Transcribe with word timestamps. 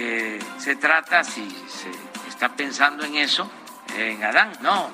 eh, 0.00 0.38
se 0.58 0.76
trata, 0.76 1.24
si 1.24 1.48
se 1.66 1.90
está 2.28 2.54
pensando 2.54 3.04
en 3.04 3.16
eso, 3.16 3.50
en 3.96 4.22
Adán, 4.22 4.52
no. 4.60 4.90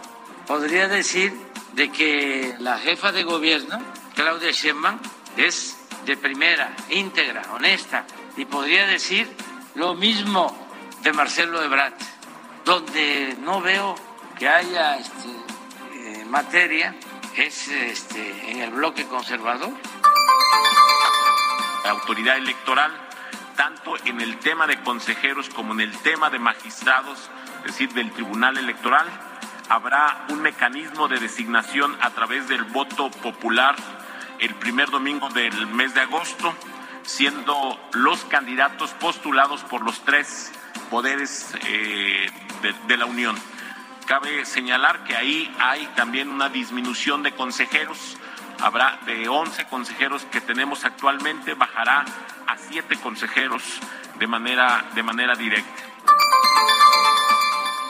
Podría 0.46 0.88
decir 0.88 1.34
de 1.74 1.92
que 1.92 2.54
la 2.58 2.78
jefa 2.78 3.12
de 3.12 3.22
gobierno, 3.22 3.78
Claudia 4.14 4.50
Sheinbaum, 4.50 4.98
es 5.36 5.76
de 6.06 6.16
primera, 6.16 6.74
íntegra, 6.88 7.42
honesta, 7.52 8.06
y 8.38 8.46
podría 8.46 8.86
decir 8.86 9.30
lo 9.74 9.94
mismo 9.94 10.56
de 11.02 11.12
Marcelo 11.12 11.62
Ebrard, 11.62 11.92
donde 12.64 13.36
no 13.40 13.60
veo 13.60 13.94
que 14.38 14.48
haya 14.48 14.96
este, 14.96 15.28
eh, 15.96 16.24
materia 16.24 16.94
es 17.36 17.68
este, 17.68 18.50
en 18.50 18.60
el 18.60 18.70
bloque 18.70 19.04
conservador. 19.06 19.72
la 21.84 21.90
autoridad 21.90 22.38
electoral, 22.38 22.90
tanto 23.56 23.96
en 24.04 24.20
el 24.20 24.38
tema 24.38 24.66
de 24.66 24.80
consejeros 24.82 25.48
como 25.48 25.72
en 25.72 25.80
el 25.80 25.96
tema 25.98 26.30
de 26.30 26.38
magistrados, 26.38 27.30
es 27.60 27.72
decir, 27.72 27.92
del 27.92 28.10
Tribunal 28.12 28.58
Electoral. 28.58 29.06
Habrá 29.68 30.26
un 30.28 30.42
mecanismo 30.42 31.08
de 31.08 31.18
designación 31.18 31.96
a 32.00 32.10
través 32.10 32.48
del 32.48 32.64
voto 32.64 33.10
popular 33.10 33.76
el 34.38 34.54
primer 34.56 34.90
domingo 34.90 35.28
del 35.30 35.66
mes 35.68 35.94
de 35.94 36.02
agosto, 36.02 36.54
siendo 37.02 37.80
los 37.92 38.24
candidatos 38.24 38.90
postulados 38.92 39.62
por 39.62 39.82
los 39.82 40.04
tres 40.04 40.52
poderes 40.90 41.54
eh, 41.66 42.30
de, 42.62 42.74
de 42.86 42.96
la 42.96 43.06
Unión. 43.06 43.36
Cabe 44.06 44.44
señalar 44.44 45.04
que 45.04 45.16
ahí 45.16 45.54
hay 45.58 45.86
también 45.96 46.28
una 46.28 46.48
disminución 46.50 47.22
de 47.22 47.32
consejeros. 47.32 48.18
Habrá 48.64 48.98
de 49.04 49.28
11 49.28 49.66
consejeros 49.66 50.24
que 50.32 50.40
tenemos 50.40 50.86
actualmente, 50.86 51.52
bajará 51.52 52.02
a 52.46 52.56
7 52.56 52.96
consejeros 52.96 53.62
de 54.18 54.26
manera, 54.26 54.86
de 54.94 55.02
manera 55.02 55.34
directa. 55.34 55.82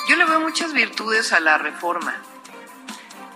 Yo 0.09 0.17
le 0.17 0.25
veo 0.25 0.41
muchas 0.41 0.73
virtudes 0.73 1.33
a 1.33 1.39
la 1.39 1.59
reforma. 1.59 2.17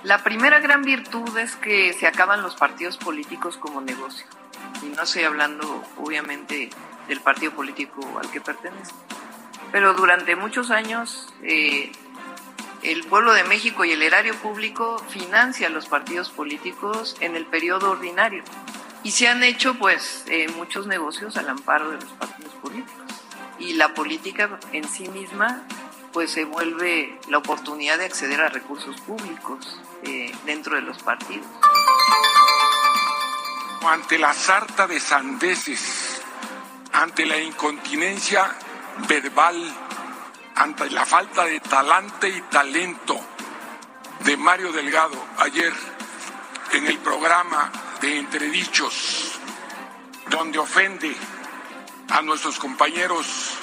La 0.03 0.25
primera 0.25 0.59
gran 0.59 0.83
virtud 0.83 1.39
es 1.39 1.55
que 1.55 1.93
se 1.93 2.09
acaban 2.09 2.43
los 2.43 2.57
partidos 2.57 2.99
políticos 2.99 3.57
como 3.57 3.81
negocio. 3.81 4.27
Y 4.83 4.87
no 4.87 5.05
estoy 5.05 5.23
hablando, 5.23 5.85
obviamente, 5.97 6.71
del 7.07 7.21
partido 7.21 7.53
político 7.53 8.19
al 8.21 8.29
que 8.33 8.41
pertenece. 8.41 8.93
Pero 9.71 9.95
durante 9.95 10.35
muchos 10.35 10.73
años, 10.73 11.33
eh, 11.45 11.93
el 12.83 13.05
pueblo 13.05 13.33
de 13.33 13.45
México 13.45 13.85
y 13.85 13.93
el 13.93 14.03
erario 14.03 14.35
público 14.37 14.99
financia 15.09 15.69
los 15.69 15.87
partidos 15.87 16.31
políticos 16.31 17.17
en 17.21 17.37
el 17.37 17.47
periodo 17.47 17.91
ordinario. 17.91 18.43
Y 19.03 19.13
se 19.13 19.29
han 19.29 19.43
hecho, 19.43 19.75
pues, 19.75 20.25
eh, 20.27 20.49
muchos 20.57 20.87
negocios 20.87 21.37
al 21.37 21.49
amparo 21.49 21.91
de 21.91 22.01
los 22.01 22.13
partidos 22.13 22.53
políticos. 22.55 23.07
Y 23.59 23.75
la 23.75 23.95
política 23.95 24.59
en 24.73 24.89
sí 24.89 25.09
misma 25.09 25.65
pues 26.13 26.31
se 26.31 26.45
vuelve 26.45 27.19
la 27.29 27.39
oportunidad 27.39 27.99
de 27.99 28.07
acceder 28.07 28.41
a 28.41 28.49
recursos 28.49 29.01
públicos 29.03 29.79
eh, 30.05 30.33
dentro 30.47 30.77
de 30.77 30.83
los 30.83 31.03
partidos. 31.03 31.47
ante 33.87 34.19
la 34.19 34.35
sarta 34.35 34.87
de 34.87 35.01
sandeces, 35.01 36.21
ante 36.93 37.25
la 37.25 37.39
incontinencia 37.39 38.55
verbal, 39.09 39.57
ante 40.59 40.91
la 40.91 41.07
falta 41.07 41.45
de 41.45 41.61
talante 41.61 42.29
y 42.29 42.41
talento 42.43 43.19
de 44.25 44.37
Mario 44.37 44.73
Delgado 44.73 45.17
ayer 45.39 45.73
en 46.73 46.87
el 46.89 46.99
programa 46.99 47.71
de 48.01 48.19
Entredichos, 48.19 49.39
donde 50.29 50.59
ofende 50.59 51.17
a 52.11 52.23
nuestros 52.23 52.59
compañeros 52.59 53.55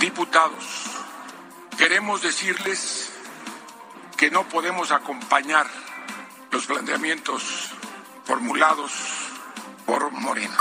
diputados, 0.00 0.86
queremos 1.78 2.20
decirles 2.20 3.12
que 4.16 4.30
no 4.30 4.42
podemos 4.48 4.90
acompañar 4.90 5.68
los 6.50 6.66
planteamientos 6.66 7.70
formulados 8.24 8.92
por 9.84 10.10
Morena. 10.10 10.58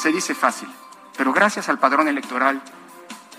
Se 0.00 0.10
dice 0.10 0.34
fácil, 0.34 0.68
pero 1.16 1.32
gracias 1.32 1.68
al 1.68 1.78
padrón 1.78 2.08
electoral 2.08 2.60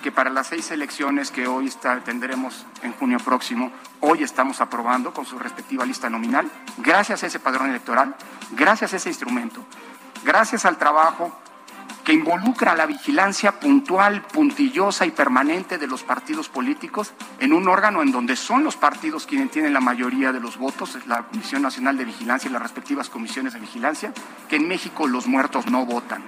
que 0.02 0.12
para 0.12 0.30
las 0.30 0.48
seis 0.48 0.72
elecciones 0.72 1.32
que 1.32 1.48
hoy 1.48 1.68
está- 1.68 2.00
tendremos 2.04 2.66
en 2.82 2.94
junio 2.94 3.20
próximo, 3.20 3.72
hoy 4.00 4.24
estamos 4.24 4.60
aprobando 4.62 5.14
con 5.14 5.26
su 5.26 5.38
respectiva 5.38 5.86
lista 5.86 6.10
nominal, 6.10 6.50
gracias 6.78 7.24
a 7.24 7.28
ese 7.28 7.40
padrón 7.40 7.70
electoral, 7.70 8.16
gracias 8.52 8.94
a 8.94 8.98
ese 8.98 9.10
instrumento, 9.10 9.64
gracias 10.24 10.66
al 10.66 10.78
trabajo 10.78 11.38
que 12.04 12.14
involucra 12.14 12.74
la 12.76 12.88
vigilancia 12.88 13.60
puntual, 13.60 14.24
puntillosa 14.24 15.06
y 15.06 15.12
permanente 15.12 15.78
de 15.78 15.86
los 15.86 16.02
partidos 16.02 16.50
políticos 16.50 17.14
en 17.40 17.54
un 17.54 17.68
órgano 17.68 18.02
en 18.02 18.12
donde 18.12 18.36
son 18.36 18.64
los 18.64 18.76
partidos 18.76 19.28
quienes 19.28 19.52
tienen 19.52 19.72
la 19.74 19.82
mayoría 19.82 20.32
de 20.32 20.40
los 20.40 20.58
votos, 20.58 20.98
la 21.06 21.24
Comisión 21.24 21.62
Nacional 21.62 21.98
de 21.98 22.06
Vigilancia 22.06 22.50
y 22.50 22.54
las 22.54 22.62
respectivas 22.64 23.08
comisiones 23.10 23.54
de 23.54 23.60
vigilancia, 23.60 24.14
que 24.50 24.56
en 24.56 24.68
México 24.68 25.06
los 25.06 25.28
muertos 25.28 25.68
no 25.68 25.86
votan. 25.86 26.24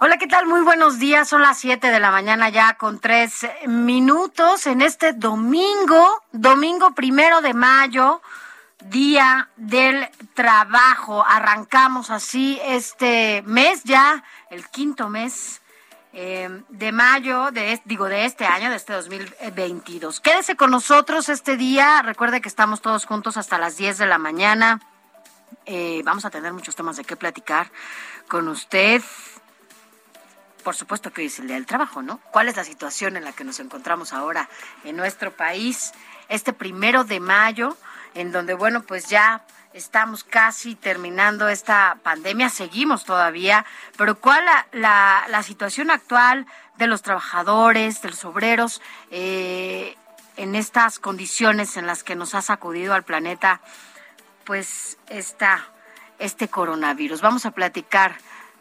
Hola, 0.00 0.16
¿qué 0.16 0.28
tal? 0.28 0.46
Muy 0.46 0.60
buenos 0.60 1.00
días. 1.00 1.28
Son 1.28 1.42
las 1.42 1.58
7 1.58 1.90
de 1.90 1.98
la 1.98 2.12
mañana 2.12 2.50
ya 2.50 2.74
con 2.74 3.00
tres 3.00 3.44
minutos 3.66 4.68
en 4.68 4.80
este 4.80 5.12
domingo, 5.12 6.22
domingo 6.30 6.92
primero 6.92 7.40
de 7.40 7.52
mayo, 7.52 8.22
Día 8.78 9.48
del 9.56 10.08
Trabajo. 10.34 11.24
Arrancamos 11.26 12.10
así 12.10 12.60
este 12.64 13.42
mes 13.44 13.82
ya, 13.82 14.22
el 14.50 14.68
quinto 14.68 15.08
mes 15.08 15.62
eh, 16.12 16.48
de 16.68 16.92
mayo, 16.92 17.50
de, 17.50 17.82
digo, 17.84 18.04
de 18.04 18.24
este 18.24 18.46
año, 18.46 18.70
de 18.70 18.76
este 18.76 18.92
2022. 18.92 20.20
Quédese 20.20 20.54
con 20.54 20.70
nosotros 20.70 21.28
este 21.28 21.56
día. 21.56 22.02
Recuerde 22.02 22.40
que 22.40 22.48
estamos 22.48 22.80
todos 22.82 23.04
juntos 23.04 23.36
hasta 23.36 23.58
las 23.58 23.76
10 23.76 23.98
de 23.98 24.06
la 24.06 24.18
mañana. 24.18 24.80
Eh, 25.66 26.02
vamos 26.04 26.24
a 26.24 26.30
tener 26.30 26.52
muchos 26.52 26.76
temas 26.76 26.96
de 26.96 27.04
qué 27.04 27.16
platicar 27.16 27.72
con 28.28 28.46
usted. 28.46 29.02
Por 30.62 30.74
supuesto 30.74 31.12
que 31.12 31.22
hoy 31.22 31.26
es 31.28 31.38
el 31.38 31.46
Día 31.46 31.56
del 31.56 31.66
Trabajo, 31.66 32.02
¿no? 32.02 32.20
¿Cuál 32.30 32.48
es 32.48 32.56
la 32.56 32.64
situación 32.64 33.16
en 33.16 33.24
la 33.24 33.32
que 33.32 33.44
nos 33.44 33.60
encontramos 33.60 34.12
ahora 34.12 34.48
en 34.84 34.96
nuestro 34.96 35.32
país? 35.32 35.92
Este 36.28 36.52
primero 36.52 37.04
de 37.04 37.20
mayo, 37.20 37.76
en 38.14 38.32
donde, 38.32 38.54
bueno, 38.54 38.82
pues 38.82 39.08
ya 39.08 39.44
estamos 39.72 40.24
casi 40.24 40.74
terminando 40.74 41.48
esta 41.48 41.98
pandemia, 42.02 42.48
seguimos 42.48 43.04
todavía, 43.04 43.64
pero 43.96 44.18
¿cuál 44.18 44.44
la, 44.72 45.24
la, 45.28 45.42
situación 45.42 45.90
actual 45.90 46.46
de 46.76 46.86
los 46.86 47.02
trabajadores, 47.02 48.02
de 48.02 48.10
los 48.10 48.24
obreros, 48.24 48.82
eh, 49.10 49.96
en 50.36 50.54
estas 50.54 50.98
condiciones 50.98 51.76
en 51.76 51.86
las 51.86 52.02
que 52.02 52.16
nos 52.16 52.34
ha 52.34 52.42
sacudido 52.42 52.94
al 52.94 53.04
planeta, 53.04 53.60
pues 54.44 54.98
esta, 55.08 55.66
este 56.18 56.48
coronavirus? 56.48 57.20
Vamos 57.20 57.46
a 57.46 57.52
platicar 57.52 58.16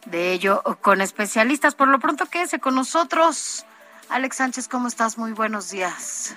de 0.06 0.32
ello 0.32 0.64
con 0.82 1.02
especialistas. 1.02 1.76
Por 1.76 1.88
lo 1.88 2.00
pronto, 2.00 2.26
quédese 2.28 2.60
con 2.60 2.76
nosotros. 2.76 3.66
Alex 4.10 4.38
Sánchez, 4.38 4.68
¿cómo 4.68 4.88
estás? 4.88 5.18
Muy 5.18 5.32
buenos 5.32 5.70
días. 5.70 6.36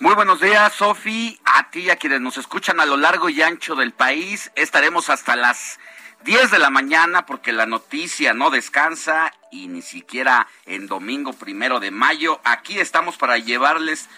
Muy 0.00 0.14
buenos 0.14 0.40
días, 0.40 0.72
Sofi, 0.72 1.38
a 1.44 1.70
ti 1.70 1.80
y 1.80 1.90
a 1.90 1.96
quienes 1.96 2.20
nos 2.20 2.36
escuchan 2.36 2.80
a 2.80 2.86
lo 2.86 2.96
largo 2.96 3.28
y 3.28 3.40
ancho 3.42 3.76
del 3.76 3.92
país. 3.92 4.50
Estaremos 4.56 5.10
hasta 5.10 5.36
las 5.36 5.78
10 6.24 6.50
de 6.50 6.58
la 6.58 6.70
mañana 6.70 7.26
porque 7.26 7.52
la 7.52 7.66
noticia 7.66 8.34
no 8.34 8.50
descansa 8.50 9.32
y 9.50 9.68
ni 9.68 9.82
siquiera 9.82 10.48
en 10.66 10.86
domingo 10.86 11.32
primero 11.32 11.78
de 11.78 11.90
mayo. 11.90 12.40
Aquí 12.44 12.80
estamos 12.80 13.16
para 13.16 13.38
llevarles 13.38 14.08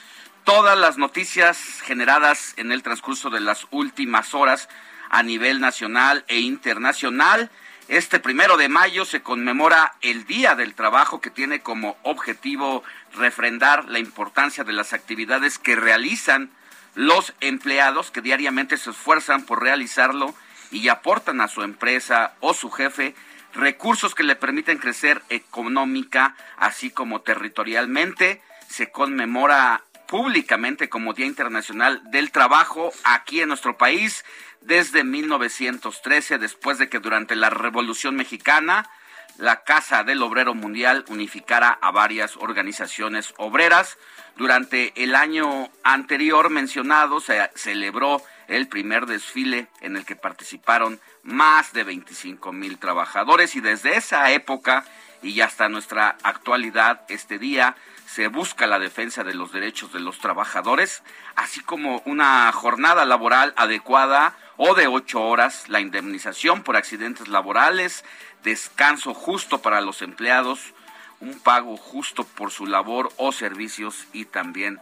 todas 0.45 0.79
las 0.79 0.97
noticias 0.99 1.59
generadas 1.83 2.55
en 2.57 2.73
el 2.73 2.83
transcurso 2.83 3.31
de 3.31 3.41
las 3.41 3.67
últimas 3.71 4.35
horas 4.35 4.69
a 5.11 5.23
nivel 5.23 5.61
nacional 5.61 6.25
e 6.29 6.41
internacional. 6.41 7.51
Este 7.89 8.19
primero 8.19 8.57
de 8.57 8.71
mayo 8.71 9.05
se 9.05 9.23
conmemora 9.23 9.95
el 10.01 10.25
Día 10.25 10.55
del 10.55 10.75
Trabajo 10.75 11.21
que 11.21 11.29
tiene 11.29 11.61
como 11.61 11.99
objetivo 12.03 12.83
refrendar 13.15 13.85
la 13.91 13.99
importancia 13.99 14.65
de 14.65 14.73
las 14.73 14.95
actividades 14.95 15.59
que 15.59 15.77
realizan 15.77 16.51
los 16.95 17.35
empleados 17.41 18.11
que 18.11 18.23
diariamente 18.23 18.79
se 18.79 18.91
esfuerzan 18.91 19.45
por 19.45 19.63
realizarlo 19.63 20.35
y 20.71 20.89
aportan 20.89 21.43
a 21.43 21.49
su 21.49 21.63
empresa 21.63 22.33
o 22.41 22.55
su 22.55 22.71
jefe 22.71 23.15
recursos 23.53 24.15
que 24.15 24.23
le 24.23 24.35
permiten 24.35 24.79
crecer 24.79 25.23
económica 25.29 26.37
así 26.57 26.91
como 26.91 27.21
territorialmente. 27.21 28.41
Se 28.67 28.91
conmemora 28.91 29.83
públicamente 30.07 30.89
como 30.89 31.15
Día 31.15 31.27
Internacional 31.27 32.03
del 32.11 32.31
Trabajo 32.31 32.93
aquí 33.05 33.41
en 33.41 33.49
nuestro 33.49 33.77
país 33.77 34.25
desde 34.61 35.05
1913, 35.05 36.39
después 36.39 36.79
de 36.79 36.89
que 36.89 36.99
durante 36.99 37.37
la 37.37 37.51
Revolución 37.51 38.17
Mexicana 38.17 38.89
la 39.37 39.65
Casa 39.65 40.05
del 40.05 40.23
Obrero 40.23 40.55
Mundial 40.55 41.05
unificara 41.09 41.79
a 41.81 41.91
varias 41.91 42.37
organizaciones 42.37 43.35
obreras. 43.37 43.99
Durante 44.37 44.93
el 45.03 45.15
año 45.15 45.71
anterior 45.83 46.51
mencionado 46.51 47.21
se 47.21 47.51
celebró 47.55 48.23
el 48.47 48.69
primer 48.69 49.07
desfile 49.07 49.69
en 49.81 49.97
el 49.97 50.05
que 50.05 50.17
participaron 50.17 51.01
más 51.23 51.73
de 51.73 51.85
25 51.85 52.53
mil 52.53 52.79
trabajadores 52.79 53.57
y 53.57 53.61
desde 53.61 53.97
esa 53.97 54.31
época 54.31 54.85
y 55.23 55.41
hasta 55.41 55.69
nuestra 55.69 56.17
actualidad 56.23 57.03
este 57.09 57.39
día 57.39 57.77
se 58.15 58.29
busca 58.29 58.69
la 58.69 58.79
defensa 58.79 59.25
de 59.25 59.35
los 59.35 59.51
derechos 59.51 59.93
de 59.93 59.99
los 59.99 60.21
trabajadores, 60.21 61.03
así 61.35 61.61
como 61.61 62.01
una 62.05 62.53
jornada 62.53 63.05
laboral 63.05 63.53
adecuada 63.57 64.37
o 64.57 64.77
de 64.77 64.87
ocho 64.87 65.21
horas, 65.21 65.69
la 65.69 65.81
indemnización 65.81 66.63
por 66.63 66.77
accidentes 66.77 67.27
laborales, 67.27 68.05
descanso 68.45 69.15
justo 69.15 69.63
para 69.63 69.81
los 69.81 70.01
empleados, 70.01 70.75
un 71.19 71.41
pago 71.41 71.77
justo 71.77 72.23
por 72.23 72.53
su 72.53 72.67
labor 72.67 73.13
o 73.17 73.33
servicios 73.33 74.07
y 74.13 74.27
también 74.27 74.79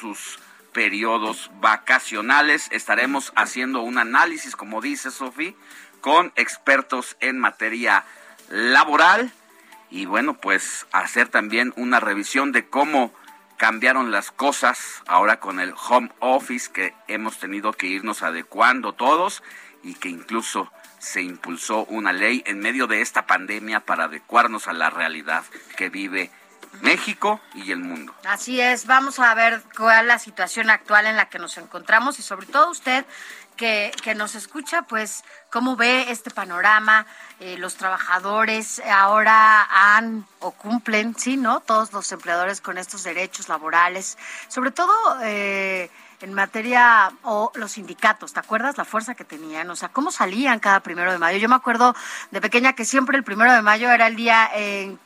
sus 0.00 0.40
periodos 0.72 1.52
vacacionales. 1.60 2.66
Estaremos 2.72 3.32
haciendo 3.36 3.82
un 3.82 3.98
análisis, 3.98 4.56
como 4.56 4.80
dice 4.80 5.12
Sofi, 5.12 5.54
con 6.00 6.32
expertos 6.34 7.16
en 7.20 7.38
materia 7.38 8.04
laboral 8.48 9.32
y 9.94 10.06
bueno, 10.06 10.34
pues 10.34 10.88
hacer 10.90 11.28
también 11.28 11.72
una 11.76 12.00
revisión 12.00 12.50
de 12.50 12.66
cómo 12.66 13.14
cambiaron 13.56 14.10
las 14.10 14.32
cosas 14.32 15.04
ahora 15.06 15.38
con 15.38 15.60
el 15.60 15.72
home 15.88 16.10
office 16.18 16.72
que 16.72 16.92
hemos 17.06 17.38
tenido 17.38 17.72
que 17.72 17.86
irnos 17.86 18.24
adecuando 18.24 18.94
todos 18.94 19.44
y 19.84 19.94
que 19.94 20.08
incluso 20.08 20.68
se 20.98 21.22
impulsó 21.22 21.84
una 21.84 22.12
ley 22.12 22.42
en 22.44 22.58
medio 22.58 22.88
de 22.88 23.02
esta 23.02 23.28
pandemia 23.28 23.86
para 23.86 24.06
adecuarnos 24.06 24.66
a 24.66 24.72
la 24.72 24.90
realidad 24.90 25.44
que 25.76 25.90
vive 25.90 26.32
México 26.80 27.40
y 27.54 27.70
el 27.70 27.78
mundo. 27.78 28.12
Así 28.24 28.60
es, 28.60 28.86
vamos 28.86 29.20
a 29.20 29.32
ver 29.34 29.62
cuál 29.76 30.00
es 30.00 30.06
la 30.06 30.18
situación 30.18 30.70
actual 30.70 31.06
en 31.06 31.16
la 31.16 31.28
que 31.28 31.38
nos 31.38 31.56
encontramos 31.56 32.18
y 32.18 32.22
sobre 32.22 32.46
todo 32.46 32.70
usted 32.70 33.06
que, 33.56 33.92
que 34.02 34.14
nos 34.14 34.34
escucha, 34.34 34.82
pues 34.82 35.24
cómo 35.50 35.76
ve 35.76 36.10
este 36.10 36.30
panorama, 36.30 37.06
eh, 37.40 37.56
los 37.58 37.76
trabajadores 37.76 38.80
ahora 38.90 39.66
han 39.70 40.26
o 40.40 40.50
cumplen, 40.52 41.16
sí, 41.16 41.36
¿no? 41.36 41.60
Todos 41.60 41.92
los 41.92 42.10
empleadores 42.12 42.60
con 42.60 42.78
estos 42.78 43.04
derechos 43.04 43.48
laborales, 43.48 44.18
sobre 44.48 44.70
todo... 44.70 44.92
Eh, 45.22 45.90
en 46.24 46.32
materia 46.32 47.12
o 47.22 47.52
los 47.54 47.72
sindicatos, 47.72 48.32
¿te 48.32 48.40
acuerdas 48.40 48.78
la 48.78 48.86
fuerza 48.86 49.14
que 49.14 49.24
tenían? 49.24 49.68
O 49.68 49.76
sea, 49.76 49.90
¿cómo 49.90 50.10
salían 50.10 50.58
cada 50.58 50.80
primero 50.80 51.12
de 51.12 51.18
mayo? 51.18 51.36
Yo 51.36 51.50
me 51.50 51.54
acuerdo 51.54 51.94
de 52.30 52.40
pequeña 52.40 52.72
que 52.72 52.86
siempre 52.86 53.18
el 53.18 53.24
primero 53.24 53.52
de 53.52 53.60
mayo 53.60 53.90
era 53.90 54.06
el 54.06 54.16
día 54.16 54.50
en, 54.54 54.98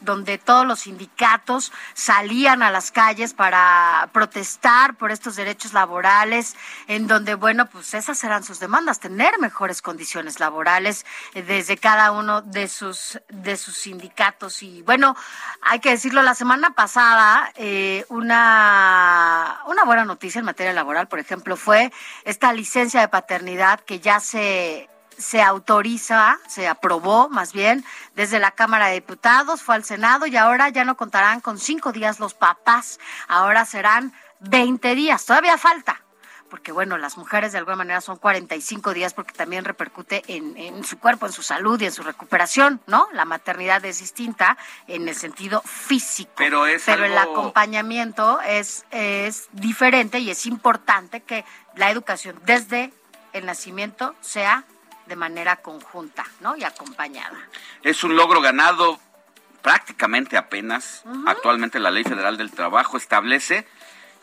donde 0.00 0.38
todos 0.38 0.66
los 0.66 0.80
sindicatos 0.80 1.72
salían 1.92 2.62
a 2.62 2.70
las 2.70 2.90
calles 2.90 3.34
para 3.34 4.08
protestar 4.12 4.94
por 4.94 5.10
estos 5.10 5.36
derechos 5.36 5.74
laborales, 5.74 6.56
en 6.86 7.06
donde, 7.06 7.34
bueno, 7.34 7.66
pues 7.66 7.92
esas 7.92 8.24
eran 8.24 8.42
sus 8.42 8.58
demandas, 8.58 8.98
tener 8.98 9.38
mejores 9.38 9.82
condiciones 9.82 10.40
laborales 10.40 11.04
eh, 11.34 11.42
desde 11.42 11.76
cada 11.76 12.12
uno 12.12 12.40
de 12.40 12.68
sus, 12.68 13.20
de 13.28 13.58
sus 13.58 13.76
sindicatos. 13.76 14.62
Y 14.62 14.80
bueno, 14.82 15.16
hay 15.60 15.80
que 15.80 15.90
decirlo, 15.90 16.22
la 16.22 16.34
semana 16.34 16.70
pasada, 16.70 17.52
eh, 17.56 18.06
una, 18.08 19.60
una 19.66 19.84
buena 19.84 20.06
noticia 20.06 20.40
materia 20.46 20.72
laboral, 20.72 21.08
por 21.08 21.18
ejemplo, 21.18 21.56
fue 21.56 21.92
esta 22.24 22.52
licencia 22.52 23.00
de 23.00 23.08
paternidad 23.08 23.80
que 23.80 24.00
ya 24.00 24.20
se 24.20 24.88
se 25.18 25.42
autoriza, 25.42 26.38
se 26.46 26.68
aprobó 26.68 27.28
más 27.28 27.52
bien 27.52 27.84
desde 28.14 28.38
la 28.38 28.50
Cámara 28.50 28.88
de 28.88 28.94
Diputados, 28.94 29.62
fue 29.62 29.74
al 29.74 29.84
Senado 29.84 30.26
y 30.26 30.36
ahora 30.36 30.68
ya 30.68 30.84
no 30.84 30.96
contarán 30.96 31.40
con 31.40 31.58
cinco 31.58 31.92
días 31.92 32.20
los 32.20 32.34
papás, 32.34 33.00
ahora 33.28 33.64
serán 33.64 34.12
20 34.40 34.94
días, 34.94 35.24
todavía 35.24 35.56
falta, 35.56 36.02
porque 36.56 36.72
bueno, 36.72 36.96
las 36.96 37.18
mujeres 37.18 37.52
de 37.52 37.58
alguna 37.58 37.76
manera 37.76 38.00
son 38.00 38.16
45 38.16 38.94
días 38.94 39.12
porque 39.12 39.34
también 39.34 39.66
repercute 39.66 40.22
en, 40.26 40.84
su 40.84 40.98
cuerpo, 40.98 41.26
en 41.26 41.32
su 41.34 41.42
salud 41.42 41.78
y 41.82 41.84
en 41.84 41.92
su 41.92 42.02
recuperación, 42.02 42.80
¿no? 42.86 43.08
La 43.12 43.26
maternidad 43.26 43.84
es 43.84 43.98
distinta 43.98 44.56
en 44.88 45.06
el 45.06 45.14
sentido 45.14 45.60
físico, 45.66 46.32
pero, 46.34 46.66
es 46.66 46.84
pero 46.86 47.04
el 47.04 47.18
acompañamiento 47.18 48.40
es, 48.40 48.86
es 48.90 49.48
diferente 49.52 50.18
y 50.18 50.30
es 50.30 50.46
importante 50.46 51.20
que 51.20 51.44
la 51.74 51.90
educación 51.90 52.40
desde 52.46 52.90
el 53.34 53.44
nacimiento 53.44 54.14
sea 54.22 54.64
de 55.04 55.16
manera 55.16 55.56
conjunta, 55.56 56.24
¿no? 56.40 56.56
Y 56.56 56.64
acompañada. 56.64 57.36
Es 57.82 58.02
un 58.02 58.16
logro 58.16 58.40
ganado 58.40 58.98
prácticamente 59.60 60.38
apenas. 60.38 61.04
Actualmente 61.26 61.78
la 61.80 61.90
Ley 61.90 62.04
Federal 62.04 62.38
del 62.38 62.50
Trabajo 62.50 62.96
establece 62.96 63.68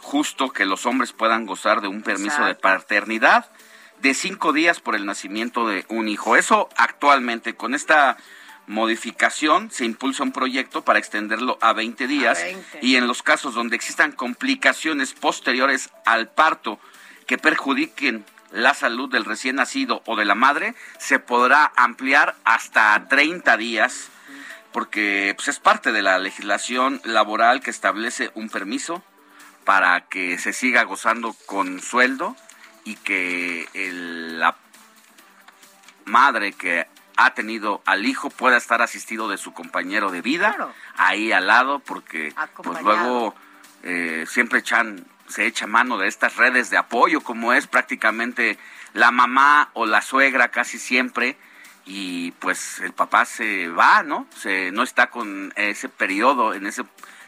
justo 0.03 0.51
que 0.51 0.65
los 0.65 0.85
hombres 0.85 1.13
puedan 1.13 1.45
gozar 1.45 1.81
de 1.81 1.87
un 1.87 2.03
permiso 2.03 2.45
de 2.45 2.55
paternidad 2.55 3.49
de 4.01 4.13
cinco 4.13 4.51
días 4.51 4.81
por 4.81 4.95
el 4.95 5.05
nacimiento 5.05 5.67
de 5.67 5.85
un 5.87 6.09
hijo. 6.09 6.35
Eso 6.35 6.69
actualmente, 6.75 7.55
con 7.55 7.73
esta 7.73 8.17
modificación, 8.67 9.71
se 9.71 9.85
impulsa 9.85 10.23
un 10.23 10.33
proyecto 10.33 10.83
para 10.83 10.99
extenderlo 10.99 11.57
a 11.61 11.73
20 11.73 12.05
días 12.07 12.43
y 12.81 12.97
en 12.97 13.07
los 13.07 13.23
casos 13.23 13.55
donde 13.55 13.75
existan 13.75 14.11
complicaciones 14.11 15.13
posteriores 15.13 15.89
al 16.05 16.29
parto 16.29 16.79
que 17.25 17.37
perjudiquen 17.37 18.25
la 18.51 18.73
salud 18.73 19.09
del 19.09 19.25
recién 19.25 19.55
nacido 19.55 20.03
o 20.05 20.15
de 20.15 20.25
la 20.25 20.35
madre, 20.35 20.75
se 20.99 21.17
podrá 21.19 21.71
ampliar 21.75 22.35
hasta 22.43 23.07
30 23.09 23.57
días 23.57 24.09
porque 24.73 25.33
pues, 25.35 25.47
es 25.47 25.59
parte 25.59 25.91
de 25.91 26.01
la 26.01 26.19
legislación 26.19 27.01
laboral 27.05 27.61
que 27.61 27.71
establece 27.71 28.31
un 28.35 28.49
permiso 28.49 29.03
para 29.63 30.01
que 30.01 30.37
se 30.37 30.53
siga 30.53 30.83
gozando 30.83 31.35
con 31.45 31.81
sueldo 31.81 32.35
y 32.83 32.95
que 32.95 33.67
la 33.73 34.55
madre 36.05 36.53
que 36.53 36.87
ha 37.15 37.33
tenido 37.33 37.81
al 37.85 38.05
hijo 38.05 38.29
pueda 38.29 38.57
estar 38.57 38.81
asistido 38.81 39.29
de 39.29 39.37
su 39.37 39.53
compañero 39.53 40.11
de 40.11 40.21
vida 40.21 40.73
ahí 40.95 41.31
al 41.31 41.47
lado 41.47 41.79
porque 41.79 42.33
pues 42.63 42.81
luego 42.81 43.35
eh, 43.83 44.25
siempre 44.27 44.59
echan 44.59 45.05
se 45.27 45.45
echa 45.45 45.67
mano 45.67 45.97
de 45.97 46.07
estas 46.07 46.35
redes 46.35 46.69
de 46.69 46.77
apoyo 46.77 47.21
como 47.21 47.53
es 47.53 47.67
prácticamente 47.67 48.57
la 48.93 49.11
mamá 49.11 49.69
o 49.73 49.85
la 49.85 50.01
suegra 50.01 50.49
casi 50.49 50.77
siempre 50.77 51.37
y 51.85 52.31
pues 52.31 52.79
el 52.79 52.93
papá 52.93 53.25
se 53.25 53.67
va, 53.67 54.03
¿no? 54.03 54.25
Se 54.37 54.71
no 54.71 54.83
está 54.83 55.09
con 55.09 55.51
ese 55.55 55.89
periodo 55.89 56.53
en 56.53 56.65
ese 56.65 56.83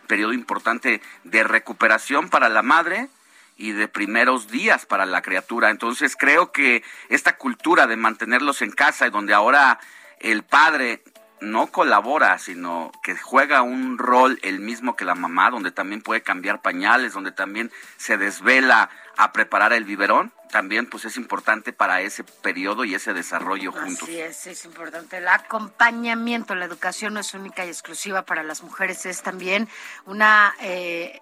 periodo 0.06 0.34
importante 0.34 1.02
de 1.24 1.44
recuperación 1.44 2.30
para 2.30 2.50
la 2.50 2.62
madre 2.62 3.10
y 3.58 3.72
de 3.72 3.88
primeros 3.88 4.50
días 4.50 4.86
para 4.86 5.06
la 5.06 5.22
criatura. 5.22 5.70
Entonces 5.70 6.16
creo 6.18 6.52
que 6.52 6.84
esta 7.10 7.38
cultura 7.38 7.88
de 7.88 7.98
mantenerlos 7.98 8.62
en 8.62 8.72
casa 8.72 9.08
y 9.08 9.12
donde 9.12 9.34
ahora 9.34 9.80
el 10.20 10.44
padre 10.44 11.04
no 11.42 11.68
colabora, 11.68 12.38
sino 12.39 12.92
que 13.04 13.15
juega 13.15 13.62
un 13.62 13.98
rol 13.98 14.39
el 14.42 14.60
mismo 14.60 14.96
que 14.96 15.06
la 15.06 15.15
mamá, 15.15 15.50
donde 15.51 15.72
también 15.72 16.01
puede 16.01 16.22
cambiar 16.22 16.62
pañales, 16.62 17.13
donde 17.13 17.32
también 17.32 17.72
se 17.98 18.18
desvela 18.18 18.89
a 19.18 19.32
preparar 19.32 19.74
el 19.74 19.84
biberón, 19.84 20.32
también 20.51 20.88
pues 20.88 21.06
es 21.06 21.18
importante 21.18 21.74
para 21.74 22.01
ese 22.01 22.24
periodo 22.24 22.86
y 22.86 22.96
ese 22.96 23.13
desarrollo 23.13 23.72
juntos. 23.72 24.04
Así 24.04 24.20
es, 24.20 24.48
es 24.48 24.65
importante. 24.65 25.18
El 25.18 25.27
acompañamiento, 25.27 26.56
la 26.56 26.65
educación 26.65 27.13
no 27.13 27.20
es 27.20 27.34
única 27.34 27.65
y 27.65 27.70
exclusiva 27.70 28.24
para 28.24 28.44
las 28.44 28.63
mujeres, 28.63 29.06
es 29.06 29.22
también 29.22 29.68
una... 30.06 30.54
Eh, 30.62 31.22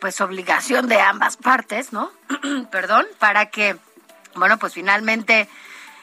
pues 0.00 0.20
obligación 0.20 0.86
de 0.86 1.00
ambas 1.00 1.36
partes, 1.36 1.92
¿no? 1.92 2.12
Perdón, 2.70 3.06
para 3.18 3.46
que, 3.46 3.76
bueno, 4.36 4.56
pues 4.56 4.74
finalmente 4.74 5.48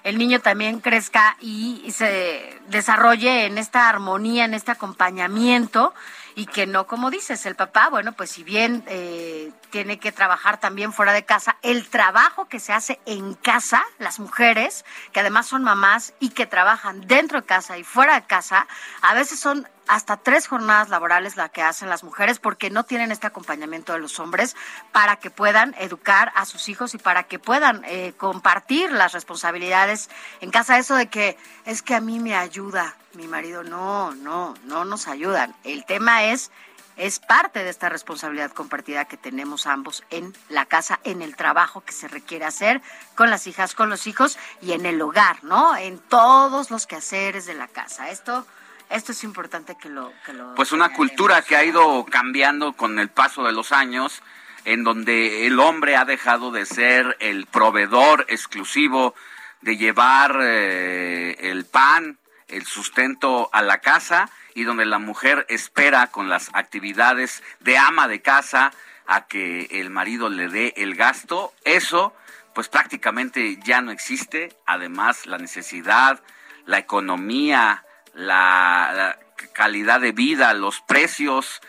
el 0.05 0.19
niño 0.19 0.39
también 0.39 0.81
crezca 0.81 1.35
y, 1.41 1.91
se 1.91 2.61
desarrolle 2.69 3.47
en 3.47 3.57
esta 3.57 3.89
armonía, 3.89 4.45
en 4.45 4.53
este 4.53 4.71
acompañamiento 4.71 5.95
y 6.35 6.45
que 6.45 6.67
no, 6.67 6.85
como 6.85 7.09
dices, 7.09 7.45
el 7.47 7.55
papá, 7.55 7.89
bueno, 7.89 8.13
pues 8.13 8.29
si 8.29 8.43
bien 8.43 8.83
eh, 8.87 9.51
tiene 9.75 9.99
que 9.99 10.13
trabajar 10.13 10.57
también 10.57 10.93
fuera 10.93 11.11
de 11.11 11.25
casa, 11.25 11.57
el 11.61 11.89
trabajo 11.89 12.47
que 12.47 12.61
se 12.61 12.71
hace 12.71 12.97
en 13.05 13.33
casa, 13.33 13.83
las 13.99 14.21
mujeres, 14.21 14.85
que 15.11 15.19
además 15.19 15.47
son 15.47 15.65
mamás 15.65 16.13
y 16.21 16.29
que 16.29 16.45
trabajan 16.45 17.05
dentro 17.07 17.41
de 17.41 17.45
casa 17.45 17.77
y 17.77 17.83
fuera 17.83 18.15
de 18.15 18.25
casa, 18.25 18.69
a 19.01 19.13
veces 19.13 19.37
son 19.37 19.67
hasta 19.89 20.15
tres 20.15 20.47
jornadas 20.47 20.87
laborales 20.87 21.35
la 21.35 21.49
que 21.49 21.61
hacen 21.61 21.89
las 21.89 22.05
mujeres 22.05 22.39
porque 22.39 22.69
no 22.69 22.85
tienen 22.85 23.11
este 23.11 23.27
acompañamiento 23.27 23.91
de 23.91 23.99
los 23.99 24.17
hombres 24.17 24.55
para 24.93 25.17
que 25.17 25.29
puedan 25.29 25.75
educar 25.77 26.31
a 26.35 26.45
sus 26.45 26.69
hijos 26.69 26.93
y 26.93 26.97
para 26.97 27.23
que 27.23 27.37
puedan 27.37 27.83
eh, 27.83 28.13
compartir 28.15 28.93
las 28.93 29.11
responsabilidades 29.11 30.09
en 30.39 30.51
casa. 30.51 30.77
Eso 30.77 30.95
de 30.95 31.07
que 31.07 31.37
es 31.65 31.81
que 31.81 31.95
a 31.95 31.99
mí 31.99 32.21
me 32.21 32.33
ayuda 32.33 32.95
mi 33.11 33.27
marido, 33.27 33.61
no, 33.61 34.15
no, 34.15 34.53
no 34.63 34.85
nos 34.85 35.09
ayudan. 35.09 35.53
El 35.65 35.83
tema 35.83 36.23
es 36.23 36.49
es 36.97 37.19
parte 37.19 37.63
de 37.63 37.69
esta 37.69 37.89
responsabilidad 37.89 38.51
compartida 38.51 39.05
que 39.05 39.17
tenemos 39.17 39.67
ambos 39.67 40.03
en 40.09 40.33
la 40.49 40.65
casa, 40.65 40.99
en 41.03 41.21
el 41.21 41.35
trabajo 41.35 41.81
que 41.81 41.91
se 41.91 42.07
requiere 42.07 42.45
hacer 42.45 42.81
con 43.15 43.29
las 43.29 43.47
hijas, 43.47 43.75
con 43.75 43.89
los 43.89 44.07
hijos 44.07 44.37
y 44.61 44.73
en 44.73 44.85
el 44.85 45.01
hogar, 45.01 45.43
¿no? 45.43 45.75
En 45.75 45.99
todos 45.99 46.71
los 46.71 46.87
quehaceres 46.87 47.45
de 47.45 47.53
la 47.53 47.67
casa. 47.67 48.09
Esto 48.09 48.45
esto 48.89 49.13
es 49.13 49.23
importante 49.23 49.75
que 49.75 49.89
lo... 49.89 50.13
Que 50.25 50.33
lo 50.33 50.55
pues 50.55 50.71
una 50.71 50.93
cultura 50.93 51.41
que 51.41 51.55
ha 51.55 51.63
ido 51.63 52.05
cambiando 52.05 52.73
con 52.73 52.99
el 52.99 53.09
paso 53.09 53.43
de 53.43 53.51
los 53.51 53.71
años, 53.71 54.21
en 54.63 54.83
donde 54.83 55.47
el 55.47 55.59
hombre 55.59 55.95
ha 55.95 56.05
dejado 56.05 56.51
de 56.51 56.65
ser 56.65 57.17
el 57.19 57.45
proveedor 57.47 58.25
exclusivo 58.29 59.15
de 59.61 59.77
llevar 59.77 60.37
eh, 60.41 61.35
el 61.39 61.65
pan, 61.65 62.19
el 62.47 62.65
sustento 62.65 63.49
a 63.53 63.61
la 63.61 63.79
casa 63.79 64.29
y 64.53 64.63
donde 64.63 64.85
la 64.85 64.99
mujer 64.99 65.45
espera 65.49 66.07
con 66.07 66.29
las 66.29 66.49
actividades 66.53 67.43
de 67.59 67.77
ama 67.77 68.07
de 68.07 68.21
casa 68.21 68.71
a 69.07 69.27
que 69.27 69.67
el 69.71 69.89
marido 69.89 70.29
le 70.29 70.47
dé 70.47 70.73
el 70.77 70.95
gasto, 70.95 71.53
eso 71.63 72.13
pues 72.55 72.69
prácticamente 72.69 73.59
ya 73.63 73.81
no 73.81 73.91
existe. 73.91 74.55
Además, 74.65 75.25
la 75.25 75.37
necesidad, 75.37 76.23
la 76.65 76.77
economía, 76.77 77.83
la, 78.13 79.19
calidad 79.53 79.99
de 79.99 80.13
vida, 80.13 80.53
los 80.53 80.79
precios, 80.81 81.61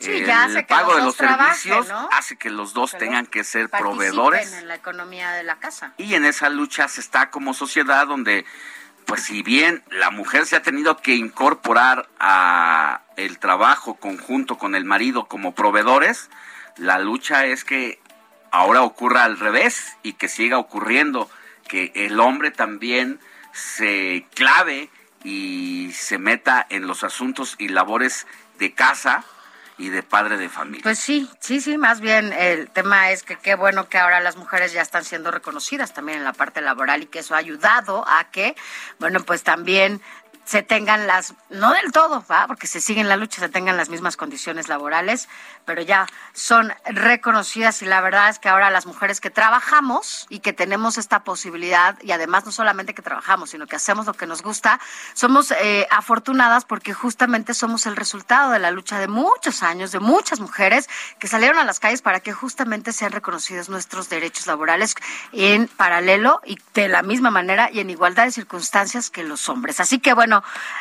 el 0.00 0.66
pago 0.66 0.96
de 0.96 1.02
los 1.02 1.14
servicios 1.14 1.86
hace 2.10 2.36
que 2.36 2.50
los 2.50 2.74
dos 2.74 2.90
tengan 2.98 3.26
que 3.26 3.44
ser 3.44 3.70
proveedores 3.70 4.52
en 4.52 4.66
la 4.66 4.74
economía 4.74 5.30
de 5.32 5.44
la 5.44 5.60
casa. 5.60 5.94
Y 5.96 6.14
en 6.14 6.24
esa 6.24 6.50
lucha 6.50 6.88
se 6.88 7.00
está 7.00 7.30
como 7.30 7.54
sociedad 7.54 8.08
donde 8.08 8.44
pues 9.06 9.22
si 9.24 9.42
bien 9.42 9.82
la 9.90 10.10
mujer 10.10 10.46
se 10.46 10.56
ha 10.56 10.62
tenido 10.62 10.96
que 10.98 11.14
incorporar 11.14 12.08
a 12.18 13.02
el 13.16 13.38
trabajo 13.38 13.94
conjunto 13.94 14.58
con 14.58 14.74
el 14.74 14.84
marido 14.84 15.26
como 15.26 15.54
proveedores, 15.54 16.30
la 16.76 16.98
lucha 16.98 17.46
es 17.46 17.64
que 17.64 18.00
ahora 18.50 18.82
ocurra 18.82 19.24
al 19.24 19.38
revés 19.38 19.96
y 20.02 20.14
que 20.14 20.28
siga 20.28 20.58
ocurriendo 20.58 21.30
que 21.68 21.92
el 21.94 22.20
hombre 22.20 22.50
también 22.50 23.20
se 23.52 24.26
clave 24.34 24.90
y 25.22 25.90
se 25.92 26.18
meta 26.18 26.66
en 26.68 26.86
los 26.86 27.04
asuntos 27.04 27.56
y 27.58 27.68
labores 27.68 28.26
de 28.58 28.72
casa 28.72 29.24
y 29.76 29.88
de 29.88 30.02
padre 30.02 30.36
de 30.36 30.48
familia. 30.48 30.82
Pues 30.82 30.98
sí, 30.98 31.28
sí, 31.40 31.60
sí, 31.60 31.78
más 31.78 32.00
bien 32.00 32.32
el 32.32 32.70
tema 32.70 33.10
es 33.10 33.22
que 33.22 33.36
qué 33.36 33.54
bueno 33.54 33.88
que 33.88 33.98
ahora 33.98 34.20
las 34.20 34.36
mujeres 34.36 34.72
ya 34.72 34.82
están 34.82 35.04
siendo 35.04 35.30
reconocidas 35.30 35.92
también 35.92 36.18
en 36.18 36.24
la 36.24 36.32
parte 36.32 36.60
laboral 36.60 37.02
y 37.02 37.06
que 37.06 37.20
eso 37.20 37.34
ha 37.34 37.38
ayudado 37.38 38.04
a 38.06 38.30
que, 38.30 38.54
bueno, 38.98 39.20
pues 39.20 39.42
también 39.42 40.00
se 40.44 40.62
tengan 40.62 41.06
las, 41.06 41.34
no 41.50 41.72
del 41.72 41.92
todo, 41.92 42.24
¿va? 42.30 42.46
porque 42.46 42.66
se 42.66 42.80
sigue 42.80 43.00
en 43.00 43.08
la 43.08 43.16
lucha, 43.16 43.40
se 43.40 43.48
tengan 43.48 43.76
las 43.76 43.88
mismas 43.88 44.16
condiciones 44.16 44.68
laborales, 44.68 45.28
pero 45.64 45.82
ya 45.82 46.06
son 46.32 46.72
reconocidas 46.84 47.80
y 47.82 47.86
la 47.86 48.00
verdad 48.00 48.28
es 48.28 48.38
que 48.38 48.48
ahora 48.48 48.70
las 48.70 48.86
mujeres 48.86 49.20
que 49.20 49.30
trabajamos 49.30 50.26
y 50.28 50.40
que 50.40 50.52
tenemos 50.52 50.98
esta 50.98 51.24
posibilidad, 51.24 51.96
y 52.02 52.12
además 52.12 52.44
no 52.44 52.52
solamente 52.52 52.94
que 52.94 53.02
trabajamos, 53.02 53.50
sino 53.50 53.66
que 53.66 53.76
hacemos 53.76 54.06
lo 54.06 54.14
que 54.14 54.26
nos 54.26 54.42
gusta, 54.42 54.80
somos 55.14 55.50
eh, 55.52 55.86
afortunadas 55.90 56.64
porque 56.64 56.92
justamente 56.92 57.54
somos 57.54 57.86
el 57.86 57.96
resultado 57.96 58.50
de 58.50 58.58
la 58.58 58.70
lucha 58.70 58.98
de 58.98 59.08
muchos 59.08 59.62
años, 59.62 59.92
de 59.92 60.00
muchas 60.00 60.40
mujeres 60.40 60.88
que 61.18 61.28
salieron 61.28 61.58
a 61.58 61.64
las 61.64 61.80
calles 61.80 62.02
para 62.02 62.20
que 62.20 62.32
justamente 62.32 62.92
sean 62.92 63.12
reconocidos 63.12 63.68
nuestros 63.68 64.08
derechos 64.08 64.46
laborales 64.46 64.94
en 65.32 65.68
paralelo 65.68 66.40
y 66.44 66.58
de 66.74 66.88
la 66.88 67.02
misma 67.02 67.30
manera 67.30 67.70
y 67.70 67.80
en 67.80 67.90
igualdad 67.90 68.24
de 68.24 68.32
circunstancias 68.32 69.10
que 69.10 69.22
los 69.22 69.48
hombres. 69.48 69.80
Así 69.80 69.98
que 69.98 70.12
bueno, 70.12 70.33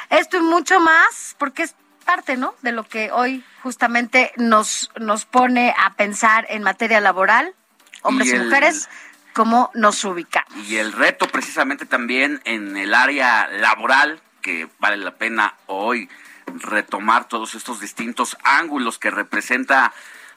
esto 0.09 0.37
y 0.37 0.41
mucho 0.41 0.79
más, 0.79 1.35
porque 1.37 1.63
es 1.63 1.75
parte, 2.05 2.37
¿no? 2.37 2.55
De 2.61 2.71
lo 2.71 2.83
que 2.83 3.11
hoy 3.11 3.43
justamente 3.61 4.31
nos, 4.37 4.91
nos 4.99 5.25
pone 5.25 5.73
a 5.77 5.93
pensar 5.95 6.45
en 6.49 6.63
materia 6.63 7.01
laboral, 7.01 7.53
hombres 8.01 8.33
y, 8.33 8.39
mujeres, 8.39 8.89
cómo 9.33 9.71
nos 9.73 10.03
ubica. 10.05 10.45
Y 10.67 10.77
el 10.77 10.91
reto 10.93 11.27
precisamente 11.27 11.85
también 11.85 12.41
en 12.45 12.77
el 12.77 12.93
área 12.93 13.47
laboral, 13.47 14.21
que 14.41 14.69
vale 14.79 14.97
la 14.97 15.15
pena 15.15 15.55
hoy 15.67 16.09
retomar 16.47 17.27
todos 17.27 17.55
estos 17.55 17.79
distintos 17.79 18.37
ángulos 18.43 18.99
que 18.99 19.09
representa 19.09 19.93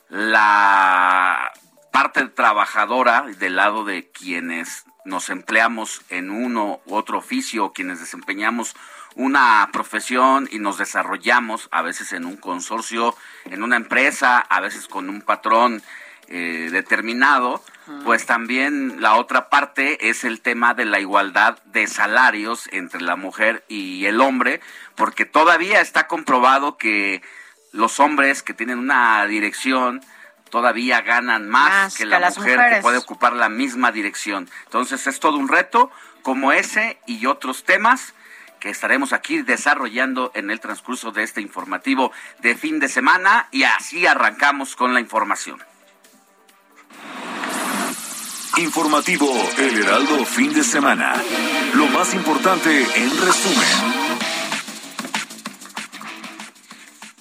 la 0.09 1.53
parte 1.93 2.27
trabajadora 2.29 3.23
del 3.39 3.57
lado 3.57 3.85
de 3.85 4.11
quienes 4.11 4.85
nos 5.05 5.31
empleamos 5.31 6.03
en 6.11 6.31
uno 6.31 6.81
u 6.87 6.95
otro 6.95 7.19
oficio, 7.19 7.73
quienes 7.73 8.01
desempeñamos 8.01 8.77
una 9.17 9.69
profesión 9.73 10.49
y 10.53 10.59
nos 10.59 10.79
desarrollamos 10.79 11.69
a 11.73 11.83
veces 11.83 12.13
en 12.13 12.27
un 12.27 12.37
consorcio, 12.37 13.17
en 13.47 13.63
una 13.63 13.77
empresa, 13.77 14.39
a 14.39 14.61
veces 14.61 14.87
con 14.89 15.09
un 15.09 15.23
patrón 15.23 15.83
eh, 16.29 16.69
determinado, 16.71 17.63
pues 18.05 18.27
también 18.27 19.01
la 19.01 19.15
otra 19.15 19.49
parte 19.49 20.11
es 20.11 20.25
el 20.25 20.41
tema 20.41 20.75
de 20.75 20.85
la 20.85 21.01
igualdad 21.01 21.59
de 21.67 21.87
salarios 21.87 22.69
entre 22.73 23.01
la 23.01 23.17
mujer 23.17 23.65
y 23.69 24.05
el 24.07 24.21
hombre, 24.21 24.61
porque 24.97 25.25
todavía 25.25 25.81
está 25.81 26.09
comprobado 26.09 26.77
que 26.77 27.23
los 27.73 28.01
hombres 28.01 28.43
que 28.43 28.55
tienen 28.55 28.79
una 28.79 29.25
dirección 29.27 30.03
todavía 30.51 31.01
ganan 31.01 31.49
más, 31.49 31.97
que 31.97 32.07
la 32.07 32.31
mujer 32.31 32.61
que 32.71 32.81
puede 32.83 32.99
ocupar 32.99 33.33
la 33.33 33.49
misma 33.49 33.93
dirección. 33.93 34.51
Entonces 34.65 35.07
es 35.07 35.21
todo 35.21 35.39
un 35.39 35.49
reto 35.49 35.91
como 36.23 36.53
ese 36.53 36.99
y 37.07 37.27
otros 37.27 37.65
temas 37.65 38.15
que 38.67 38.73
estaremos 38.73 39.13
aquí 39.13 39.43
desarrollando 39.43 40.33
en 40.35 40.51
el 40.51 40.59
transcurso 40.59 41.13
de 41.13 41.23
este 41.23 41.41
informativo 41.41 42.11
de 42.41 42.57
fin 42.57 42.81
de 42.81 42.89
semana 42.89 43.47
y 43.53 43.63
así 43.63 44.05
arrancamos 44.09 44.75
con 44.75 44.93
la 44.93 44.99
información. 44.99 45.63
Informativo 48.57 49.31
El 49.57 49.85
Heraldo 49.85 50.25
fin 50.25 50.53
de 50.53 50.65
semana. 50.65 51.15
Lo 51.75 51.87
más 51.87 52.13
importante 52.13 52.83
en 52.97 53.11
resumen. 53.25 53.69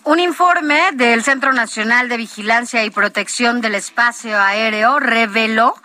Un 0.04 0.20
informe 0.20 0.94
del 0.94 1.24
Centro 1.24 1.54
Nacional 1.54 2.10
de 2.10 2.18
Vigilancia 2.18 2.84
y 2.86 2.90
Protección 2.90 3.62
del 3.62 3.76
Espacio 3.76 4.42
Aéreo 4.42 5.00
reveló 5.00 5.76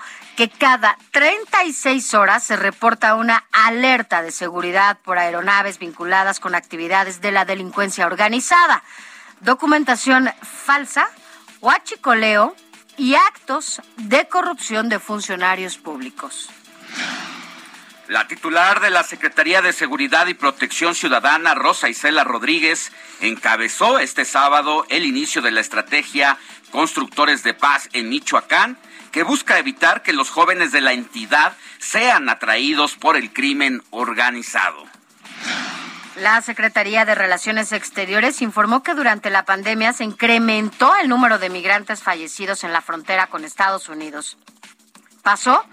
que 0.41 0.49
cada 0.49 0.97
36 1.11 2.15
horas 2.15 2.43
se 2.43 2.57
reporta 2.57 3.15
una 3.15 3.45
alerta 3.53 4.23
de 4.23 4.31
seguridad 4.31 4.97
por 5.05 5.19
aeronaves 5.19 5.79
vinculadas 5.79 6.41
con 6.41 6.55
actividades 6.55 7.21
de 7.21 7.31
la 7.31 7.45
delincuencia 7.45 8.07
organizada, 8.07 8.83
documentación 9.43 10.31
falsa, 10.41 11.11
huachicoleo 11.61 12.57
y 12.97 13.17
actos 13.17 13.83
de 13.99 14.29
corrupción 14.29 14.89
de 14.89 14.99
funcionarios 14.99 15.77
públicos. 15.77 16.49
La 18.11 18.27
titular 18.27 18.81
de 18.81 18.91
la 18.91 19.05
Secretaría 19.05 19.63
de 19.63 19.73
Seguridad 19.73 20.27
y 20.27 20.35
Protección 20.35 20.97
Ciudadana, 20.97 21.55
Rosa 21.55 21.89
Isela 21.89 22.25
Rodríguez, 22.25 22.91
encabezó 23.21 24.01
este 24.01 24.25
sábado 24.25 24.85
el 24.89 25.07
inicio 25.07 25.43
de 25.43 25.53
la 25.53 25.61
estrategia 25.61 26.37
Constructores 26.73 27.45
de 27.45 27.55
Paz 27.55 27.89
en 27.93 28.09
Michoacán, 28.09 28.77
que 29.13 29.23
busca 29.23 29.61
evitar 29.61 30.03
que 30.03 30.13
los 30.13 30.29
jóvenes 30.29 30.73
de 30.73 30.81
la 30.81 30.93
entidad 30.93 31.57
sean 31.79 32.29
atraídos 32.29 32.97
por 32.97 33.17
el 33.17 33.33
crimen 33.33 33.81
organizado. 33.91 34.85
La 36.17 36.43
Secretaría 36.43 37.05
de 37.05 37.15
Relaciones 37.15 37.71
Exteriores 37.71 38.43
informó 38.43 38.83
que 38.83 38.95
durante 38.95 39.31
la 39.31 39.45
pandemia 39.45 39.93
se 39.93 40.03
incrementó 40.03 40.97
el 40.97 41.09
número 41.09 41.39
de 41.39 41.49
migrantes 41.49 42.03
fallecidos 42.03 42.65
en 42.65 42.73
la 42.73 42.83
frontera 42.83 43.29
con 43.29 43.45
Estados 43.45 43.89
Unidos. 43.89 44.37
Pasó 45.23 45.65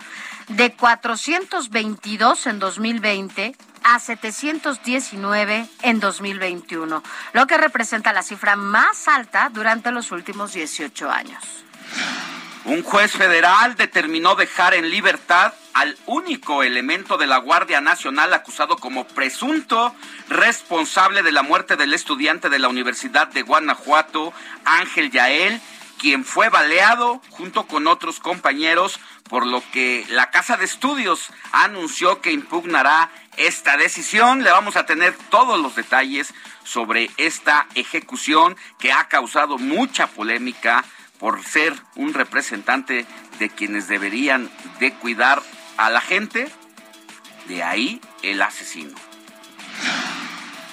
de 0.47 0.73
422 0.73 2.47
en 2.47 2.59
2020 2.59 3.55
a 3.83 3.99
719 3.99 5.67
en 5.81 5.99
2021, 5.99 7.03
lo 7.33 7.47
que 7.47 7.57
representa 7.57 8.13
la 8.13 8.23
cifra 8.23 8.55
más 8.55 9.07
alta 9.07 9.49
durante 9.53 9.91
los 9.91 10.11
últimos 10.11 10.53
18 10.53 11.09
años. 11.09 11.43
Un 12.65 12.83
juez 12.83 13.13
federal 13.13 13.75
determinó 13.75 14.35
dejar 14.35 14.73
en 14.73 14.89
libertad 14.89 15.53
al 15.73 15.97
único 16.05 16.63
elemento 16.63 17.17
de 17.17 17.27
la 17.27 17.37
Guardia 17.37 17.79
Nacional 17.79 18.33
acusado 18.33 18.75
como 18.75 19.07
presunto 19.07 19.95
responsable 20.27 21.23
de 21.23 21.31
la 21.31 21.43
muerte 21.43 21.77
del 21.77 21.93
estudiante 21.93 22.49
de 22.49 22.59
la 22.59 22.67
Universidad 22.67 23.27
de 23.27 23.43
Guanajuato, 23.43 24.33
Ángel 24.65 25.11
Yael, 25.11 25.61
quien 25.97 26.25
fue 26.25 26.49
baleado 26.49 27.21
junto 27.29 27.67
con 27.67 27.87
otros 27.87 28.19
compañeros, 28.19 28.99
por 29.29 29.46
lo 29.46 29.63
que 29.72 30.05
la 30.10 30.31
Casa 30.31 30.57
de 30.57 30.65
Estudios 30.65 31.29
anunció 31.51 32.22
que 32.22 32.31
impugnará 32.31 33.10
esta 33.38 33.77
decisión. 33.77 34.43
Le 34.43 34.51
vamos 34.51 34.75
a 34.75 34.86
tener 34.86 35.15
todos 35.29 35.60
los 35.60 35.75
detalles 35.75 36.34
sobre 36.63 37.10
esta 37.17 37.67
ejecución 37.75 38.57
que 38.79 38.91
ha 38.91 39.07
causado 39.07 39.57
mucha 39.57 40.07
polémica 40.07 40.84
por 41.19 41.43
ser 41.43 41.74
un 41.96 42.13
representante 42.13 43.05
de 43.39 43.50
quienes 43.50 43.88
deberían 43.88 44.50
de 44.79 44.93
cuidar 44.93 45.41
a 45.77 45.89
la 45.89 46.01
gente, 46.01 46.50
de 47.48 47.63
ahí 47.63 48.01
el 48.24 48.41
asesino. 48.41 49.06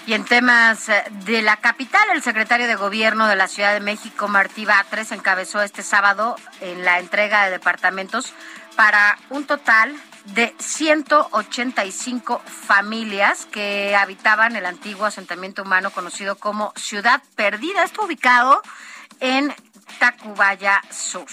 Y 0.06 0.12
en 0.12 0.24
temas 0.24 0.88
eh, 0.88 1.02
de 1.24 1.40
la 1.40 1.56
capital, 1.56 2.02
el 2.12 2.22
secretario 2.22 2.66
de 2.66 2.74
Gobierno 2.74 3.26
de 3.26 3.36
la 3.36 3.48
Ciudad 3.48 3.72
de 3.72 3.80
México, 3.80 4.28
Martí 4.28 4.66
Batres, 4.66 5.12
encabezó 5.12 5.62
este 5.62 5.82
sábado 5.82 6.36
en 6.60 6.84
la 6.84 6.98
entrega 6.98 7.44
de 7.44 7.52
departamentos 7.52 8.34
para 8.76 9.18
un 9.30 9.46
total 9.46 9.94
de 10.26 10.54
185 10.58 12.42
familias 12.44 13.46
que 13.46 13.96
habitaban 13.96 14.56
el 14.56 14.66
antiguo 14.66 15.06
asentamiento 15.06 15.62
humano 15.62 15.90
conocido 15.90 16.36
como 16.36 16.72
Ciudad 16.76 17.22
Perdida. 17.34 17.84
Está 17.84 18.02
ubicado 18.02 18.62
en 19.20 19.54
Tacubaya 19.98 20.82
Sur. 20.90 21.26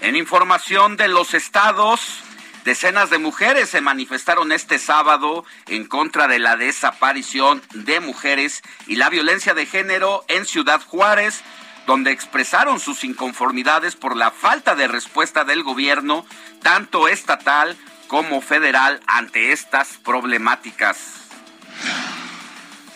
En 0.00 0.16
información 0.16 0.96
de 0.96 1.08
los 1.08 1.34
estados, 1.34 2.22
decenas 2.66 3.10
de 3.10 3.18
mujeres 3.18 3.70
se 3.70 3.80
manifestaron 3.80 4.50
este 4.50 4.80
sábado 4.80 5.44
en 5.68 5.86
contra 5.86 6.26
de 6.26 6.40
la 6.40 6.56
desaparición 6.56 7.62
de 7.72 8.00
mujeres 8.00 8.60
y 8.88 8.96
la 8.96 9.08
violencia 9.08 9.54
de 9.54 9.66
género 9.66 10.24
en 10.26 10.44
Ciudad 10.44 10.82
Juárez, 10.82 11.42
donde 11.86 12.10
expresaron 12.10 12.80
sus 12.80 13.04
inconformidades 13.04 13.94
por 13.94 14.16
la 14.16 14.32
falta 14.32 14.74
de 14.74 14.88
respuesta 14.88 15.44
del 15.44 15.62
gobierno, 15.62 16.26
tanto 16.62 17.06
estatal 17.06 17.76
como 18.08 18.40
federal, 18.40 19.00
ante 19.06 19.52
estas 19.52 19.98
problemáticas. 19.98 20.98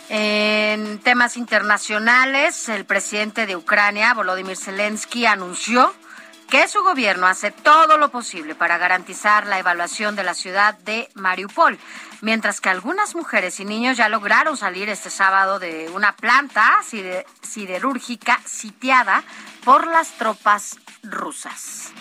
En 0.09 0.99
temas 0.99 1.37
internacionales, 1.37 2.69
el 2.69 2.85
presidente 2.85 3.47
de 3.47 3.55
Ucrania, 3.55 4.15
Volodymyr 4.15 4.57
Zelensky, 4.57 5.27
anunció 5.27 5.95
que 6.51 6.67
su 6.67 6.83
gobierno 6.83 7.29
hace 7.29 7.53
todo 7.53 7.97
lo 7.97 8.11
posible 8.11 8.57
para 8.57 8.77
garantizar 8.77 9.47
la 9.47 9.61
evaluación 9.61 10.17
de 10.17 10.25
la 10.25 10.35
ciudad 10.35 10.77
de 10.81 11.09
Mariupol, 11.15 11.79
mientras 12.23 12.61
que 12.61 12.69
algunas 12.69 13.15
mujeres 13.15 13.61
y 13.61 13.65
niños 13.65 13.97
ya 13.97 14.09
lograron 14.09 14.57
salir 14.57 14.89
este 14.89 15.11
sábado 15.11 15.61
de 15.61 15.89
una 15.95 16.17
planta 16.17 16.81
siderúrgica 17.43 18.41
sitiada 18.45 19.23
por 19.65 19.87
las 19.87 20.11
tropas 20.19 20.81
rusas. 21.05 21.93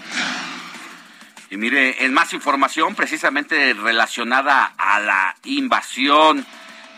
Y 1.51 1.57
mire, 1.57 2.03
en 2.03 2.13
más 2.13 2.33
información 2.33 2.95
precisamente 2.95 3.73
relacionada 3.75 4.73
a 4.77 4.99
la 4.99 5.35
invasión 5.43 6.43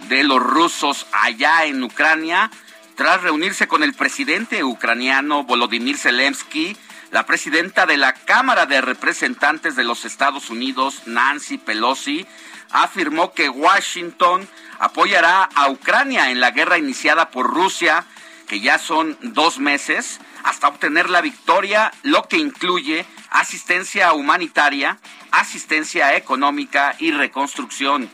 de 0.07 0.23
los 0.23 0.41
rusos 0.41 1.05
allá 1.11 1.65
en 1.65 1.83
Ucrania, 1.83 2.49
tras 2.95 3.21
reunirse 3.21 3.67
con 3.67 3.83
el 3.83 3.93
presidente 3.93 4.63
ucraniano 4.63 5.43
Volodymyr 5.43 5.97
Zelensky, 5.97 6.77
la 7.11 7.25
presidenta 7.25 7.85
de 7.85 7.97
la 7.97 8.13
Cámara 8.13 8.65
de 8.65 8.81
Representantes 8.81 9.75
de 9.75 9.83
los 9.83 10.05
Estados 10.05 10.49
Unidos, 10.49 11.03
Nancy 11.05 11.57
Pelosi, 11.57 12.25
afirmó 12.71 13.33
que 13.33 13.49
Washington 13.49 14.47
apoyará 14.79 15.43
a 15.43 15.69
Ucrania 15.69 16.31
en 16.31 16.39
la 16.39 16.51
guerra 16.51 16.77
iniciada 16.77 17.29
por 17.29 17.53
Rusia, 17.53 18.05
que 18.47 18.61
ya 18.61 18.79
son 18.79 19.17
dos 19.21 19.59
meses, 19.59 20.19
hasta 20.43 20.69
obtener 20.69 21.09
la 21.09 21.21
victoria, 21.21 21.91
lo 22.03 22.27
que 22.27 22.37
incluye 22.37 23.05
asistencia 23.29 24.13
humanitaria, 24.13 24.97
asistencia 25.31 26.15
económica 26.15 26.95
y 26.97 27.11
reconstrucción. 27.11 28.09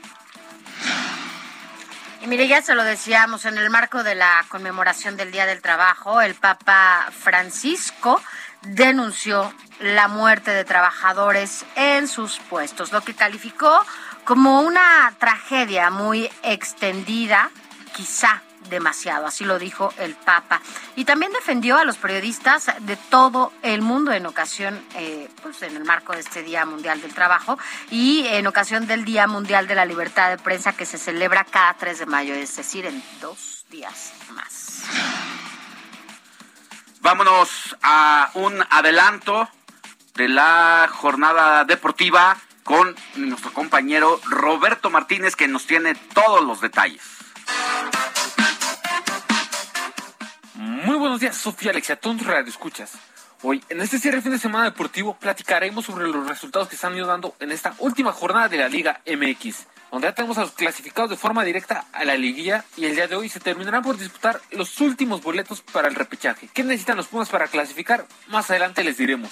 Y 2.22 2.28
mire, 2.28 2.48
ya 2.48 2.64
se 2.64 2.74
lo 2.74 2.84
decíamos, 2.84 3.46
en 3.46 3.60
el 3.60 3.70
marco 3.70 4.04
de 4.04 4.16
la 4.16 4.44
conmemoración 4.50 5.18
del 5.18 5.32
Día 5.32 5.46
del 5.46 5.62
Trabajo, 5.62 6.20
el 6.20 6.34
Papa 6.34 7.10
Francisco 7.12 8.22
denunció 8.64 9.54
la 9.80 10.08
muerte 10.08 10.52
de 10.52 10.66
trabajadores 10.66 11.66
en 11.76 12.08
sus 12.08 12.40
puestos, 12.40 12.92
lo 12.92 13.02
que 13.02 13.14
calificó 13.14 13.86
como 14.26 14.62
una 14.62 15.14
tragedia 15.20 15.90
muy 15.90 16.30
extendida, 16.44 17.50
quizá 17.96 18.42
demasiado, 18.70 19.26
así 19.26 19.46
lo 19.46 19.60
dijo 19.60 19.94
el 19.98 20.16
Papa. 20.16 20.62
Y 20.96 21.06
también 21.06 21.32
defendió 21.32 21.78
a 21.78 21.86
los 21.86 21.98
periodistas 21.98 22.72
de 22.82 22.98
todo 22.98 23.54
el 23.62 23.82
mundo 23.82 24.12
en 24.12 24.26
ocasión, 24.26 24.84
eh, 24.96 25.30
pues 25.42 25.62
en 25.62 25.76
el 25.76 25.86
marco 25.86 26.14
de 26.14 26.20
este 26.20 26.44
Día 26.44 26.66
Mundial 26.66 27.02
del 27.02 27.14
Trabajo 27.14 27.58
y 27.90 28.26
en 28.28 28.48
ocasión 28.48 28.88
del 28.88 29.06
Día 29.06 29.28
Mundial 29.28 29.68
de 29.68 29.76
la 29.76 29.86
Libertad 29.86 30.30
de 30.30 30.38
Prensa 30.38 30.74
que 30.74 30.86
se 30.86 30.98
celebra 30.98 31.46
cada 31.46 31.74
3 31.76 32.00
de 32.00 32.06
mayo, 32.06 32.34
es 32.34 32.56
decir, 32.56 32.86
en 32.86 33.02
dos 33.22 33.66
días 33.70 34.14
más. 34.32 34.84
Vámonos 37.08 37.78
a 37.84 38.32
un 38.34 38.62
adelanto 38.70 39.48
de 40.16 40.28
la 40.28 40.90
jornada 40.92 41.64
deportiva 41.64 42.36
con 42.66 42.98
nuestro 43.16 43.54
compañero 43.54 44.20
Roberto 44.26 44.90
Martínez 44.90 45.38
que 45.38 45.48
nos 45.48 45.66
tiene 45.66 45.96
todos 45.96 46.44
los 46.44 46.60
detalles. 46.60 47.02
Muy 50.56 50.98
buenos 50.98 51.22
días, 51.22 51.38
Sofía 51.38 51.72
Alexia, 51.72 51.96
todos 51.96 52.26
radio 52.26 52.50
escuchas. 52.50 52.92
Hoy, 53.42 53.64
en 53.70 53.80
este 53.80 54.00
cierre 54.00 54.18
de 54.18 54.24
fin 54.24 54.34
de 54.34 54.40
semana 54.40 54.66
deportivo, 54.66 55.16
platicaremos 55.18 55.86
sobre 55.86 56.10
los 56.10 56.28
resultados 56.28 56.68
que 56.68 56.76
están 56.76 56.94
ido 56.94 57.08
dando 57.08 57.38
en 57.40 57.54
esta 57.54 57.74
última 57.78 58.12
jornada 58.12 58.50
de 58.50 58.58
la 58.58 58.68
Liga 58.68 59.00
MX, 59.06 59.66
donde 59.92 60.08
ya 60.08 60.14
tenemos 60.16 60.38
a 60.38 60.42
los 60.42 60.52
clasificados 60.52 61.10
de 61.10 61.18
forma 61.18 61.44
directa 61.44 61.86
a 61.94 62.06
la 62.06 62.16
liguilla 62.16 62.66
y 62.76 62.86
el 62.86 62.96
día 62.96 63.08
de 63.08 63.16
hoy 63.16 63.30
se 63.30 63.40
terminarán 63.40 63.84
por 63.84 63.98
disputar 63.98 64.42
los 64.52 64.80
últimos 64.82 65.22
boletos 65.22 65.62
para 65.62 65.88
el 65.88 65.96
repechaje. 65.96 66.50
¿Qué 66.54 66.64
necesitan 66.64 66.98
los 66.98 67.08
Pumas 67.08 67.30
para 67.30 67.48
clasificar? 67.48 68.06
Más 68.28 68.50
adelante 68.50 68.84
les 68.84 68.98
diremos. 68.98 69.32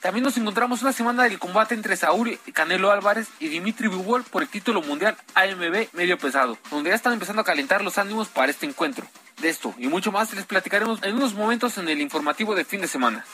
También 0.00 0.24
nos 0.24 0.36
encontramos 0.38 0.80
una 0.80 0.92
semana 0.92 1.24
del 1.24 1.38
combate 1.38 1.74
entre 1.74 1.94
Saúl 1.94 2.38
Canelo 2.54 2.90
Álvarez 2.90 3.28
y 3.38 3.48
Dimitri 3.48 3.88
Bivol 3.88 4.24
por 4.24 4.42
el 4.42 4.48
título 4.48 4.80
mundial 4.80 5.16
AMB 5.34 5.88
medio 5.92 6.16
pesado, 6.16 6.56
donde 6.70 6.88
ya 6.88 6.96
están 6.96 7.12
empezando 7.12 7.42
a 7.42 7.44
calentar 7.44 7.82
los 7.82 7.98
ánimos 7.98 8.28
para 8.28 8.50
este 8.50 8.64
encuentro. 8.64 9.06
De 9.42 9.50
esto 9.50 9.74
y 9.78 9.88
mucho 9.88 10.10
más 10.10 10.32
les 10.34 10.46
platicaremos 10.46 11.02
en 11.02 11.16
unos 11.16 11.34
momentos 11.34 11.76
en 11.76 11.88
el 11.88 12.00
informativo 12.00 12.54
de 12.54 12.64
fin 12.64 12.80
de 12.80 12.88
semana. 12.88 13.24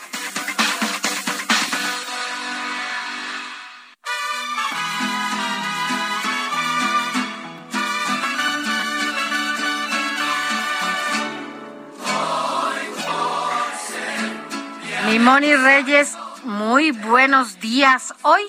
Moni 15.18 15.54
Reyes, 15.54 16.16
muy 16.44 16.90
buenos 16.90 17.60
días. 17.60 18.14
Hoy, 18.22 18.42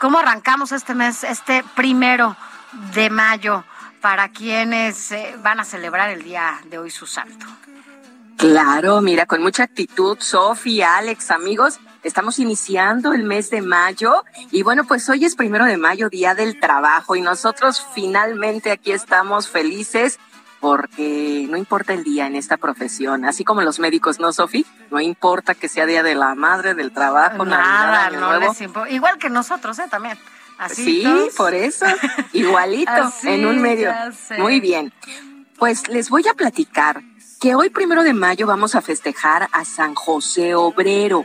¿cómo 0.00 0.18
arrancamos 0.18 0.72
este 0.72 0.94
mes, 0.94 1.24
este 1.24 1.64
primero 1.74 2.36
de 2.94 3.10
mayo? 3.10 3.64
para 4.06 4.28
quienes 4.28 5.10
eh, 5.10 5.34
van 5.42 5.58
a 5.58 5.64
celebrar 5.64 6.10
el 6.10 6.22
día 6.22 6.60
de 6.70 6.78
hoy 6.78 6.92
su 6.92 7.06
santo. 7.08 7.44
Claro, 8.36 9.00
mira, 9.00 9.26
con 9.26 9.42
mucha 9.42 9.64
actitud, 9.64 10.18
Sofía, 10.20 10.98
Alex, 10.98 11.32
amigos, 11.32 11.80
estamos 12.04 12.38
iniciando 12.38 13.14
el 13.14 13.24
mes 13.24 13.50
de 13.50 13.62
mayo 13.62 14.22
y 14.52 14.62
bueno, 14.62 14.84
pues 14.84 15.08
hoy 15.08 15.24
es 15.24 15.34
primero 15.34 15.64
de 15.64 15.76
mayo, 15.76 16.08
Día 16.08 16.36
del 16.36 16.60
Trabajo 16.60 17.16
y 17.16 17.20
nosotros 17.20 17.84
finalmente 17.96 18.70
aquí 18.70 18.92
estamos 18.92 19.48
felices 19.48 20.20
porque 20.60 21.46
no 21.48 21.56
importa 21.56 21.92
el 21.92 22.04
día 22.04 22.26
en 22.26 22.36
esta 22.36 22.56
profesión, 22.56 23.24
así 23.24 23.44
como 23.44 23.62
los 23.62 23.78
médicos, 23.78 24.18
¿no, 24.18 24.32
Sofi? 24.32 24.66
No 24.90 25.00
importa 25.00 25.54
que 25.54 25.68
sea 25.68 25.86
Día 25.86 26.02
de 26.02 26.14
la 26.14 26.34
Madre, 26.34 26.74
del 26.74 26.92
Trabajo, 26.92 27.44
nada, 27.44 28.10
no 28.10 28.38
les 28.38 28.60
Igual 28.90 29.18
que 29.18 29.30
nosotros, 29.30 29.78
¿eh? 29.78 29.86
También 29.90 30.18
sí, 30.70 31.04
por 31.36 31.54
eso, 31.54 31.86
igualito, 32.32 33.12
en 33.24 33.46
un 33.46 33.60
medio. 33.60 33.92
Muy 34.38 34.60
bien. 34.60 34.92
Pues 35.58 35.88
les 35.88 36.10
voy 36.10 36.26
a 36.28 36.34
platicar 36.34 37.02
que 37.40 37.54
hoy 37.54 37.70
primero 37.70 38.02
de 38.02 38.12
mayo 38.12 38.46
vamos 38.46 38.74
a 38.74 38.82
festejar 38.82 39.48
a 39.52 39.64
San 39.64 39.94
José 39.94 40.54
Obrero, 40.54 41.24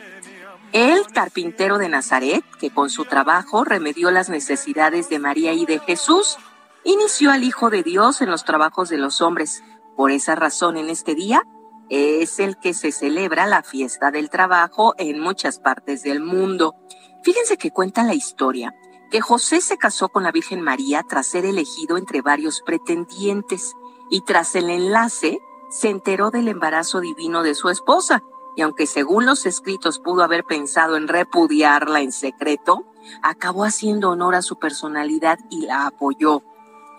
el 0.74 1.06
carpintero 1.08 1.78
de 1.78 1.90
Nazaret, 1.90 2.44
que 2.60 2.70
con 2.70 2.90
su 2.90 3.06
trabajo 3.06 3.64
remedió 3.64 4.12
las 4.12 4.30
necesidades 4.30 5.10
de 5.10 5.20
María 5.20 5.54
y 5.54 5.66
de 5.66 5.80
Jesús, 5.80 6.38
inició 6.84 7.32
al 7.32 7.44
Hijo 7.44 7.70
de 7.70 7.84
Dios 7.84 8.22
en 8.22 8.30
los 8.30 8.44
trabajos 8.44 8.90
de 8.90 8.98
los 8.98 9.22
hombres. 9.22 9.64
Por 9.96 10.12
esa 10.12 10.36
razón, 10.36 10.78
en 10.78 10.90
este 10.90 11.16
día, 11.16 11.44
es 11.90 12.40
el 12.40 12.58
que 12.58 12.74
se 12.74 12.92
celebra 12.92 13.48
la 13.48 13.64
fiesta 13.64 14.12
del 14.12 14.30
trabajo 14.30 14.94
en 14.98 15.20
muchas 15.20 15.60
partes 15.60 16.04
del 16.04 16.22
mundo. 16.22 16.76
Fíjense 17.24 17.58
que 17.58 17.72
cuenta 17.72 18.04
la 18.04 18.14
historia 18.14 18.74
que 19.12 19.20
José 19.20 19.60
se 19.60 19.78
casó 19.78 20.08
con 20.08 20.24
la 20.24 20.32
Virgen 20.32 20.62
María 20.62 21.04
tras 21.08 21.28
ser 21.28 21.46
elegido 21.46 21.98
entre 21.98 22.22
varios 22.22 22.62
pretendientes 22.62 23.74
y 24.10 24.22
tras 24.22 24.56
el 24.56 24.70
enlace 24.70 25.40
se 25.70 25.90
enteró 25.90 26.32
del 26.32 26.48
embarazo 26.48 27.02
divino 27.02 27.44
de 27.44 27.54
su 27.54 27.70
esposa 27.70 28.24
y 28.56 28.62
aunque 28.62 28.88
según 28.88 29.26
los 29.26 29.46
escritos 29.46 30.00
pudo 30.00 30.24
haber 30.24 30.46
pensado 30.46 30.96
en 30.96 31.08
repudiarla 31.08 32.02
en 32.02 32.12
secreto, 32.12 32.86
acabó 33.22 33.66
haciendo 33.66 34.10
honor 34.10 34.36
a 34.36 34.42
su 34.42 34.58
personalidad 34.58 35.40
y 35.50 35.66
la 35.66 35.88
apoyó. 35.88 36.42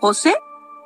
José, 0.02 0.34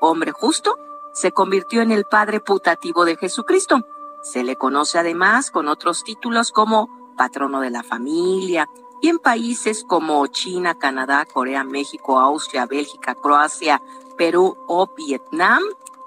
hombre 0.00 0.30
justo, 0.30 0.76
se 1.14 1.32
convirtió 1.32 1.80
en 1.80 1.90
el 1.90 2.04
padre 2.04 2.38
putativo 2.38 3.04
de 3.06 3.16
Jesucristo 3.16 3.80
se 4.26 4.42
le 4.42 4.56
conoce 4.56 4.98
además 4.98 5.50
con 5.50 5.68
otros 5.68 6.04
títulos 6.04 6.50
como 6.50 7.14
patrono 7.16 7.60
de 7.60 7.70
la 7.70 7.82
familia 7.82 8.68
y 9.00 9.08
en 9.08 9.18
países 9.18 9.84
como 9.84 10.26
China, 10.26 10.74
Canadá, 10.74 11.24
Corea, 11.24 11.64
México, 11.64 12.18
Austria, 12.18 12.66
Bélgica, 12.66 13.14
Croacia, 13.14 13.80
Perú 14.18 14.56
o 14.66 14.92
Vietnam, 14.94 15.62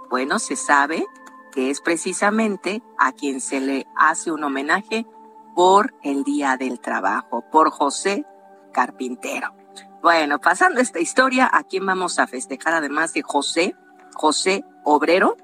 bueno, 0.09 0.37
se 0.37 0.55
sabe 0.55 1.07
que 1.51 1.71
es 1.71 1.81
precisamente 1.81 2.83
a 2.99 3.13
quien 3.13 3.41
se 3.41 3.59
le 3.59 3.87
hace 3.95 4.31
un 4.31 4.43
homenaje 4.43 5.07
por 5.55 5.95
el 6.03 6.23
Día 6.23 6.57
del 6.57 6.79
Trabajo, 6.79 7.43
por 7.51 7.71
José 7.71 8.23
Carpintero. 8.71 9.58
Bueno, 10.01 10.39
pasando 10.39 10.79
esta 10.79 10.99
historia, 10.99 11.49
¿a 11.51 11.63
quién 11.63 11.85
vamos 11.85 12.19
a 12.19 12.27
festejar 12.27 12.73
además 12.73 13.13
de 13.13 13.21
José? 13.21 13.75
José 14.13 14.63
Obrero, 14.85 15.35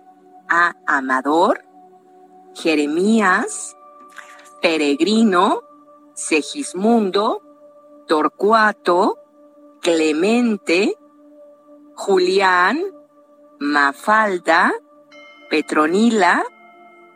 a 0.48 0.76
Amador, 0.88 1.66
Jeremías, 2.54 3.76
Peregrino, 4.62 5.62
Segismundo, 6.14 7.42
Torcuato, 8.08 9.20
Clemente, 9.82 10.96
Julián, 11.96 12.82
Mafalda, 13.60 14.74
Petronila 15.50 16.44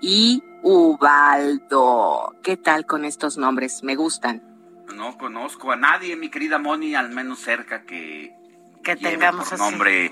y 0.01 0.43
Ubaldo. 0.61 2.33
¿Qué 2.43 2.57
tal 2.57 2.85
con 2.85 3.05
estos 3.05 3.37
nombres? 3.37 3.81
Me 3.83 3.95
gustan. 3.95 4.48
No 4.99 5.17
conozco 5.17 5.71
a 5.71 5.77
nadie, 5.77 6.17
mi 6.17 6.27
querida 6.27 6.59
Moni, 6.59 6.93
al 6.93 7.09
menos 7.09 7.39
cerca 7.39 7.83
que, 7.83 8.35
que 8.83 8.97
tengamos 8.97 9.47
por 9.47 9.57
nombre 9.57 10.11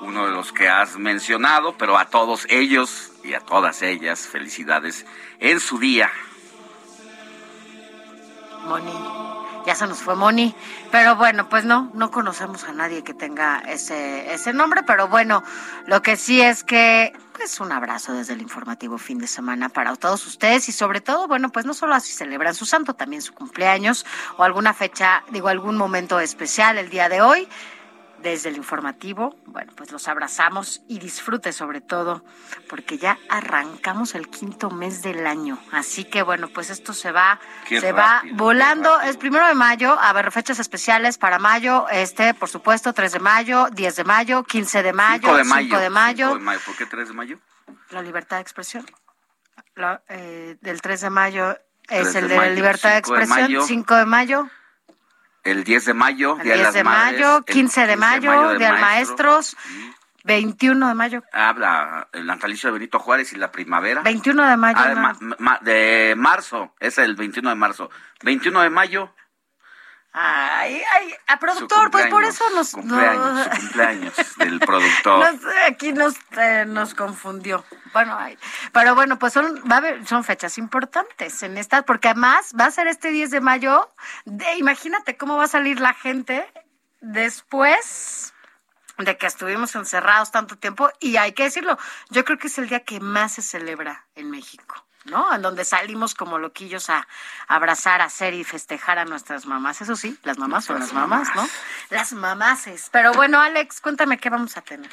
uno 0.00 0.24
de 0.24 0.32
los 0.32 0.54
que 0.54 0.70
has 0.70 0.96
mencionado, 0.96 1.76
pero 1.76 1.98
a 1.98 2.06
todos 2.06 2.46
ellos 2.48 3.12
y 3.22 3.34
a 3.34 3.40
todas 3.40 3.82
ellas, 3.82 4.26
felicidades 4.26 5.04
en 5.38 5.60
su 5.60 5.78
día. 5.78 6.10
Moni, 8.64 8.90
ya 9.66 9.74
se 9.74 9.86
nos 9.86 9.98
fue 9.98 10.16
Moni, 10.16 10.54
pero 10.90 11.14
bueno, 11.16 11.50
pues 11.50 11.66
no, 11.66 11.90
no 11.92 12.10
conocemos 12.10 12.64
a 12.64 12.72
nadie 12.72 13.04
que 13.04 13.12
tenga 13.12 13.58
ese, 13.68 14.32
ese 14.32 14.54
nombre, 14.54 14.82
pero 14.82 15.08
bueno, 15.08 15.44
lo 15.84 16.00
que 16.00 16.16
sí 16.16 16.40
es 16.40 16.64
que, 16.64 17.12
pues 17.32 17.60
un 17.60 17.72
abrazo 17.72 18.12
desde 18.12 18.34
el 18.34 18.42
informativo 18.42 18.98
fin 18.98 19.18
de 19.18 19.26
semana 19.26 19.68
para 19.68 19.94
todos 19.96 20.26
ustedes 20.26 20.68
y 20.68 20.72
sobre 20.72 21.00
todo, 21.00 21.28
bueno, 21.28 21.50
pues 21.50 21.64
no 21.66 21.74
solo 21.74 21.94
así 21.94 22.12
celebran 22.12 22.54
su 22.54 22.66
santo, 22.66 22.94
también 22.94 23.22
su 23.22 23.34
cumpleaños 23.34 24.06
o 24.36 24.44
alguna 24.44 24.74
fecha, 24.74 25.24
digo, 25.30 25.48
algún 25.48 25.76
momento 25.76 26.20
especial 26.20 26.78
el 26.78 26.90
día 26.90 27.08
de 27.08 27.22
hoy 27.22 27.48
desde 28.22 28.48
el 28.48 28.56
informativo. 28.56 29.36
Bueno, 29.46 29.72
pues 29.76 29.92
los 29.92 30.08
abrazamos 30.08 30.82
y 30.88 30.98
disfrute 30.98 31.52
sobre 31.52 31.80
todo, 31.80 32.24
porque 32.68 32.98
ya 32.98 33.18
arrancamos 33.28 34.14
el 34.14 34.28
quinto 34.28 34.70
mes 34.70 35.02
del 35.02 35.26
año. 35.26 35.58
Así 35.72 36.04
que 36.04 36.22
bueno, 36.22 36.48
pues 36.48 36.70
esto 36.70 36.92
se 36.92 37.12
va, 37.12 37.40
se 37.68 37.92
va 37.92 38.22
volando. 38.32 39.00
Es 39.00 39.16
primero 39.16 39.46
de 39.46 39.54
mayo, 39.54 39.98
a 40.00 40.12
ver, 40.12 40.30
fechas 40.30 40.58
especiales 40.58 41.18
para 41.18 41.38
mayo, 41.38 41.86
este, 41.90 42.34
por 42.34 42.48
supuesto, 42.48 42.92
3 42.92 43.12
de 43.12 43.20
mayo, 43.20 43.66
10 43.72 43.96
de 43.96 44.04
mayo, 44.04 44.44
15 44.44 44.82
de 44.82 44.92
mayo, 44.92 45.28
5 45.28 45.36
de 45.36 45.44
mayo. 45.44 45.80
de 45.80 45.90
mayo. 45.90 46.60
¿Por 46.64 46.76
qué 46.76 46.86
3 46.86 47.08
de 47.08 47.14
mayo? 47.14 47.38
La 47.90 48.02
libertad 48.02 48.36
de 48.36 48.42
expresión. 48.42 48.86
Eh, 50.08 50.56
del 50.60 50.82
3 50.82 51.00
de 51.00 51.10
mayo 51.10 51.56
es 51.88 52.14
el 52.14 52.28
de, 52.28 52.36
la 52.36 52.50
libertad 52.50 52.90
de 52.90 52.98
expresión, 52.98 53.66
5 53.66 53.94
de 53.96 54.06
mayo 54.06 54.50
el 55.44 55.64
10 55.64 55.86
de 55.86 55.94
mayo, 55.94 56.36
el 56.40 56.44
10 56.44 56.72
de 56.72 56.84
mayo, 56.84 57.42
15 57.42 57.86
de 57.86 57.96
mayo, 57.96 58.58
Día 58.58 58.72
de 58.72 58.80
Maestros, 58.80 59.56
21 60.24 60.88
de 60.88 60.94
mayo. 60.94 61.22
Habla 61.32 62.08
el 62.12 62.26
natalicio 62.26 62.68
de 62.68 62.74
Benito 62.74 62.98
Juárez 62.98 63.32
y 63.32 63.36
la 63.36 63.50
primavera. 63.50 64.02
21 64.02 64.48
de 64.48 64.56
mayo. 64.56 64.78
Ah, 64.78 65.58
de, 65.62 66.14
marzo, 66.16 66.74
es 66.78 66.98
el 66.98 67.16
21 67.16 67.50
de 67.50 67.56
marzo. 67.56 67.90
21 68.22 68.62
de 68.62 68.70
mayo. 68.70 69.14
Ay, 70.14 70.82
ay, 70.94 71.14
a 71.26 71.38
productor, 71.38 71.90
pues 71.90 72.06
por 72.08 72.22
eso 72.24 72.44
nos... 72.50 72.72
Cumpleaños, 72.72 73.48
cumpleaños 73.48 74.14
del 74.36 74.60
productor. 74.60 75.24
aquí 75.66 75.92
nos, 75.92 76.14
eh, 76.36 76.64
nos 76.66 76.94
confundió. 76.94 77.64
Bueno, 77.94 78.18
pero 78.72 78.94
bueno, 78.94 79.18
pues 79.18 79.32
son, 79.32 79.62
va 79.70 79.76
a 79.76 79.78
haber, 79.78 80.06
son 80.06 80.22
fechas 80.22 80.58
importantes 80.58 81.42
en 81.42 81.56
estas, 81.56 81.84
porque 81.84 82.08
además 82.08 82.52
va 82.58 82.66
a 82.66 82.70
ser 82.70 82.88
este 82.88 83.10
10 83.10 83.30
de 83.30 83.40
mayo. 83.40 83.90
De, 84.26 84.56
imagínate 84.56 85.16
cómo 85.16 85.38
va 85.38 85.44
a 85.44 85.48
salir 85.48 85.80
la 85.80 85.94
gente 85.94 86.46
después 87.00 88.34
de 88.98 89.16
que 89.16 89.26
estuvimos 89.26 89.74
encerrados 89.74 90.30
tanto 90.30 90.58
tiempo. 90.58 90.90
Y 91.00 91.16
hay 91.16 91.32
que 91.32 91.44
decirlo, 91.44 91.78
yo 92.10 92.24
creo 92.26 92.38
que 92.38 92.48
es 92.48 92.58
el 92.58 92.68
día 92.68 92.80
que 92.80 93.00
más 93.00 93.32
se 93.32 93.42
celebra 93.42 94.06
en 94.14 94.30
México. 94.30 94.81
¿No? 95.04 95.34
En 95.34 95.42
donde 95.42 95.64
salimos 95.64 96.14
como 96.14 96.38
loquillos 96.38 96.90
a, 96.90 97.06
abrazar, 97.48 98.00
a 98.00 98.04
hacer 98.04 98.34
y 98.34 98.44
festejar 98.44 98.98
a 98.98 99.04
nuestras 99.04 99.46
mamás. 99.46 99.80
Eso 99.80 99.96
sí, 99.96 100.16
las 100.22 100.38
mamás 100.38 100.64
son 100.64 100.80
las 100.80 100.92
mamás, 100.92 101.28
¿no? 101.34 101.48
Las 101.90 102.12
mamases. 102.12 102.88
Pero 102.92 103.12
bueno, 103.12 103.40
Alex, 103.40 103.80
cuéntame 103.80 104.18
qué 104.18 104.30
vamos 104.30 104.56
a 104.56 104.62
tener. 104.62 104.90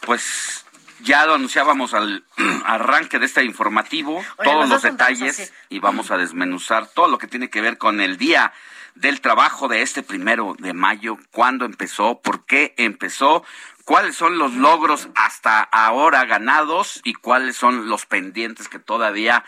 Pues 0.00 0.64
ya 1.00 1.26
lo 1.26 1.34
anunciábamos 1.34 1.94
al 1.94 2.24
arranque 2.64 3.18
de 3.18 3.26
este 3.26 3.44
informativo, 3.44 4.24
todos 4.42 4.68
los 4.68 4.82
detalles 4.82 5.52
y 5.68 5.78
vamos 5.78 6.10
a 6.10 6.16
desmenuzar 6.16 6.88
todo 6.88 7.08
lo 7.08 7.18
que 7.18 7.26
tiene 7.26 7.50
que 7.50 7.60
ver 7.60 7.78
con 7.78 8.00
el 8.00 8.16
día 8.16 8.52
del 9.00 9.20
trabajo 9.20 9.68
de 9.68 9.82
este 9.82 10.02
primero 10.02 10.56
de 10.58 10.72
mayo, 10.72 11.18
cuándo 11.30 11.64
empezó, 11.64 12.20
por 12.20 12.44
qué 12.46 12.74
empezó, 12.76 13.44
cuáles 13.84 14.16
son 14.16 14.38
los 14.38 14.54
logros 14.54 15.08
hasta 15.14 15.62
ahora 15.62 16.24
ganados 16.24 17.00
y 17.04 17.14
cuáles 17.14 17.56
son 17.56 17.88
los 17.88 18.06
pendientes 18.06 18.68
que 18.68 18.78
todavía 18.78 19.44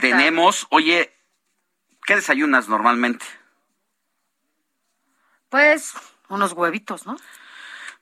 tenemos. 0.00 0.66
Oye, 0.70 1.12
¿qué 2.06 2.16
desayunas 2.16 2.68
normalmente? 2.68 3.26
Pues 5.50 5.94
unos 6.28 6.52
huevitos, 6.52 7.06
¿no? 7.06 7.16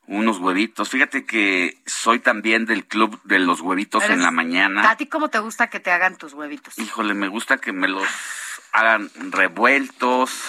unos 0.07 0.39
huevitos. 0.39 0.89
Fíjate 0.89 1.25
que 1.25 1.81
soy 1.87 2.19
también 2.19 2.67
del 2.67 2.87
club 2.87 3.21
de 3.25 3.39
los 3.39 3.61
huevitos 3.61 4.05
en 4.05 4.23
la 4.23 4.31
mañana. 4.31 4.91
¿A 4.91 4.97
ti 4.97 5.07
cómo 5.07 5.31
te 5.31 5.39
gusta 5.39 5.71
que 5.71 5.81
te 5.81 5.91
hagan 5.91 6.17
tus 6.17 6.33
huevitos? 6.35 6.79
Híjole, 6.79 7.15
me 7.15 7.29
gusta 7.29 7.59
que 7.59 7.73
me 7.73 7.89
los 7.89 8.07
hagan 8.73 9.11
revueltos. 9.31 10.43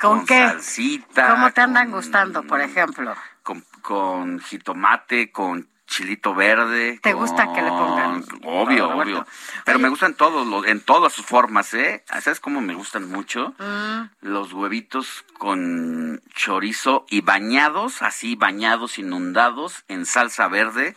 ¿Con, 0.00 0.26
qué? 0.26 0.38
Salsita. 0.38 1.30
¿Cómo 1.30 1.52
te 1.52 1.60
andan 1.60 1.90
gustando, 1.90 2.42
por 2.42 2.60
ejemplo? 2.60 3.14
Con, 3.42 3.64
con 3.80 4.38
jitomate, 4.40 5.32
con 5.32 5.68
chilito 5.92 6.34
verde. 6.34 6.98
¿Te 7.02 7.12
gusta 7.12 7.52
que 7.52 7.62
le 7.62 7.68
pongan? 7.68 8.24
Obvio, 8.44 8.88
obvio. 8.88 9.26
Pero 9.64 9.78
me 9.78 9.88
gustan 9.88 10.14
todos, 10.14 10.46
los, 10.46 10.66
en 10.66 10.80
todas 10.80 11.12
sus 11.12 11.26
formas, 11.26 11.74
¿eh? 11.74 12.04
¿Sabes 12.06 12.40
cómo 12.40 12.60
me 12.60 12.74
gustan 12.74 13.08
mucho? 13.10 13.54
Mm. 13.58 14.10
Los 14.20 14.52
huevitos 14.52 15.24
con 15.38 16.22
chorizo 16.34 17.04
y 17.10 17.20
bañados, 17.20 18.02
así 18.02 18.36
bañados, 18.36 18.98
inundados 18.98 19.84
en 19.88 20.06
salsa 20.06 20.48
verde, 20.48 20.96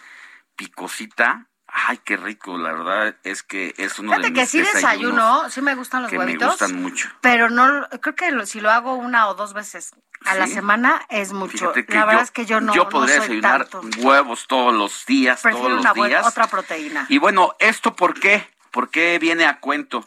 picosita. 0.56 1.48
Ay, 1.78 2.00
qué 2.06 2.16
rico, 2.16 2.58
la 2.58 2.72
verdad 2.72 3.18
es 3.24 3.44
que 3.44 3.76
es 3.78 4.00
uno 4.00 4.14
de 4.14 4.30
mis 4.30 4.40
que 4.40 4.46
sí 4.46 4.62
desayuno, 4.62 5.50
sí 5.50 5.62
me 5.62 5.76
gustan 5.76 6.04
los 6.04 6.12
huevitos. 6.14 6.40
Me 6.40 6.48
gustan 6.48 6.82
mucho. 6.82 7.10
Pero 7.20 7.50
no, 7.50 7.86
creo 8.00 8.16
que 8.16 8.46
si 8.46 8.62
lo 8.62 8.72
hago 8.72 8.96
una 8.96 9.28
o 9.28 9.36
dos 9.36 9.54
veces 9.54 9.94
a 10.24 10.36
la 10.36 10.48
semana 10.48 11.06
es 11.10 11.34
mucho. 11.34 11.74
la 11.90 12.06
verdad 12.06 12.24
es 12.24 12.32
que 12.32 12.46
yo 12.46 12.62
no. 12.62 12.74
Yo 12.74 12.88
podría 12.88 13.16
desayunar 13.16 13.68
huevos 13.98 14.48
todos 14.48 14.74
los 14.74 15.06
días, 15.06 15.42
todos 15.42 15.84
los 15.84 15.94
días. 15.94 16.26
otra 16.26 16.48
proteína. 16.48 17.08
Y 17.10 17.18
bueno, 17.18 17.54
¿esto 17.60 17.94
por 17.94 18.18
qué? 18.18 18.48
¿Por 18.72 18.90
qué 18.90 19.20
viene 19.20 19.46
a 19.46 19.60
cuento? 19.60 20.06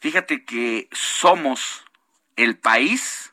Fíjate 0.00 0.44
que 0.44 0.88
somos 0.90 1.84
el 2.34 2.58
país 2.58 3.32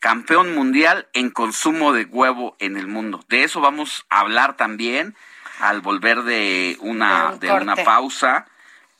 campeón 0.00 0.54
mundial 0.54 1.08
en 1.14 1.30
consumo 1.30 1.94
de 1.94 2.04
huevo 2.04 2.56
en 2.58 2.76
el 2.76 2.86
mundo. 2.88 3.24
De 3.28 3.42
eso 3.42 3.62
vamos 3.62 4.04
a 4.10 4.20
hablar 4.20 4.58
también 4.58 5.16
al 5.60 5.80
volver 5.80 6.22
de 6.22 6.76
una, 6.80 7.36
de 7.38 7.52
una 7.52 7.76
pausa 7.76 8.46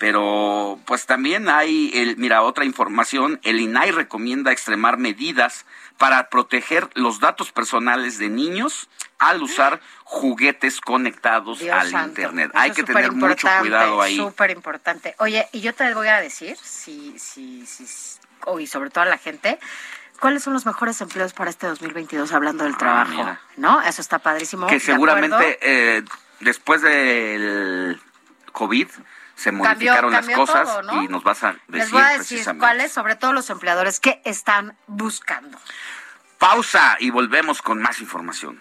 pero 0.00 0.80
pues 0.86 1.04
también 1.04 1.50
hay, 1.50 1.90
el, 1.92 2.16
mira, 2.16 2.40
otra 2.40 2.64
información, 2.64 3.38
el 3.44 3.60
INAI 3.60 3.90
recomienda 3.90 4.50
extremar 4.50 4.96
medidas 4.96 5.66
para 5.98 6.30
proteger 6.30 6.88
los 6.94 7.20
datos 7.20 7.52
personales 7.52 8.16
de 8.16 8.30
niños 8.30 8.88
al 9.18 9.42
usar 9.42 9.82
juguetes 10.04 10.80
conectados 10.80 11.60
al 11.70 11.92
Internet. 11.92 12.50
Hay 12.54 12.70
que 12.70 12.82
tener 12.82 13.12
mucho 13.12 13.46
cuidado 13.60 14.00
ahí. 14.00 14.16
Súper 14.16 14.50
importante. 14.52 15.14
Oye, 15.18 15.46
y 15.52 15.60
yo 15.60 15.74
te 15.74 15.92
voy 15.92 16.08
a 16.08 16.18
decir, 16.22 16.56
si, 16.56 17.18
si, 17.18 17.66
si, 17.66 17.84
y 18.58 18.66
sobre 18.66 18.88
todo 18.88 19.04
a 19.04 19.08
la 19.08 19.18
gente, 19.18 19.58
¿cuáles 20.18 20.42
son 20.42 20.54
los 20.54 20.64
mejores 20.64 20.98
empleos 21.02 21.34
para 21.34 21.50
este 21.50 21.66
2022 21.66 22.32
hablando 22.32 22.64
del 22.64 22.72
ah, 22.76 22.78
trabajo? 22.78 23.38
¿No? 23.58 23.82
Eso 23.82 24.00
está 24.00 24.18
padrísimo. 24.18 24.66
Que 24.66 24.80
seguramente 24.80 25.58
eh, 25.60 26.04
después 26.40 26.82
del 26.82 28.00
COVID 28.52 28.88
se 29.36 29.52
modificaron 29.52 30.12
las 30.12 30.28
cosas 30.28 30.68
y 31.02 31.08
nos 31.08 31.22
vas 31.22 31.42
a 31.44 31.52
decir 31.52 31.62
Les 31.68 31.90
voy 31.90 32.02
a 32.02 32.18
decir 32.18 32.44
cuáles, 32.58 32.92
sobre 32.92 33.16
todo 33.16 33.32
los 33.32 33.48
empleadores 33.48 34.00
que 34.00 34.20
están 34.24 34.76
buscando. 34.86 35.58
Pausa 36.38 36.96
y 36.98 37.10
volvemos 37.10 37.62
con 37.62 37.80
más 37.80 38.00
información. 38.00 38.60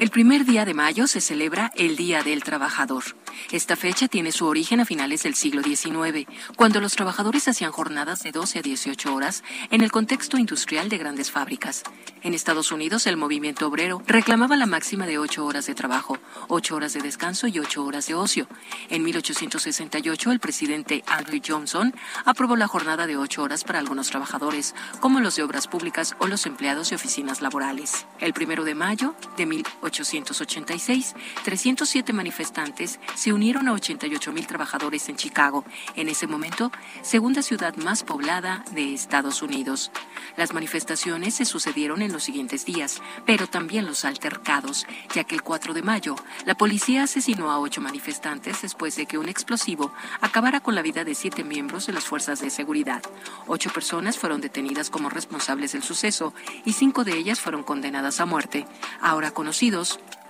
El 0.00 0.08
primer 0.08 0.46
día 0.46 0.64
de 0.64 0.72
mayo 0.72 1.06
se 1.06 1.20
celebra 1.20 1.72
el 1.76 1.94
Día 1.94 2.22
del 2.22 2.42
Trabajador. 2.42 3.04
Esta 3.52 3.76
fecha 3.76 4.08
tiene 4.08 4.32
su 4.32 4.46
origen 4.46 4.80
a 4.80 4.86
finales 4.86 5.24
del 5.24 5.34
siglo 5.34 5.62
XIX, 5.62 6.26
cuando 6.56 6.80
los 6.80 6.96
trabajadores 6.96 7.48
hacían 7.48 7.70
jornadas 7.70 8.22
de 8.22 8.32
12 8.32 8.60
a 8.60 8.62
18 8.62 9.14
horas 9.14 9.44
en 9.70 9.82
el 9.82 9.92
contexto 9.92 10.38
industrial 10.38 10.88
de 10.88 10.96
grandes 10.96 11.30
fábricas. 11.30 11.82
En 12.22 12.32
Estados 12.32 12.72
Unidos, 12.72 13.06
el 13.06 13.18
movimiento 13.18 13.66
obrero 13.66 14.02
reclamaba 14.06 14.56
la 14.56 14.64
máxima 14.64 15.06
de 15.06 15.18
8 15.18 15.44
horas 15.44 15.66
de 15.66 15.74
trabajo, 15.74 16.18
8 16.48 16.76
horas 16.76 16.94
de 16.94 17.00
descanso 17.00 17.46
y 17.46 17.58
8 17.58 17.84
horas 17.84 18.06
de 18.06 18.14
ocio. 18.14 18.48
En 18.88 19.02
1868, 19.02 20.32
el 20.32 20.40
presidente 20.40 21.04
Andrew 21.08 21.42
Johnson 21.46 21.94
aprobó 22.24 22.56
la 22.56 22.68
jornada 22.68 23.06
de 23.06 23.18
8 23.18 23.42
horas 23.42 23.64
para 23.64 23.78
algunos 23.78 24.08
trabajadores, 24.08 24.74
como 25.00 25.20
los 25.20 25.36
de 25.36 25.42
obras 25.42 25.66
públicas 25.66 26.16
o 26.20 26.26
los 26.26 26.46
empleados 26.46 26.88
de 26.88 26.96
oficinas 26.96 27.42
laborales. 27.42 28.06
El 28.18 28.32
primero 28.32 28.64
de 28.64 28.74
mayo 28.74 29.14
de 29.36 29.44
1886, 29.90 31.14
307 31.44 32.12
manifestantes 32.12 33.00
se 33.14 33.32
unieron 33.32 33.68
a 33.68 33.72
88 33.72 34.32
mil 34.32 34.46
trabajadores 34.46 35.08
en 35.08 35.16
Chicago, 35.16 35.64
en 35.96 36.08
ese 36.08 36.26
momento, 36.26 36.70
segunda 37.02 37.42
ciudad 37.42 37.74
más 37.76 38.04
poblada 38.04 38.64
de 38.72 38.94
Estados 38.94 39.42
Unidos. 39.42 39.90
Las 40.36 40.54
manifestaciones 40.54 41.34
se 41.34 41.44
sucedieron 41.44 42.02
en 42.02 42.12
los 42.12 42.22
siguientes 42.22 42.64
días, 42.64 43.02
pero 43.26 43.48
también 43.48 43.86
los 43.86 44.04
altercados, 44.04 44.86
ya 45.14 45.24
que 45.24 45.34
el 45.34 45.42
4 45.42 45.74
de 45.74 45.82
mayo 45.82 46.14
la 46.46 46.54
policía 46.54 47.02
asesinó 47.02 47.50
a 47.50 47.58
ocho 47.58 47.80
manifestantes 47.80 48.62
después 48.62 48.96
de 48.96 49.06
que 49.06 49.18
un 49.18 49.28
explosivo 49.28 49.92
acabara 50.20 50.60
con 50.60 50.74
la 50.74 50.82
vida 50.82 51.04
de 51.04 51.14
siete 51.14 51.42
miembros 51.42 51.86
de 51.86 51.92
las 51.92 52.04
fuerzas 52.04 52.40
de 52.40 52.50
seguridad. 52.50 53.02
Ocho 53.46 53.70
personas 53.70 54.18
fueron 54.18 54.40
detenidas 54.40 54.88
como 54.88 55.10
responsables 55.10 55.72
del 55.72 55.82
suceso 55.82 56.32
y 56.64 56.74
cinco 56.74 57.04
de 57.04 57.16
ellas 57.16 57.40
fueron 57.40 57.62
condenadas 57.62 58.20
a 58.20 58.26
muerte, 58.26 58.66
ahora 59.00 59.32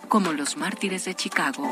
como 0.09 0.33
los 0.33 0.57
mártires 0.57 1.05
de 1.05 1.15
Chicago. 1.15 1.71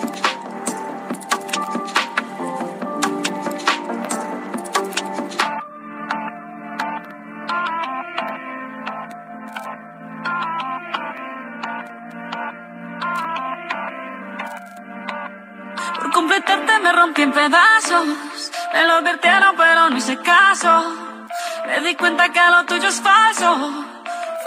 completarte 16.12 16.78
me 16.80 16.92
rompí 16.92 17.22
en 17.22 17.32
pedazos. 17.32 18.06
Me 18.72 18.86
lo 18.86 18.94
advirtieron, 18.94 19.56
pero 19.56 19.90
no 19.90 19.96
hice 19.96 20.16
caso. 20.18 20.72
Me 21.66 21.80
di 21.80 21.94
cuenta 21.94 22.28
que 22.30 22.40
lo 22.40 22.64
tuyo 22.66 22.88
es 22.88 23.00
falso. 23.00 23.88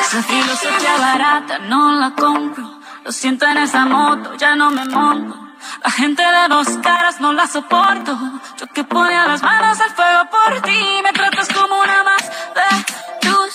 Esa 0.00 0.22
filosofía 0.22 0.96
barata 0.98 1.58
no 1.58 1.92
la 1.92 2.10
compro, 2.12 2.80
lo 3.04 3.12
siento 3.12 3.46
en 3.46 3.58
esa 3.58 3.84
moto, 3.86 4.34
ya 4.36 4.54
no 4.54 4.70
me 4.70 4.84
monto. 4.84 5.46
La 5.82 5.90
gente 5.90 6.22
de 6.22 6.48
dos 6.48 6.68
caras 6.82 7.20
no 7.20 7.32
la 7.32 7.46
soporto. 7.46 8.18
Yo 8.58 8.66
que 8.68 8.84
ponía 8.84 9.26
las 9.26 9.42
manos 9.42 9.80
al 9.80 9.90
fuego 9.90 10.22
por 10.30 10.62
ti, 10.62 11.00
me 11.02 11.12
tratas 11.12 11.48
como 11.48 11.80
una 11.80 12.04
más 12.04 12.22
de 12.22 13.28
tus 13.28 13.54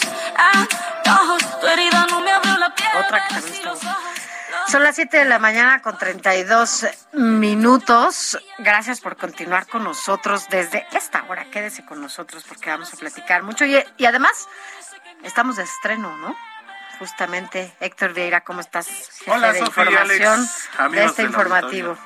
antojos. 0.53 1.59
Tu 1.59 1.67
herida 1.67 2.07
no 2.09 2.21
me 2.21 2.31
abrió 2.31 2.57
la 2.57 2.73
piel. 2.73 2.89
Otra 3.05 3.27
que 3.27 4.71
Son 4.71 4.83
las 4.83 4.95
7 4.95 5.17
de 5.17 5.25
la 5.25 5.39
mañana 5.39 5.81
con 5.81 5.97
32 5.97 6.87
minutos. 7.13 8.37
Gracias 8.59 9.01
por 9.01 9.17
continuar 9.17 9.67
con 9.67 9.83
nosotros 9.83 10.47
desde 10.49 10.85
esta 10.91 11.23
hora. 11.27 11.45
Quédese 11.45 11.85
con 11.85 12.01
nosotros 12.01 12.43
porque 12.47 12.69
vamos 12.69 12.93
a 12.93 12.97
platicar 12.97 13.43
mucho. 13.43 13.65
Y, 13.65 13.83
y 13.97 14.05
además, 14.05 14.47
estamos 15.23 15.55
de 15.55 15.63
estreno, 15.63 16.17
¿no? 16.17 16.35
Justamente, 16.99 17.73
Héctor 17.79 18.13
Vieira, 18.13 18.41
¿cómo 18.41 18.61
estás? 18.61 18.87
Hola, 19.25 19.53
de 19.53 19.59
Sofía, 19.59 19.85
información 19.85 20.47
Alex, 20.77 20.95
de 20.95 21.05
este 21.05 21.23
informativo. 21.23 21.97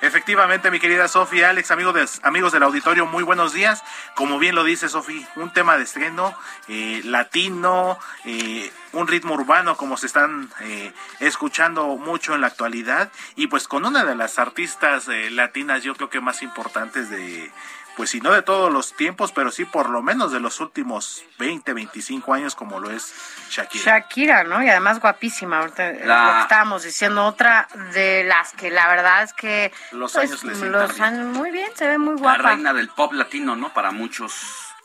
Efectivamente, 0.00 0.70
mi 0.70 0.78
querida 0.78 1.08
Sofía, 1.08 1.50
Alex, 1.50 1.72
amigos, 1.72 1.94
de, 1.94 2.06
amigos 2.22 2.52
del 2.52 2.62
auditorio, 2.62 3.06
muy 3.06 3.24
buenos 3.24 3.52
días. 3.52 3.82
Como 4.14 4.38
bien 4.38 4.54
lo 4.54 4.62
dice 4.62 4.88
Sofía, 4.88 5.28
un 5.34 5.52
tema 5.52 5.76
de 5.76 5.82
estreno 5.82 6.34
eh, 6.68 7.00
latino, 7.04 7.98
eh, 8.24 8.70
un 8.92 9.08
ritmo 9.08 9.34
urbano 9.34 9.76
como 9.76 9.96
se 9.96 10.06
están 10.06 10.50
eh, 10.60 10.92
escuchando 11.18 11.96
mucho 11.96 12.34
en 12.34 12.42
la 12.42 12.46
actualidad 12.46 13.10
y 13.34 13.48
pues 13.48 13.66
con 13.66 13.84
una 13.84 14.04
de 14.04 14.14
las 14.14 14.38
artistas 14.38 15.08
latinas 15.30 15.82
yo 15.82 15.94
creo 15.96 16.08
que 16.08 16.20
más 16.20 16.42
importantes 16.42 17.10
de 17.10 17.50
pues 17.98 18.10
si 18.10 18.20
no 18.20 18.30
de 18.30 18.42
todos 18.42 18.72
los 18.72 18.94
tiempos, 18.94 19.32
pero 19.32 19.50
sí 19.50 19.64
por 19.64 19.90
lo 19.90 20.02
menos 20.02 20.30
de 20.30 20.38
los 20.38 20.60
últimos 20.60 21.24
20, 21.40 21.72
25 21.72 22.32
años 22.32 22.54
como 22.54 22.78
lo 22.78 22.92
es 22.92 23.12
Shakira. 23.50 23.84
Shakira, 23.84 24.44
¿no? 24.44 24.62
Y 24.62 24.68
además 24.68 25.00
guapísima, 25.00 25.58
ahorita 25.58 25.90
lo 25.94 26.32
que 26.32 26.40
estábamos 26.42 26.84
diciendo, 26.84 27.26
otra 27.26 27.66
de 27.92 28.22
las 28.22 28.52
que 28.52 28.70
la 28.70 28.86
verdad 28.86 29.24
es 29.24 29.32
que... 29.32 29.72
Los 29.90 30.12
pues, 30.12 30.30
años 30.30 30.44
le 30.44 30.70
Los 30.70 31.00
años, 31.00 31.26
muy 31.36 31.50
bien, 31.50 31.72
se 31.74 31.88
ve 31.88 31.98
muy 31.98 32.14
guapa. 32.14 32.40
La 32.40 32.48
reina 32.50 32.72
del 32.72 32.88
pop 32.88 33.12
latino, 33.14 33.56
¿no? 33.56 33.74
Para 33.74 33.90
muchos, 33.90 34.32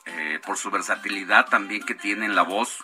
eh, 0.06 0.40
por 0.44 0.58
su 0.58 0.72
versatilidad 0.72 1.46
también 1.46 1.86
que 1.86 1.94
tiene 1.94 2.26
en 2.26 2.36
la 2.36 2.42
voz 2.42 2.84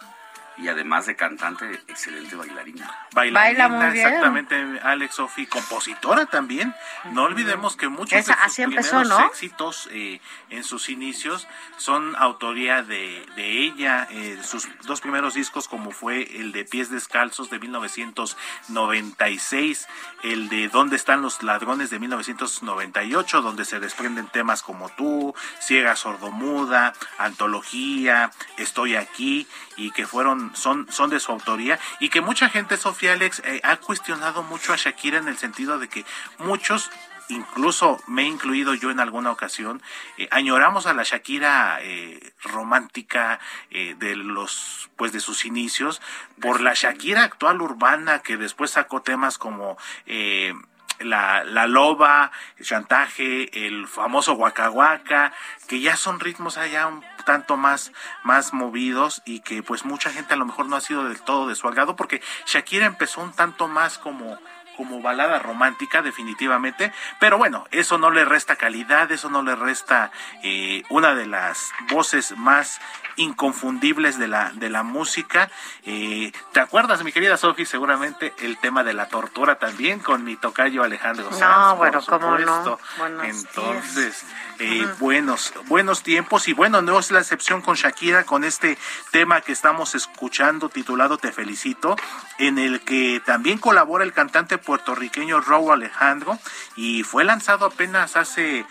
y 0.61 0.67
además 0.67 1.05
de 1.05 1.15
cantante, 1.15 1.81
excelente 1.87 2.35
bailarina. 2.35 2.91
Bailarina, 3.13 3.67
Baila 3.67 3.69
muy 3.69 3.93
bien. 3.93 4.07
exactamente, 4.07 4.79
Alex 4.83 5.15
Sofi, 5.15 5.47
compositora 5.47 6.25
también. 6.25 6.75
No 7.11 7.23
olvidemos 7.23 7.77
que 7.77 7.87
muchos 7.87 8.25
de 8.25 8.33
sus 8.33 8.55
primeros 8.55 9.21
éxitos 9.31 9.87
eh, 9.91 10.19
en 10.49 10.63
sus 10.63 10.89
inicios 10.89 11.47
son 11.77 12.15
autoría 12.17 12.81
de, 12.83 13.25
de 13.35 13.63
ella. 13.63 14.07
Eh, 14.11 14.39
sus 14.43 14.67
dos 14.85 15.01
primeros 15.01 15.33
discos, 15.33 15.67
como 15.67 15.89
fue 15.91 16.39
el 16.39 16.51
de 16.51 16.65
Pies 16.65 16.89
Descalzos 16.89 17.49
de 17.49 17.59
1996, 17.59 19.87
el 20.23 20.49
de 20.49 20.67
¿Dónde 20.67 20.97
están 20.97 21.21
los 21.21 21.41
ladrones 21.41 21.89
de 21.89 21.99
1998, 21.99 23.41
donde 23.41 23.63
se 23.65 23.79
desprenden 23.79 24.27
temas 24.27 24.61
como 24.61 24.89
Tú, 24.89 25.33
Ciega 25.59 25.95
Sordomuda, 25.95 26.93
Antología, 27.17 28.31
Estoy 28.57 28.95
aquí, 28.95 29.47
y 29.79 29.91
que 29.91 30.05
fueron 30.05 30.55
son, 30.55 30.91
son 30.91 31.09
de 31.09 31.19
su 31.19 31.31
autoría 31.31 31.79
y 31.99 32.09
que 32.09 32.21
mucha 32.21 32.49
gente, 32.49 32.77
Sofía 32.77 33.13
Alex, 33.13 33.41
eh, 33.45 33.61
ha 33.63 33.77
cuestionado 33.77 34.43
mucho 34.43 34.73
a 34.73 34.75
Shakira 34.75 35.17
en 35.17 35.27
el 35.27 35.37
sentido 35.37 35.79
de 35.79 35.87
que 35.87 36.05
muchos 36.37 36.91
incluso 37.29 38.01
me 38.07 38.23
he 38.23 38.25
incluido 38.25 38.73
yo 38.73 38.91
en 38.91 38.99
alguna 38.99 39.31
ocasión, 39.31 39.81
eh, 40.17 40.27
añoramos 40.31 40.87
a 40.87 40.93
la 40.93 41.03
Shakira 41.03 41.79
eh, 41.81 42.33
romántica 42.43 43.39
eh, 43.69 43.95
de 43.97 44.15
los 44.15 44.89
pues 44.97 45.13
de 45.13 45.19
sus 45.19 45.45
inicios 45.45 46.01
por 46.41 46.59
la 46.59 46.73
Shakira 46.73 47.23
actual 47.23 47.61
urbana 47.61 48.19
que 48.19 48.35
después 48.35 48.71
sacó 48.71 49.01
temas 49.01 49.37
como 49.37 49.77
eh, 50.07 50.53
la, 50.99 51.43
la 51.43 51.67
loba, 51.67 52.31
el 52.57 52.65
chantaje, 52.65 53.67
el 53.67 53.87
famoso 53.87 54.33
guacahuaca, 54.33 55.33
que 55.67 55.79
ya 55.79 55.95
son 55.95 56.19
ritmos 56.19 56.57
allá 56.57 56.87
un 56.87 57.03
tanto 57.25 57.57
más, 57.57 57.91
más 58.23 58.53
movidos 58.53 59.21
y 59.25 59.41
que 59.41 59.63
pues 59.63 59.85
mucha 59.85 60.09
gente 60.09 60.33
a 60.33 60.37
lo 60.37 60.45
mejor 60.45 60.65
no 60.65 60.75
ha 60.75 60.81
sido 60.81 61.05
del 61.05 61.21
todo 61.21 61.47
de 61.47 61.55
su 61.55 61.67
porque 61.95 62.21
Shakira 62.45 62.85
empezó 62.85 63.21
un 63.21 63.33
tanto 63.33 63.67
más 63.67 63.97
como 63.97 64.39
como 64.79 65.01
balada 65.01 65.39
romántica 65.39 66.01
definitivamente, 66.01 66.93
pero 67.19 67.37
bueno, 67.37 67.67
eso 67.69 67.97
no 67.97 68.11
le 68.11 68.23
resta 68.23 68.55
calidad, 68.55 69.11
eso 69.11 69.29
no 69.29 69.43
le 69.43 69.53
resta 69.53 70.09
eh, 70.41 70.83
una 70.87 71.15
de 71.15 71.27
las 71.27 71.73
voces 71.89 72.37
más 72.37 72.79
inconfundibles 73.17 74.17
de 74.17 74.29
la, 74.29 74.51
de 74.53 74.69
la 74.69 74.83
música. 74.83 75.51
Eh, 75.85 76.31
¿Te 76.53 76.61
acuerdas, 76.61 77.03
mi 77.03 77.11
querida 77.11 77.35
Sofi, 77.35 77.65
seguramente 77.65 78.33
el 78.39 78.57
tema 78.57 78.85
de 78.85 78.93
la 78.93 79.09
tortura 79.09 79.59
también 79.59 79.99
con 79.99 80.23
mi 80.23 80.37
tocayo 80.37 80.81
Alejandro 80.81 81.29
Sanz? 81.33 81.41
No, 81.41 81.77
por 81.77 81.77
bueno, 81.77 82.01
cómo 82.07 82.37
no. 82.37 82.79
Buenos 82.97 83.25
Entonces, 83.25 84.25
eh, 84.59 84.87
buenos, 84.99 85.53
buenos 85.67 86.03
tiempos 86.03 86.47
y 86.47 86.53
bueno, 86.53 86.81
no 86.81 86.99
es 86.99 87.11
la 87.11 87.19
excepción 87.19 87.61
con 87.61 87.75
Shakira, 87.75 88.23
con 88.23 88.45
este 88.45 88.77
tema 89.11 89.41
que 89.41 89.51
estamos 89.51 89.95
escuchando 89.95 90.69
titulado 90.69 91.17
Te 91.17 91.33
felicito, 91.33 91.97
en 92.37 92.57
el 92.57 92.79
que 92.81 93.21
también 93.25 93.57
colabora 93.57 94.05
el 94.05 94.13
cantante 94.13 94.57
puertorriqueño 94.73 95.41
Raúl 95.41 95.71
Alejandro 95.73 96.37
y 96.75 97.01
fue 97.01 97.23
lanzado 97.23 97.65
apenas 97.65 98.15
hace 98.15 98.67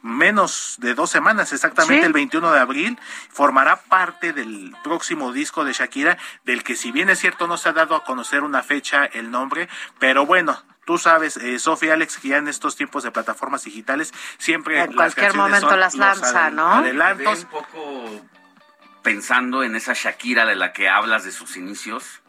menos 0.00 0.76
de 0.78 0.94
dos 0.94 1.10
semanas, 1.10 1.52
exactamente 1.52 2.00
Sí. 2.00 2.06
el 2.06 2.14
21 2.14 2.50
de 2.50 2.60
abril, 2.60 2.98
formará 3.30 3.76
parte 3.82 4.32
del 4.32 4.74
próximo 4.82 5.32
disco 5.32 5.66
de 5.66 5.74
Shakira, 5.74 6.16
del 6.44 6.64
que 6.64 6.76
si 6.76 6.92
bien 6.92 7.10
es 7.10 7.18
cierto 7.18 7.46
no 7.46 7.58
se 7.58 7.68
ha 7.68 7.72
dado 7.74 7.94
a 7.94 8.04
conocer 8.04 8.42
una 8.42 8.62
fecha, 8.62 9.04
el 9.04 9.30
nombre, 9.30 9.68
pero 9.98 10.24
bueno. 10.24 10.62
Tú 10.86 10.96
sabes, 10.96 11.36
eh, 11.36 11.58
Sofía 11.58 11.92
Alex, 11.92 12.16
que 12.16 12.28
ya 12.28 12.38
en 12.38 12.48
estos 12.48 12.74
tiempos 12.74 13.02
de 13.02 13.10
plataformas 13.10 13.62
digitales 13.64 14.14
siempre 14.38 14.80
En 14.80 14.86
las 14.96 15.14
cualquier 15.14 15.34
momento 15.34 15.68
son 15.68 15.80
las 15.80 15.94
lanza, 15.96 16.46
adel- 16.48 16.54
¿no? 16.54 16.72
Adelantos. 16.76 17.40
Un 17.40 17.50
poco 17.50 18.26
pensando 19.02 19.62
en 19.62 19.76
esa 19.76 19.92
Shakira 19.92 20.46
de 20.46 20.56
la 20.56 20.72
que 20.72 20.88
hablas 20.88 21.24
de 21.24 21.32
sus 21.32 21.58
inicios 21.58 22.22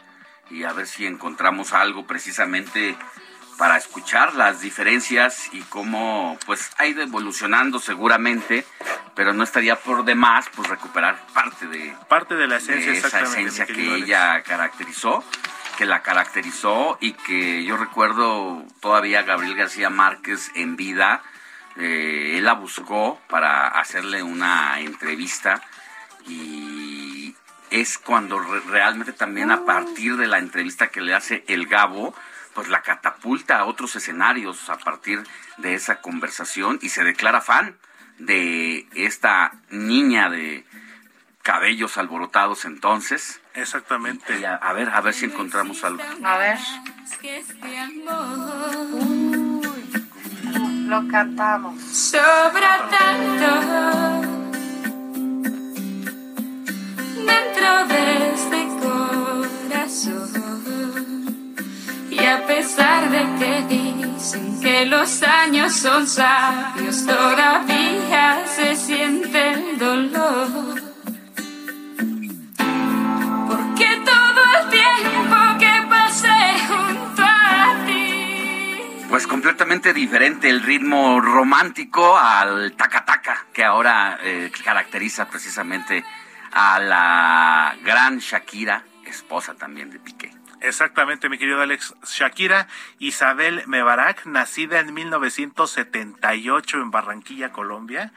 y 0.49 0.63
a 0.63 0.73
ver 0.73 0.87
si 0.87 1.05
encontramos 1.05 1.73
algo 1.73 2.05
precisamente 2.05 2.95
para 3.59 3.75
escuchar 3.75 4.35
las 4.35 4.61
diferencias 4.61 5.49
y 5.51 5.59
cómo 5.63 6.37
pues 6.45 6.71
ha 6.77 6.87
ido 6.87 7.03
evolucionando 7.03 7.79
seguramente, 7.79 8.65
pero 9.15 9.33
no 9.33 9.43
estaría 9.43 9.75
por 9.75 10.05
demás 10.05 10.45
pues 10.55 10.69
recuperar 10.69 11.19
parte 11.33 11.67
de, 11.67 11.93
Parte 12.07 12.35
de 12.35 12.47
la 12.47 12.55
esencia, 12.55 12.93
de 12.93 12.97
esa 12.99 13.21
esencia 13.21 13.65
que 13.65 13.73
Alex. 13.73 14.03
ella 14.03 14.41
caracterizó, 14.43 15.25
que 15.77 15.85
la 15.85 16.01
caracterizó 16.01 16.97
y 17.01 17.11
que 17.11 17.65
yo 17.65 17.75
recuerdo 17.75 18.63
todavía 18.79 19.23
Gabriel 19.23 19.55
García 19.55 19.89
Márquez 19.89 20.51
en 20.55 20.77
vida, 20.77 21.21
eh, 21.75 22.35
él 22.37 22.45
la 22.45 22.53
buscó 22.53 23.19
para 23.29 23.67
hacerle 23.67 24.23
una 24.23 24.79
entrevista 24.79 25.61
y 26.25 27.28
es 27.71 27.97
cuando 27.97 28.39
re- 28.39 28.61
realmente 28.61 29.13
también 29.13 29.51
a 29.51 29.65
partir 29.65 30.17
de 30.17 30.27
la 30.27 30.39
entrevista 30.39 30.87
que 30.87 31.01
le 31.01 31.13
hace 31.13 31.43
el 31.47 31.67
Gabo, 31.67 32.13
pues 32.53 32.67
la 32.69 32.81
catapulta 32.81 33.59
a 33.59 33.65
otros 33.65 33.95
escenarios 33.95 34.69
a 34.69 34.77
partir 34.77 35.23
de 35.57 35.75
esa 35.75 36.01
conversación 36.01 36.79
y 36.81 36.89
se 36.89 37.03
declara 37.03 37.41
fan 37.41 37.77
de 38.17 38.87
esta 38.95 39.51
niña 39.69 40.29
de 40.29 40.65
cabellos 41.43 41.97
alborotados 41.97 42.65
entonces. 42.65 43.39
Exactamente. 43.53 44.39
Y 44.39 44.43
a, 44.45 44.55
a 44.55 44.73
ver, 44.73 44.89
a 44.89 45.01
ver 45.01 45.13
si 45.13 45.25
encontramos 45.25 45.83
algo. 45.83 46.01
A 46.23 46.37
ver. 46.37 46.57
Este 47.21 47.43
Lo 50.87 51.07
cantamos. 51.07 51.81
sobra 51.83 52.89
tanto 52.89 54.38
dentro 57.59 57.85
de 58.49 58.67
corazón. 59.67 60.29
Y 62.09 62.25
a 62.25 62.45
pesar 62.45 63.09
de 63.09 63.25
que 63.39 63.61
dicen 63.75 64.59
que 64.61 64.85
los 64.85 65.23
años 65.23 65.73
son 65.73 66.07
sabios, 66.07 67.05
todavía 67.05 68.45
se 68.47 68.75
siente 68.75 69.51
el 69.51 69.77
dolor. 69.77 70.81
Porque 73.47 74.01
todo 74.05 74.41
el 74.57 74.69
tiempo 74.69 75.35
que 75.59 75.73
pasé 75.89 76.59
junto 76.67 77.23
a 77.23 77.85
ti. 77.85 79.05
Pues 79.09 79.27
completamente 79.27 79.93
diferente 79.93 80.49
el 80.49 80.61
ritmo 80.61 81.19
romántico 81.21 82.17
al 82.17 82.73
taca-taca 82.73 83.45
que 83.53 83.63
ahora 83.63 84.17
eh, 84.23 84.51
caracteriza 84.63 85.27
precisamente 85.27 86.03
a 86.51 86.79
la 86.79 87.75
gran 87.83 88.19
Shakira, 88.19 88.83
esposa 89.05 89.55
también 89.55 89.89
de 89.89 89.99
Piqué. 89.99 90.31
Exactamente, 90.61 91.29
mi 91.29 91.37
querido 91.37 91.61
Alex. 91.61 91.95
Shakira 92.03 92.67
Isabel 92.99 93.63
Mebarak, 93.65 94.25
nacida 94.25 94.79
en 94.79 94.93
1978 94.93 96.77
en 96.77 96.91
Barranquilla, 96.91 97.51
Colombia. 97.51 98.11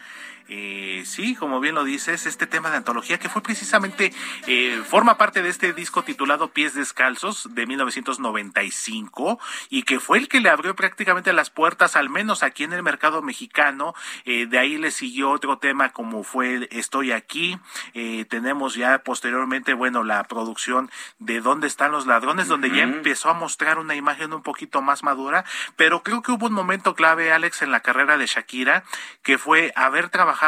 Eh, 0.55 1.05
sí, 1.07 1.35
como 1.35 1.61
bien 1.61 1.75
lo 1.75 1.83
dices, 1.83 2.27
este 2.27 2.47
tema 2.47 2.71
de 2.71 2.77
antología 2.77 3.19
que 3.19 3.31
fue 3.31 3.43
precisamente, 3.43 4.13
eh, 4.47 4.83
forma 4.87 5.17
parte 5.17 5.41
de 5.41 5.49
este 5.49 5.73
disco 5.73 6.03
titulado 6.03 6.49
Pies 6.49 6.75
Descalzos 6.75 7.55
de 7.55 7.67
1995 7.67 9.41
y 9.71 9.85
que 9.85 9.99
fue 9.99 10.19
el 10.19 10.29
que 10.29 10.41
le 10.41 10.51
abrió 10.51 10.77
prácticamente 10.77 11.33
las 11.33 11.49
puertas, 11.49 11.97
al 11.97 12.11
menos 12.11 12.43
aquí 12.43 12.65
en 12.65 12.75
el 12.75 12.83
mercado 12.83 13.23
mexicano. 13.23 13.95
Eh, 14.27 14.45
de 14.47 14.59
ahí 14.59 14.77
le 14.77 14.91
siguió 14.91 15.31
otro 15.31 15.57
tema 15.57 15.91
como 15.93 16.23
fue 16.23 16.69
Estoy 16.71 17.13
aquí. 17.13 17.59
Eh, 17.95 18.27
tenemos 18.29 18.75
ya 18.75 18.99
posteriormente, 18.99 19.73
bueno, 19.73 20.05
la 20.05 20.23
producción 20.25 20.91
de 21.19 21.41
¿Dónde 21.41 21.67
están 21.67 21.93
los 21.93 22.07
ladrones? 22.07 22.49
donde 22.49 22.71
ya 22.71 22.83
empezó 22.83 23.31
a 23.31 23.35
mostrar 23.35 23.79
una 23.79 23.95
imagen 23.95 24.35
un 24.35 24.43
poquito 24.43 24.83
más 24.83 25.03
madura, 25.03 25.47
pero 25.77 26.03
creo 26.03 26.21
que 26.21 26.33
hubo 26.33 26.47
un 26.47 26.53
momento 26.53 26.95
clave, 26.95 27.33
Alex, 27.33 27.63
en 27.63 27.71
la 27.71 27.81
carrera 27.81 28.19
de 28.19 28.27
Shakira, 28.27 28.85
que 29.23 29.39
fue 29.39 29.73
haber 29.77 30.11
trabajado, 30.11 30.42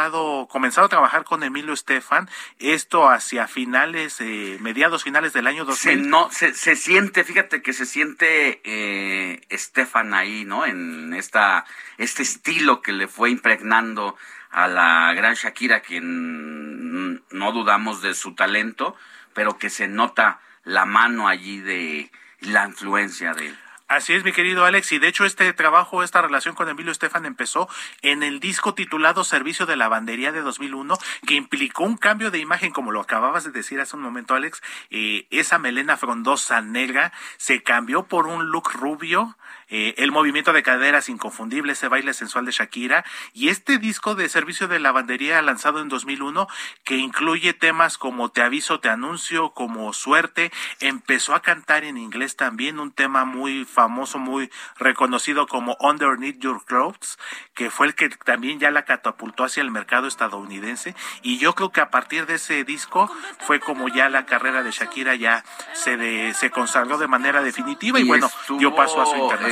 comenzado 0.49 0.87
a 0.87 0.89
trabajar 0.89 1.23
con 1.23 1.43
Emilio 1.43 1.73
Estefan, 1.73 2.29
esto 2.59 3.09
hacia 3.09 3.47
finales, 3.47 4.19
eh, 4.19 4.57
mediados 4.59 5.03
finales 5.03 5.33
del 5.33 5.47
año 5.47 5.63
Se, 5.73 5.91
2000. 5.95 6.09
no, 6.09 6.29
se, 6.31 6.53
se 6.53 6.75
siente, 6.75 7.23
fíjate 7.23 7.61
que 7.61 7.73
se 7.73 7.85
siente 7.85 8.61
eh, 8.65 9.41
Estefan 9.49 10.13
ahí, 10.13 10.43
¿no? 10.43 10.65
En 10.65 11.13
esta, 11.13 11.65
este 11.97 12.23
estilo 12.23 12.81
que 12.81 12.91
le 12.91 13.07
fue 13.07 13.29
impregnando 13.29 14.17
a 14.51 14.67
la 14.67 15.13
gran 15.13 15.35
Shakira, 15.35 15.81
quien 15.81 17.23
no 17.31 17.51
dudamos 17.51 18.01
de 18.01 18.13
su 18.13 18.35
talento, 18.35 18.95
pero 19.33 19.57
que 19.57 19.69
se 19.69 19.87
nota 19.87 20.39
la 20.63 20.85
mano 20.85 21.27
allí 21.27 21.59
de 21.59 22.11
la 22.41 22.65
influencia 22.65 23.33
de 23.33 23.47
él. 23.47 23.57
Así 23.87 24.13
es, 24.13 24.23
mi 24.23 24.31
querido 24.31 24.65
Alex, 24.65 24.91
y 24.93 24.97
de 24.97 25.07
hecho 25.07 25.25
este 25.25 25.53
trabajo, 25.53 26.01
esta 26.01 26.19
relación 26.19 26.55
con 26.55 26.67
Emilio 26.67 26.91
Estefan 26.91 27.23
empezó 27.27 27.69
en 28.01 28.23
el 28.23 28.39
disco 28.39 28.73
titulado 28.73 29.23
Servicio 29.23 29.67
de 29.67 29.75
Lavandería 29.75 30.31
de 30.31 30.41
2001, 30.41 30.97
que 31.27 31.35
implicó 31.35 31.83
un 31.83 31.95
cambio 31.95 32.31
de 32.31 32.39
imagen, 32.39 32.71
como 32.71 32.91
lo 32.91 32.99
acababas 32.99 33.43
de 33.43 33.51
decir 33.51 33.79
hace 33.79 33.95
un 33.95 34.01
momento, 34.01 34.33
Alex, 34.33 34.63
eh, 34.89 35.27
esa 35.29 35.59
melena 35.59 35.97
frondosa 35.97 36.61
negra 36.61 37.13
se 37.37 37.61
cambió 37.61 38.07
por 38.07 38.25
un 38.25 38.49
look 38.49 38.71
rubio, 38.73 39.37
eh, 39.69 39.93
el 39.97 40.11
movimiento 40.11 40.53
de 40.53 40.63
caderas 40.63 41.09
inconfundible, 41.09 41.73
ese 41.73 41.87
baile 41.87 42.13
sensual 42.13 42.45
de 42.45 42.51
Shakira, 42.51 43.05
y 43.33 43.49
este 43.49 43.77
disco 43.77 44.15
de 44.15 44.29
Servicio 44.29 44.67
de 44.67 44.79
Lavandería 44.79 45.41
lanzado 45.41 45.81
en 45.81 45.89
2001, 45.89 46.47
que 46.83 46.97
incluye 46.97 47.53
temas 47.53 47.97
como 47.97 48.29
Te 48.29 48.41
aviso, 48.41 48.79
te 48.79 48.89
anuncio, 48.89 49.51
como 49.51 49.91
Suerte, 49.93 50.51
empezó 50.79 51.33
a 51.35 51.41
cantar 51.41 51.83
en 51.83 51.97
inglés 51.97 52.35
también 52.35 52.79
un 52.79 52.91
tema 52.91 53.25
muy 53.25 53.65
famoso, 53.65 54.19
muy 54.19 54.49
reconocido 54.77 55.47
como 55.47 55.77
Underneath 55.79 56.39
Your 56.39 56.63
Clothes, 56.65 57.17
que 57.53 57.69
fue 57.69 57.87
el 57.87 57.95
que 57.95 58.09
también 58.09 58.59
ya 58.59 58.71
la 58.71 58.85
catapultó 58.85 59.43
hacia 59.43 59.61
el 59.61 59.71
mercado 59.71 60.07
estadounidense, 60.07 60.95
y 61.21 61.37
yo 61.37 61.53
creo 61.55 61.71
que 61.71 61.81
a 61.81 61.89
partir 61.89 62.25
de 62.25 62.35
ese 62.35 62.63
disco 62.63 63.11
fue 63.39 63.59
como 63.59 63.87
ya 63.89 64.09
la 64.09 64.25
carrera 64.25 64.63
de 64.63 64.71
Shakira 64.71 65.15
ya 65.15 65.43
se, 65.73 65.97
de- 65.97 66.33
se 66.33 66.49
consagró 66.51 66.97
de 66.97 67.07
manera 67.07 67.41
definitiva, 67.41 67.99
y, 67.99 68.03
bueno, 68.03 68.29
dio 68.59 68.75
paso 68.75 69.01
a 69.01 69.05
su 69.05 69.11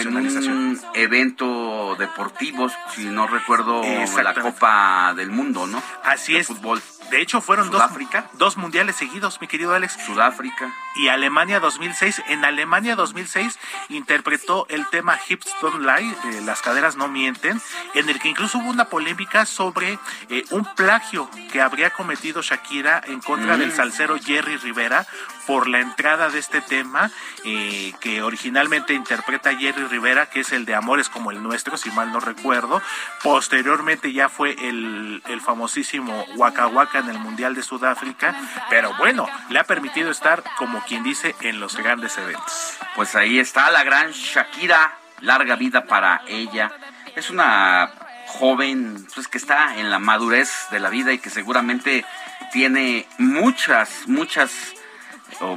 en 0.10 0.52
un 0.52 0.82
evento 0.94 1.96
deportivo, 1.98 2.70
si 2.94 3.06
no 3.06 3.28
recuerdo, 3.28 3.82
la. 3.84 4.34
Copa 4.34 5.14
del 5.16 5.30
Mundo, 5.32 5.68
¿no? 5.68 5.82
Así 6.04 6.34
De 6.34 6.40
es. 6.40 6.48
Fútbol. 6.48 6.82
De 7.12 7.22
hecho, 7.22 7.42
fueron 7.42 7.70
dos, 7.70 7.82
Sudáfrica. 7.82 8.30
dos 8.34 8.58
mundiales 8.58 8.96
seguidos, 8.96 9.40
mi 9.42 9.48
querido 9.48 9.74
Alex. 9.76 9.98
Sudáfrica. 10.06 10.74
Y 10.96 11.10
Alemania 11.10 11.60
2006. 11.60 12.24
En 12.28 12.44
Alemania 12.46 12.96
2006 12.96 13.60
interpretó 13.90 14.66
el 14.70 14.88
tema 14.90 15.20
Hips 15.28 15.48
Don't 15.62 15.82
Lie, 15.86 16.10
eh, 16.12 16.42
Las 16.46 16.62
caderas 16.62 16.96
no 16.96 17.08
mienten, 17.08 17.62
en 17.94 18.10
el 18.10 18.20
que 18.20 18.30
incluso 18.30 18.58
hubo 18.58 18.70
una 18.70 18.86
polémica 18.86 19.46
sobre 19.46 20.00
eh, 20.30 20.44
un 20.52 20.66
plagio 20.76 21.30
que 21.52 21.62
habría 21.62 21.92
cometido 21.92 22.42
Shakira 22.42 23.02
en 23.06 23.20
contra 23.22 23.58
Mm. 23.58 23.60
del 23.60 23.72
salsero 23.74 24.18
Jerry 24.18 24.58
Rivera 24.58 25.06
por 25.46 25.68
la 25.68 25.80
entrada 25.80 26.30
de 26.30 26.40
este 26.40 26.62
tema 26.62 27.12
eh, 27.44 27.94
que 28.00 28.22
originalmente 28.22 28.94
interpreta 28.94 29.56
Jerry 29.56 29.86
Rivera, 29.86 30.30
que 30.30 30.42
es 30.42 30.52
el 30.52 30.66
de 30.66 30.76
Amores 30.76 31.10
como 31.10 31.32
el 31.32 31.42
nuestro, 31.42 31.78
si 31.78 31.92
mal 31.92 32.12
no 32.12 32.20
recuerdo. 32.20 32.82
Posteriormente 33.22 34.12
ya 34.14 34.30
fue 34.30 34.56
el, 34.60 35.22
el 35.28 35.42
famosísimo 35.42 36.26
Waka 36.36 36.68
Waka 36.68 37.00
en 37.00 37.10
el 37.10 37.20
Mundial 37.20 37.56
de 37.56 37.64
Sudáfrica, 37.64 38.36
pero 38.70 38.94
bueno, 38.98 39.28
le 39.50 39.60
ha 39.60 39.64
permitido 39.64 40.12
estar, 40.12 40.44
como 40.58 40.84
quien 40.84 41.04
dice, 41.04 41.36
en 41.42 41.60
los 41.60 41.76
grandes 41.76 42.18
eventos. 42.18 42.78
Pues 42.96 43.16
ahí 43.16 43.40
está 43.40 43.72
la 43.72 43.84
gran 43.84 44.12
Shakira, 44.12 44.98
larga 45.22 45.56
vida 45.56 45.86
para 45.86 46.22
ella. 46.28 46.72
Es 47.16 47.30
una 47.30 47.92
joven 48.28 49.06
pues 49.14 49.28
que 49.28 49.38
está 49.38 49.78
en 49.78 49.90
la 49.90 50.00
madurez 50.00 50.68
de 50.72 50.80
la 50.80 50.90
vida 50.90 51.14
y 51.14 51.20
que 51.20 51.30
seguramente 51.30 52.04
tiene 52.52 53.08
muchas, 53.18 54.08
muchas 54.08 54.74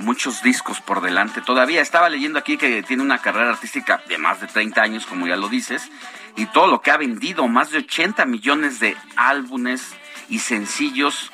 muchos 0.01 0.43
discos 0.43 0.80
por 0.80 1.01
delante. 1.01 1.41
Todavía 1.41 1.80
estaba 1.80 2.09
leyendo 2.09 2.39
aquí 2.39 2.57
que 2.57 2.82
tiene 2.82 3.03
una 3.03 3.18
carrera 3.18 3.51
artística 3.51 4.03
de 4.09 4.18
más 4.18 4.41
de 4.41 4.47
30 4.47 4.82
años, 4.82 5.07
como 5.07 5.26
ya 5.26 5.37
lo 5.37 5.49
dices, 5.49 5.91
y 6.37 6.47
todo 6.47 6.66
lo 6.66 6.80
que 6.82 6.91
ha 6.91 6.97
vendido, 6.97 7.49
más 7.49 7.70
de 7.70 7.78
80 7.78 8.26
millones 8.26 8.80
de 8.80 8.97
álbumes 9.16 9.95
y 10.28 10.41
sencillos 10.41 11.30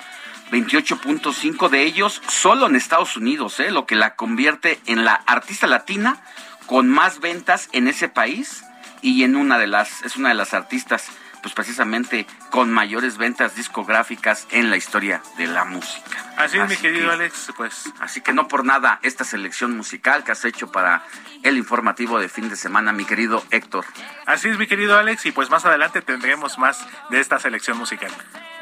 28.5 0.52 1.70
de 1.70 1.82
ellos 1.82 2.20
solo 2.28 2.66
en 2.66 2.76
Estados 2.76 3.16
Unidos, 3.16 3.58
¿eh? 3.58 3.70
lo 3.70 3.86
que 3.86 3.96
la 3.96 4.16
convierte 4.16 4.78
en 4.86 5.04
la 5.04 5.14
artista 5.14 5.66
latina 5.66 6.22
con 6.66 6.88
más 6.88 7.20
ventas 7.20 7.70
en 7.72 7.88
ese 7.88 8.08
país 8.08 8.64
y 9.00 9.24
en 9.24 9.34
una 9.34 9.58
de 9.58 9.66
las 9.66 10.02
es 10.02 10.16
una 10.16 10.28
de 10.28 10.34
las 10.34 10.52
artistas 10.52 11.08
pues 11.42 11.54
precisamente 11.54 12.26
con 12.50 12.72
mayores 12.72 13.18
ventas 13.18 13.54
discográficas 13.56 14.46
en 14.50 14.70
la 14.70 14.76
historia 14.76 15.22
de 15.36 15.46
la 15.48 15.64
música. 15.64 16.16
Así 16.36 16.58
es, 16.58 16.68
mi 16.68 16.76
querido 16.76 17.08
que- 17.08 17.14
Alex, 17.14 17.52
pues 17.56 17.92
Así 18.00 18.20
que 18.20 18.32
no 18.32 18.48
por 18.48 18.64
nada 18.64 18.98
esta 19.02 19.24
selección 19.24 19.76
musical 19.76 20.24
que 20.24 20.32
has 20.32 20.44
hecho 20.44 20.70
para 20.72 21.02
el 21.42 21.56
informativo 21.58 22.18
de 22.20 22.28
fin 22.28 22.48
de 22.48 22.56
semana, 22.56 22.92
mi 22.92 23.04
querido 23.04 23.44
Héctor. 23.50 23.84
así 24.26 24.48
es, 24.48 24.58
mi 24.58 24.66
querido 24.66 24.98
Alex, 24.98 25.26
y 25.26 25.32
pues 25.32 25.50
más 25.50 25.64
adelante 25.64 26.00
tendremos 26.02 26.58
más 26.58 26.78
de 27.10 27.20
esta 27.20 27.38
selección 27.38 27.76
musical. 27.78 28.10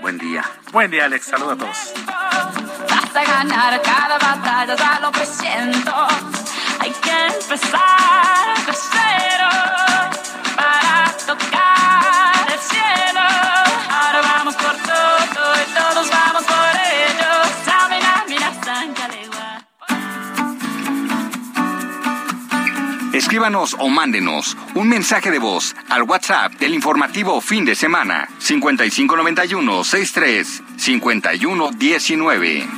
Buen 0.00 0.16
día. 0.18 0.42
Buen 0.72 0.90
día, 0.90 1.04
Alex. 1.04 1.26
Saludos 1.26 1.52
a 1.52 1.56
todos. 1.58 1.92
Hasta 2.90 3.24
ganar 3.24 3.82
cada 3.82 4.18
batalla, 4.18 4.74
ya 4.76 5.00
lo 5.00 5.12
presiento. 5.12 5.92
Hay 6.80 6.90
que 6.92 7.26
empezar 7.26 8.56
de 8.66 8.72
cero 8.72 9.48
para 10.56 11.12
tocar 11.26 12.09
Escríbanos 23.30 23.76
o 23.78 23.88
mándenos 23.88 24.56
un 24.74 24.88
mensaje 24.88 25.30
de 25.30 25.38
voz 25.38 25.76
al 25.88 26.02
WhatsApp 26.02 26.54
del 26.54 26.74
informativo 26.74 27.40
fin 27.40 27.64
de 27.64 27.76
semana 27.76 28.28
5591 28.40 29.84
63 29.84 30.62
51 30.76 31.70
19. 31.70 32.68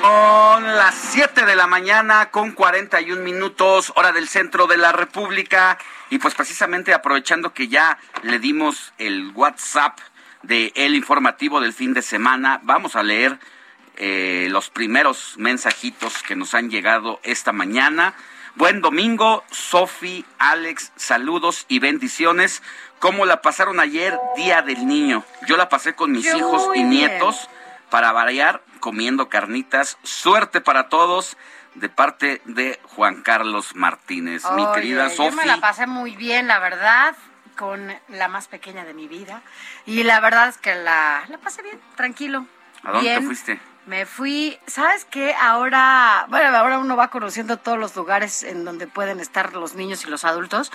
Son 0.00 0.76
las 0.76 0.94
7 0.94 1.44
de 1.44 1.54
la 1.56 1.66
mañana 1.66 2.30
con 2.30 2.52
41 2.52 3.22
minutos, 3.22 3.92
hora 3.96 4.12
del 4.12 4.28
centro 4.28 4.66
de 4.66 4.76
la 4.76 4.92
República. 4.92 5.76
Y 6.10 6.18
pues 6.18 6.34
precisamente 6.34 6.94
aprovechando 6.94 7.52
que 7.52 7.68
ya 7.68 7.98
le 8.22 8.38
dimos 8.38 8.92
el 8.98 9.32
WhatsApp 9.34 9.98
de 10.42 10.72
el 10.76 10.94
informativo 10.94 11.60
del 11.60 11.72
fin 11.72 11.94
de 11.94 12.02
semana, 12.02 12.60
vamos 12.62 12.96
a 12.96 13.02
leer 13.02 13.38
eh, 13.96 14.48
los 14.50 14.70
primeros 14.70 15.34
mensajitos 15.36 16.22
que 16.22 16.36
nos 16.36 16.54
han 16.54 16.70
llegado 16.70 17.20
esta 17.22 17.52
mañana. 17.52 18.14
Buen 18.54 18.80
domingo, 18.80 19.44
Sofi, 19.50 20.24
Alex, 20.38 20.92
saludos 20.96 21.64
y 21.68 21.78
bendiciones. 21.78 22.62
¿Cómo 22.98 23.24
la 23.26 23.42
pasaron 23.42 23.78
ayer, 23.78 24.18
Día 24.36 24.62
del 24.62 24.86
Niño? 24.86 25.24
Yo 25.46 25.56
la 25.56 25.68
pasé 25.68 25.94
con 25.94 26.10
mis 26.12 26.24
Yo 26.24 26.36
hijos 26.36 26.68
y 26.74 26.78
bien. 26.84 26.90
nietos 26.90 27.48
para 27.90 28.12
variar 28.12 28.62
comiendo 28.80 29.28
carnitas. 29.28 29.98
Suerte 30.02 30.60
para 30.60 30.88
todos 30.88 31.36
de 31.74 31.88
parte 31.88 32.42
de 32.44 32.80
Juan 32.84 33.22
Carlos 33.22 33.76
Martínez. 33.76 34.42
Mi 34.56 34.66
querida 34.74 35.08
Yo 35.08 35.24
me 35.24 35.30
Sofi. 35.32 35.46
la 35.46 35.58
pasé 35.58 35.86
muy 35.86 36.16
bien, 36.16 36.48
la 36.48 36.58
verdad, 36.58 37.14
con 37.58 37.92
la 38.08 38.28
más 38.28 38.46
pequeña 38.46 38.84
de 38.84 38.94
mi 38.94 39.08
vida. 39.08 39.42
Y 39.84 40.04
la 40.04 40.20
verdad 40.20 40.48
es 40.48 40.58
que 40.58 40.74
la, 40.74 41.24
la 41.28 41.38
pasé 41.38 41.62
bien, 41.62 41.80
tranquilo. 41.96 42.46
¿A 42.84 42.92
dónde 42.92 43.08
bien. 43.08 43.20
te 43.20 43.26
fuiste? 43.26 43.60
Me 43.88 44.04
fui, 44.04 44.58
¿sabes 44.66 45.06
qué? 45.06 45.34
Ahora, 45.34 46.26
bueno, 46.28 46.54
ahora 46.54 46.78
uno 46.78 46.94
va 46.94 47.08
conociendo 47.08 47.56
todos 47.56 47.78
los 47.78 47.96
lugares 47.96 48.42
en 48.42 48.66
donde 48.66 48.86
pueden 48.86 49.18
estar 49.18 49.54
los 49.54 49.76
niños 49.76 50.04
y 50.04 50.10
los 50.10 50.26
adultos. 50.26 50.70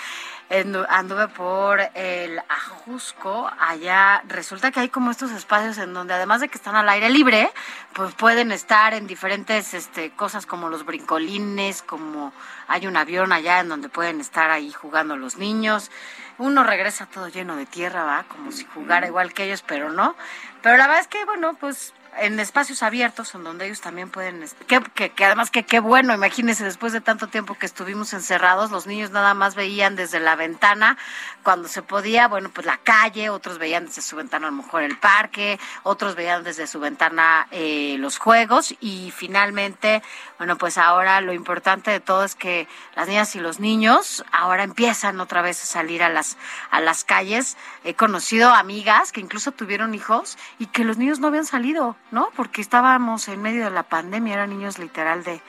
Anduve 0.90 1.28
por 1.28 1.80
el 1.94 2.40
Ajusco, 2.50 3.52
allá 3.60 4.24
resulta 4.28 4.72
que 4.72 4.80
hay 4.80 4.90
como 4.90 5.12
estos 5.12 5.30
espacios 5.32 5.78
en 5.78 5.94
donde 5.94 6.16
además 6.16 6.42
de 6.42 6.48
que 6.48 6.58
están 6.58 6.76
al 6.76 6.90
aire 6.90 7.10
libre, 7.10 7.52
pues 7.94 8.16
pueden 8.16 8.52
estar 8.52 8.96
en 8.96 9.06
diferentes 9.06 9.76
este, 9.76 10.10
cosas 10.12 10.48
como 10.48 10.70
los 10.70 10.84
brincolines, 10.84 11.84
como 11.84 12.34
hay 12.68 12.88
un 12.88 12.98
avión 12.98 13.32
allá 13.32 13.60
en 13.60 13.70
donde 13.70 13.90
pueden 13.90 14.22
estar 14.22 14.50
ahí 14.50 14.72
jugando 14.72 15.18
los 15.18 15.38
niños. 15.38 15.92
Uno 16.38 16.64
regresa 16.64 17.06
todo 17.06 17.28
lleno 17.28 17.56
de 17.56 17.66
tierra, 17.66 18.04
va, 18.04 18.24
como 18.24 18.52
si 18.52 18.66
jugara 18.66 19.08
igual 19.08 19.34
que 19.34 19.46
ellos, 19.46 19.64
pero 19.66 19.92
no. 19.92 20.16
Pero 20.62 20.78
la 20.78 20.88
verdad 20.88 21.02
es 21.02 21.08
que, 21.08 21.24
bueno, 21.26 21.54
pues 21.56 21.94
en 22.20 22.40
espacios 22.40 22.84
abiertos 22.84 23.34
en 23.36 23.44
donde 23.44 23.66
ellos 23.66 23.82
también 23.82 24.10
pueden 24.10 24.46
que, 24.68 24.82
que, 24.94 25.10
que 25.12 25.26
además 25.26 25.52
que 25.52 25.64
qué 25.64 25.80
bueno 25.80 26.14
imagínense 26.14 26.64
después 26.64 26.94
de 26.94 27.02
tanto 27.02 27.28
tiempo 27.28 27.56
que 27.56 27.66
estuvimos 27.66 28.14
encerrados 28.14 28.72
los 28.72 28.88
niños 28.88 29.12
nada 29.12 29.34
más 29.34 29.56
veían 29.56 29.96
desde 29.96 30.20
la 30.20 30.36
ventana 30.36 30.98
cuando 31.44 31.68
se 31.68 31.82
podía 31.82 32.28
bueno 32.28 32.50
pues 32.54 32.66
la 32.66 32.78
calle 32.78 33.30
otros 33.30 33.58
veían 33.58 33.86
desde 33.86 34.02
su 34.02 34.16
ventana 34.16 34.48
a 34.48 34.52
lo 34.52 34.58
mejor 34.58 34.84
el 34.84 34.98
parque 34.98 35.60
otros 35.84 36.16
veían 36.16 36.44
desde 36.44 36.68
su 36.68 36.80
ventana 36.80 37.48
eh, 37.52 37.96
los 38.00 38.18
juegos 38.18 38.76
y 38.80 39.12
finalmente 39.16 40.02
bueno 40.38 40.58
pues 40.58 40.78
ahora 40.78 41.22
lo 41.22 41.34
importante 41.34 41.92
de 41.92 42.00
todo 42.00 42.24
es 42.24 42.36
que 42.36 42.68
las 42.96 43.08
niñas 43.08 43.36
y 43.36 43.40
los 43.40 43.60
niños 43.60 44.24
ahora 44.32 44.64
empiezan 44.64 45.20
otra 45.20 45.42
vez 45.42 45.62
a 45.64 45.66
salir 45.66 46.04
a 46.04 46.10
las 46.10 46.38
a 46.72 46.82
las 46.82 47.04
calles. 47.04 47.58
He 47.84 47.94
conocido 47.96 48.54
amigas 48.54 49.12
que 49.12 49.22
incluso 49.22 49.52
tuvieron 49.52 49.94
hijos 49.94 50.38
y 50.60 50.68
que 50.68 50.84
los 50.84 50.98
niños 50.98 51.20
no 51.20 51.28
habían 51.28 51.46
salido 51.46 51.96
no 52.14 52.30
porque 52.36 52.62
estábamos 52.62 53.28
en 53.28 53.42
medio 53.42 53.66
de 53.66 53.72
la 53.72 53.84
pandemia 53.84 54.36
eran 54.36 54.52
niños 54.52 54.78
literal 54.80 55.24
de 55.24 55.42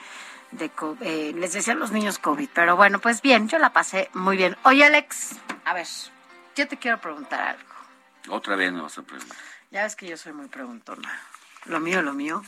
de 0.51 0.71
eh, 1.01 1.33
les 1.35 1.53
decían 1.53 1.79
los 1.79 1.91
niños 1.91 2.17
COVID 2.19 2.49
pero 2.53 2.75
bueno 2.75 2.99
pues 2.99 3.21
bien 3.21 3.47
yo 3.47 3.57
la 3.59 3.71
pasé 3.71 4.09
muy 4.13 4.35
bien 4.37 4.57
oye 4.63 4.83
Alex 4.85 5.37
a 5.63 5.73
ver 5.73 5.87
yo 6.55 6.67
te 6.67 6.77
quiero 6.77 6.99
preguntar 6.99 7.41
algo 7.41 7.73
Otra 8.29 8.55
vez 8.55 8.71
me 8.71 8.81
vas 8.81 8.97
a 8.97 9.03
preguntar. 9.03 9.37
ya 9.71 9.83
ves 9.83 9.95
que 9.95 10.07
yo 10.07 10.17
soy 10.17 10.33
muy 10.33 10.47
preguntona. 10.47 11.11
Lo 11.65 11.79
mío, 11.79 12.01
lo 12.01 12.13
mío 12.13 12.41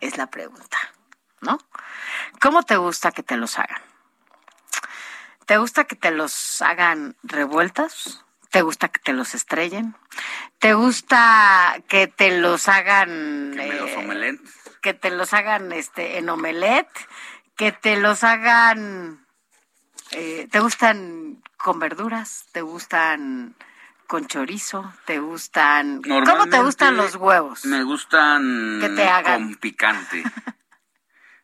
es 0.00 0.16
la 0.16 0.26
pregunta, 0.26 0.78
¿no? 1.40 1.58
¿Cómo 2.40 2.62
te 2.62 2.76
gusta 2.76 3.12
que 3.12 3.22
te 3.22 3.36
los 3.36 3.58
hagan? 3.58 3.82
¿Te 5.46 5.58
gusta 5.58 5.84
que 5.84 5.96
te 5.96 6.10
los 6.10 6.62
hagan 6.62 7.16
revueltas? 7.22 8.23
¿Te 8.54 8.62
gusta 8.62 8.88
que 8.88 9.00
te 9.00 9.12
los 9.12 9.34
estrellen? 9.34 9.96
¿Te 10.60 10.74
gusta 10.74 11.82
que 11.88 12.06
te 12.06 12.38
los 12.38 12.68
hagan 12.68 13.50
Que 13.50 13.66
me 13.66 13.74
los 13.74 13.90
eh, 13.90 14.38
que 14.80 14.94
te 14.94 15.10
los 15.10 15.34
hagan 15.34 15.72
este 15.72 16.18
en 16.18 16.28
omelette? 16.28 16.86
¿Que 17.56 17.72
te 17.72 17.96
los 17.96 18.22
hagan 18.22 19.26
eh, 20.12 20.46
¿Te 20.52 20.60
gustan 20.60 21.42
con 21.56 21.80
verduras? 21.80 22.46
¿Te 22.52 22.60
gustan 22.60 23.56
con 24.06 24.28
chorizo? 24.28 24.94
¿Te 25.04 25.18
gustan... 25.18 26.00
¿Cómo 26.02 26.46
te 26.46 26.60
gustan 26.60 26.96
los 26.96 27.16
huevos? 27.16 27.64
Me 27.64 27.82
gustan 27.82 28.78
Que 28.80 28.88
te 28.90 29.08
hagan. 29.08 29.48
con 29.48 29.54
picante. 29.56 30.22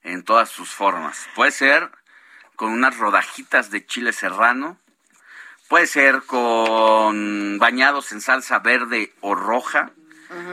en 0.05 0.23
todas 0.23 0.49
sus 0.49 0.71
formas. 0.71 1.27
Puede 1.35 1.51
ser 1.51 1.91
con 2.55 2.71
unas 2.71 2.97
rodajitas 2.99 3.73
de 3.73 3.85
chile 3.85 4.13
serrano. 4.13 4.79
Puede 5.71 5.87
ser 5.87 6.23
con 6.23 7.61
bañados 7.61 8.11
en 8.11 8.21
salsa 8.21 8.59
verde 8.59 9.13
o 9.21 9.37
roja. 9.37 9.93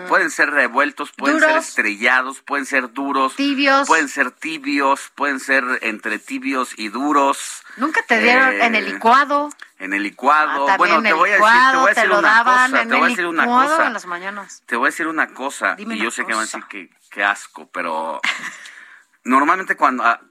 Pueden 0.07 0.30
ser 0.30 0.51
revueltos, 0.51 1.11
pueden 1.11 1.39
ser 1.39 1.57
estrellados, 1.57 2.41
pueden 2.41 2.68
ser 2.68 2.93
duros, 2.93 3.36
Tibios. 3.36 3.88
pueden 3.88 4.09
ser 4.09 4.30
tibios, 4.30 5.11
pueden 5.15 5.39
ser 5.39 5.63
entre 5.82 6.20
tibios 6.20 6.78
y 6.78 6.89
duros. 6.89 7.63
Nunca 7.78 8.01
te 8.07 8.20
dieron 8.20 8.53
Eh, 8.53 8.65
en 8.65 8.76
el 8.76 8.86
licuado. 8.86 9.49
En 9.80 9.93
el 9.93 10.03
licuado. 10.03 10.68
Ah, 10.70 10.78
bueno, 10.78 11.01
te 11.01 11.13
voy 11.13 11.32
a 11.32 11.34
decir, 11.34 11.47
te 11.47 11.51
licuado, 11.51 11.82
voy 11.82 11.91
a 11.91 11.93
te 11.95 12.01
decir 12.01 12.13
lo 12.13 12.20
una 12.20 12.43
cosa, 12.43 12.82
te 12.82 12.86
voy 12.86 13.01
a 13.01 13.09
decir 13.09 13.26
una 13.26 13.45
cosa. 13.45 13.88
en 13.88 13.93
las 13.93 14.05
mañanas. 14.05 14.63
Te 14.68 14.76
voy 14.76 14.86
a 14.86 14.91
decir 14.91 15.07
una 15.07 15.28
cosa, 15.34 15.74
Dime 15.76 15.95
y 15.95 15.97
una 15.97 16.03
yo 16.05 16.11
sé 16.11 16.26
que 16.26 16.34
van 16.34 16.41
a 16.41 16.45
decir 16.45 16.63
que, 16.70 16.91
que 17.09 17.24
asco, 17.24 17.68
pero 17.74 18.22
normalmente 19.24 19.76
cuando 19.76 20.03
ah, 20.03 20.22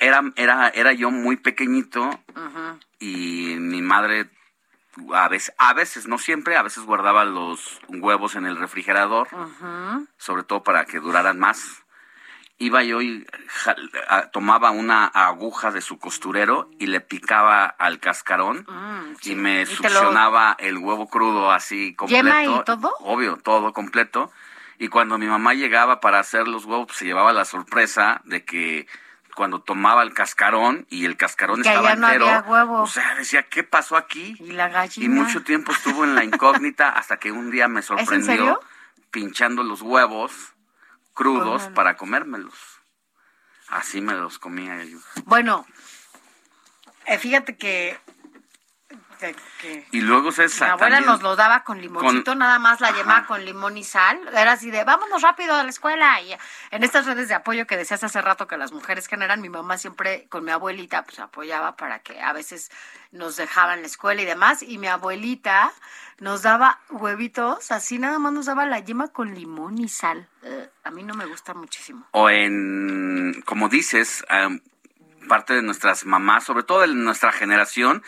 era, 0.00 0.22
era, 0.36 0.68
era 0.70 0.92
yo 0.92 1.10
muy 1.10 1.36
pequeñito 1.36 2.10
y 2.98 3.54
mi 3.58 3.82
madre 3.82 4.28
a 5.14 5.28
veces, 5.28 5.54
a 5.58 5.72
veces, 5.72 6.08
no 6.08 6.18
siempre, 6.18 6.56
a 6.56 6.62
veces 6.62 6.84
guardaba 6.84 7.24
los 7.24 7.80
huevos 7.88 8.34
en 8.34 8.44
el 8.46 8.56
refrigerador, 8.58 9.28
sobre 10.18 10.42
todo 10.42 10.62
para 10.62 10.84
que 10.84 10.98
duraran 10.98 11.38
más. 11.38 11.84
Iba 12.58 12.82
yo 12.82 13.00
y 13.00 13.26
tomaba 14.32 14.70
una 14.70 15.06
aguja 15.06 15.70
de 15.70 15.80
su 15.80 15.98
costurero 15.98 16.68
y 16.78 16.88
le 16.88 17.00
picaba 17.00 17.64
al 17.64 18.00
cascarón 18.00 18.66
Mm, 18.68 19.14
sí. 19.20 19.32
y 19.32 19.34
me 19.34 19.62
Y 19.62 19.64
te 19.64 19.70
lo- 19.70 19.76
succionaba 19.76 20.56
el 20.58 20.76
huevo 20.76 21.08
crudo 21.08 21.50
así 21.52 21.94
completo. 21.94 22.22
¿Yema 22.26 22.44
y 22.44 22.64
todo? 22.64 22.92
Obvio, 23.00 23.38
todo 23.38 23.72
completo. 23.72 24.30
Y 24.78 24.88
cuando 24.88 25.16
mi 25.18 25.26
mamá 25.26 25.54
llegaba 25.54 26.00
para 26.00 26.18
hacer 26.18 26.48
los 26.48 26.64
huevos, 26.66 26.86
pues, 26.88 26.98
se 26.98 27.04
llevaba 27.06 27.32
la 27.32 27.44
sorpresa 27.46 28.20
de 28.24 28.44
que 28.44 28.86
cuando 29.40 29.62
tomaba 29.62 30.02
el 30.02 30.12
cascarón 30.12 30.86
y 30.90 31.06
el 31.06 31.16
cascarón 31.16 31.62
Que 31.62 31.70
estaba 31.70 31.94
no 31.94 32.08
entero, 32.08 32.26
había 32.26 32.42
huevo. 32.42 32.82
o 32.82 32.86
sea, 32.86 33.14
decía, 33.14 33.42
¿qué 33.44 33.62
pasó 33.64 33.96
aquí? 33.96 34.36
Y 34.38 34.52
la 34.52 34.68
gallina. 34.68 35.06
Y 35.06 35.08
mucho 35.08 35.42
tiempo 35.42 35.72
estuvo 35.72 36.04
en 36.04 36.14
la 36.14 36.24
incógnita 36.24 36.90
hasta 36.90 37.16
que 37.16 37.32
un 37.32 37.50
día 37.50 37.66
me 37.66 37.80
sorprendió 37.80 38.60
pinchando 39.10 39.62
los 39.62 39.80
huevos 39.80 40.52
crudos 41.14 41.68
para 41.74 41.96
comérmelos. 41.96 42.52
Así 43.68 44.02
me 44.02 44.12
los 44.12 44.38
comía 44.38 44.84
yo. 44.84 44.98
Bueno, 45.24 45.64
eh, 47.06 47.16
fíjate 47.16 47.56
que, 47.56 47.98
que- 49.20 49.36
que 49.60 49.86
Y 49.92 50.00
luego 50.00 50.32
se 50.32 50.46
mi 50.48 50.66
abuela 50.70 51.00
nos 51.00 51.22
lo 51.22 51.36
daba 51.36 51.62
con 51.64 51.80
limoncito, 51.80 52.32
Con- 52.32 52.38
nada 52.38 52.58
más 52.58 52.80
la 52.80 52.90
yema 52.92 53.26
con 53.26 53.44
limón 53.44 53.76
y 53.76 53.84
sal. 53.84 54.18
Era 54.32 54.52
así 54.52 54.70
de, 54.70 54.82
vámonos 54.84 55.22
rápido 55.22 55.54
a 55.54 55.62
la 55.62 55.70
escuela. 55.70 56.20
Y 56.22 56.34
en 56.70 56.82
estas 56.82 57.06
redes 57.06 57.28
de 57.28 57.34
apoyo 57.34 57.66
que 57.66 57.76
decías 57.76 58.02
hace 58.02 58.20
rato 58.22 58.46
que 58.46 58.56
las 58.56 58.72
mujeres 58.72 59.06
generan, 59.06 59.40
mi 59.40 59.48
mamá 59.48 59.78
siempre 59.78 60.26
con 60.28 60.44
mi 60.44 60.50
abuelita 60.50 61.04
pues 61.04 61.18
apoyaba 61.20 61.76
para 61.76 62.00
que 62.00 62.20
a 62.20 62.32
veces 62.32 62.70
nos 63.12 63.36
dejaban 63.36 63.80
la 63.82 63.86
escuela 63.86 64.22
y 64.22 64.24
demás. 64.24 64.62
Y 64.62 64.78
mi 64.78 64.86
abuelita 64.88 65.72
nos 66.18 66.42
daba 66.42 66.80
huevitos, 66.90 67.70
así 67.70 67.98
nada 67.98 68.18
más 68.18 68.32
nos 68.32 68.46
daba 68.46 68.66
la 68.66 68.78
yema 68.80 69.08
con 69.08 69.34
limón 69.34 69.78
y 69.78 69.88
sal. 69.88 70.28
Eh, 70.42 70.68
a 70.84 70.90
mí 70.90 71.02
no 71.02 71.14
me 71.14 71.26
gusta 71.26 71.54
muchísimo. 71.54 72.06
o 72.12 72.28
en, 72.30 73.42
como 73.44 73.68
dices, 73.68 74.24
em, 74.28 74.60
parte 75.30 75.54
de 75.54 75.62
nuestras 75.62 76.04
mamás, 76.04 76.42
sobre 76.44 76.64
todo 76.64 76.80
de 76.80 76.88
nuestra 76.88 77.30
generación, 77.30 78.02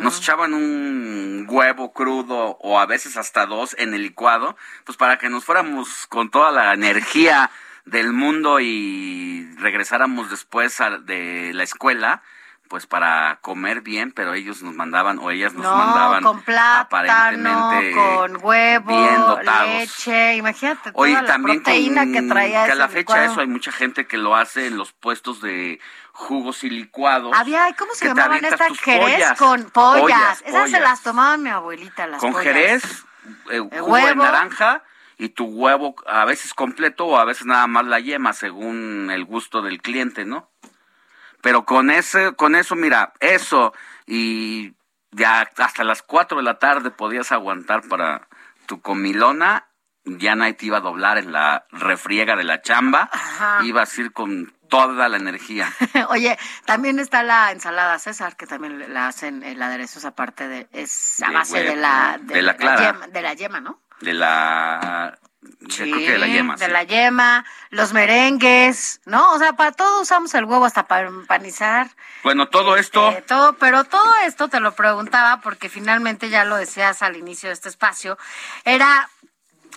nos 0.00 0.18
echaban 0.20 0.54
un 0.54 1.44
huevo 1.48 1.92
crudo 1.92 2.56
o 2.60 2.78
a 2.78 2.86
veces 2.86 3.16
hasta 3.16 3.46
dos 3.46 3.74
en 3.78 3.94
el 3.94 4.02
licuado, 4.02 4.56
pues 4.84 4.96
para 4.96 5.18
que 5.18 5.28
nos 5.28 5.44
fuéramos 5.44 6.06
con 6.06 6.30
toda 6.30 6.52
la 6.52 6.72
energía 6.72 7.50
del 7.84 8.12
mundo 8.12 8.60
y 8.60 9.48
regresáramos 9.58 10.30
después 10.30 10.80
a- 10.80 10.98
de 10.98 11.50
la 11.54 11.64
escuela, 11.64 12.22
pues 12.68 12.86
para 12.86 13.38
comer 13.40 13.80
bien, 13.80 14.12
pero 14.12 14.34
ellos 14.34 14.62
nos 14.62 14.74
mandaban 14.74 15.18
o 15.18 15.30
ellas 15.30 15.54
nos 15.54 15.64
no, 15.64 15.74
mandaban 15.74 16.22
con 16.22 16.42
plátano, 16.42 16.80
aparentemente 16.82 17.92
con 17.92 18.38
huevo, 18.44 18.86
bien 18.96 19.16
dotados. 19.26 19.68
leche, 19.68 20.36
imagínate 20.36 20.92
toda 20.92 21.02
Oye, 21.02 21.14
la 21.14 21.24
también 21.24 21.62
proteína 21.62 22.02
con- 22.04 22.12
que 22.12 22.22
traía 22.22 22.66
que 22.66 22.72
a 22.72 22.74
la 22.74 22.88
fecha 22.88 22.98
licuado. 23.00 23.24
eso 23.32 23.40
hay 23.40 23.46
mucha 23.46 23.72
gente 23.72 24.06
que 24.06 24.18
lo 24.18 24.36
hace 24.36 24.66
en 24.66 24.76
los 24.76 24.92
puestos 24.92 25.40
de 25.40 25.80
jugos 26.12 26.62
y 26.64 26.70
licuados. 26.70 27.32
Había, 27.36 27.72
¿cómo 27.78 27.92
se 27.94 28.06
llamaban 28.06 28.44
estas 28.44 28.78
jerez 28.78 29.00
pollas, 29.02 29.38
con 29.38 29.64
pollas? 29.70 30.00
pollas, 30.02 30.42
Esas 30.46 30.70
se 30.70 30.80
las 30.80 31.02
tomaba 31.02 31.36
mi 31.36 31.50
abuelita, 31.50 32.06
las 32.06 32.20
con 32.20 32.32
pollas. 32.32 32.44
jerez, 32.44 33.04
eh, 33.50 33.58
jugo 33.58 33.96
de 33.96 34.02
huevo. 34.04 34.22
naranja 34.22 34.82
y 35.16 35.30
tu 35.30 35.46
huevo 35.46 35.96
a 36.06 36.24
veces 36.24 36.54
completo 36.54 37.06
o 37.06 37.18
a 37.18 37.24
veces 37.24 37.44
nada 37.46 37.66
más 37.66 37.84
la 37.86 37.98
yema 37.98 38.32
según 38.32 39.10
el 39.12 39.24
gusto 39.24 39.62
del 39.62 39.80
cliente, 39.82 40.24
¿no? 40.24 40.48
Pero 41.48 41.64
con 41.64 41.88
ese, 41.90 42.34
con 42.34 42.54
eso, 42.54 42.76
mira, 42.76 43.14
eso 43.20 43.72
y 44.06 44.74
ya 45.12 45.48
hasta 45.56 45.82
las 45.82 46.02
4 46.02 46.36
de 46.36 46.42
la 46.42 46.58
tarde 46.58 46.90
podías 46.90 47.32
aguantar 47.32 47.88
para 47.88 48.28
tu 48.66 48.82
comilona, 48.82 49.66
ya 50.04 50.34
nadie 50.34 50.52
te 50.52 50.66
iba 50.66 50.76
a 50.76 50.82
doblar 50.82 51.16
en 51.16 51.32
la 51.32 51.64
refriega 51.70 52.36
de 52.36 52.44
la 52.44 52.60
chamba, 52.60 53.08
Ajá. 53.10 53.60
ibas 53.64 53.96
a 53.96 54.00
ir 54.02 54.12
con 54.12 54.52
toda 54.68 55.08
la 55.08 55.16
energía. 55.16 55.72
Oye, 56.10 56.38
también 56.66 56.98
está 56.98 57.22
la 57.22 57.50
ensalada 57.50 57.98
César, 57.98 58.36
que 58.36 58.46
también 58.46 58.92
la 58.92 59.06
hacen, 59.06 59.42
el 59.42 59.62
aderezo 59.62 60.00
es 60.00 60.04
aparte 60.04 60.48
de, 60.48 60.68
es 60.72 61.22
a 61.22 61.30
base 61.30 61.60
de 61.62 61.70
huevo, 61.70 61.80
la, 61.80 62.18
de 62.20 62.42
la 62.42 62.56
clara. 62.58 62.92
yema, 62.92 63.06
de 63.06 63.22
la 63.22 63.32
yema, 63.32 63.60
¿no? 63.62 63.80
De 64.02 64.12
la... 64.12 65.18
yo 65.60 65.84
creo 65.84 65.98
que 65.98 66.12
de 66.12 66.18
la 66.18 66.26
yema, 66.26 66.56
de 66.56 66.66
sí. 66.66 66.70
la 66.70 66.82
yema, 66.84 67.44
los 67.70 67.92
merengues, 67.92 69.00
¿no? 69.04 69.32
O 69.32 69.38
sea, 69.38 69.54
para 69.54 69.72
todo 69.72 70.02
usamos 70.02 70.34
el 70.34 70.44
huevo 70.44 70.64
hasta 70.64 70.86
para 70.86 71.08
empanizar. 71.08 71.88
Bueno, 72.22 72.48
todo 72.48 72.76
esto... 72.76 73.10
Eh, 73.10 73.22
todo, 73.26 73.54
pero 73.54 73.84
todo 73.84 74.16
esto 74.26 74.48
te 74.48 74.60
lo 74.60 74.74
preguntaba 74.74 75.40
porque 75.40 75.68
finalmente 75.68 76.30
ya 76.30 76.44
lo 76.44 76.56
decías 76.56 77.02
al 77.02 77.16
inicio 77.16 77.48
de 77.48 77.54
este 77.54 77.68
espacio, 77.68 78.18
era 78.64 79.08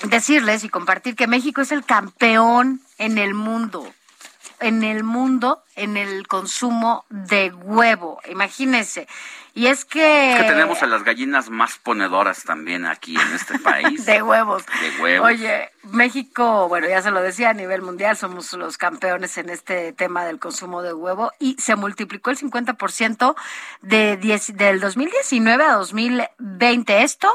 decirles 0.04 0.64
y 0.64 0.70
compartir 0.70 1.16
que 1.16 1.28
México 1.28 1.62
es 1.62 1.72
el 1.72 1.86
campeón 1.86 2.82
en 2.98 3.18
el 3.18 3.34
mundo, 3.34 3.94
en 4.62 4.84
el 4.84 5.04
mundo, 5.04 5.64
en 5.76 5.98
el 5.98 6.28
consumo 6.28 7.06
de 7.10 7.52
huevo. 7.52 8.20
Imagínense. 8.30 9.08
Y 9.54 9.68
es 9.68 9.84
que... 9.84 10.32
Es 10.34 10.38
que 10.44 10.48
tenemos 10.48 10.82
a 10.82 10.86
las 10.88 11.04
gallinas 11.04 11.50
más 11.50 11.78
ponedoras 11.78 12.44
también 12.44 12.86
aquí 12.86 13.16
en 13.18 13.34
este 13.34 13.60
país. 13.60 14.06
de 14.06 14.22
huevos. 14.22 14.64
De 14.66 15.02
huevos. 15.04 15.28
Oye, 15.30 15.70
México, 15.84 16.70
bueno, 16.70 16.88
ya 16.88 17.02
se 17.02 17.12
lo 17.12 17.22
decía, 17.22 17.50
a 17.50 17.54
nivel 17.54 17.82
mundial 17.82 18.16
somos 18.16 18.54
los 18.54 18.78
campeones 18.78 19.38
en 19.38 19.50
este 19.50 19.92
tema 19.92 20.24
del 20.24 20.40
consumo 20.40 20.82
de 20.82 20.94
huevo 20.94 21.32
y 21.40 21.58
se 21.60 21.76
multiplicó 21.76 22.30
el 22.30 22.38
50% 22.38 23.36
de 23.82 24.18
diez- 24.22 24.54
del 24.56 24.80
2019 24.80 25.64
a 25.66 25.74
2020. 25.74 27.04
Esto, 27.04 27.30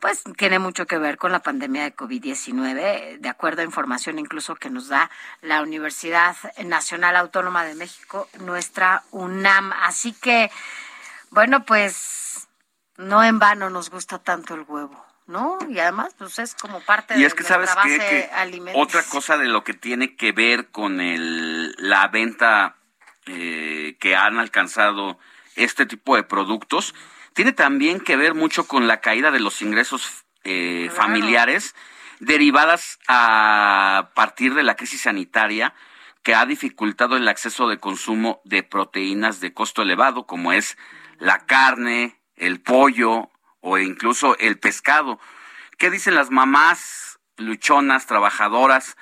pues, 0.00 0.22
tiene 0.36 0.58
mucho 0.58 0.86
que 0.86 0.98
ver 0.98 1.18
con 1.18 1.30
la 1.30 1.40
pandemia 1.40 1.84
de 1.84 1.94
COVID-19, 1.94 3.18
de 3.18 3.28
acuerdo 3.28 3.62
a 3.62 3.64
información 3.64 4.18
incluso 4.18 4.56
que 4.56 4.70
nos 4.70 4.88
da 4.88 5.10
la 5.42 5.62
Universidad 5.62 6.36
Nacional 6.64 7.16
Autónoma 7.16 7.64
de 7.64 7.74
México, 7.74 8.28
nuestra 8.40 9.02
UNAM. 9.10 9.72
Así 9.82 10.12
que, 10.12 10.50
bueno, 11.30 11.64
pues, 11.64 12.48
no 12.96 13.22
en 13.22 13.38
vano 13.38 13.70
nos 13.70 13.90
gusta 13.90 14.18
tanto 14.18 14.54
el 14.54 14.64
huevo. 14.66 15.04
¿No? 15.26 15.58
Y 15.68 15.78
además, 15.78 16.12
pues 16.18 16.40
es 16.40 16.56
como 16.56 16.80
parte 16.80 17.14
Y 17.14 17.20
de 17.20 17.26
es 17.26 17.34
que 17.34 17.44
sabes 17.44 17.70
qué? 17.70 17.76
base 17.76 18.30
que 18.34 18.72
otra 18.74 19.04
cosa 19.04 19.38
de 19.38 19.46
lo 19.46 19.62
que 19.62 19.74
tiene 19.74 20.16
que 20.16 20.32
ver 20.32 20.70
con 20.70 21.00
el, 21.00 21.72
la 21.78 22.08
venta 22.08 22.74
eh, 23.26 23.96
que 24.00 24.16
han 24.16 24.40
alcanzado 24.40 25.20
este 25.54 25.86
tipo 25.86 26.16
de 26.16 26.24
productos, 26.24 26.96
tiene 27.34 27.52
también 27.52 28.00
que 28.00 28.16
ver 28.16 28.34
mucho 28.34 28.66
con 28.66 28.86
la 28.86 29.00
caída 29.00 29.30
de 29.30 29.40
los 29.40 29.62
ingresos 29.62 30.24
eh, 30.44 30.86
Claro. 30.90 31.02
familiares 31.02 31.74
derivadas 32.18 32.98
a 33.08 34.10
partir 34.14 34.54
de 34.54 34.62
la 34.62 34.76
crisis 34.76 35.02
sanitaria 35.02 35.74
que 36.22 36.34
ha 36.34 36.44
dificultado 36.46 37.16
el 37.16 37.28
acceso 37.28 37.68
de 37.68 37.78
consumo 37.78 38.40
de 38.44 38.62
proteínas 38.62 39.40
de 39.40 39.54
costo 39.54 39.82
elevado, 39.82 40.26
como 40.26 40.52
es 40.52 40.76
la 41.18 41.46
carne, 41.46 42.20
el 42.36 42.60
pollo 42.60 43.30
o 43.60 43.78
incluso 43.78 44.36
el 44.38 44.58
pescado. 44.58 45.18
¿Qué 45.78 45.90
dicen 45.90 46.14
las 46.14 46.30
mamás 46.30 47.18
luchonas, 47.36 48.06
trabajadoras 48.06 48.96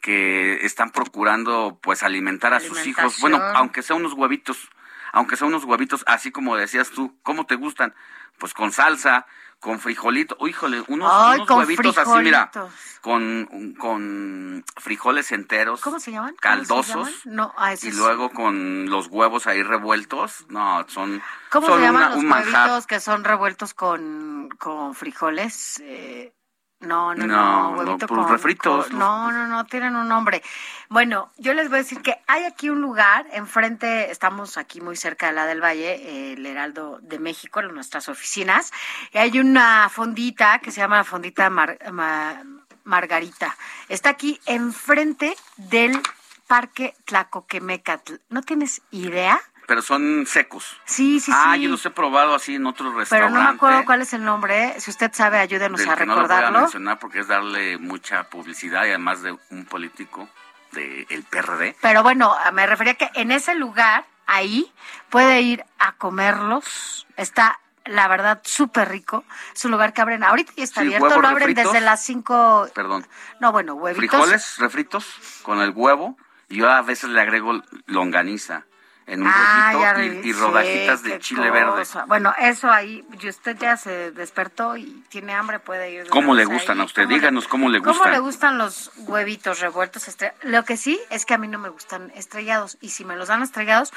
que 0.00 0.64
están 0.64 0.90
procurando 0.90 1.78
pues 1.82 2.02
alimentar 2.02 2.54
a 2.54 2.60
sus 2.60 2.86
hijos? 2.86 3.20
Bueno, 3.20 3.36
aunque 3.54 3.82
sea 3.82 3.96
unos 3.96 4.14
huevitos, 4.14 4.68
aunque 5.12 5.36
sea 5.36 5.46
unos 5.46 5.64
huevitos, 5.64 6.02
así 6.06 6.32
como 6.32 6.56
decías 6.56 6.90
tú, 6.90 7.16
¿cómo 7.22 7.46
te 7.46 7.54
gustan? 7.56 7.94
Pues 8.38 8.54
con 8.54 8.72
salsa, 8.72 9.26
con 9.60 9.78
frijolito, 9.78 10.36
Uy, 10.40 10.50
híjole, 10.50 10.82
unos, 10.88 11.08
Ay, 11.12 11.40
unos 11.40 11.50
huevitos 11.50 11.96
así, 11.98 12.10
mira, 12.22 12.48
frijolitos. 12.50 13.00
con, 13.00 13.74
con 13.78 14.64
frijoles 14.80 15.30
enteros. 15.30 15.80
¿Cómo 15.82 16.00
se 16.00 16.10
llaman? 16.10 16.30
¿Cómo 16.30 16.36
se 16.36 16.40
Caldosos. 16.42 17.24
llaman? 17.24 17.36
No, 17.36 17.54
a 17.56 17.72
esos. 17.74 17.84
Y 17.84 17.92
luego 17.96 18.30
con 18.30 18.88
los 18.90 19.06
huevos 19.08 19.46
ahí 19.46 19.62
revueltos. 19.62 20.46
No, 20.48 20.84
son, 20.88 21.22
¿Cómo 21.50 21.68
son 21.68 21.78
se 21.78 21.84
llaman 21.86 22.18
una- 22.18 22.38
los 22.40 22.46
huevitos 22.46 22.86
que 22.88 22.98
son 22.98 23.22
revueltos 23.22 23.74
con, 23.74 24.48
con 24.58 24.94
frijoles? 24.96 25.80
Eh, 25.84 26.32
no, 26.82 27.14
no, 27.14 27.26
no, 27.26 27.26
No, 27.26 27.70
huevito 27.78 28.06
no, 28.14 28.22
con, 28.22 28.28
refritos. 28.28 28.86
con- 28.88 28.98
no, 28.98 29.30
no, 29.32 29.46
no, 29.46 29.64
tienen 29.66 29.96
un 29.96 30.08
nombre. 30.08 30.42
Bueno, 30.88 31.30
yo 31.38 31.54
les 31.54 31.68
voy 31.68 31.76
a 31.76 31.82
decir 31.82 32.02
que 32.02 32.18
hay 32.26 32.44
aquí 32.44 32.68
un 32.70 32.80
lugar, 32.80 33.26
enfrente, 33.32 34.10
estamos 34.10 34.56
aquí 34.58 34.80
muy 34.80 34.96
cerca 34.96 35.26
de 35.28 35.32
la 35.32 35.46
del 35.46 35.62
Valle, 35.62 36.32
el 36.34 36.44
Heraldo 36.44 36.98
de 37.02 37.18
México, 37.18 37.60
en 37.60 37.74
nuestras 37.74 38.08
oficinas, 38.08 38.72
y 39.12 39.18
hay 39.18 39.38
una 39.40 39.88
fondita 39.88 40.58
que 40.58 40.70
se 40.70 40.80
llama 40.80 40.96
la 40.98 41.04
fondita 41.04 41.48
Mar- 41.50 41.78
Ma- 41.92 42.42
Margarita. 42.84 43.56
Está 43.88 44.10
aquí 44.10 44.40
enfrente 44.46 45.34
del 45.56 46.00
Parque 46.48 46.94
Tlacoquemecatl. 47.04 48.14
¿No 48.28 48.42
tienes 48.42 48.82
idea? 48.90 49.40
Pero 49.72 49.80
son 49.80 50.26
secos. 50.26 50.76
Sí, 50.84 51.18
sí, 51.18 51.32
ah, 51.34 51.52
sí. 51.54 51.62
yo 51.62 51.70
los 51.70 51.86
he 51.86 51.88
probado 51.88 52.34
así 52.34 52.56
en 52.56 52.66
otros 52.66 52.88
Pero 52.90 52.98
restaurantes. 53.00 53.32
no 53.38 53.42
me 53.42 53.54
acuerdo 53.54 53.84
cuál 53.86 54.02
es 54.02 54.12
el 54.12 54.22
nombre. 54.22 54.64
¿eh? 54.64 54.74
Si 54.80 54.90
usted 54.90 55.10
sabe, 55.14 55.38
ayúdenos 55.38 55.80
del 55.80 55.88
a 55.88 55.96
que 55.96 56.04
no 56.04 56.14
lo 56.14 56.20
voy 56.20 56.24
a 56.26 56.28
recordarlo. 56.28 56.60
mencionar 56.60 56.98
porque 56.98 57.20
es 57.20 57.28
darle 57.28 57.78
mucha 57.78 58.24
publicidad 58.24 58.84
y 58.84 58.88
además 58.90 59.22
de 59.22 59.34
un 59.48 59.64
político 59.64 60.28
del 60.72 61.24
PRD. 61.30 61.74
Pero 61.80 62.02
bueno, 62.02 62.36
me 62.52 62.66
refería 62.66 62.96
que 62.96 63.08
en 63.14 63.30
ese 63.30 63.54
lugar, 63.54 64.04
ahí, 64.26 64.70
puede 65.08 65.40
ir 65.40 65.64
a 65.78 65.92
comerlos. 65.92 67.06
Está, 67.16 67.58
la 67.86 68.08
verdad, 68.08 68.42
súper 68.44 68.90
rico. 68.90 69.24
Es 69.54 69.64
un 69.64 69.70
lugar 69.70 69.94
que 69.94 70.02
abren, 70.02 70.22
ahorita 70.22 70.52
ya 70.54 70.64
está 70.64 70.82
Sí, 70.82 70.88
abierto, 70.88 71.06
huevos 71.06 71.22
lo 71.22 71.28
abren 71.28 71.48
refritos. 71.48 71.72
desde 71.72 71.82
las 71.86 72.04
5. 72.04 72.68
Perdón. 72.74 73.06
No, 73.40 73.52
bueno, 73.52 73.72
huevitos. 73.72 74.10
Frijoles 74.10 74.58
refritos 74.58 75.06
con 75.42 75.62
el 75.62 75.70
huevo 75.74 76.18
y 76.50 76.56
yo 76.56 76.70
a 76.70 76.82
veces 76.82 77.08
le 77.08 77.22
agrego 77.22 77.62
longaniza 77.86 78.66
en 79.06 79.22
un 79.22 79.28
Ah, 79.32 79.92
rollito 79.94 80.26
y, 80.26 80.32
rodajitas 80.32 81.02
de 81.02 81.18
chile 81.18 81.50
verde. 81.50 81.72
cosa. 81.72 82.04
Bueno, 82.06 82.34
eso 82.38 82.70
ahí, 82.70 83.04
y 83.20 83.28
usted 83.28 83.56
ya 83.58 83.76
se 83.76 84.10
despertó 84.12 84.76
y 84.76 85.04
tiene 85.08 85.34
hambre, 85.34 85.58
puede 85.58 85.90
ir. 85.90 86.08
¿Cómo 86.08 86.34
le 86.34 86.44
gustan 86.44 86.78
ahí. 86.78 86.82
a 86.82 86.84
usted? 86.86 87.02
¿Cómo 87.04 87.14
Díganos 87.14 87.48
cómo 87.48 87.68
le 87.68 87.80
¿Cómo 87.80 87.92
gustan. 87.94 88.12
le 88.12 88.18
gustan 88.20 88.58
los 88.58 88.90
huevitos 88.98 89.60
revueltos? 89.60 90.08
estre- 90.08 90.34
Lo 90.42 90.64
que 90.64 90.76
sí 90.76 91.00
es 91.10 91.26
que 91.26 91.34
a 91.34 91.38
mí 91.38 91.48
no 91.48 91.58
me 91.58 91.68
gustan 91.68 92.10
estrellados. 92.14 92.78
Y 92.80 92.90
si 92.90 93.04
me 93.04 93.16
los 93.16 93.28
dan 93.28 93.42
estrellados, 93.42 93.92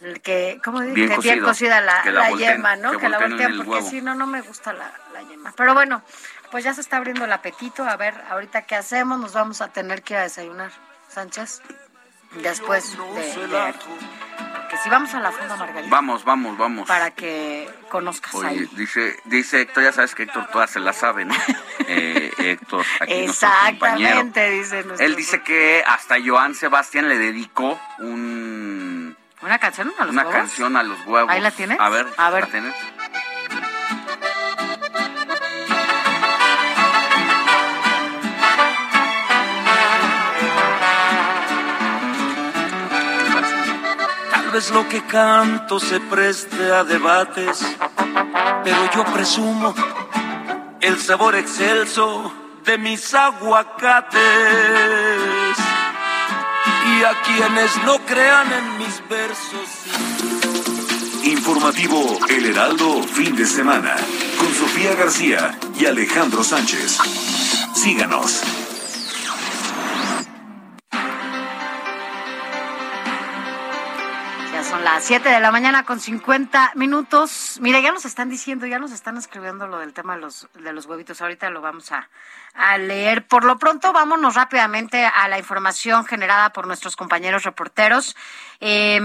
el 0.00 0.20
que, 0.20 0.60
¿cómo 0.64 0.80
dice? 0.80 0.94
Bien 0.94 1.08
Que 1.10 1.18
bien 1.20 1.40
cocida 1.42 1.80
la, 1.80 2.02
que 2.02 2.10
la 2.12 2.22
la 2.22 2.28
volteen, 2.30 2.56
yema, 2.56 2.76
¿no? 2.76 2.92
que 2.92 2.98
Que, 2.98 3.08
la 3.08 3.18
voltean, 3.18 3.56
porque 3.64 3.82
si 3.82 4.00
no, 4.02 4.14
no 4.14 4.26
me 4.26 4.40
gusta 4.42 4.72
la, 4.72 4.92
la 5.12 5.22
yema. 5.22 5.52
Pero 5.56 5.74
bueno, 5.74 6.02
pues 6.50 6.62
ya 6.64 6.72
se 6.74 6.80
está 6.80 6.98
abriendo 6.98 7.24
el 7.24 7.32
apetito. 7.32 7.84
A 7.84 7.96
ver, 7.96 8.14
ahorita 8.30 8.62
qué 8.62 8.76
hacemos, 8.76 9.18
nos 9.18 9.32
vamos 9.32 9.60
a 9.60 9.68
tener 9.68 10.02
que 10.02 10.14
ir 10.14 10.18
a 10.20 10.22
desayunar, 10.22 10.70
Sánchez. 11.08 11.62
Después 12.42 12.96
de, 12.96 13.46
de- 13.46 13.72
Porque 13.72 14.76
si 14.82 14.90
vamos 14.90 15.12
a 15.14 15.20
la 15.20 15.32
Fonda 15.32 15.56
Margarita, 15.56 15.88
Vamos, 15.90 16.24
vamos, 16.24 16.58
vamos. 16.58 16.86
para 16.86 17.10
que 17.10 17.68
conozcas 17.88 18.34
Oye, 18.34 18.48
ahí. 18.48 18.68
dice, 18.72 19.16
dice 19.24 19.62
Héctor, 19.62 19.84
ya 19.84 19.92
sabes 19.92 20.14
que 20.14 20.24
Héctor 20.24 20.46
todas 20.52 20.70
se 20.70 20.78
la 20.80 20.92
sabe, 20.92 21.24
¿no? 21.24 21.34
Eh, 21.90 22.30
Héctor, 22.36 22.84
aquí 23.00 23.24
nuestro 23.24 23.48
compañero. 23.48 24.08
Exactamente, 24.10 24.50
dice 24.50 24.84
nuestro... 24.84 25.06
Él 25.06 25.16
dice 25.16 25.42
que 25.42 25.82
hasta 25.86 26.16
Joan 26.22 26.54
Sebastián 26.54 27.08
le 27.08 27.16
dedicó 27.16 27.80
un, 28.00 29.16
¿Una 29.40 29.58
canción 29.58 29.90
a 29.98 30.04
los 30.04 30.12
una 30.12 30.22
huevos? 30.24 30.34
canción 30.36 30.76
a 30.76 30.82
los 30.82 30.98
huevos. 31.06 31.30
¿Ahí 31.32 31.40
la 31.40 31.50
tienes? 31.50 31.80
A 31.80 31.88
ver, 31.88 32.06
A 32.18 32.28
ver. 32.28 32.44
¿la 32.44 32.50
tienes? 32.50 32.74
Lo 44.48 44.88
que 44.88 45.02
canto 45.02 45.78
se 45.78 46.00
preste 46.00 46.72
a 46.72 46.82
debates, 46.82 47.64
pero 48.64 48.90
yo 48.92 49.04
presumo 49.04 49.74
el 50.80 50.98
sabor 50.98 51.36
excelso 51.36 52.32
de 52.64 52.76
mis 52.76 53.14
aguacates. 53.14 54.18
Y 56.86 57.04
a 57.04 57.12
quienes 57.22 57.84
no 57.84 57.98
crean 58.06 58.52
en 58.52 58.78
mis 58.78 59.08
versos. 59.08 59.68
Informativo 61.24 62.18
El 62.28 62.46
Heraldo 62.46 63.02
Fin 63.02 63.36
de 63.36 63.46
Semana 63.46 63.94
con 64.38 64.52
Sofía 64.54 64.94
García 64.94 65.58
y 65.78 65.86
Alejandro 65.86 66.42
Sánchez. 66.42 66.98
Síganos. 67.74 68.67
Las 74.94 75.04
7 75.04 75.28
de 75.28 75.40
la 75.40 75.50
mañana 75.50 75.84
con 75.84 76.00
50 76.00 76.72
minutos. 76.74 77.58
Mira, 77.60 77.78
ya 77.80 77.92
nos 77.92 78.06
están 78.06 78.30
diciendo, 78.30 78.66
ya 78.66 78.78
nos 78.78 78.90
están 78.92 79.18
escribiendo 79.18 79.66
lo 79.66 79.78
del 79.78 79.92
tema 79.92 80.14
de 80.14 80.22
los, 80.22 80.48
de 80.54 80.72
los 80.72 80.86
huevitos. 80.86 81.20
Ahorita 81.20 81.50
lo 81.50 81.60
vamos 81.60 81.92
a, 81.92 82.08
leer. 82.78 83.26
Por 83.26 83.44
lo 83.44 83.58
pronto, 83.58 83.92
vámonos 83.92 84.34
rápidamente 84.34 85.04
a 85.04 85.28
la 85.28 85.38
información 85.38 86.06
generada 86.06 86.54
por 86.54 86.66
nuestros 86.66 86.96
compañeros 86.96 87.44
reporteros. 87.44 88.16
Eh, 88.60 88.98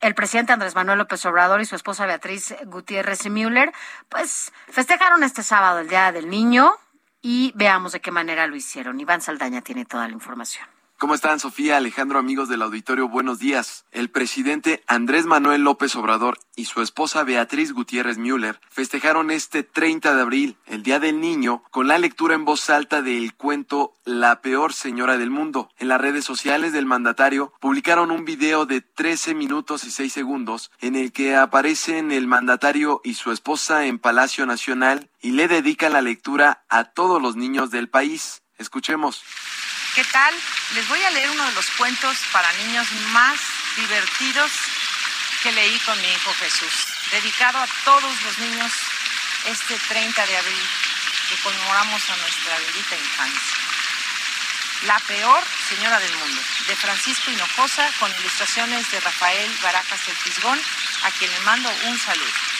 el 0.00 0.14
presidente 0.14 0.54
Andrés 0.54 0.74
Manuel 0.74 0.98
López 0.98 1.24
Obrador 1.26 1.60
y 1.60 1.66
su 1.66 1.76
esposa 1.76 2.06
Beatriz 2.06 2.54
Gutiérrez 2.64 3.28
Müller, 3.28 3.72
pues 4.08 4.52
festejaron 4.68 5.22
este 5.22 5.42
sábado 5.42 5.80
el 5.80 5.88
Día 5.88 6.12
del 6.12 6.30
Niño 6.30 6.72
y 7.20 7.52
veamos 7.54 7.92
de 7.92 8.00
qué 8.00 8.10
manera 8.10 8.46
lo 8.46 8.56
hicieron. 8.56 8.98
Iván 8.98 9.20
Saldaña 9.20 9.60
tiene 9.60 9.84
toda 9.84 10.08
la 10.08 10.14
información. 10.14 10.75
¿Cómo 10.98 11.14
están, 11.14 11.40
Sofía, 11.40 11.76
Alejandro, 11.76 12.18
amigos 12.18 12.48
del 12.48 12.62
auditorio? 12.62 13.06
Buenos 13.06 13.38
días. 13.38 13.84
El 13.92 14.08
presidente 14.08 14.82
Andrés 14.86 15.26
Manuel 15.26 15.60
López 15.60 15.94
Obrador 15.94 16.38
y 16.56 16.64
su 16.64 16.80
esposa 16.80 17.22
Beatriz 17.22 17.74
Gutiérrez 17.74 18.16
Müller 18.16 18.58
festejaron 18.70 19.30
este 19.30 19.62
30 19.62 20.14
de 20.14 20.22
abril, 20.22 20.56
el 20.64 20.82
Día 20.82 20.98
del 20.98 21.20
Niño, 21.20 21.62
con 21.70 21.86
la 21.86 21.98
lectura 21.98 22.34
en 22.34 22.46
voz 22.46 22.70
alta 22.70 23.02
del 23.02 23.34
cuento 23.34 23.92
La 24.06 24.40
peor 24.40 24.72
señora 24.72 25.18
del 25.18 25.28
mundo. 25.28 25.68
En 25.76 25.88
las 25.88 26.00
redes 26.00 26.24
sociales 26.24 26.72
del 26.72 26.86
mandatario 26.86 27.52
publicaron 27.60 28.10
un 28.10 28.24
video 28.24 28.64
de 28.64 28.80
13 28.80 29.34
minutos 29.34 29.84
y 29.84 29.90
6 29.90 30.10
segundos 30.10 30.70
en 30.80 30.96
el 30.96 31.12
que 31.12 31.36
aparecen 31.36 32.10
el 32.10 32.26
mandatario 32.26 33.02
y 33.04 33.14
su 33.14 33.32
esposa 33.32 33.84
en 33.84 33.98
Palacio 33.98 34.46
Nacional 34.46 35.10
y 35.20 35.32
le 35.32 35.46
dedican 35.46 35.92
la 35.92 36.00
lectura 36.00 36.64
a 36.70 36.84
todos 36.84 37.20
los 37.20 37.36
niños 37.36 37.70
del 37.70 37.90
país. 37.90 38.40
Escuchemos. 38.56 39.22
¿Qué 39.96 40.04
tal? 40.04 40.34
Les 40.74 40.86
voy 40.88 41.02
a 41.02 41.10
leer 41.12 41.30
uno 41.30 41.42
de 41.46 41.52
los 41.52 41.70
cuentos 41.70 42.18
para 42.30 42.52
niños 42.52 42.86
más 43.12 43.40
divertidos 43.76 44.52
que 45.42 45.50
leí 45.52 45.80
con 45.80 45.98
mi 46.02 46.12
hijo 46.12 46.34
Jesús, 46.34 46.86
dedicado 47.10 47.58
a 47.58 47.66
todos 47.82 48.22
los 48.22 48.38
niños 48.38 48.70
este 49.46 49.78
30 49.88 50.26
de 50.26 50.36
abril 50.36 50.68
que 51.30 51.36
conmemoramos 51.36 52.10
a 52.10 52.16
nuestra 52.18 52.58
bendita 52.58 52.94
infancia. 52.94 53.56
La 54.82 54.98
peor 54.98 55.42
señora 55.66 55.98
del 55.98 56.14
mundo, 56.16 56.42
de 56.66 56.76
Francisco 56.76 57.30
Hinojosa, 57.30 57.90
con 57.98 58.14
ilustraciones 58.20 58.90
de 58.90 59.00
Rafael 59.00 59.50
Barajas 59.62 60.08
el 60.08 60.16
Fisgón, 60.16 60.60
a 61.04 61.10
quien 61.12 61.30
le 61.30 61.40
mando 61.40 61.74
un 61.84 61.98
saludo. 61.98 62.55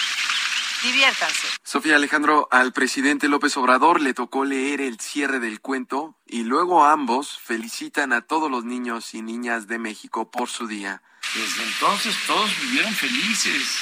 Diviértanse. 0.87 1.49
Sofía 1.65 1.97
Alejandro, 1.97 2.47
al 2.53 2.73
presidente 2.73 3.27
López 3.27 3.57
Obrador 3.57 4.01
le 4.01 4.15
tocó 4.15 4.45
leer 4.45 4.81
el 4.81 5.01
cierre 5.01 5.41
del 5.41 5.61
cuento 5.61 6.17
y 6.25 6.45
luego 6.45 6.85
ambos 6.85 7.41
felicitan 7.43 8.13
a 8.13 8.21
todos 8.21 8.49
los 8.49 8.65
niños 8.65 9.13
y 9.13 9.21
niñas 9.21 9.67
de 9.67 9.81
México 9.81 10.31
por 10.31 10.49
su 10.49 10.69
día. 10.69 11.03
Desde 11.35 11.65
entonces 11.65 12.17
todos 12.29 12.49
vivieron 12.61 12.95
felices. 12.95 13.79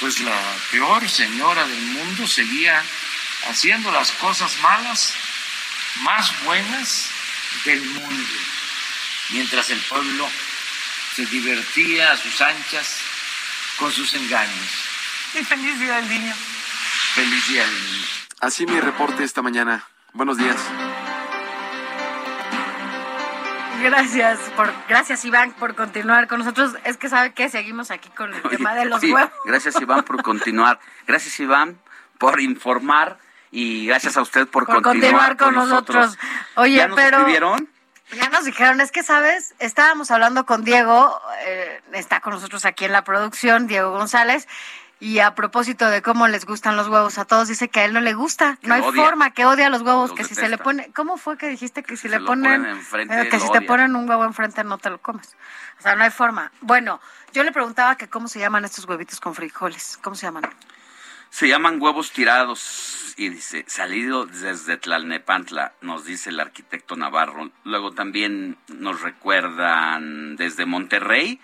Pues 0.00 0.20
la 0.20 0.40
peor 0.70 1.06
señora 1.06 1.66
del 1.66 1.82
mundo 1.82 2.26
seguía 2.26 2.82
haciendo 3.50 3.92
las 3.92 4.10
cosas 4.12 4.56
malas 4.62 5.12
más 6.00 6.44
buenas 6.44 7.10
del 7.66 7.84
mundo, 7.84 8.34
mientras 9.32 9.68
el 9.68 9.80
pueblo 9.80 10.30
se 11.14 11.26
divertía 11.26 12.12
a 12.12 12.16
sus 12.16 12.40
anchas 12.40 13.00
con 13.78 13.92
sus 13.92 14.14
engaños. 14.14 14.97
Y 15.34 15.44
feliz 15.44 15.78
día 15.80 15.96
del 15.96 16.08
niño. 16.08 16.34
Feliz 17.14 17.48
día 17.48 17.64
del 17.64 17.74
niño. 17.74 18.06
Así 18.40 18.66
mi 18.66 18.80
reporte 18.80 19.24
esta 19.24 19.42
mañana. 19.42 19.84
Buenos 20.12 20.36
días. 20.38 20.56
Gracias 23.82 24.38
por, 24.56 24.72
gracias 24.88 25.24
Iván 25.24 25.52
por 25.52 25.74
continuar 25.76 26.26
con 26.26 26.40
nosotros. 26.40 26.72
Es 26.84 26.96
que 26.96 27.08
sabe 27.08 27.32
que 27.32 27.48
seguimos 27.48 27.90
aquí 27.90 28.08
con 28.10 28.34
el 28.34 28.42
tema 28.42 28.74
de 28.74 28.86
los 28.86 29.02
Oye, 29.02 29.12
huevos. 29.14 29.30
Gracias 29.44 29.80
Iván 29.80 30.02
por 30.02 30.22
continuar. 30.22 30.80
Gracias 31.06 31.38
Iván 31.38 31.78
por 32.18 32.40
informar 32.40 33.18
y 33.52 33.86
gracias 33.86 34.16
a 34.16 34.22
usted 34.22 34.48
por, 34.48 34.66
Por 34.66 34.82
continuar 34.82 35.36
con 35.36 35.54
nosotros. 35.54 36.18
Oye, 36.56 36.76
¿Ya 36.76 36.88
nos 36.88 36.96
pero- 36.96 37.18
escribieron? 37.18 37.68
Ya 38.12 38.30
nos 38.30 38.46
dijeron, 38.46 38.80
es 38.80 38.90
que 38.90 39.02
sabes, 39.02 39.54
estábamos 39.58 40.10
hablando 40.10 40.46
con 40.46 40.64
Diego, 40.64 41.20
eh, 41.44 41.82
está 41.92 42.20
con 42.20 42.32
nosotros 42.32 42.64
aquí 42.64 42.86
en 42.86 42.92
la 42.92 43.04
producción, 43.04 43.66
Diego 43.66 43.90
González, 43.90 44.48
y 45.00 45.20
a 45.20 45.34
propósito 45.34 45.88
de 45.88 46.02
cómo 46.02 46.26
les 46.26 46.44
gustan 46.44 46.76
los 46.76 46.88
huevos 46.88 47.18
a 47.18 47.24
todos, 47.24 47.46
dice 47.48 47.68
que 47.68 47.80
a 47.80 47.84
él 47.84 47.92
no 47.92 48.00
le 48.00 48.14
gusta, 48.14 48.58
Que 48.60 48.66
no 48.66 48.74
hay 48.74 48.80
odia. 48.82 49.04
forma, 49.04 49.30
que 49.30 49.44
odia 49.44 49.70
los 49.70 49.82
huevos, 49.82 50.10
Los 50.10 50.18
que 50.18 50.24
si 50.24 50.34
se 50.34 50.48
le 50.48 50.58
pone, 50.58 50.90
¿cómo 50.92 51.16
fue 51.16 51.38
que 51.38 51.48
dijiste 51.48 51.84
que 51.84 51.96
si 51.96 52.08
le 52.08 52.20
ponen, 52.20 52.62
ponen 52.62 52.76
enfrente, 52.76 53.20
eh, 53.20 53.28
que 53.28 53.38
si 53.38 53.50
te 53.52 53.60
ponen 53.62 53.94
un 53.94 54.08
huevo 54.08 54.24
enfrente 54.24 54.64
no 54.64 54.78
te 54.78 54.90
lo 54.90 54.98
comes? 54.98 55.36
O 55.78 55.82
sea, 55.82 55.94
no 55.94 56.02
hay 56.02 56.10
forma. 56.10 56.50
Bueno, 56.60 57.00
yo 57.32 57.44
le 57.44 57.52
preguntaba 57.52 57.96
que 57.96 58.08
cómo 58.08 58.26
se 58.26 58.40
llaman 58.40 58.64
estos 58.64 58.86
huevitos 58.86 59.20
con 59.20 59.34
frijoles, 59.34 59.98
¿cómo 60.02 60.16
se 60.16 60.26
llaman? 60.26 60.48
Se 61.30 61.46
llaman 61.46 61.80
huevos 61.80 62.10
tirados 62.10 63.14
y 63.16 63.28
dice, 63.28 63.64
salido 63.68 64.26
desde 64.26 64.78
Tlalnepantla, 64.78 65.74
nos 65.82 66.06
dice 66.06 66.30
el 66.30 66.40
arquitecto 66.40 66.96
Navarro. 66.96 67.50
Luego 67.64 67.92
también 67.92 68.56
nos 68.68 69.02
recuerdan 69.02 70.36
desde 70.36 70.64
Monterrey, 70.66 71.40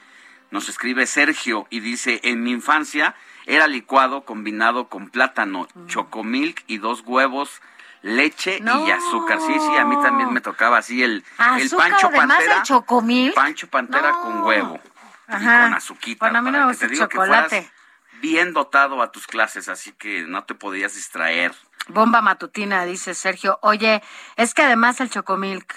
nos 0.50 0.68
escribe 0.68 1.06
Sergio 1.06 1.66
y 1.68 1.80
dice, 1.80 2.20
en 2.24 2.42
mi 2.42 2.50
infancia 2.50 3.14
era 3.46 3.66
licuado 3.66 4.24
combinado 4.24 4.88
con 4.88 5.10
plátano, 5.10 5.68
chocomilk 5.86 6.64
y 6.66 6.78
dos 6.78 7.02
huevos, 7.06 7.60
leche 8.02 8.60
y 8.62 8.90
azúcar. 8.90 9.40
Sí, 9.40 9.54
sí, 9.58 9.76
a 9.76 9.84
mí 9.84 9.96
también 10.02 10.32
me 10.32 10.40
tocaba 10.40 10.78
así 10.78 11.02
el, 11.02 11.12
el 11.58 11.66
Azúcar, 11.66 11.90
pancho 11.90 12.10
pantera. 12.10 12.62
chocomilk. 12.62 13.34
Pancho 13.34 13.68
pantera 13.68 14.12
No. 14.12 14.20
con 14.20 14.42
huevo 14.42 14.80
y 15.28 15.32
con 15.44 15.74
azuquita. 15.74 16.26
Bueno, 16.26 16.38
a 16.38 16.42
mí 16.42 16.50
no 16.50 16.52
para 16.52 16.66
me 16.66 16.72
que 16.72 16.72
gusta 16.72 16.80
te 16.80 16.84
el 16.86 16.90
digo 16.98 17.08
que 17.08 17.14
chocolate. 17.16 17.48
fueras 17.48 17.72
bien 18.20 18.52
dotado 18.54 19.02
a 19.02 19.10
tus 19.12 19.26
clases, 19.26 19.68
así 19.68 19.92
que 19.92 20.22
no 20.22 20.44
te 20.44 20.54
podías 20.54 20.94
distraer. 20.94 21.54
Bomba 21.88 22.22
matutina, 22.22 22.84
dice 22.86 23.12
Sergio. 23.14 23.58
Oye, 23.62 24.02
es 24.36 24.54
que 24.54 24.62
además 24.62 25.00
el 25.00 25.10
chocomilk 25.10 25.74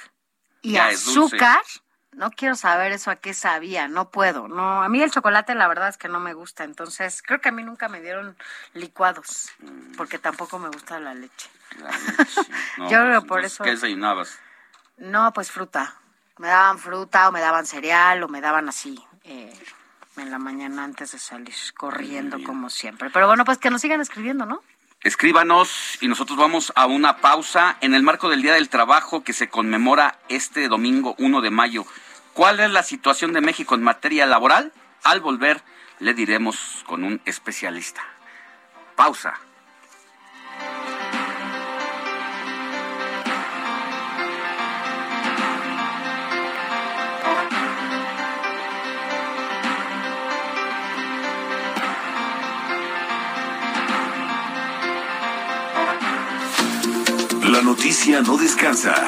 y 0.61 0.74
Ya, 0.74 0.89
es 0.91 1.05
dulce. 1.05 1.38
No 2.18 2.32
quiero 2.32 2.55
saber 2.55 2.91
eso 2.91 3.09
a 3.11 3.15
qué 3.15 3.34
sabía, 3.34 3.88
no 3.88 4.09
puedo. 4.09 4.47
No, 4.49 4.82
a 4.84 4.89
mí 4.89 5.01
el 5.01 5.11
chocolate 5.11 5.55
la 5.55 5.68
verdad 5.68 5.88
es 5.88 5.97
que 5.97 6.09
no 6.09 6.20
me 6.20 6.34
gusta, 6.34 6.63
entonces 6.65 7.22
creo 7.22 7.39
que 7.39 7.49
a 7.49 7.51
mí 7.53 7.63
nunca 7.63 7.88
me 7.88 8.01
dieron 8.01 8.36
licuados, 8.74 9.49
Mm. 9.59 9.95
porque 9.95 10.20
tampoco 10.20 10.59
me 10.59 10.68
gusta 10.70 10.99
la 10.99 11.13
leche. 11.13 11.49
No, 12.78 12.89
Yo 12.89 12.99
creo 13.03 13.20
pues, 13.22 13.28
por 13.30 13.45
eso- 13.45 13.63
¿Qué 13.63 13.72
desayunabas? 13.72 14.38
No, 14.97 15.32
pues 15.34 15.51
fruta. 15.51 15.95
Me 16.38 16.47
daban 16.47 16.78
fruta 16.80 17.30
o 17.30 17.32
me 17.32 17.39
daban 17.39 17.65
cereal 17.65 18.22
o 18.24 18.28
me 18.28 18.41
daban 18.41 18.68
así 18.70 19.03
eh, 19.24 19.51
en 20.18 20.30
la 20.32 20.38
mañana 20.39 20.84
antes 20.84 21.11
de 21.11 21.20
salir 21.20 21.53
corriendo 21.76 22.38
como 22.43 22.70
siempre. 22.70 23.09
Pero 23.11 23.28
bueno, 23.28 23.43
pues 23.45 23.57
que 23.57 23.70
nos 23.72 23.82
sigan 23.82 24.01
escribiendo, 24.01 24.45
¿no? 24.45 24.61
Escríbanos 25.01 25.97
y 26.01 26.07
nosotros 26.07 26.38
vamos 26.38 26.74
a 26.76 26.86
una 26.88 27.18
pausa 27.18 27.78
en 27.82 27.93
el 27.93 28.03
marco 28.03 28.30
del 28.30 28.41
Día 28.41 28.53
del 28.53 28.70
Trabajo 28.70 29.24
que 29.24 29.34
se 29.34 29.47
conmemora 29.49 30.20
este 30.30 30.68
domingo 30.68 31.15
1 31.20 31.41
de 31.41 31.49
mayo. 31.51 31.86
¿Cuál 32.38 32.60
es 32.60 32.70
la 32.70 32.84
situación 32.84 33.34
de 33.34 33.42
México 33.42 33.74
en 33.74 33.82
materia 33.82 34.28
laboral? 34.28 34.72
Al 35.04 35.22
volver 35.22 35.64
le 35.98 36.14
diremos 36.14 36.84
con 36.86 37.04
un 37.04 37.20
especialista. 37.26 38.04
Pausa. 38.96 39.34
La 57.42 57.64
noticia 57.64 58.22
no 58.22 58.38
descansa. 58.38 59.08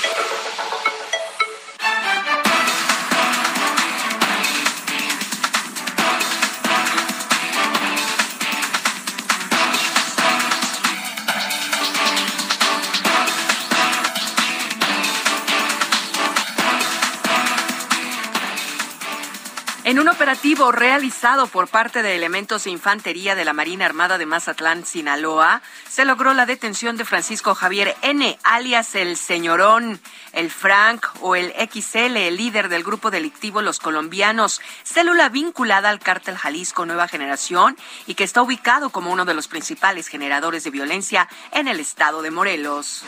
En 19.91 19.99
un 19.99 20.07
operativo 20.07 20.71
realizado 20.71 21.47
por 21.47 21.67
parte 21.67 22.01
de 22.01 22.15
elementos 22.15 22.63
de 22.63 22.69
infantería 22.69 23.35
de 23.35 23.43
la 23.43 23.51
Marina 23.51 23.85
Armada 23.85 24.17
de 24.17 24.25
Mazatlán, 24.25 24.85
Sinaloa, 24.85 25.61
se 25.89 26.05
logró 26.05 26.33
la 26.33 26.45
detención 26.45 26.95
de 26.95 27.03
Francisco 27.03 27.55
Javier 27.55 27.97
N., 28.01 28.39
alias 28.43 28.95
el 28.95 29.17
Señorón, 29.17 29.99
el 30.31 30.49
Frank 30.49 31.07
o 31.19 31.35
el 31.35 31.51
XL, 31.51 32.15
el 32.15 32.37
líder 32.37 32.69
del 32.69 32.85
grupo 32.85 33.11
delictivo 33.11 33.61
Los 33.61 33.79
Colombianos, 33.79 34.61
célula 34.85 35.27
vinculada 35.27 35.89
al 35.89 35.99
cártel 35.99 36.37
Jalisco 36.37 36.85
Nueva 36.85 37.09
Generación 37.09 37.75
y 38.07 38.15
que 38.15 38.23
está 38.23 38.41
ubicado 38.41 38.91
como 38.91 39.11
uno 39.11 39.25
de 39.25 39.33
los 39.33 39.49
principales 39.49 40.07
generadores 40.07 40.63
de 40.63 40.69
violencia 40.69 41.27
en 41.51 41.67
el 41.67 41.81
estado 41.81 42.21
de 42.21 42.31
Morelos. 42.31 43.03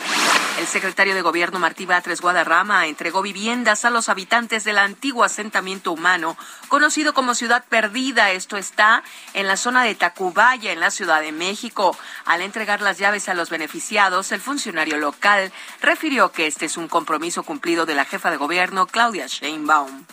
El 0.58 0.66
secretario 0.66 1.14
de 1.14 1.22
Gobierno 1.22 1.58
Martí 1.58 1.86
Batres 1.86 2.20
Guadarrama 2.20 2.86
entregó 2.86 3.22
viviendas 3.22 3.86
a 3.86 3.90
los 3.90 4.10
habitantes 4.10 4.64
del 4.64 4.76
antiguo 4.76 5.24
asentamiento 5.24 5.90
humano 5.90 6.36
conocido 6.74 7.14
como 7.14 7.36
Ciudad 7.36 7.64
Perdida. 7.68 8.32
Esto 8.32 8.56
está 8.56 9.04
en 9.32 9.46
la 9.46 9.56
zona 9.56 9.84
de 9.84 9.94
Tacubaya, 9.94 10.72
en 10.72 10.80
la 10.80 10.90
Ciudad 10.90 11.20
de 11.20 11.30
México. 11.30 11.96
Al 12.24 12.42
entregar 12.42 12.80
las 12.80 12.98
llaves 12.98 13.28
a 13.28 13.34
los 13.34 13.48
beneficiados, 13.48 14.32
el 14.32 14.40
funcionario 14.40 14.96
local 14.98 15.52
refirió 15.80 16.32
que 16.32 16.48
este 16.48 16.66
es 16.66 16.76
un 16.76 16.88
compromiso 16.88 17.44
cumplido 17.44 17.86
de 17.86 17.94
la 17.94 18.04
jefa 18.04 18.32
de 18.32 18.38
gobierno, 18.38 18.88
Claudia 18.88 19.28
Sheinbaum. 19.28 20.04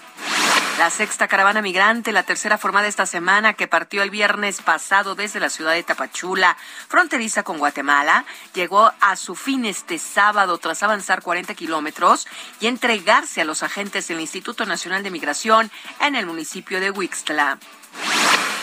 La 0.78 0.90
sexta 0.90 1.28
caravana 1.28 1.62
migrante, 1.62 2.12
la 2.12 2.24
tercera 2.24 2.58
formada 2.58 2.88
esta 2.88 3.06
semana, 3.06 3.54
que 3.54 3.68
partió 3.68 4.02
el 4.02 4.10
viernes 4.10 4.62
pasado 4.62 5.14
desde 5.14 5.40
la 5.40 5.52
ciudad 5.52 5.74
de 5.74 5.84
Tapachula, 5.84 6.58
fronteriza 6.88 7.44
con 7.44 7.60
Guatemala, 7.60 8.26
llegó 8.56 8.92
a 9.00 9.16
su 9.16 9.36
fin 9.36 9.66
este 9.66 10.00
sábado 10.00 10.58
tras 10.58 10.82
avanzar 10.82 11.22
40 11.22 11.54
kilómetros 11.54 12.28
y 12.60 12.66
entregarse 12.66 13.42
a 13.42 13.46
los 13.46 13.62
agentes 13.62 14.08
del 14.08 14.22
Instituto 14.22 14.66
Nacional 14.66 15.04
de 15.04 15.12
Migración 15.12 15.70
en 16.00 16.16
el 16.16 16.26
municipio 16.26 16.80
de 16.80 16.90
Huixtla. 16.90 17.60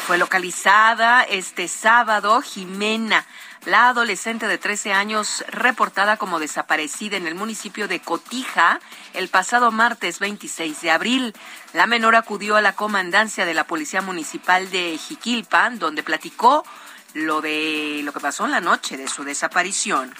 Fue 0.08 0.16
localizada 0.16 1.22
este 1.22 1.68
sábado 1.68 2.40
Jimena, 2.40 3.26
la 3.66 3.90
adolescente 3.90 4.48
de 4.48 4.56
13 4.56 4.94
años 4.94 5.44
reportada 5.48 6.16
como 6.16 6.38
desaparecida 6.38 7.18
en 7.18 7.26
el 7.26 7.34
municipio 7.34 7.88
de 7.88 8.00
Cotija 8.00 8.80
el 9.12 9.28
pasado 9.28 9.70
martes 9.70 10.18
26 10.18 10.80
de 10.80 10.90
abril. 10.90 11.34
La 11.74 11.86
menor 11.86 12.16
acudió 12.16 12.56
a 12.56 12.62
la 12.62 12.72
comandancia 12.72 13.44
de 13.44 13.52
la 13.52 13.64
Policía 13.64 14.00
Municipal 14.00 14.70
de 14.70 14.96
Jiquilpan, 14.96 15.78
donde 15.78 16.02
platicó 16.02 16.64
lo 17.12 17.42
de 17.42 18.00
lo 18.02 18.14
que 18.14 18.20
pasó 18.20 18.46
en 18.46 18.52
la 18.52 18.62
noche 18.62 18.96
de 18.96 19.08
su 19.08 19.24
desaparición 19.24 20.14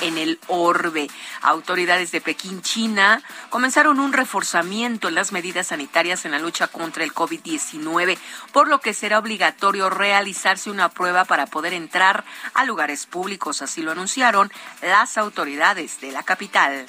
en 0.00 0.18
el 0.18 0.38
orbe. 0.48 1.08
Autoridades 1.42 2.12
de 2.12 2.20
Pekín, 2.20 2.62
China, 2.62 3.22
comenzaron 3.50 4.00
un 4.00 4.12
reforzamiento 4.12 5.08
en 5.08 5.14
las 5.14 5.32
medidas 5.32 5.68
sanitarias 5.68 6.24
en 6.24 6.32
la 6.32 6.38
lucha 6.38 6.68
contra 6.68 7.04
el 7.04 7.14
COVID-19, 7.14 8.18
por 8.52 8.68
lo 8.68 8.80
que 8.80 8.94
será 8.94 9.18
obligatorio 9.18 9.90
realizarse 9.90 10.70
una 10.70 10.88
prueba 10.88 11.24
para 11.24 11.46
poder 11.46 11.72
entrar 11.72 12.24
a 12.54 12.64
lugares 12.64 13.06
públicos. 13.06 13.62
Así 13.62 13.82
lo 13.82 13.92
anunciaron 13.92 14.50
las 14.82 15.18
autoridades 15.18 16.00
de 16.00 16.12
la 16.12 16.22
capital. 16.22 16.86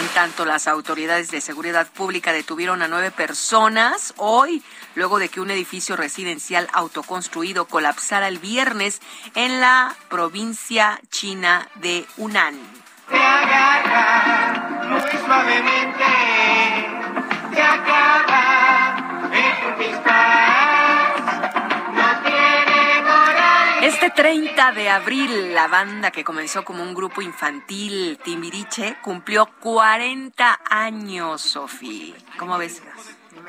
En 0.00 0.08
tanto, 0.14 0.44
las 0.44 0.66
autoridades 0.66 1.30
de 1.30 1.40
seguridad 1.40 1.86
pública 1.88 2.32
detuvieron 2.32 2.82
a 2.82 2.88
nueve 2.88 3.10
personas 3.10 4.14
hoy, 4.16 4.62
luego 4.94 5.18
de 5.18 5.28
que 5.28 5.40
un 5.40 5.50
edificio 5.50 5.96
residencial 5.96 6.68
autoconstruido 6.72 7.66
colapsara 7.66 8.28
el 8.28 8.38
viernes 8.38 9.00
en 9.34 9.60
la 9.60 9.94
provincia 10.08 11.00
china 11.10 11.68
de 11.76 12.06
Hunan. 12.16 12.58
Agarra 13.08 14.88
muy 14.88 15.00
suavemente, 15.24 16.04
en 17.56 17.66
Este 23.96 24.10
30 24.10 24.72
de 24.72 24.90
abril, 24.90 25.54
la 25.54 25.68
banda 25.68 26.10
que 26.10 26.22
comenzó 26.22 26.66
como 26.66 26.82
un 26.82 26.92
grupo 26.92 27.22
infantil, 27.22 28.18
Timbiriche, 28.22 28.98
cumplió 29.00 29.48
40 29.60 30.60
años, 30.68 31.40
Sofi. 31.40 32.14
¿Cómo 32.36 32.58
ves? 32.58 32.82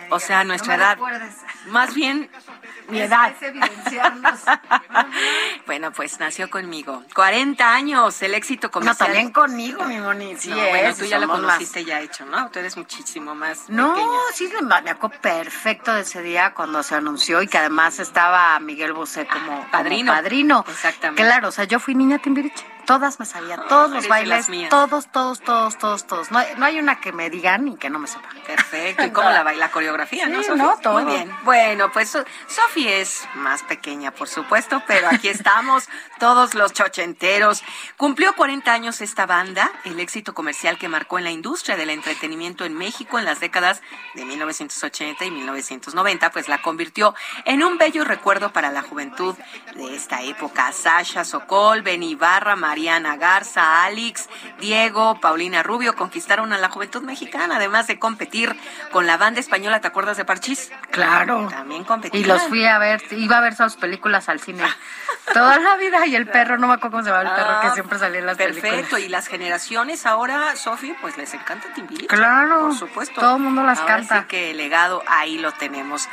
O 0.10 0.20
sea, 0.20 0.44
nuestra 0.44 0.78
No 0.78 0.84
edad. 0.84 0.94
recuerdes. 0.96 1.36
Más 1.68 1.94
bien, 1.94 2.30
mi 2.90 3.00
edad. 3.00 3.32
es 3.32 3.42
evidenciarnos. 3.42 4.40
bueno, 5.66 5.92
pues 5.92 6.20
nació 6.20 6.50
conmigo. 6.50 7.04
40 7.14 7.74
años, 7.74 8.22
el 8.22 8.34
éxito 8.34 8.68
No, 8.68 8.72
comercial. 8.72 9.08
también 9.08 9.32
conmigo, 9.32 9.84
mi 9.86 9.98
Moni. 9.98 10.36
Sí, 10.38 10.50
No, 10.50 10.56
es, 10.58 10.70
bueno, 10.70 10.96
tú 10.96 11.06
ya 11.06 11.18
lo 11.20 11.24
somos 11.28 11.42
más- 11.42 11.52
conociste 11.56 11.86
ya 11.86 12.00
hecho, 12.02 12.26
¿no? 12.26 12.50
Tú 12.50 12.60
eres 12.60 12.78
muchísimo 12.78 13.36
más 13.36 13.70
No, 13.70 13.94
pequeña. 13.94 14.12
sí, 14.34 14.50
me 14.84 14.92
acuerdo 14.92 15.18
perfecto 15.22 15.94
de 15.94 16.02
ese 16.02 16.22
día 16.22 16.54
cuando 16.54 16.84
se 16.84 16.96
anunció 16.96 17.42
y 17.42 17.48
que 17.48 17.58
además 17.58 18.00
estaba 18.00 18.60
Miguel 18.60 18.94
Bosé 18.94 19.26
como 19.28 19.38
como 19.48 19.72
Padrino. 19.72 20.12
padrino. 20.12 20.66
Exactamente. 20.68 21.22
Claro, 21.24 21.50
o 21.50 21.52
sea, 21.52 21.66
yo 21.66 21.80
fui 21.80 21.96
niña 21.96 22.18
timbiriche. 22.20 22.66
Todas 22.88 23.20
me 23.20 23.26
sabía, 23.26 23.58
todos 23.68 23.92
los 23.92 24.08
bailes, 24.08 24.48
todos, 24.70 25.12
todos, 25.12 25.42
todos, 25.42 25.78
todos, 25.78 26.08
todos. 26.08 26.32
No 26.32 26.40
hay, 26.40 26.48
no 26.56 26.66
hay 26.66 26.80
una 26.80 27.02
que 27.02 27.12
me 27.12 27.30
digan 27.30 27.68
y 27.68 27.76
que 27.76 27.90
no 27.90 28.00
me 28.00 28.08
sepa. 28.08 28.30
Perfecto. 28.46 29.04
¿Y 29.04 29.12
cómo 29.12 29.30
la 29.30 29.44
baila 29.44 29.70
coreografía, 29.72 30.28
no, 30.30 30.42
no, 30.56 30.78
todo. 30.80 31.02
Muy 31.02 31.14
bien. 31.14 31.30
Bueno, 31.44 31.92
pues 31.92 32.10
So- 32.10 32.24
Sofi 32.48 32.88
es 32.88 33.28
más 33.36 33.62
pequeña, 33.64 34.12
por 34.12 34.30
supuesto, 34.30 34.82
pero 34.88 35.10
aquí 35.12 35.28
estamos, 35.28 35.90
todos 36.20 36.56
los 36.56 36.72
chochenteros. 36.72 37.62
Cumplió 37.98 38.34
40 38.36 38.72
años 38.72 39.02
esta 39.02 39.26
banda, 39.26 39.70
el 39.84 40.00
éxito 40.00 40.34
comercial 40.34 40.78
que 40.78 40.88
marcó 40.88 41.18
en 41.18 41.26
la 41.26 41.32
industria 41.32 41.76
del 41.76 41.90
entretenimiento 41.90 42.64
en 42.64 42.74
México 42.74 43.20
en 43.20 43.26
las 43.26 43.42
décadas 43.42 43.82
de 44.16 44.24
1980 44.24 45.26
y 45.26 45.32
1990, 45.32 46.32
pues 46.32 46.48
la 46.48 46.62
convirtió 46.62 47.14
en 47.44 47.64
un 47.64 47.78
bello 47.78 48.06
recuerdo 48.06 48.54
para 48.54 48.72
la 48.72 48.82
juventud 48.82 49.36
de 49.76 49.94
esta 49.94 50.22
época. 50.22 50.72
Sasha 50.72 51.26
Sokol, 51.26 51.82
Beni 51.82 52.12
Ibarra, 52.12 52.56
Mariana 52.78 53.16
Garza, 53.18 53.86
Alex, 53.86 54.30
Diego, 54.60 55.20
Paulina 55.20 55.64
Rubio 55.64 55.96
conquistaron 55.96 56.54
a 56.54 56.60
la 56.60 56.70
juventud 56.70 57.02
mexicana, 57.02 57.56
además 57.56 57.88
de 57.88 57.98
competir 57.98 58.56
con 58.92 59.08
la 59.08 59.18
banda 59.18 59.40
española, 59.40 59.82
¿te 59.82 59.88
acuerdas 59.88 60.16
de 60.18 60.26
Parchís? 60.26 60.72
Claro. 60.92 61.48
También 61.50 61.84
competían. 61.86 62.24
Y 62.24 62.28
los 62.28 62.44
fui 62.44 62.66
a 62.68 62.78
ver, 62.78 63.02
iba 63.10 63.40
a 63.40 63.42
ver 63.42 63.56
sus 63.56 63.78
películas 63.78 64.30
al 64.30 64.40
cine 64.40 64.64
toda 65.34 65.58
la 65.58 65.76
vida 65.78 66.06
y 66.06 66.16
el 66.16 66.28
perro, 66.28 66.60
no 66.60 66.68
me 66.68 66.76
acuerdo 66.76 66.92
cómo 66.98 67.04
se 67.04 67.10
llama 67.10 67.24
el 67.28 67.36
perro 67.36 67.62
que 67.62 67.68
Ah, 67.68 67.74
siempre 67.74 67.98
salía 67.98 68.20
en 68.20 68.26
las 68.28 68.38
Perfecto, 68.38 68.70
películas. 68.70 69.02
y 69.02 69.10
las 69.10 69.28
generaciones 69.28 70.06
ahora, 70.06 70.56
Sofi, 70.56 70.96
pues 71.02 71.18
les 71.18 71.34
encanta 71.34 71.74
Timbiriche. 71.74 72.06
Claro, 72.16 72.60
por 72.62 72.76
supuesto. 72.76 73.20
todo 73.20 73.38
el 73.38 73.42
mundo 73.42 73.64
las 73.64 73.80
Ahora 73.80 73.96
canta. 73.96 74.20
Sí 74.22 74.28
que 74.28 74.52
el 74.52 74.58
legado 74.58 75.02
ahí 75.08 75.40
lo 75.40 75.52
tenemos. 75.54 76.08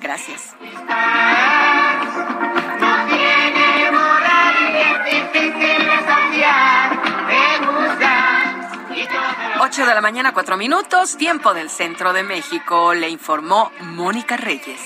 Gracias. 0.00 0.56
Ocho 9.62 9.86
de 9.86 9.94
la 9.94 10.00
mañana, 10.00 10.32
cuatro 10.32 10.56
minutos, 10.56 11.16
tiempo 11.16 11.54
del 11.54 11.70
centro 11.70 12.12
de 12.12 12.22
México, 12.22 12.94
le 12.94 13.08
informó 13.08 13.70
Mónica 13.80 14.36
Reyes. 14.36 14.80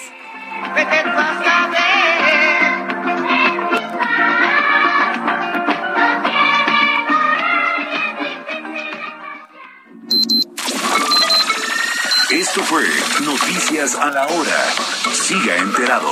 Esto 12.30 12.62
fue 12.64 12.84
Noticias 13.24 13.94
a 13.94 14.10
la 14.10 14.26
Hora. 14.26 14.64
Siga 15.12 15.56
enterado. 15.56 16.10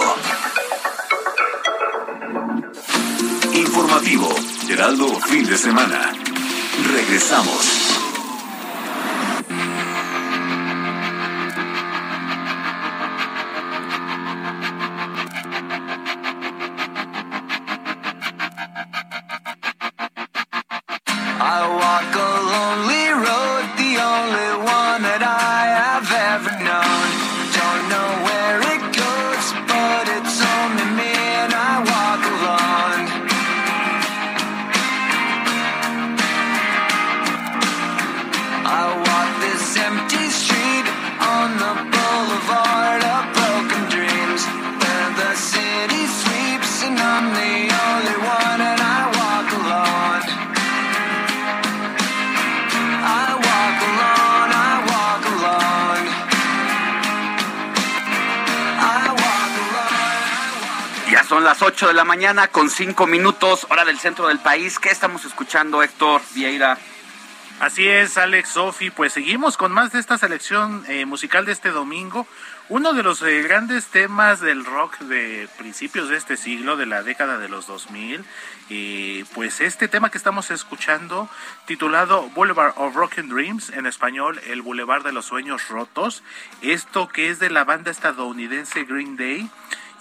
Heraldo 4.71 5.21
Fin 5.21 5.45
de 5.45 5.59
Semana. 5.59 6.15
Regresamos. 6.95 7.82
Las 61.63 61.69
8 61.69 61.89
de 61.89 61.95
la 61.95 62.05
mañana 62.05 62.49
con 62.49 62.71
5 62.71 63.07
minutos, 63.07 63.69
hora 63.71 63.85
del 63.85 64.01
centro 64.01 64.27
del 64.27 64.41
país. 64.41 64.81
¿Qué 64.81 64.89
estamos 64.89 65.25
escuchando, 65.25 65.81
Héctor 65.83 66.21
Vieira? 66.35 66.77
Así 67.61 67.87
es, 67.87 68.19
Alex, 68.19 68.49
Sofi, 68.49 68.91
pues 68.91 69.13
seguimos 69.13 69.57
con 69.57 69.71
más 69.71 69.93
de 69.93 70.01
esta 70.01 70.19
selección 70.19 70.85
eh, 70.89 71.07
musical 71.07 71.45
de 71.45 71.53
este 71.53 71.71
domingo. 71.71 72.27
Uno 72.69 72.95
de 72.95 73.05
los 73.05 73.23
eh, 73.23 73.43
grandes 73.43 73.87
temas 73.87 74.41
del 74.41 74.65
rock 74.65 74.99
de 75.01 75.49
principios 75.57 76.09
de 76.09 76.17
este 76.17 76.37
siglo, 76.37 76.77
de 76.77 76.87
la 76.87 77.05
década 77.05 77.39
de 77.39 77.49
los 77.49 77.69
2000, 77.69 78.25
eh, 78.71 79.25
pues 79.33 79.61
este 79.61 79.87
tema 79.87 80.11
que 80.11 80.19
estamos 80.19 80.51
escuchando, 80.51 81.29
titulado 81.67 82.29
Boulevard 82.31 82.73
of 82.77 82.95
Broken 82.95 83.29
Dreams, 83.29 83.71
en 83.71 83.87
español, 83.87 84.41
El 84.49 84.63
Boulevard 84.63 85.05
de 85.05 85.13
los 85.13 85.27
Sueños 85.27 85.69
Rotos, 85.69 86.25
esto 86.61 87.09
que 87.09 87.31
es 87.31 87.39
de 87.39 87.51
la 87.51 87.63
banda 87.63 87.93
estadounidense 87.93 88.83
Green 88.83 89.17
Day, 89.17 89.49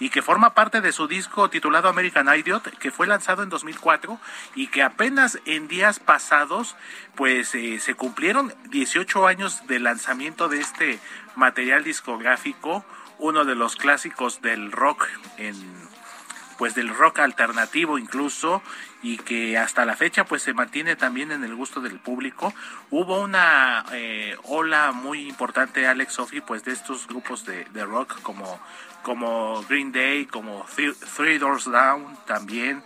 y 0.02 0.10
que 0.10 0.20
forma 0.20 0.52
parte 0.52 0.80
de 0.80 0.90
su 0.90 1.06
disco 1.06 1.48
titulado 1.48 1.88
American 1.88 2.26
Idiot, 2.26 2.76
que 2.78 2.90
fue 2.90 3.06
lanzado 3.06 3.44
en 3.44 3.50
2004 3.50 4.18
y 4.56 4.66
que 4.66 4.82
apenas 4.82 5.38
en 5.46 5.68
días 5.68 6.00
pasados 6.00 6.74
pues 7.14 7.54
eh, 7.54 7.78
se 7.78 7.94
cumplieron 7.94 8.52
18 8.70 9.28
años 9.28 9.64
de 9.68 9.78
lanzamiento 9.78 10.48
de 10.48 10.58
este 10.58 10.98
material 11.36 11.84
discográfico, 11.84 12.84
uno 13.20 13.44
de 13.44 13.54
los 13.54 13.76
clásicos 13.76 14.42
del 14.42 14.72
rock 14.72 15.06
en 15.36 15.54
pues 16.58 16.74
del 16.74 16.88
rock 16.88 17.20
alternativo 17.20 17.96
incluso 17.96 18.60
y 19.04 19.18
que 19.18 19.56
hasta 19.56 19.84
la 19.84 19.96
fecha 19.96 20.24
pues 20.24 20.42
se 20.42 20.52
mantiene 20.52 20.96
también 20.96 21.30
en 21.30 21.44
el 21.44 21.54
gusto 21.54 21.80
del 21.80 22.00
público. 22.00 22.52
Hubo 22.90 23.20
una 23.20 23.84
eh, 23.92 24.36
ola 24.44 24.90
muy 24.90 25.28
importante 25.28 25.86
Alex 25.86 26.14
Sophie 26.14 26.42
pues 26.42 26.64
de 26.64 26.72
estos 26.72 27.06
grupos 27.06 27.44
de, 27.44 27.66
de 27.66 27.84
rock 27.84 28.20
como 28.22 28.60
como 29.02 29.62
Green 29.68 29.92
Day 29.92 30.26
como 30.26 30.64
Three, 30.74 30.92
Three 31.16 31.38
Doors 31.38 31.64
Down 31.64 32.16
también 32.26 32.82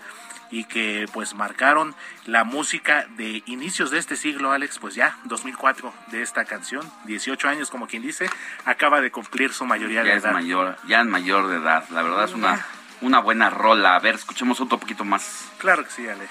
y 0.50 0.64
que 0.64 1.06
pues 1.12 1.34
marcaron 1.34 1.94
la 2.24 2.44
música 2.44 3.06
de 3.16 3.42
inicios 3.46 3.90
de 3.90 3.98
este 3.98 4.14
siglo, 4.16 4.52
Alex, 4.52 4.78
pues 4.78 4.94
ya 4.94 5.16
2004 5.24 5.92
de 6.12 6.22
esta 6.22 6.44
canción, 6.44 6.88
18 7.04 7.48
años 7.48 7.68
como 7.70 7.88
quien 7.88 8.02
dice, 8.02 8.30
acaba 8.64 9.00
de 9.00 9.10
cumplir 9.10 9.52
su 9.52 9.64
mayoría 9.66 10.04
Ya 10.04 10.10
de 10.12 10.16
es 10.18 10.24
edad. 10.24 10.32
mayor, 10.32 10.76
ya 10.86 11.00
es 11.00 11.06
mayor 11.06 11.48
de 11.48 11.56
edad. 11.56 11.84
La 11.90 12.02
verdad 12.02 12.24
es 12.26 12.32
una, 12.32 12.64
una 13.00 13.18
buena 13.18 13.50
rola. 13.50 13.96
A 13.96 13.98
ver, 13.98 14.14
escuchemos 14.14 14.60
otro 14.60 14.78
poquito 14.78 15.04
más. 15.04 15.46
Claro 15.58 15.82
que 15.84 15.90
sí, 15.90 16.08
Alex. 16.08 16.30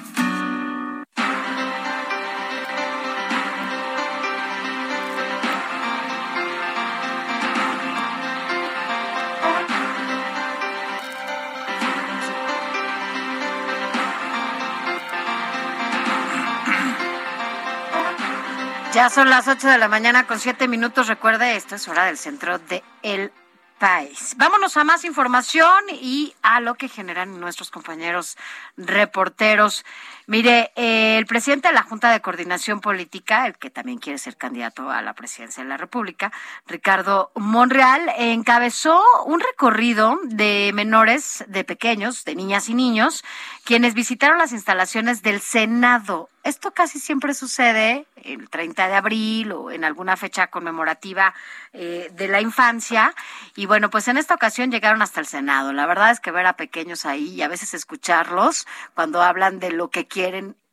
Ya 19.01 19.09
son 19.09 19.31
las 19.31 19.47
8 19.47 19.67
de 19.67 19.79
la 19.79 19.87
mañana 19.87 20.27
con 20.27 20.39
7 20.39 20.67
minutos. 20.67 21.07
Recuerde, 21.07 21.55
esto 21.55 21.73
es 21.73 21.87
hora 21.87 22.05
del 22.05 22.19
centro 22.19 22.59
de 22.59 22.83
el 23.01 23.31
país. 23.79 24.35
Vámonos 24.37 24.77
a 24.77 24.83
más 24.83 25.05
información 25.05 25.73
y 25.89 26.35
a 26.43 26.59
lo 26.59 26.75
que 26.75 26.87
generan 26.87 27.39
nuestros 27.39 27.71
compañeros 27.71 28.37
reporteros. 28.77 29.83
Mire, 30.31 30.71
eh, 30.77 31.17
el 31.17 31.25
presidente 31.25 31.67
de 31.67 31.73
la 31.73 31.83
Junta 31.83 32.09
de 32.09 32.21
Coordinación 32.21 32.79
Política, 32.79 33.47
el 33.47 33.57
que 33.57 33.69
también 33.69 33.97
quiere 33.97 34.17
ser 34.17 34.37
candidato 34.37 34.89
a 34.89 35.01
la 35.01 35.13
presidencia 35.13 35.61
de 35.61 35.67
la 35.67 35.75
República, 35.75 36.31
Ricardo 36.67 37.33
Monreal, 37.35 38.09
encabezó 38.17 39.03
un 39.25 39.41
recorrido 39.41 40.17
de 40.23 40.71
menores, 40.73 41.43
de 41.49 41.65
pequeños, 41.65 42.23
de 42.23 42.35
niñas 42.35 42.69
y 42.69 42.75
niños, 42.75 43.25
quienes 43.65 43.93
visitaron 43.93 44.37
las 44.37 44.53
instalaciones 44.53 45.21
del 45.21 45.41
Senado. 45.41 46.29
Esto 46.43 46.71
casi 46.71 46.99
siempre 46.99 47.35
sucede 47.35 48.07
el 48.23 48.49
30 48.49 48.87
de 48.87 48.95
abril 48.95 49.51
o 49.51 49.69
en 49.69 49.83
alguna 49.83 50.17
fecha 50.17 50.47
conmemorativa 50.47 51.35
eh, 51.71 52.09
de 52.13 52.27
la 52.27 52.41
infancia. 52.41 53.13
Y 53.55 53.67
bueno, 53.67 53.91
pues 53.91 54.07
en 54.07 54.17
esta 54.17 54.33
ocasión 54.33 54.71
llegaron 54.71 55.03
hasta 55.03 55.19
el 55.19 55.27
Senado. 55.27 55.71
La 55.71 55.85
verdad 55.85 56.09
es 56.09 56.19
que 56.19 56.31
ver 56.31 56.47
a 56.47 56.53
pequeños 56.53 57.05
ahí 57.05 57.35
y 57.35 57.41
a 57.43 57.47
veces 57.47 57.75
escucharlos 57.75 58.65
cuando 58.95 59.21
hablan 59.21 59.59
de 59.59 59.71
lo 59.71 59.89
que 59.89 60.07
quieren 60.07 60.20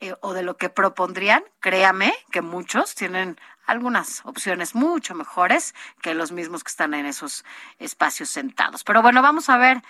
eh, 0.01 0.15
o 0.21 0.33
de 0.33 0.43
lo 0.43 0.57
que 0.57 0.69
propondrían, 0.69 1.43
créame 1.61 2.15
que 2.31 2.43
muchos 2.43 2.95
tienen 2.95 3.39
algunas 3.67 4.25
opciones 4.25 4.75
mucho 4.75 5.15
mejores 5.15 5.75
que 6.01 6.15
los 6.15 6.33
mismos 6.33 6.65
que 6.65 6.71
están 6.71 6.95
en 6.95 7.07
esos 7.07 7.45
espacios 7.79 8.31
sentados. 8.31 8.85
Pero 8.85 9.03
bueno, 9.03 9.23
vamos 9.23 9.49
a 9.49 9.57
ver 9.59 9.83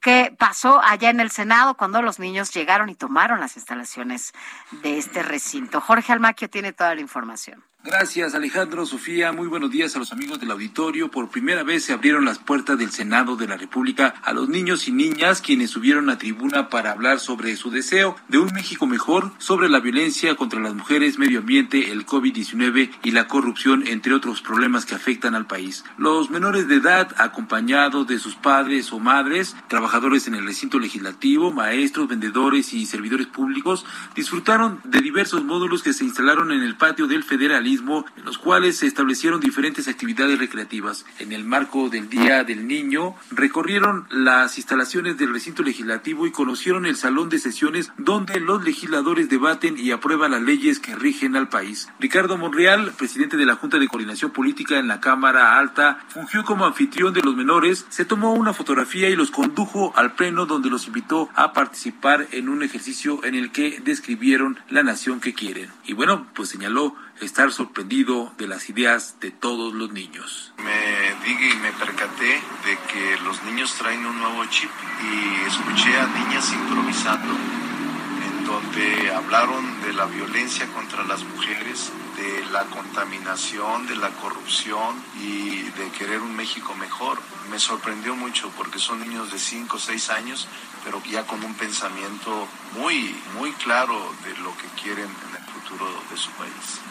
qué 0.00 0.34
pasó 0.38 0.82
allá 0.82 1.10
en 1.10 1.20
el 1.20 1.30
Senado 1.30 1.76
cuando 1.76 2.02
los 2.02 2.18
niños 2.18 2.52
llegaron 2.52 2.90
y 2.90 2.94
tomaron 2.94 3.40
las 3.40 3.56
instalaciones 3.56 4.32
de 4.70 4.98
este 4.98 5.22
recinto. 5.22 5.80
Jorge 5.80 6.12
Almaquio 6.12 6.50
tiene 6.50 6.72
toda 6.72 6.94
la 6.94 7.00
información. 7.00 7.64
Gracias 7.86 8.34
Alejandro, 8.34 8.86
Sofía, 8.86 9.32
muy 9.32 9.46
buenos 9.46 9.70
días 9.70 9.94
a 9.94 9.98
los 9.98 10.10
amigos 10.10 10.40
del 10.40 10.50
auditorio. 10.50 11.10
Por 11.10 11.28
primera 11.28 11.64
vez 11.64 11.84
se 11.84 11.92
abrieron 11.92 12.24
las 12.24 12.38
puertas 12.38 12.78
del 12.78 12.90
Senado 12.90 13.36
de 13.36 13.46
la 13.46 13.58
República 13.58 14.14
a 14.22 14.32
los 14.32 14.48
niños 14.48 14.88
y 14.88 14.92
niñas 14.92 15.42
quienes 15.42 15.68
subieron 15.68 16.08
a 16.08 16.16
tribuna 16.16 16.70
para 16.70 16.92
hablar 16.92 17.20
sobre 17.20 17.54
su 17.56 17.70
deseo 17.70 18.16
de 18.28 18.38
un 18.38 18.50
México 18.54 18.86
mejor, 18.86 19.32
sobre 19.36 19.68
la 19.68 19.80
violencia 19.80 20.34
contra 20.34 20.60
las 20.60 20.74
mujeres, 20.74 21.18
medio 21.18 21.40
ambiente, 21.40 21.92
el 21.92 22.06
COVID-19 22.06 22.90
y 23.02 23.10
la 23.10 23.28
corrupción, 23.28 23.86
entre 23.86 24.14
otros 24.14 24.40
problemas 24.40 24.86
que 24.86 24.94
afectan 24.94 25.34
al 25.34 25.46
país. 25.46 25.84
Los 25.98 26.30
menores 26.30 26.66
de 26.68 26.76
edad, 26.76 27.14
acompañados 27.18 28.06
de 28.06 28.18
sus 28.18 28.34
padres 28.34 28.94
o 28.94 28.98
madres, 28.98 29.56
trabajadores 29.68 30.26
en 30.26 30.36
el 30.36 30.46
recinto 30.46 30.78
legislativo, 30.78 31.52
maestros, 31.52 32.08
vendedores 32.08 32.72
y 32.72 32.86
servidores 32.86 33.26
públicos, 33.26 33.84
disfrutaron 34.14 34.80
de 34.84 35.02
diversos 35.02 35.44
módulos 35.44 35.82
que 35.82 35.92
se 35.92 36.04
instalaron 36.04 36.50
en 36.50 36.62
el 36.62 36.78
patio 36.78 37.06
del 37.06 37.22
federalismo 37.22 37.73
en 37.74 38.24
los 38.24 38.38
cuales 38.38 38.78
se 38.78 38.86
establecieron 38.86 39.40
diferentes 39.40 39.88
actividades 39.88 40.38
recreativas. 40.38 41.04
En 41.18 41.32
el 41.32 41.44
marco 41.44 41.88
del 41.88 42.08
Día 42.08 42.44
del 42.44 42.66
Niño, 42.66 43.14
recorrieron 43.30 44.06
las 44.10 44.58
instalaciones 44.58 45.18
del 45.18 45.32
recinto 45.32 45.62
legislativo 45.62 46.26
y 46.26 46.32
conocieron 46.32 46.86
el 46.86 46.96
salón 46.96 47.28
de 47.28 47.38
sesiones 47.38 47.92
donde 47.98 48.40
los 48.40 48.64
legisladores 48.64 49.28
debaten 49.28 49.76
y 49.78 49.90
aprueban 49.90 50.32
las 50.32 50.42
leyes 50.42 50.78
que 50.78 50.94
rigen 50.94 51.36
al 51.36 51.48
país. 51.48 51.88
Ricardo 51.98 52.36
Monreal, 52.36 52.92
presidente 52.96 53.36
de 53.36 53.46
la 53.46 53.56
Junta 53.56 53.78
de 53.78 53.88
Coordinación 53.88 54.30
Política 54.30 54.78
en 54.78 54.88
la 54.88 55.00
Cámara 55.00 55.58
Alta, 55.58 56.04
fungió 56.08 56.44
como 56.44 56.64
anfitrión 56.64 57.12
de 57.12 57.22
los 57.22 57.36
menores, 57.36 57.86
se 57.88 58.04
tomó 58.04 58.34
una 58.34 58.52
fotografía 58.52 59.08
y 59.08 59.16
los 59.16 59.30
condujo 59.30 59.92
al 59.96 60.14
pleno 60.14 60.46
donde 60.46 60.70
los 60.70 60.86
invitó 60.86 61.28
a 61.34 61.52
participar 61.52 62.28
en 62.30 62.48
un 62.48 62.62
ejercicio 62.62 63.24
en 63.24 63.34
el 63.34 63.50
que 63.50 63.80
describieron 63.84 64.58
la 64.68 64.82
nación 64.82 65.20
que 65.20 65.34
quieren. 65.34 65.70
Y 65.84 65.92
bueno, 65.92 66.26
pues 66.34 66.48
señaló 66.48 66.96
estar 67.24 67.50
sorprendido 67.52 68.32
de 68.38 68.46
las 68.46 68.68
ideas 68.68 69.16
de 69.20 69.30
todos 69.30 69.72
los 69.72 69.92
niños. 69.92 70.52
Me 70.58 71.14
dije 71.24 71.54
y 71.54 71.56
me 71.56 71.72
percaté 71.72 72.40
de 72.64 72.78
que 72.92 73.16
los 73.24 73.42
niños 73.44 73.74
traen 73.74 74.04
un 74.04 74.18
nuevo 74.18 74.44
chip 74.46 74.70
y 75.02 75.48
escuché 75.48 75.98
a 75.98 76.06
niñas 76.06 76.52
improvisando 76.52 77.32
en 77.32 78.44
donde 78.44 79.10
hablaron 79.14 79.82
de 79.82 79.92
la 79.94 80.06
violencia 80.06 80.66
contra 80.68 81.04
las 81.04 81.24
mujeres, 81.24 81.92
de 82.16 82.44
la 82.52 82.64
contaminación, 82.66 83.86
de 83.86 83.96
la 83.96 84.10
corrupción 84.10 84.94
y 85.20 85.62
de 85.62 85.90
querer 85.96 86.20
un 86.20 86.36
México 86.36 86.74
mejor. 86.74 87.18
Me 87.50 87.58
sorprendió 87.58 88.14
mucho 88.14 88.50
porque 88.56 88.78
son 88.78 89.00
niños 89.00 89.32
de 89.32 89.38
5 89.38 89.76
o 89.76 89.80
6 89.80 90.10
años, 90.10 90.48
pero 90.84 91.02
ya 91.10 91.26
con 91.26 91.42
un 91.42 91.54
pensamiento 91.54 92.46
muy, 92.78 93.14
muy 93.38 93.52
claro 93.52 93.98
de 94.24 94.36
lo 94.42 94.56
que 94.56 94.68
quieren 94.82 95.08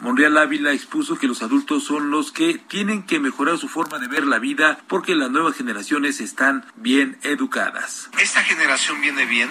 Monreal 0.02 0.38
Ávila 0.38 0.72
expuso 0.74 1.18
que 1.18 1.28
los 1.28 1.42
adultos 1.42 1.86
son 1.86 2.12
los 2.12 2.32
que 2.32 2.58
tienen 2.58 3.04
que 3.04 3.20
mejorar 3.20 3.58
su 3.58 3.70
forma 3.70 4.00
de 4.00 4.08
ver 4.08 4.26
la 4.26 4.40
vida 4.40 4.80
porque 4.88 5.16
las 5.16 5.32
nuevas 5.32 5.56
generaciones 5.56 6.20
están 6.20 6.66
bien 6.76 7.18
educadas. 7.24 8.10
Esta 8.20 8.44
generación 8.44 9.00
viene 9.02 9.26
bien. 9.26 9.50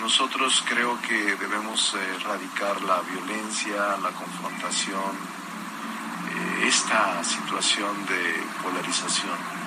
Nosotros 0.00 0.62
creo 0.68 1.00
que 1.02 1.36
debemos 1.36 1.94
eh, 1.94 1.98
erradicar 2.16 2.82
la 2.82 3.00
violencia, 3.02 3.96
la 4.02 4.10
confrontación, 4.10 5.12
eh, 6.34 6.66
esta 6.66 7.22
situación 7.24 8.04
de 8.06 8.42
polarización. 8.62 9.61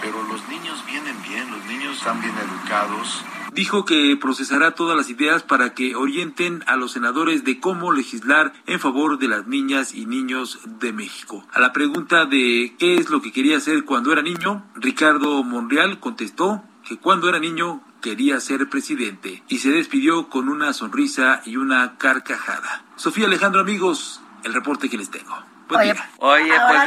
Pero 0.00 0.22
los 0.24 0.46
niños 0.48 0.84
vienen 0.86 1.16
bien, 1.22 1.50
los 1.50 1.64
niños 1.66 1.96
están 1.96 2.20
bien 2.20 2.34
educados, 2.36 3.24
dijo 3.56 3.84
que 3.86 4.16
procesará 4.20 4.72
todas 4.72 4.96
las 4.96 5.08
ideas 5.08 5.42
para 5.42 5.72
que 5.72 5.96
orienten 5.96 6.62
a 6.66 6.76
los 6.76 6.92
senadores 6.92 7.42
de 7.42 7.58
cómo 7.58 7.90
legislar 7.90 8.52
en 8.66 8.78
favor 8.78 9.18
de 9.18 9.28
las 9.28 9.46
niñas 9.46 9.94
y 9.94 10.04
niños 10.04 10.60
de 10.64 10.92
México. 10.92 11.44
A 11.52 11.60
la 11.60 11.72
pregunta 11.72 12.26
de 12.26 12.76
qué 12.78 12.96
es 12.96 13.08
lo 13.08 13.22
que 13.22 13.32
quería 13.32 13.56
hacer 13.56 13.84
cuando 13.84 14.12
era 14.12 14.22
niño, 14.22 14.64
Ricardo 14.74 15.42
Monreal 15.42 16.00
contestó 16.00 16.62
que 16.86 16.98
cuando 16.98 17.28
era 17.28 17.38
niño 17.38 17.82
quería 18.02 18.38
ser 18.40 18.68
presidente 18.68 19.42
y 19.48 19.58
se 19.58 19.70
despidió 19.70 20.28
con 20.28 20.48
una 20.48 20.72
sonrisa 20.72 21.40
y 21.46 21.56
una 21.56 21.96
carcajada. 21.96 22.84
Sofía 22.96 23.26
Alejandro, 23.26 23.60
amigos, 23.60 24.20
el 24.44 24.52
reporte 24.52 24.88
que 24.88 24.98
les 24.98 25.10
tengo. 25.10 25.55
Oye, 25.68 25.94
oye 26.18 26.52
pues 26.68 26.82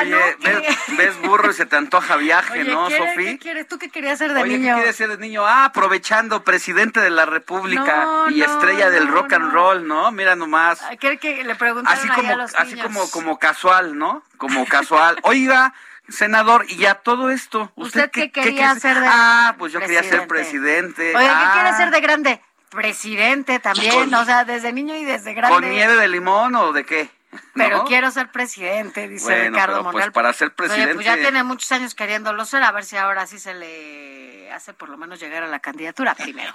oye, 0.00 0.36
ves, 0.40 0.78
ves, 0.96 1.22
burro 1.22 1.50
y 1.50 1.54
se 1.54 1.66
te 1.66 1.76
antoja 1.76 2.16
viaje, 2.16 2.60
oye, 2.60 2.72
¿no, 2.72 2.86
¿qué, 2.88 2.96
Sofía? 2.96 3.30
¿Qué 3.32 3.38
quieres? 3.38 3.68
¿Tú 3.68 3.78
qué 3.78 3.90
querías 3.90 4.18
ser 4.18 4.32
de 4.32 4.42
oye, 4.42 4.58
niño? 4.58 4.74
¿qué 4.74 4.80
quieres 4.82 4.96
ser 4.96 5.08
de 5.08 5.18
niño? 5.18 5.44
Ah, 5.46 5.64
aprovechando, 5.66 6.44
presidente 6.44 7.00
de 7.00 7.10
la 7.10 7.26
República 7.26 8.04
No, 8.04 8.30
y 8.30 8.38
no, 8.38 8.44
estrella 8.44 8.90
del 8.90 9.08
rock 9.08 9.32
and 9.32 9.52
roll, 9.52 9.86
¿no? 9.86 10.12
Mira 10.12 10.36
nomás. 10.36 10.80
¿Qué 11.00 11.18
que 11.18 11.42
le 11.42 11.54
preguntaron 11.56 11.98
Así 11.98 12.08
como, 12.08 12.32
a 12.32 12.36
los 12.36 12.54
así 12.54 12.74
niños? 12.74 12.86
como, 12.86 13.10
como 13.10 13.38
casual, 13.38 13.98
¿no? 13.98 14.22
Como 14.36 14.64
casual. 14.66 15.18
Oiga, 15.22 15.74
senador, 16.08 16.64
y 16.68 16.76
ya 16.76 16.94
todo 16.94 17.30
esto. 17.30 17.72
¿Usted 17.74 18.10
qué 18.10 18.30
quería 18.30 18.66
quiere 18.74 18.80
ser 18.80 19.00
de 19.00 19.06
Ah, 19.10 19.54
pues 19.58 19.72
yo 19.72 19.80
quería 19.80 20.02
ser 20.02 20.26
presidente? 20.28 21.16
Oye, 21.16 21.26
¿qué 21.26 21.32
Ah, 21.34 21.50
quiere 21.54 21.76
ser 21.76 21.90
de 21.90 22.00
grande? 22.00 22.42
Presidente 22.70 23.58
también, 23.58 23.92
Con- 23.94 24.14
o 24.14 24.24
sea, 24.24 24.44
desde 24.44 24.72
niño 24.72 24.94
y 24.96 25.04
desde 25.04 25.34
grande. 25.34 25.54
¿Con 25.60 25.70
nieve 25.70 25.96
de 25.96 26.08
limón 26.08 26.54
o 26.56 26.72
de 26.72 26.84
qué? 26.84 27.08
Pero 27.56 27.84
quiero 27.84 28.10
ser 28.10 28.30
presidente, 28.30 29.08
dice 29.08 29.24
Bueno, 29.24 29.50
Ricardo 29.56 29.72
pero, 29.74 29.82
pues, 29.84 29.92
Monreal. 29.94 30.12
para 30.12 30.32
ser 30.32 30.48
Oye, 30.48 30.54
pues 30.56 30.68
presidente- 30.70 31.04
ya 31.04 31.16
tiene 31.16 31.42
muchos 31.44 31.70
años 31.72 31.94
queriéndolo 31.94 32.44
ser, 32.44 32.62
a 32.62 32.72
ver 32.72 32.84
si 32.84 32.96
ahora 32.96 33.26
sí 33.26 33.38
se 33.38 33.54
le 33.54 34.52
hace 34.52 34.72
por 34.74 34.88
lo 34.88 34.96
menos 34.96 35.18
llegar 35.20 35.42
a 35.42 35.46
la 35.48 35.58
candidatura 35.60 36.14
primero. 36.14 36.52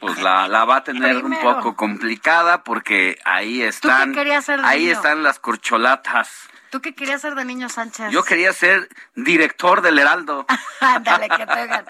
Pues 0.00 0.20
la, 0.20 0.48
la 0.48 0.64
va 0.64 0.76
a 0.76 0.84
tener 0.84 1.16
un 1.24 1.36
poco 1.40 1.74
complicada 1.76 2.62
porque 2.64 3.18
ahí 3.24 3.62
están. 3.62 4.12
querías 4.14 4.44
ser 4.44 4.60
de 4.60 4.66
ahí 4.66 4.80
niño? 4.86 4.92
están 4.92 5.22
las 5.22 5.38
corcholatas. 5.38 6.48
¿Tú 6.70 6.80
qué 6.80 6.94
querías 6.94 7.20
ser 7.20 7.34
de 7.34 7.44
niño, 7.44 7.68
Sánchez? 7.68 8.10
Yo 8.12 8.24
quería 8.24 8.50
ser 8.54 8.88
director 9.14 9.82
del 9.82 9.98
Heraldo. 9.98 10.46
Ándale, 10.80 11.28
que 11.28 11.44
te 11.46 11.52
oigan. 11.60 11.84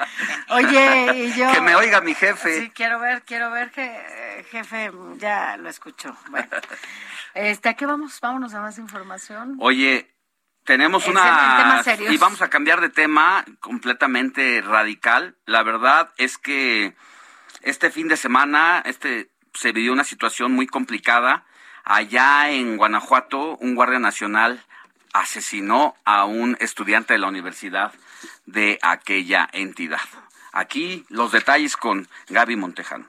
Oye, 0.49 1.13
y 1.19 1.33
yo... 1.35 1.53
Que 1.53 1.61
me 1.61 1.77
oiga 1.77 2.01
mi 2.01 2.15
jefe. 2.17 2.63
Sí, 2.63 2.71
quiero 2.75 2.99
ver, 2.99 3.23
quiero 3.23 3.53
ver 3.53 3.71
que 3.71 3.85
eh, 3.85 4.45
jefe 4.51 4.91
ya 5.19 5.57
lo 5.57 5.69
escuchó. 5.69 6.17
Bueno, 6.31 6.49
este, 7.35 7.69
¿a 7.69 7.75
qué 7.75 7.87
vamos? 7.87 8.19
Vámonos 8.21 8.52
a 8.55 8.61
más 8.61 8.79
información. 8.79 9.57
Oye, 9.61 10.15
tenemos 10.65 11.05
En 11.07 11.13
una... 11.13 11.83
Y 12.11 12.17
vamos 12.19 12.43
a 12.43 12.51
cambiar 12.51 12.81
de 12.81 12.89
tema 12.89 13.45
completamente 13.61 14.61
radical. 14.61 15.37
La 15.47 15.63
verdad 15.63 16.13
es 16.17 16.39
que 16.39 16.95
este 17.63 17.91
fin 17.91 18.09
de 18.09 18.17
semana 18.17 18.83
este, 18.85 19.31
se 19.55 19.73
vivió 19.73 19.93
una 19.93 20.05
situación 20.05 20.53
muy 20.53 20.67
complicada. 20.67 21.45
Allá 21.85 22.51
en 22.51 22.77
Guanajuato, 22.77 23.57
un 23.57 23.75
guardia 23.75 23.99
nacional 23.99 24.65
asesinó 25.13 25.95
a 26.05 26.25
un 26.25 26.57
estudiante 26.61 27.15
de 27.15 27.19
la 27.19 27.29
universidad 27.29 27.93
de 28.47 28.79
aquella 28.83 29.49
entidad. 29.53 30.01
Aquí 30.53 31.05
los 31.09 31.33
detalles 31.33 31.77
con 31.77 32.09
Gaby 32.29 32.57
Montejano. 32.57 33.07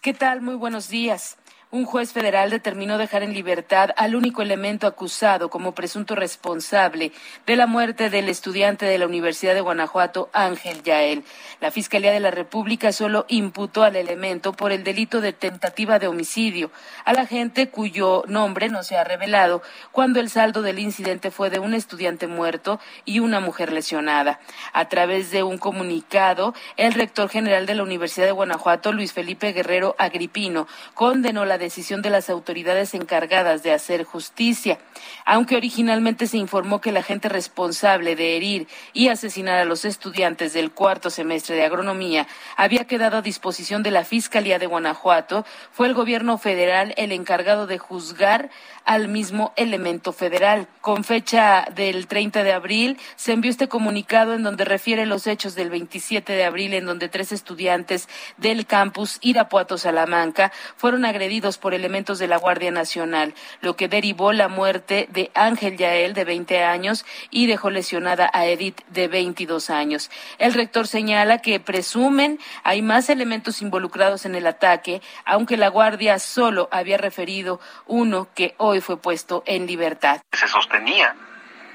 ¿Qué 0.00 0.14
tal? 0.14 0.42
Muy 0.42 0.54
buenos 0.54 0.88
días. 0.88 1.38
Un 1.74 1.86
juez 1.86 2.12
federal 2.12 2.50
determinó 2.50 2.98
dejar 2.98 3.24
en 3.24 3.34
libertad 3.34 3.90
al 3.96 4.14
único 4.14 4.42
elemento 4.42 4.86
acusado 4.86 5.50
como 5.50 5.74
presunto 5.74 6.14
responsable 6.14 7.10
de 7.46 7.56
la 7.56 7.66
muerte 7.66 8.10
del 8.10 8.28
estudiante 8.28 8.86
de 8.86 8.96
la 8.96 9.08
Universidad 9.08 9.54
de 9.54 9.60
Guanajuato, 9.60 10.30
Ángel 10.32 10.84
Yael. 10.84 11.24
La 11.60 11.72
Fiscalía 11.72 12.12
de 12.12 12.20
la 12.20 12.30
República 12.30 12.92
solo 12.92 13.26
imputó 13.26 13.82
al 13.82 13.96
elemento 13.96 14.52
por 14.52 14.70
el 14.70 14.84
delito 14.84 15.20
de 15.20 15.32
tentativa 15.32 15.98
de 15.98 16.06
homicidio 16.06 16.70
a 17.04 17.12
la 17.12 17.26
gente 17.26 17.70
cuyo 17.70 18.22
nombre 18.28 18.68
no 18.68 18.84
se 18.84 18.96
ha 18.96 19.02
revelado 19.02 19.60
cuando 19.90 20.20
el 20.20 20.30
saldo 20.30 20.62
del 20.62 20.78
incidente 20.78 21.32
fue 21.32 21.50
de 21.50 21.58
un 21.58 21.74
estudiante 21.74 22.28
muerto 22.28 22.78
y 23.04 23.18
una 23.18 23.40
mujer 23.40 23.72
lesionada. 23.72 24.38
A 24.72 24.88
través 24.88 25.32
de 25.32 25.42
un 25.42 25.58
comunicado, 25.58 26.54
el 26.76 26.94
rector 26.94 27.28
general 27.30 27.66
de 27.66 27.74
la 27.74 27.82
Universidad 27.82 28.26
de 28.26 28.32
Guanajuato, 28.32 28.92
Luis 28.92 29.12
Felipe 29.12 29.52
Guerrero 29.52 29.96
Agripino, 29.98 30.68
condenó 30.94 31.44
la 31.44 31.63
decisión 31.64 32.02
de 32.02 32.10
las 32.10 32.30
autoridades 32.30 32.94
encargadas 32.94 33.62
de 33.62 33.72
hacer 33.72 34.04
justicia. 34.04 34.78
Aunque 35.24 35.56
originalmente 35.56 36.26
se 36.26 36.38
informó 36.38 36.80
que 36.80 36.92
la 36.92 37.02
gente 37.02 37.28
responsable 37.28 38.16
de 38.16 38.36
herir 38.36 38.68
y 38.92 39.08
asesinar 39.08 39.58
a 39.58 39.64
los 39.64 39.84
estudiantes 39.84 40.52
del 40.52 40.70
cuarto 40.70 41.10
semestre 41.10 41.56
de 41.56 41.64
agronomía 41.64 42.26
había 42.56 42.86
quedado 42.86 43.18
a 43.18 43.22
disposición 43.22 43.82
de 43.82 43.90
la 43.90 44.04
Fiscalía 44.04 44.58
de 44.58 44.66
Guanajuato, 44.66 45.44
fue 45.72 45.88
el 45.88 45.94
gobierno 45.94 46.38
federal 46.38 46.94
el 46.96 47.12
encargado 47.12 47.66
de 47.66 47.78
juzgar 47.78 48.50
al 48.84 49.08
mismo 49.08 49.52
elemento 49.56 50.12
federal. 50.12 50.68
Con 50.80 51.04
fecha 51.04 51.66
del 51.74 52.06
30 52.06 52.42
de 52.42 52.52
abril 52.52 52.98
se 53.16 53.32
envió 53.32 53.50
este 53.50 53.68
comunicado 53.68 54.34
en 54.34 54.42
donde 54.42 54.64
refiere 54.64 55.06
los 55.06 55.26
hechos 55.26 55.54
del 55.54 55.70
27 55.70 56.32
de 56.32 56.44
abril 56.44 56.74
en 56.74 56.86
donde 56.86 57.08
tres 57.08 57.32
estudiantes 57.32 58.08
del 58.36 58.66
campus 58.66 59.18
Irapuato 59.22 59.78
Salamanca 59.78 60.52
fueron 60.76 61.04
agredidos 61.04 61.43
por 61.58 61.74
elementos 61.74 62.18
de 62.18 62.26
la 62.26 62.38
Guardia 62.38 62.70
Nacional, 62.70 63.34
lo 63.60 63.76
que 63.76 63.88
derivó 63.88 64.32
la 64.32 64.48
muerte 64.48 65.06
de 65.10 65.30
Ángel 65.34 65.76
Yael 65.76 66.14
de 66.14 66.24
20 66.24 66.64
años 66.64 67.04
y 67.30 67.46
dejó 67.46 67.70
lesionada 67.70 68.30
a 68.32 68.46
Edith 68.46 68.80
de 68.88 69.08
22 69.08 69.68
años. 69.70 70.10
El 70.38 70.54
rector 70.54 70.86
señala 70.86 71.38
que 71.38 71.60
presumen 71.60 72.38
hay 72.62 72.80
más 72.80 73.10
elementos 73.10 73.60
involucrados 73.62 74.24
en 74.24 74.34
el 74.34 74.46
ataque, 74.46 75.02
aunque 75.26 75.56
la 75.56 75.68
Guardia 75.68 76.18
solo 76.18 76.68
había 76.72 76.96
referido 76.96 77.60
uno 77.86 78.28
que 78.34 78.54
hoy 78.56 78.80
fue 78.80 78.96
puesto 78.96 79.42
en 79.46 79.66
libertad. 79.66 80.20
Se 80.32 80.48
sostenía 80.48 81.14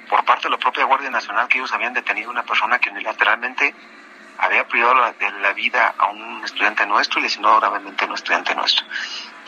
por 0.09 0.25
parte 0.25 0.47
de 0.47 0.51
la 0.51 0.57
propia 0.57 0.85
Guardia 0.85 1.11
Nacional 1.11 1.47
que 1.47 1.59
ellos 1.59 1.71
habían 1.71 1.93
detenido 1.93 2.29
a 2.29 2.31
una 2.31 2.43
persona 2.43 2.79
que 2.79 2.89
unilateralmente 2.89 3.75
había 4.39 4.65
privado 4.67 4.95
de 5.19 5.31
la 5.41 5.53
vida 5.53 5.93
a 5.97 6.09
un 6.11 6.43
estudiante 6.43 6.85
nuestro 6.85 7.19
y 7.19 7.23
lesionado 7.23 7.59
gravemente 7.59 8.05
a 8.05 8.07
un 8.07 8.13
estudiante 8.13 8.55
nuestro. 8.55 8.85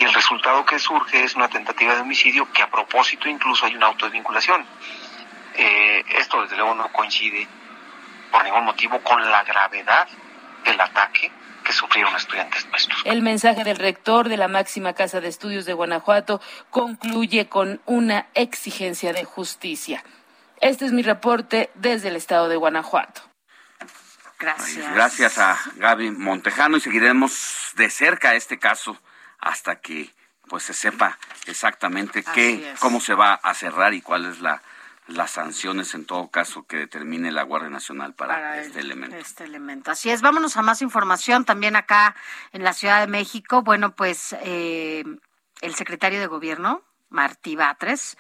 Y 0.02 0.04
el 0.04 0.14
resultado 0.16 0.66
que 0.66 0.80
surge 0.80 1.24
es 1.24 1.36
una 1.36 1.48
tentativa 1.48 1.94
de 1.94 2.02
homicidio 2.02 2.52
que 2.52 2.64
a 2.64 2.72
propósito 2.72 3.30
incluso 3.30 3.68
hay 3.68 3.76
una 3.76 3.86
autodesvinculación. 3.86 4.66
Eh, 5.54 6.04
esto 6.18 6.42
desde 6.42 6.56
luego 6.58 6.74
no 6.74 6.92
coincide 6.92 7.48
por 8.32 8.44
ningún 8.44 8.66
motivo 8.66 9.00
con 9.04 9.22
la 9.30 9.44
gravedad 9.44 10.08
del 10.66 10.82
ataque 10.82 11.32
que 11.64 11.72
sufrieron 11.72 12.16
estudiantes 12.16 12.66
nuestros. 12.70 13.00
El 13.06 13.22
mensaje 13.22 13.64
del 13.64 13.78
rector 13.78 14.28
de 14.28 14.38
la 14.38 14.48
máxima 14.48 14.94
casa 14.94 15.22
de 15.22 15.28
estudios 15.28 15.66
de 15.66 15.74
Guanajuato 15.74 16.42
concluye 16.72 17.48
con 17.48 17.80
una 17.86 18.26
exigencia 18.34 19.14
de 19.14 19.24
justicia. 19.24 20.04
Este 20.62 20.86
es 20.86 20.94
mi 20.94 21.04
reporte 21.04 21.70
desde 21.76 22.08
el 22.08 22.16
estado 22.16 22.50
de 22.50 22.56
Guanajuato. 22.56 23.22
Gracias. 24.40 24.96
Gracias 24.96 25.38
a 25.38 25.60
Gaby 25.76 26.10
Montejano 26.10 26.78
y 26.78 26.82
seguiremos 26.82 27.70
de 27.76 27.92
cerca 27.92 28.34
este 28.34 28.58
caso 28.58 29.00
hasta 29.42 29.78
que 29.82 30.14
pues 30.48 30.64
se 30.64 30.74
sepa 30.74 31.18
exactamente 31.48 32.24
qué, 32.24 32.74
cómo 32.80 33.00
se 33.00 33.14
va 33.14 33.34
a 33.36 33.54
cerrar 33.54 33.94
y 33.94 34.02
cuál 34.02 34.26
es 34.26 34.40
la 34.40 34.62
las 35.08 35.32
sanciones 35.32 35.94
en 35.94 36.06
todo 36.06 36.30
caso 36.30 36.64
que 36.64 36.78
determine 36.78 37.32
la 37.32 37.44
Guardia 37.44 37.70
Nacional 37.70 38.14
para, 38.14 38.36
Para 38.36 38.62
este 38.62 38.80
el- 38.80 38.86
elemento. 38.92 39.16
Este 39.18 39.44
elemento. 39.44 39.92
Así 39.92 40.10
es, 40.10 40.22
vámonos 40.22 40.56
a 40.56 40.62
más 40.62 40.82
información 40.82 41.44
también 41.44 41.76
acá 41.76 42.16
en 42.54 42.64
la 42.64 42.72
Ciudad 42.72 43.02
de 43.02 43.08
México. 43.08 43.62
Bueno, 43.62 43.94
pues 43.94 44.34
eh, 44.44 45.04
el 45.62 45.76
secretario 45.76 46.20
de 46.22 46.28
Gobierno, 46.28 46.82
Martí 47.10 47.58
Batres, 47.58 48.16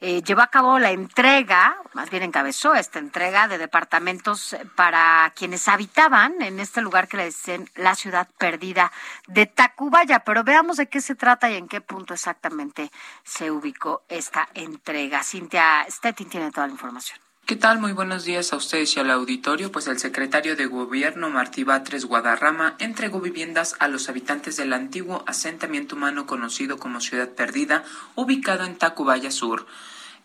eh, 0.00 0.22
llevó 0.22 0.40
a 0.40 0.46
cabo 0.46 0.78
la 0.78 0.90
entrega, 0.90 1.76
más 1.92 2.08
bien 2.08 2.22
encabezó 2.22 2.74
esta 2.74 2.98
entrega 2.98 3.48
de 3.48 3.58
departamentos 3.58 4.56
para 4.74 5.32
quienes 5.36 5.68
habitaban 5.68 6.40
en 6.40 6.58
este 6.58 6.80
lugar 6.80 7.06
que 7.06 7.18
le 7.18 7.26
dicen 7.26 7.68
la 7.74 7.94
ciudad 7.94 8.28
perdida 8.38 8.92
de 9.26 9.46
Tacubaya. 9.46 10.20
Pero 10.20 10.42
veamos 10.42 10.78
de 10.78 10.88
qué 10.88 11.00
se 11.00 11.14
trata 11.14 11.50
y 11.50 11.56
en 11.56 11.68
qué 11.68 11.80
punto 11.80 12.14
exactamente 12.14 12.90
se 13.24 13.50
ubicó 13.50 14.02
esta 14.08 14.48
entrega. 14.54 15.22
Cintia 15.22 15.86
Stettin 15.88 16.30
tiene 16.30 16.50
toda 16.50 16.66
la 16.66 16.72
información. 16.72 17.29
¿Qué 17.50 17.56
tal? 17.56 17.80
Muy 17.80 17.90
buenos 17.90 18.24
días 18.24 18.52
a 18.52 18.56
ustedes 18.56 18.96
y 18.96 19.00
al 19.00 19.10
auditorio. 19.10 19.72
Pues 19.72 19.88
el 19.88 19.98
secretario 19.98 20.54
de 20.54 20.66
Gobierno, 20.66 21.30
Martí 21.30 21.64
Batres 21.64 22.04
Guadarrama, 22.04 22.76
entregó 22.78 23.20
viviendas 23.20 23.74
a 23.80 23.88
los 23.88 24.08
habitantes 24.08 24.56
del 24.56 24.72
antiguo 24.72 25.24
asentamiento 25.26 25.96
humano 25.96 26.26
conocido 26.26 26.78
como 26.78 27.00
Ciudad 27.00 27.30
Perdida, 27.30 27.82
ubicado 28.14 28.62
en 28.62 28.76
Tacubaya 28.76 29.32
Sur. 29.32 29.66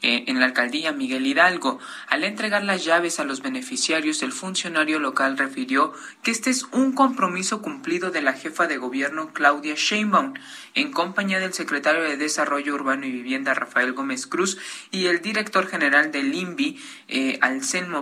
Eh, 0.02 0.26
en 0.28 0.40
la 0.40 0.46
alcaldía 0.46 0.92
Miguel 0.92 1.26
Hidalgo. 1.26 1.80
Al 2.08 2.24
entregar 2.24 2.64
las 2.64 2.84
llaves 2.84 3.20
a 3.20 3.24
los 3.24 3.42
beneficiarios, 3.42 4.22
el 4.24 4.32
funcionario 4.32 5.00
local 5.00 5.38
refirió 5.38 5.94
que 6.22 6.32
este 6.32 6.50
es 6.50 6.64
un 6.72 6.94
compromiso 6.94 7.62
cumplido 7.62 8.12
de 8.12 8.22
la 8.22 8.34
jefa 8.34 8.68
de 8.68 8.78
gobierno 8.78 9.34
Claudia 9.34 9.76
Sheinbaum, 9.76 10.34
en 10.76 10.92
compañía 10.92 11.40
del 11.40 11.54
secretario 11.54 12.02
de 12.04 12.18
Desarrollo 12.18 12.76
Urbano 12.76 13.06
y 13.06 13.12
Vivienda 13.12 13.54
Rafael 13.54 13.94
Gómez 13.94 14.28
Cruz 14.28 14.58
y 14.92 15.06
el 15.08 15.22
director 15.22 15.68
general 15.68 16.12
del 16.12 16.34
INVI, 16.34 16.80
eh, 17.08 17.40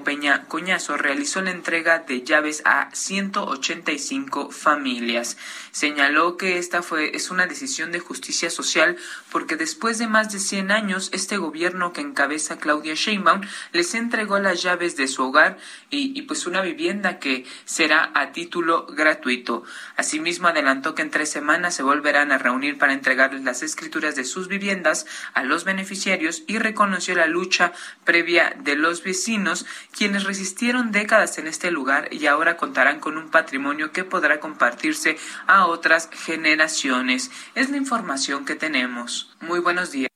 Peña 0.04 0.46
Coñazo, 0.46 0.98
realizó 0.98 1.41
la 1.41 1.52
entrega 1.52 2.00
de 2.00 2.24
llaves 2.24 2.64
a 2.66 2.89
185 2.94 4.50
familias. 4.52 5.38
Señaló 5.74 6.38
que 6.38 6.60
esta 6.60 6.84
fue 6.84 7.16
es 7.16 7.32
una 7.32 7.48
decisión 7.48 7.92
de 7.92 8.00
justicia 8.00 8.52
social 8.52 8.96
porque 9.32 9.56
después 9.56 9.98
de 9.98 10.06
más 10.06 10.32
de 10.32 10.38
100 10.38 10.70
años 10.70 11.10
este 11.14 11.38
gobierno 11.38 11.94
que 11.94 12.02
encabeza 12.02 12.60
Claudia 12.60 12.94
Sheinbaum 12.94 13.42
les 13.72 13.96
entregó 13.96 14.38
las 14.38 14.62
llaves 14.62 14.96
de 14.98 15.08
su 15.08 15.24
hogar 15.24 15.58
y, 15.90 16.16
y 16.16 16.22
pues 16.22 16.46
una 16.46 16.62
vivienda 16.62 17.18
que 17.18 17.48
será 17.66 18.12
a 18.14 18.32
título 18.34 18.86
gratuito. 18.86 19.64
Asimismo 19.98 20.48
adelantó 20.48 20.94
que 20.94 21.02
en 21.02 21.10
tres 21.10 21.32
semanas 21.32 21.74
se 21.74 21.82
volverán 21.82 22.32
a 22.32 22.38
reunir 22.38 22.78
para 22.78 22.94
entregarles 22.94 23.44
las 23.44 23.64
escrituras 23.64 24.16
de 24.16 24.26
sus 24.26 24.48
viviendas 24.48 25.08
a 25.34 25.42
los 25.42 25.64
beneficiarios 25.64 26.44
y 26.46 26.60
reconoció 26.60 27.16
la 27.16 27.26
lucha 27.26 27.74
previa 28.04 28.56
de 28.60 28.76
los 28.76 29.02
vecinos 29.02 29.66
quienes 29.92 30.26
resistieron 30.26 30.92
décadas 30.92 31.40
en 31.40 31.48
este 31.48 31.72
lugar 31.72 32.10
y 32.14 32.28
ahora 32.28 32.58
contarán 32.58 33.00
con 33.00 33.18
un 33.18 33.32
patrimonio 33.32 33.92
que 33.92 34.04
podrá 34.04 34.40
compartirse 34.40 35.18
a 35.48 35.62
otras 35.68 36.09
generaciones. 36.11 37.32
Es 37.55 37.70
la 37.70 37.78
información 37.78 38.45
que 38.45 38.55
tenemos. 38.55 39.36
Muy 39.41 39.59
buenos 39.59 39.91
días. 39.91 40.09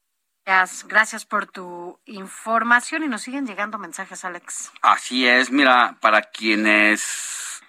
Gracias, 0.45 0.87
gracias 0.87 1.25
por 1.25 1.45
tu 1.45 1.99
información 2.05 3.03
y 3.03 3.07
nos 3.07 3.21
siguen 3.21 3.45
llegando 3.45 3.77
mensajes, 3.77 4.23
Alex. 4.23 4.71
Así 4.81 5.27
es, 5.27 5.51
mira, 5.51 5.97
para 5.99 6.21
quienes 6.21 7.61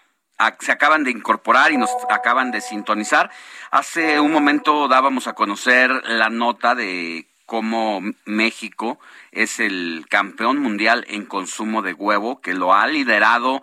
se 0.60 0.70
acaban 0.72 1.02
de 1.02 1.10
incorporar 1.10 1.72
y 1.72 1.76
nos 1.76 1.90
acaban 2.08 2.52
de 2.52 2.60
sintonizar, 2.60 3.30
hace 3.72 4.20
un 4.20 4.30
momento 4.30 4.86
dábamos 4.86 5.26
a 5.26 5.32
conocer 5.32 5.90
la 6.04 6.30
nota 6.30 6.76
de 6.76 7.26
cómo 7.46 8.00
México 8.26 9.00
es 9.32 9.58
el 9.58 10.06
campeón 10.08 10.58
mundial 10.58 11.04
en 11.08 11.26
consumo 11.26 11.82
de 11.82 11.94
huevo, 11.94 12.40
que 12.40 12.54
lo 12.54 12.74
ha 12.74 12.86
liderado 12.86 13.62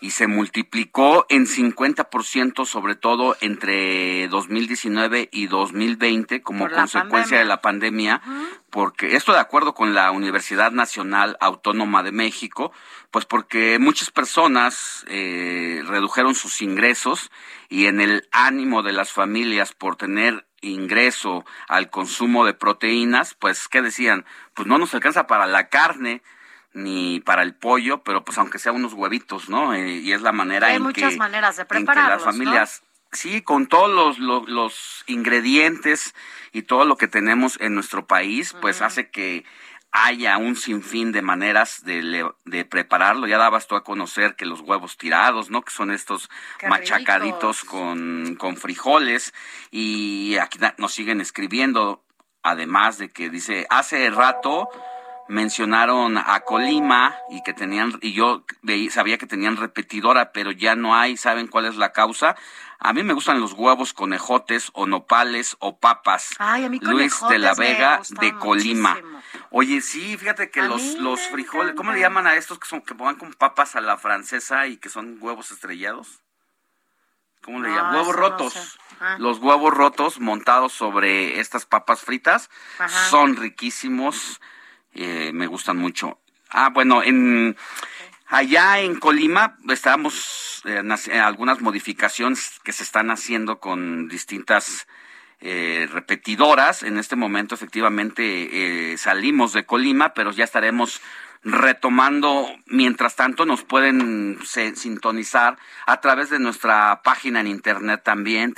y 0.00 0.10
se 0.10 0.26
multiplicó 0.26 1.26
en 1.28 1.46
50%, 1.46 2.64
sobre 2.64 2.94
todo 2.94 3.36
entre 3.40 4.28
2019 4.28 5.28
y 5.30 5.46
2020, 5.46 6.42
como 6.42 6.68
consecuencia 6.70 7.38
de 7.38 7.44
la 7.44 7.60
pandemia, 7.60 8.22
porque 8.70 9.16
esto 9.16 9.32
de 9.32 9.40
acuerdo 9.40 9.74
con 9.74 9.94
la 9.94 10.10
Universidad 10.10 10.72
Nacional 10.72 11.36
Autónoma 11.40 12.02
de 12.02 12.12
México, 12.12 12.72
pues 13.10 13.26
porque 13.26 13.78
muchas 13.78 14.10
personas 14.10 15.04
eh, 15.08 15.82
redujeron 15.86 16.34
sus 16.34 16.62
ingresos 16.62 17.30
y 17.68 17.86
en 17.86 18.00
el 18.00 18.28
ánimo 18.32 18.82
de 18.82 18.92
las 18.92 19.12
familias 19.12 19.72
por 19.72 19.96
tener 19.96 20.46
ingreso 20.62 21.44
al 21.68 21.90
consumo 21.90 22.44
de 22.44 22.54
proteínas, 22.54 23.34
pues, 23.34 23.68
¿qué 23.68 23.82
decían? 23.82 24.24
Pues 24.54 24.68
no 24.68 24.78
nos 24.78 24.94
alcanza 24.94 25.26
para 25.26 25.46
la 25.46 25.68
carne, 25.68 26.22
ni 26.72 27.20
para 27.20 27.42
el 27.42 27.54
pollo, 27.54 28.02
pero 28.02 28.24
pues 28.24 28.38
aunque 28.38 28.58
sea 28.58 28.72
unos 28.72 28.92
huevitos, 28.92 29.48
¿no? 29.48 29.74
Eh, 29.74 29.98
y 29.98 30.12
es 30.12 30.22
la 30.22 30.32
manera 30.32 30.68
Hay 30.68 30.76
en 30.76 30.82
muchas 30.82 31.12
que, 31.12 31.18
maneras 31.18 31.56
de 31.56 31.62
en 31.62 31.68
que 31.68 31.74
prepararlos, 31.74 32.24
las 32.24 32.34
familias, 32.34 32.82
sí, 33.12 33.42
con 33.42 33.66
todos 33.66 33.90
los, 33.90 34.18
los, 34.18 34.48
los 34.48 35.04
ingredientes 35.06 36.14
y 36.52 36.62
todo 36.62 36.84
lo 36.84 36.96
que 36.96 37.08
tenemos 37.08 37.60
en 37.60 37.74
nuestro 37.74 38.06
país, 38.06 38.54
pues 38.60 38.82
hace 38.82 39.10
que 39.10 39.44
haya 39.92 40.38
un 40.38 40.54
sinfín 40.54 41.10
de 41.10 41.22
maneras 41.22 41.84
de, 41.84 42.30
de 42.44 42.64
prepararlo. 42.64 43.26
Ya 43.26 43.38
dabas 43.38 43.66
tú 43.66 43.74
a 43.74 43.82
conocer 43.82 44.36
que 44.36 44.46
los 44.46 44.60
huevos 44.60 44.96
tirados, 44.96 45.50
¿no? 45.50 45.62
Que 45.62 45.72
son 45.72 45.90
estos 45.90 46.30
Qué 46.58 46.68
machacaditos 46.68 47.64
con, 47.64 48.36
con 48.36 48.56
frijoles. 48.56 49.34
Y 49.70 50.36
aquí 50.36 50.58
nos 50.78 50.92
siguen 50.92 51.20
escribiendo, 51.20 52.04
además 52.42 52.98
de 52.98 53.08
que 53.08 53.30
dice, 53.30 53.66
hace 53.68 54.08
rato 54.10 54.68
mencionaron 55.30 56.18
a 56.18 56.40
Colima 56.40 57.16
y 57.30 57.42
que 57.42 57.54
tenían, 57.54 57.98
y 58.02 58.12
yo 58.12 58.44
sabía 58.90 59.16
que 59.16 59.26
tenían 59.26 59.56
repetidora, 59.56 60.32
pero 60.32 60.50
ya 60.50 60.74
no 60.74 60.94
hay, 60.94 61.16
¿saben 61.16 61.46
cuál 61.46 61.66
es 61.66 61.76
la 61.76 61.92
causa? 61.92 62.36
A 62.80 62.92
mí 62.92 63.02
me 63.04 63.12
gustan 63.12 63.40
los 63.40 63.52
huevos 63.52 63.92
con 63.92 64.12
ejotes 64.12 64.70
o 64.72 64.86
nopales 64.86 65.56
o 65.60 65.78
papas. 65.78 66.30
Ay, 66.38 66.64
a 66.64 66.68
mí 66.68 66.78
Luis 66.82 67.20
de 67.28 67.38
la 67.38 67.54
Vega 67.54 68.00
de 68.20 68.34
Colima. 68.36 68.94
muchísimo. 68.94 69.22
Oye, 69.50 69.80
sí, 69.80 70.16
fíjate 70.16 70.50
que 70.50 70.60
A 70.60 70.66
los, 70.66 70.94
los 70.98 71.20
frijoles, 71.28 71.74
¿cómo 71.76 71.92
le 71.92 72.00
llaman 72.00 72.26
a 72.26 72.34
estos 72.34 72.58
que 72.58 72.66
son 72.66 72.80
que 72.80 72.94
pongan 72.94 73.16
con 73.16 73.32
papas 73.34 73.76
a 73.76 73.80
la 73.80 73.98
francesa 73.98 74.66
y 74.66 74.78
que 74.78 74.88
son 74.88 75.18
huevos 75.20 75.50
estrellados? 75.52 76.22
¿Cómo 77.42 77.60
le 77.60 77.68
No, 77.68 77.76
llaman? 77.76 77.94
Huevos 77.94 78.08
eso 78.08 78.20
no 78.20 78.28
rotos. 78.28 78.52
sé. 78.54 78.78
Ah. 79.00 79.16
Los 79.18 79.38
huevos 79.38 79.72
rotos 79.72 80.18
montados 80.20 80.72
sobre 80.72 81.38
estas 81.40 81.66
papas 81.66 82.00
fritas 82.02 82.50
Ajá. 82.78 83.08
son 83.10 83.36
riquísimos, 83.36 84.40
eh, 84.94 85.30
me 85.32 85.46
gustan 85.46 85.76
mucho. 85.76 86.18
Ah, 86.50 86.70
bueno, 86.70 87.02
en 87.02 87.56
allá 88.26 88.80
en 88.80 88.98
Colima 88.98 89.58
estamos 89.68 90.62
eh, 90.64 90.82
en 90.82 91.20
algunas 91.20 91.60
modificaciones 91.60 92.60
que 92.64 92.72
se 92.72 92.82
están 92.82 93.10
haciendo 93.10 93.60
con 93.60 94.08
distintas 94.08 94.86
eh, 95.40 95.88
repetidoras. 95.90 96.82
En 96.82 96.98
este 96.98 97.16
momento, 97.16 97.54
efectivamente, 97.54 98.92
eh, 98.92 98.98
salimos 98.98 99.52
de 99.52 99.64
Colima, 99.64 100.12
pero 100.14 100.32
ya 100.32 100.44
estaremos 100.44 101.00
retomando. 101.42 102.46
Mientras 102.66 103.16
tanto, 103.16 103.46
nos 103.46 103.64
pueden 103.64 104.38
sintonizar 104.44 105.56
a 105.86 106.00
través 106.00 106.28
de 106.28 106.38
nuestra 106.38 107.00
página 107.02 107.40
en 107.40 107.46
internet 107.46 108.02
también, 108.04 108.54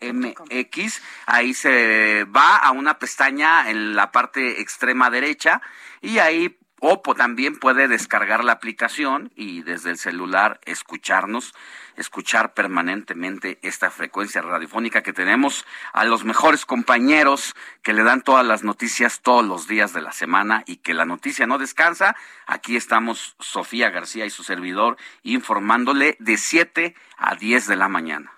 www.heraldodemexico.com.mx. 0.00 1.02
Ahí 1.26 1.54
se 1.54 2.24
va 2.24 2.56
a 2.56 2.70
una 2.72 2.98
pestaña 2.98 3.70
en 3.70 3.94
la 3.94 4.12
parte 4.12 4.60
extrema 4.60 5.10
derecha 5.10 5.60
y 6.00 6.18
ahí 6.18 6.56
Oppo 6.80 7.16
también 7.16 7.58
puede 7.58 7.88
descargar 7.88 8.44
la 8.44 8.52
aplicación 8.52 9.32
y 9.34 9.62
desde 9.62 9.90
el 9.90 9.98
celular 9.98 10.60
escucharnos, 10.64 11.52
escuchar 11.96 12.54
permanentemente 12.54 13.58
esta 13.62 13.90
frecuencia 13.90 14.42
radiofónica 14.42 15.02
que 15.02 15.12
tenemos 15.12 15.66
a 15.92 16.04
los 16.04 16.24
mejores 16.24 16.64
compañeros 16.64 17.56
que 17.82 17.92
le 17.92 18.04
dan 18.04 18.22
todas 18.22 18.46
las 18.46 18.62
noticias 18.62 19.22
todos 19.22 19.44
los 19.44 19.66
días 19.66 19.92
de 19.92 20.02
la 20.02 20.12
semana 20.12 20.62
y 20.66 20.76
que 20.76 20.94
la 20.94 21.04
noticia 21.04 21.48
no 21.48 21.58
descansa. 21.58 22.14
Aquí 22.46 22.76
estamos 22.76 23.34
Sofía 23.40 23.90
García 23.90 24.24
y 24.24 24.30
su 24.30 24.44
servidor 24.44 24.98
informándole 25.24 26.16
de 26.20 26.36
7 26.36 26.94
a 27.16 27.34
10 27.34 27.66
de 27.66 27.74
la 27.74 27.88
mañana. 27.88 28.37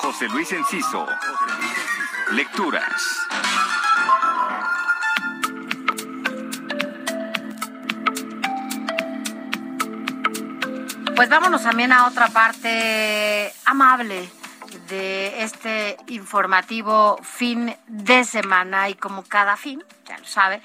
José 0.00 0.28
Luis 0.28 0.52
Enciso. 0.52 1.06
Lecturas. 2.32 3.28
Pues 11.16 11.28
vámonos 11.28 11.62
también 11.62 11.92
a 11.92 12.06
otra 12.06 12.28
parte 12.28 13.52
amable 13.66 14.30
de 14.88 15.42
este 15.42 15.96
informativo 16.08 17.18
fin 17.22 17.76
de 17.86 18.24
semana 18.24 18.88
y 18.88 18.94
como 18.94 19.22
cada 19.24 19.56
fin, 19.56 19.84
ya 20.06 20.18
lo 20.18 20.24
sabe, 20.24 20.62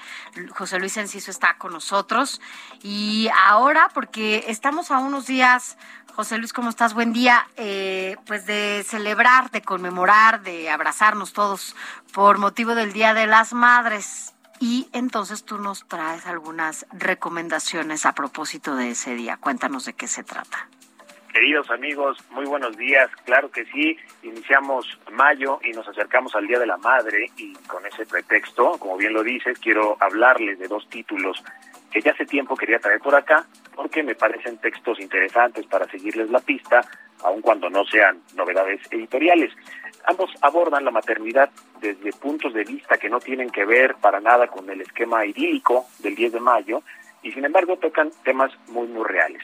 José 0.50 0.78
Luis 0.78 0.96
Enciso 0.96 1.30
está 1.30 1.58
con 1.58 1.72
nosotros 1.72 2.40
y 2.82 3.28
ahora 3.36 3.90
porque 3.94 4.44
estamos 4.48 4.90
a 4.90 4.98
unos 4.98 5.26
días, 5.26 5.76
José 6.16 6.38
Luis, 6.38 6.54
¿cómo 6.54 6.70
estás? 6.70 6.94
Buen 6.94 7.12
día, 7.12 7.46
eh, 7.58 8.16
pues 8.26 8.46
de 8.46 8.82
celebrar, 8.86 9.50
de 9.50 9.60
conmemorar, 9.60 10.40
de 10.40 10.70
abrazarnos 10.70 11.34
todos 11.34 11.76
por 12.14 12.38
motivo 12.38 12.74
del 12.74 12.94
Día 12.94 13.12
de 13.12 13.26
las 13.26 13.52
Madres. 13.52 14.34
Y 14.58 14.88
entonces 14.94 15.44
tú 15.44 15.58
nos 15.58 15.86
traes 15.86 16.26
algunas 16.26 16.86
recomendaciones 16.90 18.06
a 18.06 18.14
propósito 18.14 18.76
de 18.76 18.92
ese 18.92 19.14
día. 19.14 19.36
Cuéntanos 19.36 19.84
de 19.84 19.92
qué 19.92 20.08
se 20.08 20.24
trata. 20.24 20.70
Queridos 21.34 21.68
amigos, 21.70 22.16
muy 22.30 22.46
buenos 22.46 22.78
días. 22.78 23.10
Claro 23.26 23.50
que 23.50 23.66
sí, 23.66 23.98
iniciamos 24.22 24.86
mayo 25.12 25.60
y 25.62 25.72
nos 25.72 25.86
acercamos 25.86 26.34
al 26.34 26.46
Día 26.46 26.58
de 26.58 26.66
la 26.66 26.78
Madre 26.78 27.30
y 27.36 27.52
con 27.66 27.84
ese 27.84 28.06
pretexto, 28.06 28.78
como 28.78 28.96
bien 28.96 29.12
lo 29.12 29.22
dices, 29.22 29.58
quiero 29.58 29.98
hablarles 30.00 30.58
de 30.58 30.66
dos 30.66 30.88
títulos 30.88 31.44
que 31.96 32.02
ya 32.02 32.12
hace 32.12 32.26
tiempo 32.26 32.54
quería 32.54 32.78
traer 32.78 33.00
por 33.00 33.14
acá 33.14 33.46
porque 33.74 34.02
me 34.02 34.14
parecen 34.14 34.58
textos 34.58 35.00
interesantes 35.00 35.64
para 35.64 35.88
seguirles 35.88 36.28
la 36.28 36.40
pista, 36.40 36.82
aun 37.24 37.40
cuando 37.40 37.70
no 37.70 37.86
sean 37.86 38.20
novedades 38.34 38.82
editoriales. 38.90 39.50
Ambos 40.04 40.30
abordan 40.42 40.84
la 40.84 40.90
maternidad 40.90 41.48
desde 41.80 42.12
puntos 42.12 42.52
de 42.52 42.64
vista 42.64 42.98
que 42.98 43.08
no 43.08 43.18
tienen 43.18 43.48
que 43.48 43.64
ver 43.64 43.94
para 43.94 44.20
nada 44.20 44.46
con 44.48 44.68
el 44.68 44.82
esquema 44.82 45.24
idílico 45.24 45.86
del 46.00 46.14
10 46.14 46.34
de 46.34 46.40
mayo 46.40 46.82
y 47.22 47.32
sin 47.32 47.46
embargo 47.46 47.78
tocan 47.78 48.10
temas 48.22 48.52
muy 48.68 48.88
muy 48.88 49.04
reales. 49.04 49.42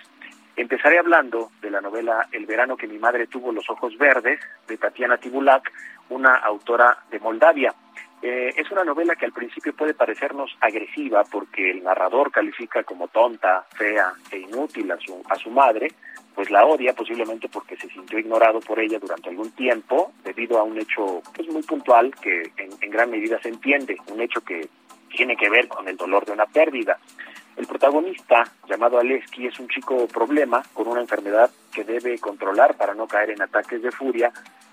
Empezaré 0.55 0.99
hablando 0.99 1.53
de 1.63 1.71
la 1.71 1.81
novela 1.81 2.29
El 2.33 2.45
verano 2.45 2.77
que 2.77 2.87
mi 2.87 2.99
madre 2.99 3.29
tuvo 3.29 3.51
los 3.53 3.71
ojos 3.71 3.97
verdes, 3.97 4.39
de 4.69 4.77
Tatiana 4.77 5.17
Tibulak, 5.17 5.73
una 6.11 6.35
autora 6.35 6.99
de 7.11 7.19
Moldavia. 7.19 7.75
Eh, 8.23 8.55
es 8.57 8.71
una 8.71 8.85
novela 8.85 9.17
que 9.17 9.27
al 9.27 9.33
principio 9.33 9.75
puede 9.75 9.95
parecernos 9.95 10.57
agresiva 10.61 11.25
porque 11.25 11.73
el 11.73 11.83
narrador 11.83 12.31
califica 12.31 12.85
como 12.85 13.09
tonta, 13.09 13.67
fea 13.75 14.13
e 14.31 14.39
inútil 14.39 14.93
a 14.93 14.97
su, 14.99 15.21
a 15.29 15.35
su 15.35 15.51
madre, 15.51 15.91
pues 16.33 16.49
la 16.49 16.65
odia 16.65 16.95
posiblemente 16.95 17.49
porque 17.49 17.77
se 17.77 17.89
sintió 17.89 18.21
ignorado 18.21 18.61
por 18.61 18.79
ella 18.79 19.01
durante 19.01 19.29
algún 19.29 19.51
tiempo 19.51 20.13
debido 20.23 20.59
a 20.59 20.63
un 20.63 20.79
hecho 20.79 21.21
pues 21.35 21.49
muy 21.49 21.63
puntual 21.63 22.15
que 22.15 22.53
en, 22.57 22.71
en 22.81 22.91
gran 22.91 23.11
medida 23.11 23.41
se 23.43 23.49
entiende, 23.49 23.97
un 24.07 24.21
hecho 24.21 24.41
que 24.41 24.69
tiene 25.09 25.37
que 25.37 25.51
ver 25.51 25.67
con 25.67 25.89
el 25.89 25.97
dolor 25.97 26.25
de 26.25 26.33
una 26.33 26.47
pérdida. 26.47 26.99
El 27.57 27.67
protagonista, 27.67 28.45
llamado 28.67 28.99
Aleski, 28.99 29.47
es 29.47 29.59
un 29.59 29.69
chico 29.69 30.07
problema 30.07 30.63
con 30.73 30.87
una 30.89 31.01
enfermedad 31.01 31.51
que 31.73 31.85
debe 31.85 32.19
controlar 32.19 32.77
para 32.77 32.95
no 32.95 33.07
caer 33.07 33.31
en 33.31 33.43
ataques 33.43 33.83
de 33.83 33.91
furia 33.91 34.33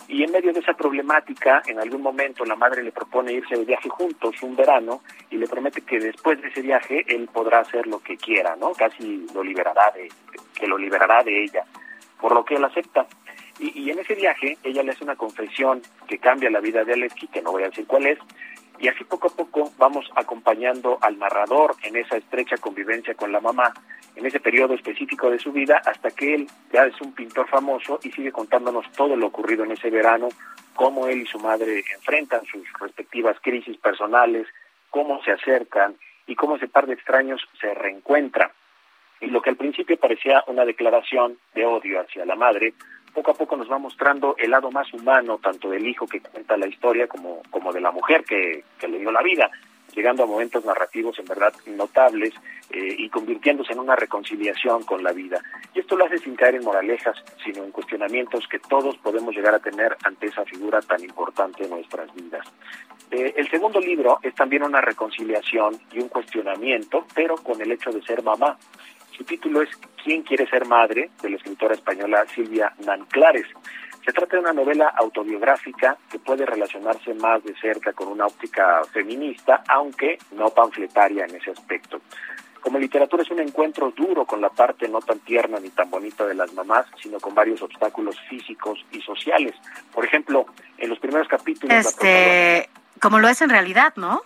y 0.09 0.23
en 0.23 0.31
medio 0.31 0.51
de 0.51 0.59
esa 0.59 0.73
problemática, 0.73 1.61
en 1.67 1.79
algún 1.79 2.01
momento 2.01 2.43
la 2.43 2.55
madre 2.55 2.81
le 2.81 2.91
propone 2.91 3.31
irse 3.31 3.55
de 3.55 3.63
viaje 3.63 3.89
juntos 3.89 4.41
un 4.41 4.55
verano 4.55 5.03
y 5.29 5.37
le 5.37 5.47
promete 5.47 5.81
que 5.81 5.99
después 5.99 6.41
de 6.41 6.47
ese 6.47 6.61
viaje 6.61 7.05
él 7.07 7.29
podrá 7.31 7.59
hacer 7.59 7.85
lo 7.85 7.99
que 7.99 8.17
quiera, 8.17 8.55
¿no? 8.55 8.71
Casi 8.71 9.27
lo 9.35 9.43
liberará 9.43 9.91
de, 9.93 10.09
que 10.55 10.65
lo 10.65 10.79
liberará 10.79 11.23
de 11.23 11.43
ella, 11.43 11.63
por 12.19 12.33
lo 12.33 12.43
que 12.43 12.55
él 12.55 12.63
acepta. 12.65 13.05
Y, 13.59 13.91
en 13.91 13.99
ese 13.99 14.15
viaje 14.15 14.57
ella 14.63 14.81
le 14.81 14.91
hace 14.91 15.03
una 15.03 15.15
confesión 15.15 15.81
que 16.07 16.17
cambia 16.17 16.49
la 16.49 16.59
vida 16.59 16.83
de 16.83 16.93
Aleski, 16.93 17.27
que 17.27 17.43
no 17.43 17.51
voy 17.51 17.63
a 17.63 17.69
decir 17.69 17.85
cuál 17.85 18.07
es, 18.07 18.17
y 18.79 18.87
así 18.87 19.03
poco 19.03 19.27
a 19.27 19.35
poco 19.35 19.71
vamos 19.77 20.09
acompañando 20.15 20.97
al 21.01 21.19
narrador 21.19 21.75
en 21.83 21.97
esa 21.97 22.17
estrecha 22.17 22.57
convivencia 22.57 23.13
con 23.13 23.31
la 23.31 23.41
mamá, 23.41 23.73
en 24.15 24.25
ese 24.25 24.39
periodo 24.39 24.73
específico 24.73 25.29
de 25.29 25.39
su 25.39 25.51
vida, 25.51 25.81
hasta 25.85 26.11
que 26.11 26.35
él 26.35 26.47
ya 26.71 26.85
es 26.85 26.99
un 27.01 27.13
pintor 27.13 27.47
famoso 27.47 27.99
y 28.03 28.11
sigue 28.11 28.31
contándonos 28.31 28.89
todo 28.93 29.15
lo 29.15 29.27
ocurrido 29.27 29.63
en 29.65 29.71
ese 29.71 29.89
verano, 29.89 30.29
cómo 30.75 31.07
él 31.07 31.21
y 31.21 31.25
su 31.25 31.39
madre 31.39 31.83
enfrentan 31.93 32.45
sus 32.45 32.63
respectivas 32.79 33.37
crisis 33.41 33.77
personales, 33.77 34.47
cómo 34.89 35.21
se 35.23 35.31
acercan 35.31 35.95
y 36.25 36.35
cómo 36.35 36.55
ese 36.55 36.67
par 36.67 36.87
de 36.87 36.93
extraños 36.93 37.41
se 37.59 37.73
reencuentran. 37.73 38.49
Y 39.21 39.27
lo 39.27 39.41
que 39.41 39.49
al 39.49 39.57
principio 39.57 39.97
parecía 39.97 40.43
una 40.47 40.63
declaración 40.63 41.37
de 41.53 41.65
odio 41.65 41.99
hacia 41.99 42.25
la 42.25 42.35
madre, 42.35 42.73
poco 43.19 43.31
a 43.31 43.33
poco 43.33 43.57
nos 43.57 43.69
va 43.69 43.77
mostrando 43.77 44.35
el 44.37 44.51
lado 44.51 44.71
más 44.71 44.93
humano, 44.93 45.39
tanto 45.39 45.69
del 45.69 45.85
hijo 45.85 46.07
que 46.07 46.21
cuenta 46.21 46.55
la 46.55 46.67
historia 46.67 47.05
como, 47.05 47.41
como 47.49 47.73
de 47.73 47.81
la 47.81 47.91
mujer 47.91 48.23
que, 48.23 48.63
le 48.87 48.97
dio 48.97 49.11
la 49.11 49.21
vida, 49.21 49.51
llegando 49.93 50.23
a 50.23 50.25
momentos 50.25 50.63
narrativos 50.63 51.19
en 51.19 51.25
verdad 51.25 51.53
notables 51.65 52.33
eh, 52.69 52.95
y 52.97 53.09
convirtiéndose 53.09 53.73
en 53.73 53.79
una 53.79 53.97
reconciliación 53.97 54.83
con 54.83 55.03
la 55.03 55.11
vida. 55.11 55.41
Y 55.73 55.79
esto 55.79 55.97
lo 55.97 56.05
hace 56.05 56.17
sin 56.19 56.37
caer 56.37 56.55
en 56.55 56.63
moralejas, 56.63 57.17
sino 57.43 57.65
en 57.65 57.71
cuestionamientos 57.71 58.47
que 58.47 58.59
todos 58.59 58.95
podemos 58.99 59.35
llegar 59.35 59.53
a 59.53 59.59
tener 59.59 59.97
ante 60.05 60.27
esa 60.27 60.45
figura 60.45 60.79
tan 60.79 61.03
importante 61.03 61.65
en 61.65 61.71
nuestras 61.71 62.13
vidas. 62.15 62.47
Eh, 63.11 63.33
el 63.35 63.49
segundo 63.49 63.81
libro 63.81 64.19
es 64.21 64.33
también 64.33 64.63
una 64.63 64.79
reconciliación 64.79 65.77
y 65.91 65.99
un 65.99 66.07
cuestionamiento, 66.07 67.05
pero 67.13 67.35
con 67.35 67.59
el 67.59 67.73
hecho 67.73 67.91
de 67.91 68.01
ser 68.01 68.23
mamá. 68.23 68.57
Su 69.19 69.25
título 69.25 69.61
es 69.61 69.69
¿Quién 70.01 70.23
quiere 70.23 70.49
ser 70.49 70.65
madre? 70.65 71.09
de 71.21 71.29
la 71.29 71.35
escritora 71.35 71.73
española 71.73 72.25
Silvia 72.33 72.73
Nanclares. 72.85 73.47
Se 74.05 74.13
trata 74.13 74.37
de 74.37 74.43
una 74.43 74.53
novela 74.53 74.93
autobiográfica 74.95 75.97
que 76.09 76.19
puede 76.19 76.45
relacionarse 76.45 77.13
más 77.15 77.43
de 77.43 77.53
cerca 77.59 77.91
con 77.91 78.07
una 78.07 78.27
óptica 78.27 78.81
feminista, 78.93 79.61
aunque 79.67 80.19
no 80.31 80.51
panfletaria 80.51 81.25
en 81.25 81.35
ese 81.35 81.51
aspecto. 81.51 81.99
como 82.61 82.79
literatura 82.79 83.23
es 83.23 83.31
un 83.31 83.41
encuentro 83.41 83.91
duro 83.91 84.25
con 84.25 84.39
la 84.39 84.49
parte 84.49 84.87
no 84.87 85.01
tan 85.01 85.19
tierna 85.19 85.59
ni 85.59 85.69
tan 85.69 85.89
bonita 85.89 86.25
de 86.25 86.35
las 86.35 86.53
mamás, 86.53 86.85
sino 87.01 87.19
con 87.19 87.35
varios 87.35 87.61
obstáculos 87.61 88.15
físicos 88.29 88.85
y 88.93 89.01
sociales. 89.01 89.53
Por 89.93 90.05
ejemplo, 90.05 90.45
en 90.77 90.89
los 90.89 90.99
primeros 90.99 91.27
capítulos... 91.27 91.73
la 91.73 91.79
Este, 91.89 92.69
como 93.01 93.19
lo 93.19 93.27
es 93.27 93.41
en 93.41 93.49
realidad, 93.49 93.93
¿no? 93.97 94.21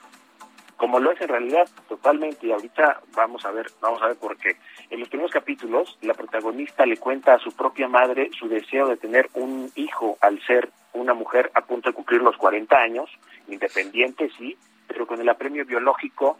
Como 0.83 0.99
lo 0.99 1.13
es 1.13 1.21
en 1.21 1.29
realidad 1.29 1.65
totalmente 1.87 2.45
y 2.45 2.51
ahorita 2.51 2.99
vamos 3.15 3.45
a 3.45 3.51
ver 3.51 3.67
vamos 3.79 4.01
a 4.01 4.07
ver 4.07 4.17
por 4.17 4.35
qué 4.35 4.57
en 4.89 4.99
los 4.99 5.07
primeros 5.07 5.31
capítulos 5.31 5.97
la 6.01 6.13
protagonista 6.13 6.85
le 6.85 6.97
cuenta 6.97 7.35
a 7.35 7.39
su 7.39 7.53
propia 7.55 7.87
madre 7.87 8.29
su 8.37 8.49
deseo 8.49 8.89
de 8.89 8.97
tener 8.97 9.29
un 9.35 9.71
hijo 9.75 10.17
al 10.19 10.45
ser 10.45 10.71
una 10.91 11.13
mujer 11.13 11.49
a 11.53 11.61
punto 11.61 11.89
de 11.89 11.95
cumplir 11.95 12.21
los 12.21 12.35
40 12.35 12.75
años 12.75 13.09
independiente 13.47 14.29
sí 14.37 14.57
pero 14.85 15.07
con 15.07 15.21
el 15.21 15.29
apremio 15.29 15.63
biológico 15.65 16.37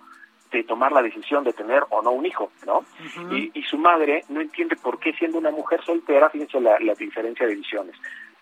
de 0.52 0.66
tomar 0.66 0.92
la 0.92 1.02
decisión 1.02 1.46
de 1.46 1.54
tener 1.54 1.84
o 1.92 2.02
no 2.02 2.12
un 2.12 2.26
hijo 2.26 2.52
no 2.66 2.84
y, 3.32 3.50
y 3.58 3.64
su 3.64 3.78
madre 3.78 4.26
no 4.28 4.42
entiende 4.42 4.76
por 4.76 5.00
qué 5.00 5.14
siendo 5.14 5.38
una 5.38 5.52
mujer 5.52 5.82
soltera 5.86 6.30
fíjense 6.30 6.60
la, 6.60 6.78
la 6.82 6.96
diferencia 6.96 7.48
de 7.48 7.56
visiones 7.56 7.96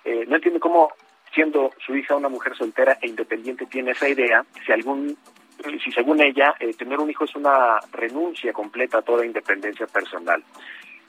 eh, 0.04 0.26
no 0.28 0.38
entiende 0.38 0.60
cómo 0.60 0.94
siendo 1.32 1.70
su 1.86 1.96
hija 1.96 2.16
una 2.16 2.28
mujer 2.28 2.58
soltera 2.58 2.98
e 3.04 3.08
independiente 3.08 3.68
tiene 3.68 3.92
esa 3.92 4.10
idea 4.10 4.44
si 4.66 4.72
algún 4.72 5.16
si 5.84 5.92
según 5.92 6.22
ella 6.22 6.56
eh, 6.60 6.74
tener 6.74 7.00
un 7.00 7.10
hijo 7.10 7.26
es 7.26 7.36
una 7.36 7.80
renuncia 7.92 8.54
completa 8.54 9.00
a 9.00 9.02
toda 9.02 9.26
independencia 9.26 9.88
personal. 9.88 10.44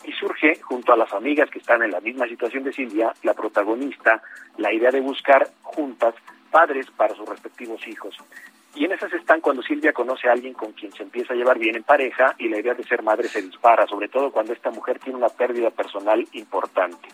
Y 0.05 0.13
surge, 0.13 0.61
junto 0.63 0.93
a 0.93 0.97
las 0.97 1.13
amigas 1.13 1.49
que 1.51 1.59
están 1.61 1.83
en 1.83 1.93
la 1.93 2.01
misma 2.01 2.27
situación 2.27 2.65
de 2.65 2.73
Silvia, 2.73 3.13
la 3.23 3.35
protagonista, 3.35 4.21
la 4.57 4.73
idea 4.73 4.91
de 4.91 5.01
buscar 5.01 5.49
juntas 5.63 6.15
padres 6.51 6.91
para 6.97 7.15
sus 7.15 7.29
respectivos 7.29 7.87
hijos. 7.87 8.17
Y 8.75 8.87
en 8.87 8.93
esas 8.93 9.13
están 9.13 9.41
cuando 9.41 9.63
Silvia 9.63 9.93
conoce 9.93 10.29
a 10.29 10.33
alguien 10.33 10.55
con 10.55 10.73
quien 10.73 10.93
se 10.93 11.03
empieza 11.03 11.35
a 11.35 11.37
llevar 11.37 11.59
bien 11.59 11.77
en 11.77 11.83
pareja 11.83 12.35
y 12.39 12.49
la 12.49 12.59
idea 12.59 12.75
de 12.75 12.85
ser 12.85 13.03
madre 13.03 13.29
se 13.29 13.43
dispara, 13.43 13.87
sobre 13.87 14.09
todo 14.09 14.33
cuando 14.33 14.53
esta 14.53 14.71
mujer 14.71 14.99
tiene 14.99 15.19
una 15.19 15.29
pérdida 15.29 15.71
personal 15.71 16.27
importante. 16.33 17.09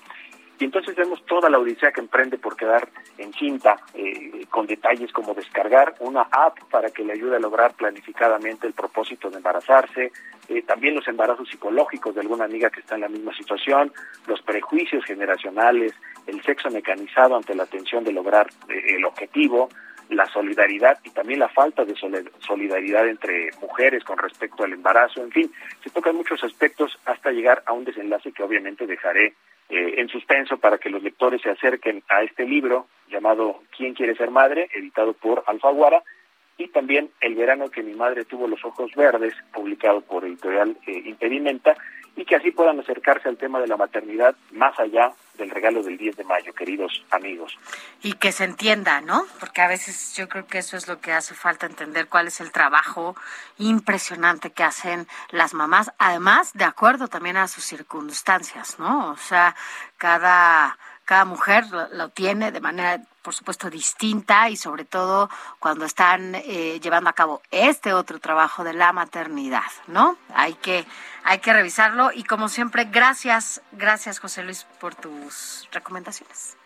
Y 0.61 0.65
entonces 0.65 0.97
vemos 0.97 1.25
toda 1.27 1.49
la 1.49 1.59
odisea 1.59 1.93
que 1.93 2.01
emprende 2.01 2.37
por 2.37 2.57
quedar 2.57 2.89
encinta, 3.17 3.77
eh, 3.95 4.45
con 4.51 4.67
detalles 4.67 5.13
como 5.13 5.33
descargar 5.33 5.95
una 6.01 6.23
app 6.23 6.59
para 6.71 6.91
que 6.91 7.05
le 7.05 7.13
ayude 7.13 7.37
a 7.37 7.41
lograr 7.41 7.75
planificadamente 7.75 8.67
el 8.67 8.73
propósito 8.73 9.31
de 9.31 9.37
embarazarse, 9.37 10.11
eh, 10.49 10.63
también 10.63 10.97
los 10.97 11.07
embarazos 11.07 11.49
psicológicos 11.49 12.15
de 12.15 12.23
alguna 12.23 12.47
amiga 12.47 12.71
que 12.71 12.81
está 12.81 12.97
en 12.97 13.03
la 13.03 13.09
misma 13.09 13.33
situación, 13.37 13.93
los 14.27 14.43
prejuicios 14.43 15.05
generacionales, 15.05 15.93
el 16.27 16.43
sexo 16.43 16.71
mecanizado 16.71 17.37
ante 17.37 17.55
la 17.55 17.67
tensión 17.67 18.03
de 18.03 18.13
lograr 18.13 18.49
eh, 18.69 18.97
el 18.97 19.05
objetivo, 19.05 19.69
la 20.09 20.27
solidaridad 20.27 20.99
y 21.05 21.11
también 21.11 21.39
la 21.39 21.51
falta 21.51 21.85
de 21.85 21.95
solidaridad 22.41 23.07
entre 23.07 23.51
mujeres 23.61 24.03
con 24.05 24.19
respecto 24.19 24.65
al 24.65 24.73
embarazo, 24.73 25.23
en 25.23 25.31
fin, 25.31 25.53
se 25.85 25.91
tocan 25.91 26.17
muchos 26.17 26.43
aspectos 26.43 26.99
hasta 27.05 27.31
llegar 27.31 27.63
a 27.67 27.75
un 27.75 27.85
desenlace 27.85 28.33
que 28.33 28.43
obviamente 28.43 28.87
dejaré 28.87 29.35
eh, 29.69 29.95
en 29.99 30.09
suspenso 30.09 30.59
para 30.59 30.79
que 30.79 30.91
los 30.91 31.03
lectores 31.03 31.43
se 31.43 31.51
acerquen 31.51 32.03
a 32.09 32.23
este 32.23 32.45
libro 32.47 32.87
llamado 33.09 33.63
¿Quién 33.77 33.95
quiere 33.95 34.15
ser 34.17 34.31
madre?, 34.31 34.69
editado 34.75 35.13
por 35.13 35.45
Alfaguara, 35.47 36.03
y 36.59 36.69
también 36.69 37.11
El 37.21 37.37
verano 37.37 37.71
que 37.71 37.83
mi 37.83 37.95
madre 37.95 38.25
tuvo 38.25 38.49
los 38.49 38.65
ojos 38.65 38.91
verdes, 38.95 39.35
publicado 39.53 40.01
por 40.01 40.25
editorial 40.25 40.77
eh, 40.87 41.03
Impedimenta, 41.07 41.77
y 42.17 42.25
que 42.25 42.35
así 42.35 42.51
puedan 42.51 42.81
acercarse 42.81 43.29
al 43.29 43.37
tema 43.37 43.61
de 43.61 43.69
la 43.69 43.77
maternidad 43.77 44.35
más 44.51 44.77
allá 44.81 45.13
del 45.35 45.51
regalo 45.51 45.85
del 45.85 45.97
10 45.97 46.17
de 46.17 46.25
mayo, 46.25 46.53
queridos 46.53 47.05
amigos. 47.11 47.57
y 48.03 48.15
que 48.15 48.33
se 48.33 48.43
entienda, 48.43 49.01
¿no? 49.01 49.25
Porque 49.39 49.61
a 49.61 49.69
veces 49.69 50.17
yo 50.17 50.29
creo 50.29 50.47
que 50.49 50.59
eso 50.59 50.77
es 50.77 50.89
lo 50.89 51.01
que 51.01 51.13
hace 51.13 51.35
falta 51.35 51.67
entender 51.67 52.09
cuál 52.09 52.27
es 52.27 52.41
el 52.41 52.51
trabajo 52.51 53.15
impresionante 53.59 54.51
que 54.51 54.65
hacen 54.65 55.07
las 55.31 55.55
mamás, 55.55 55.93
además 55.99 56.53
de 56.55 56.65
acuerdo 56.65 57.07
también 57.07 57.37
a 57.37 57.47
sus 57.47 57.63
circunstancias, 57.63 58.81
¿no? 58.81 59.11
O 59.11 59.17
sea, 59.17 59.55
cada 59.97 60.77
cada 61.09 61.25
mujer 61.25 61.67
lo, 61.71 61.89
lo 61.89 62.11
tiene 62.11 62.53
de 62.53 62.61
manera, 62.61 63.01
por 63.23 63.35
supuesto, 63.35 63.71
distinta 63.71 64.51
y 64.51 64.59
sobre 64.59 64.85
todo 64.85 65.31
cuando 65.59 65.87
están 65.87 66.35
eh, 66.35 66.79
llevando 66.83 67.09
a 67.09 67.15
cabo 67.15 67.41
este 67.51 67.95
otro 67.95 68.19
trabajo 68.21 68.63
de 68.63 68.75
la 68.75 68.93
maternidad, 68.93 69.73
¿no? 69.87 70.19
Hay 70.35 70.53
que 70.53 70.85
hay 71.25 71.39
que 71.39 71.55
revisarlo 71.55 72.11
y 72.13 72.25
como 72.25 72.51
siempre, 72.51 72.85
gracias, 72.85 73.63
gracias 73.73 74.19
José 74.19 74.43
Luis 74.43 74.67
por 74.81 74.95
tus 74.95 75.67
recomendaciones. 75.73 76.58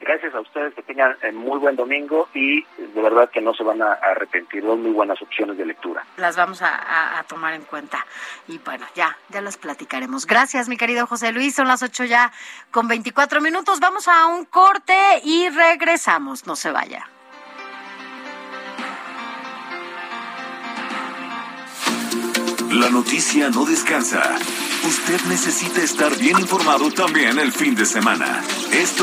Gracias 0.00 0.34
a 0.34 0.40
ustedes, 0.40 0.74
que 0.74 0.82
tengan 0.82 1.14
eh, 1.22 1.30
muy 1.30 1.58
buen 1.58 1.76
domingo 1.76 2.28
y 2.34 2.62
de 2.78 3.02
verdad 3.02 3.30
que 3.30 3.40
no 3.40 3.52
se 3.54 3.62
van 3.62 3.82
a 3.82 3.92
arrepentir, 3.92 4.62
son 4.62 4.82
muy 4.82 4.92
buenas 4.92 5.20
opciones 5.22 5.56
de 5.58 5.66
lectura. 5.66 6.04
las 6.16 6.36
vamos 6.36 6.62
a, 6.62 6.68
a- 6.74 7.18
a 7.18 7.22
tomar 7.24 7.52
en 7.54 7.62
cuenta. 7.62 8.04
Y 8.48 8.58
bueno, 8.58 8.86
ya, 8.94 9.16
ya 9.28 9.40
las 9.42 9.56
platicaremos. 9.58 10.26
Gracias, 10.26 10.68
mi 10.68 10.76
querido 10.76 11.06
José 11.06 11.32
Luis. 11.32 11.54
Son 11.54 11.68
las 11.68 11.82
8 11.82 12.04
ya 12.04 12.32
con 12.70 12.88
24 12.88 13.40
minutos. 13.40 13.78
Vamos 13.80 14.08
a 14.08 14.26
un 14.26 14.46
corte 14.46 14.94
y 15.22 15.48
regresamos. 15.50 16.46
No 16.46 16.56
se 16.56 16.70
vaya. 16.70 17.06
La 22.70 22.88
noticia 22.88 23.50
no 23.50 23.64
descansa. 23.64 24.22
Usted 24.86 25.20
necesita 25.28 25.82
estar 25.82 26.16
bien 26.16 26.38
informado 26.38 26.90
también 26.90 27.38
el 27.38 27.52
fin 27.52 27.74
de 27.74 27.84
semana. 27.84 28.42
Esto 28.72 29.02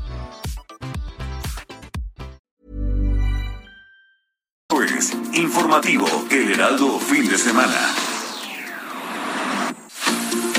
Informativo 5.33 6.05
El 6.29 6.51
Heraldo 6.51 6.99
Fin 6.99 7.27
de 7.29 7.37
Semana. 7.37 7.95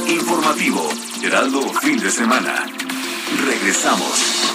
Informativo 0.09 0.89
Heraldo 1.23 1.63
Fin 1.75 1.99
de 1.99 2.11
Semana. 2.11 2.67
Regresamos. 3.45 4.49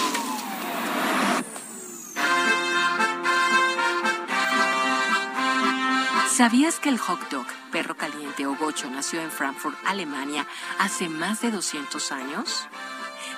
¿Sabías 6.28 6.80
que 6.80 6.88
el 6.88 6.98
hot 6.98 7.30
dog, 7.30 7.46
perro 7.70 7.96
caliente 7.96 8.46
o 8.46 8.56
gocho, 8.56 8.90
nació 8.90 9.20
en 9.20 9.30
Frankfurt, 9.30 9.76
Alemania, 9.84 10.46
hace 10.80 11.08
más 11.08 11.42
de 11.42 11.52
200 11.52 12.12
años? 12.12 12.68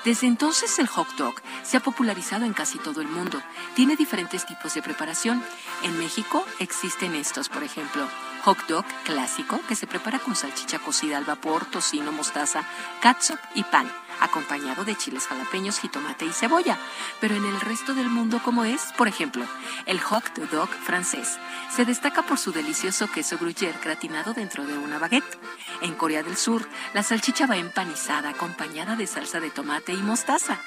Desde 0.05 0.27
entonces 0.27 0.79
el 0.79 0.87
hot 0.87 1.09
dog 1.17 1.35
se 1.63 1.77
ha 1.77 1.81
popularizado 1.81 2.47
en 2.47 2.55
casi 2.55 2.79
todo 2.79 3.03
el 3.03 3.09
mundo. 3.09 3.41
Tiene 3.75 3.97
diferentes 3.97 4.47
tipos 4.47 4.73
de 4.75 4.83
preparación. 4.83 5.45
En 5.83 5.99
México 5.99 6.47
existen 6.59 7.15
estos, 7.15 7.51
por 7.51 7.63
ejemplo, 7.63 8.09
hot 8.45 8.59
dog 8.67 8.85
clásico 9.05 9.61
que 9.69 9.77
se 9.77 9.87
prepara 9.87 10.19
con 10.19 10.35
salchicha 10.35 10.79
cocida 10.79 11.19
al 11.19 11.25
vapor, 11.25 11.67
tocino, 11.67 12.13
mostaza, 12.13 12.65
catsup 13.03 13.39
y 13.55 13.63
pan, 13.65 13.93
acompañado 14.21 14.85
de 14.85 14.97
chiles 14.97 15.27
jalapeños, 15.27 15.81
jitomate 15.81 16.25
y 16.25 16.33
cebolla. 16.33 16.79
Pero 17.21 17.35
en 17.35 17.45
el 17.45 17.61
resto 17.61 17.95
del 17.95 18.09
mundo, 18.09 18.41
¿cómo 18.45 18.65
es? 18.65 18.93
Por 18.97 19.09
ejemplo, 19.09 19.45
el 19.87 20.01
hot 20.01 20.33
dog 20.51 20.69
francés 20.69 21.39
se 21.75 21.85
destaca 21.85 22.23
por 22.23 22.39
su 22.39 22.53
delicioso 22.53 23.11
queso 23.11 23.39
gruyère 23.39 23.79
gratinado 23.83 24.33
dentro 24.33 24.67
de 24.67 24.77
una 24.77 24.99
baguette. 24.99 25.39
En 25.83 25.95
Corea 25.95 26.23
del 26.23 26.37
Sur, 26.37 26.69
la 26.95 27.03
salchicha 27.03 27.47
va 27.47 27.57
empanizada 27.57 28.31
acompañada 28.31 28.97
de 28.97 29.07
salsa 29.07 29.41
de 29.41 29.51
tomate 29.51 29.93
y 29.93 29.99
mostaza. 29.99 30.59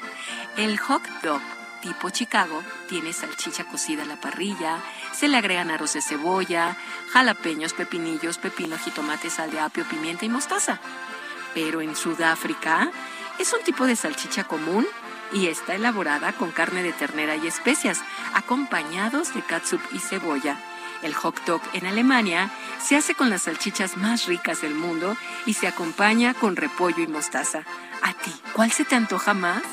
El 0.58 0.80
hot 0.80 1.04
dog 1.22 1.42
tipo 1.84 2.10
Chicago 2.10 2.64
tiene 2.88 3.12
salchicha 3.12 3.66
cocida 3.66 4.04
a 4.04 4.06
la 4.06 4.16
parrilla, 4.16 4.80
se 5.14 5.28
le 5.28 5.38
agregan 5.38 5.70
aros 5.70 5.94
de 5.94 6.02
cebolla, 6.02 6.78
jalapeños, 7.12 7.74
pepinillos, 7.74 8.38
pepino, 8.38 8.78
jitomate, 8.78 9.30
sal 9.30 9.52
de 9.52 9.60
apio, 9.60 9.84
pimienta 9.84 10.24
y 10.24 10.30
mostaza. 10.30 10.80
Pero 11.54 11.82
en 11.82 11.96
Sudáfrica 11.96 12.90
es 13.40 13.54
un 13.54 13.64
tipo 13.64 13.86
de 13.86 13.96
salchicha 13.96 14.44
común 14.44 14.86
y 15.32 15.48
está 15.48 15.76
elaborada 15.76 16.34
con 16.34 16.52
carne 16.52 16.84
de 16.84 16.94
ternera 16.94 17.36
y 17.36 17.48
especias, 17.48 18.02
acompañados 18.34 19.34
de 19.34 19.42
catsup 19.42 19.82
y 19.92 20.00
cebolla. 20.00 20.58
El 21.02 21.14
hot 21.14 21.44
dog 21.46 21.62
en 21.74 21.86
Alemania 21.86 22.50
se 22.82 22.96
hace 22.96 23.14
con 23.14 23.30
las 23.30 23.44
salchichas 23.44 23.98
más 23.98 24.26
ricas 24.26 24.62
del 24.62 24.76
mundo 24.76 25.18
y 25.46 25.54
se 25.54 25.68
acompaña 25.68 26.34
con 26.34 26.56
repollo 26.56 27.04
y 27.04 27.08
mostaza. 27.08 27.64
¿A 28.02 28.14
ti 28.14 28.34
cuál 28.54 28.72
se 28.72 28.86
te 28.86 28.96
antoja 28.96 29.34
más? 29.34 29.64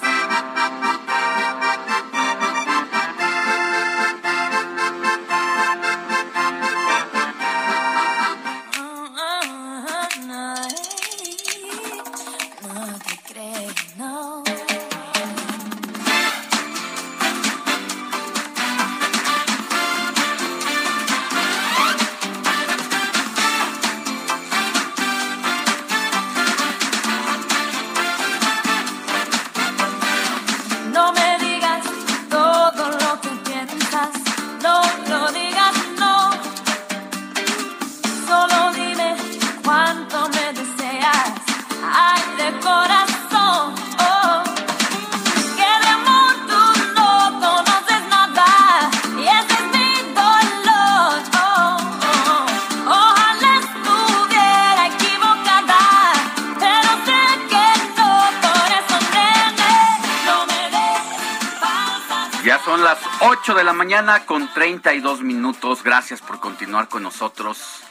Con 64.31 64.47
32 64.47 65.23
minutos. 65.23 65.83
Gracias 65.83 66.23
por 66.23 66.39
continuar 66.39 66.87
con 66.87 67.03
nosotros. 67.03 67.83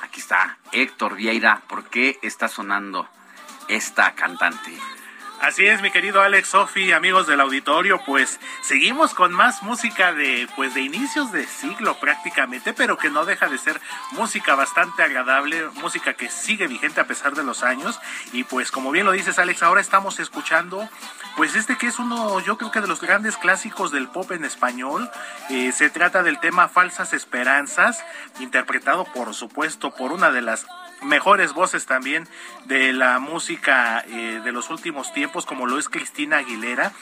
Aquí 0.00 0.20
está 0.20 0.58
Héctor 0.70 1.16
Vieira. 1.16 1.62
¿Por 1.68 1.86
qué 1.90 2.20
está 2.22 2.46
sonando 2.46 3.08
esta 3.66 4.14
cantante? 4.14 4.70
Así 5.40 5.64
es, 5.66 5.80
mi 5.82 5.92
querido 5.92 6.20
Alex 6.20 6.48
Sofi, 6.48 6.90
amigos 6.90 7.28
del 7.28 7.40
auditorio, 7.40 8.00
pues 8.04 8.40
seguimos 8.60 9.14
con 9.14 9.32
más 9.32 9.62
música 9.62 10.12
de 10.12 10.48
pues 10.56 10.74
de 10.74 10.80
inicios 10.80 11.30
de 11.30 11.46
siglo 11.46 11.94
prácticamente, 12.00 12.72
pero 12.72 12.98
que 12.98 13.08
no 13.08 13.24
deja 13.24 13.46
de 13.46 13.56
ser 13.56 13.80
música 14.10 14.56
bastante 14.56 15.04
agradable, 15.04 15.68
música 15.74 16.14
que 16.14 16.28
sigue 16.28 16.66
vigente 16.66 17.00
a 17.00 17.06
pesar 17.06 17.36
de 17.36 17.44
los 17.44 17.62
años. 17.62 18.00
Y 18.32 18.44
pues 18.44 18.72
como 18.72 18.90
bien 18.90 19.06
lo 19.06 19.12
dices 19.12 19.38
Alex, 19.38 19.62
ahora 19.62 19.80
estamos 19.80 20.18
escuchando 20.18 20.88
pues 21.36 21.54
este 21.54 21.78
que 21.78 21.86
es 21.86 22.00
uno 22.00 22.40
yo 22.40 22.58
creo 22.58 22.72
que 22.72 22.80
de 22.80 22.88
los 22.88 23.00
grandes 23.00 23.36
clásicos 23.36 23.92
del 23.92 24.08
pop 24.08 24.32
en 24.32 24.44
español, 24.44 25.08
eh, 25.50 25.70
se 25.70 25.88
trata 25.88 26.24
del 26.24 26.40
tema 26.40 26.68
Falsas 26.68 27.12
Esperanzas, 27.12 28.04
interpretado 28.40 29.04
por 29.04 29.32
supuesto 29.34 29.94
por 29.94 30.10
una 30.10 30.32
de 30.32 30.42
las 30.42 30.66
mejores 31.02 31.52
voces 31.52 31.86
también 31.86 32.28
de 32.66 32.92
la 32.92 33.18
música 33.18 34.04
eh, 34.06 34.40
de 34.44 34.52
los 34.52 34.70
últimos 34.70 35.12
tiempos, 35.12 35.46
como 35.46 35.66
lo 35.66 35.78
es 35.78 35.88
Cristina 35.88 36.38
Aguilera. 36.38 36.92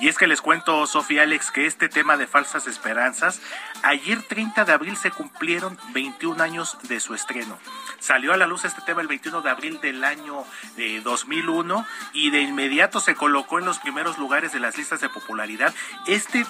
Y 0.00 0.08
es 0.08 0.18
que 0.18 0.26
les 0.26 0.40
cuento, 0.40 0.86
Sofía 0.88 1.22
Alex, 1.22 1.52
que 1.52 1.66
este 1.66 1.88
tema 1.88 2.16
de 2.16 2.26
falsas 2.26 2.66
esperanzas, 2.66 3.40
ayer 3.84 4.20
30 4.22 4.64
de 4.64 4.72
abril 4.72 4.96
se 4.96 5.12
cumplieron 5.12 5.78
21 5.92 6.42
años 6.42 6.76
de 6.82 6.98
su 6.98 7.14
estreno. 7.14 7.58
Salió 8.00 8.32
a 8.32 8.36
la 8.36 8.48
luz 8.48 8.64
este 8.64 8.82
tema 8.82 9.02
el 9.02 9.08
21 9.08 9.42
de 9.42 9.50
abril 9.50 9.80
del 9.80 10.02
año 10.02 10.44
de 10.76 11.00
2001 11.00 11.86
y 12.12 12.30
de 12.30 12.40
inmediato 12.40 12.98
se 12.98 13.14
colocó 13.14 13.60
en 13.60 13.66
los 13.66 13.78
primeros 13.78 14.18
lugares 14.18 14.52
de 14.52 14.58
las 14.58 14.76
listas 14.76 15.00
de 15.00 15.08
popularidad. 15.08 15.72
Este 16.08 16.44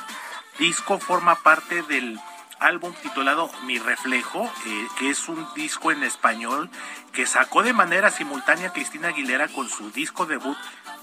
disco 0.59 0.99
forma 0.99 1.35
parte 1.37 1.83
del 1.83 2.19
álbum 2.65 2.95
titulado 3.03 3.51
Mi 3.67 3.79
Reflejo, 3.79 4.51
eh, 4.67 4.87
que 4.99 5.11
es 5.11 5.29
un 5.29 5.47
disco 5.55 5.93
en 5.93 6.03
español 6.03 6.71
que 7.13 7.27
sacó 7.27 7.63
de 7.63 7.73
manera 7.73 8.11
simultánea 8.11 8.73
Cristina 8.73 9.09
Aguilera 9.09 9.49
con 9.49 9.69
su 9.69 9.91
disco 9.91 10.27
debut 10.27 10.57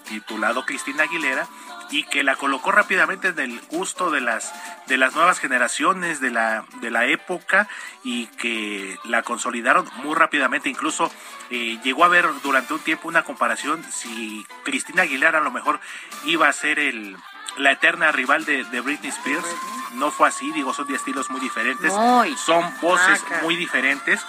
titulado 0.04 0.66
Cristina 0.66 1.04
Aguilera 1.04 1.48
y 1.92 2.04
que 2.04 2.24
la 2.24 2.36
colocó 2.36 2.72
rápidamente 2.72 3.30
en 3.30 3.40
el 3.40 3.62
gusto 3.70 4.10
de 4.10 4.22
las 4.22 4.54
de 4.88 4.98
las 4.98 5.14
nuevas 5.14 5.40
generaciones 5.40 6.20
de 6.20 6.32
la 6.32 6.66
de 6.82 6.90
la 6.90 7.06
época 7.06 7.68
y 8.04 8.26
que 8.28 8.98
la 9.04 9.22
consolidaron 9.24 9.88
muy 9.98 10.16
rápidamente. 10.16 10.70
Incluso 10.70 11.12
eh, 11.50 11.80
llegó 11.84 12.04
a 12.04 12.08
haber 12.08 12.28
durante 12.42 12.74
un 12.74 12.80
tiempo 12.80 13.08
una 13.08 13.24
comparación 13.24 13.84
si 13.92 14.46
Cristina 14.64 15.04
Aguilera 15.04 15.40
a 15.40 15.44
lo 15.44 15.52
mejor 15.52 15.80
iba 16.26 16.48
a 16.48 16.54
ser 16.54 16.80
el 16.80 17.16
la 17.58 17.72
eterna 17.72 18.12
rival 18.12 18.46
de, 18.46 18.64
de 18.66 18.82
Britney 18.82 19.10
Spears. 19.10 19.46
No 19.94 20.10
fue 20.12 20.28
así, 20.30 20.52
digo, 20.52 20.74
son 20.74 20.88
de 20.88 20.96
estilos 20.96 21.30
muy 21.30 21.42
diferentes. 21.42 21.92
Muy. 21.94 22.36
Son 22.38 22.64
voces 22.82 23.22
Maca. 23.24 23.40
muy 23.44 23.56
diferentes. 23.56 24.22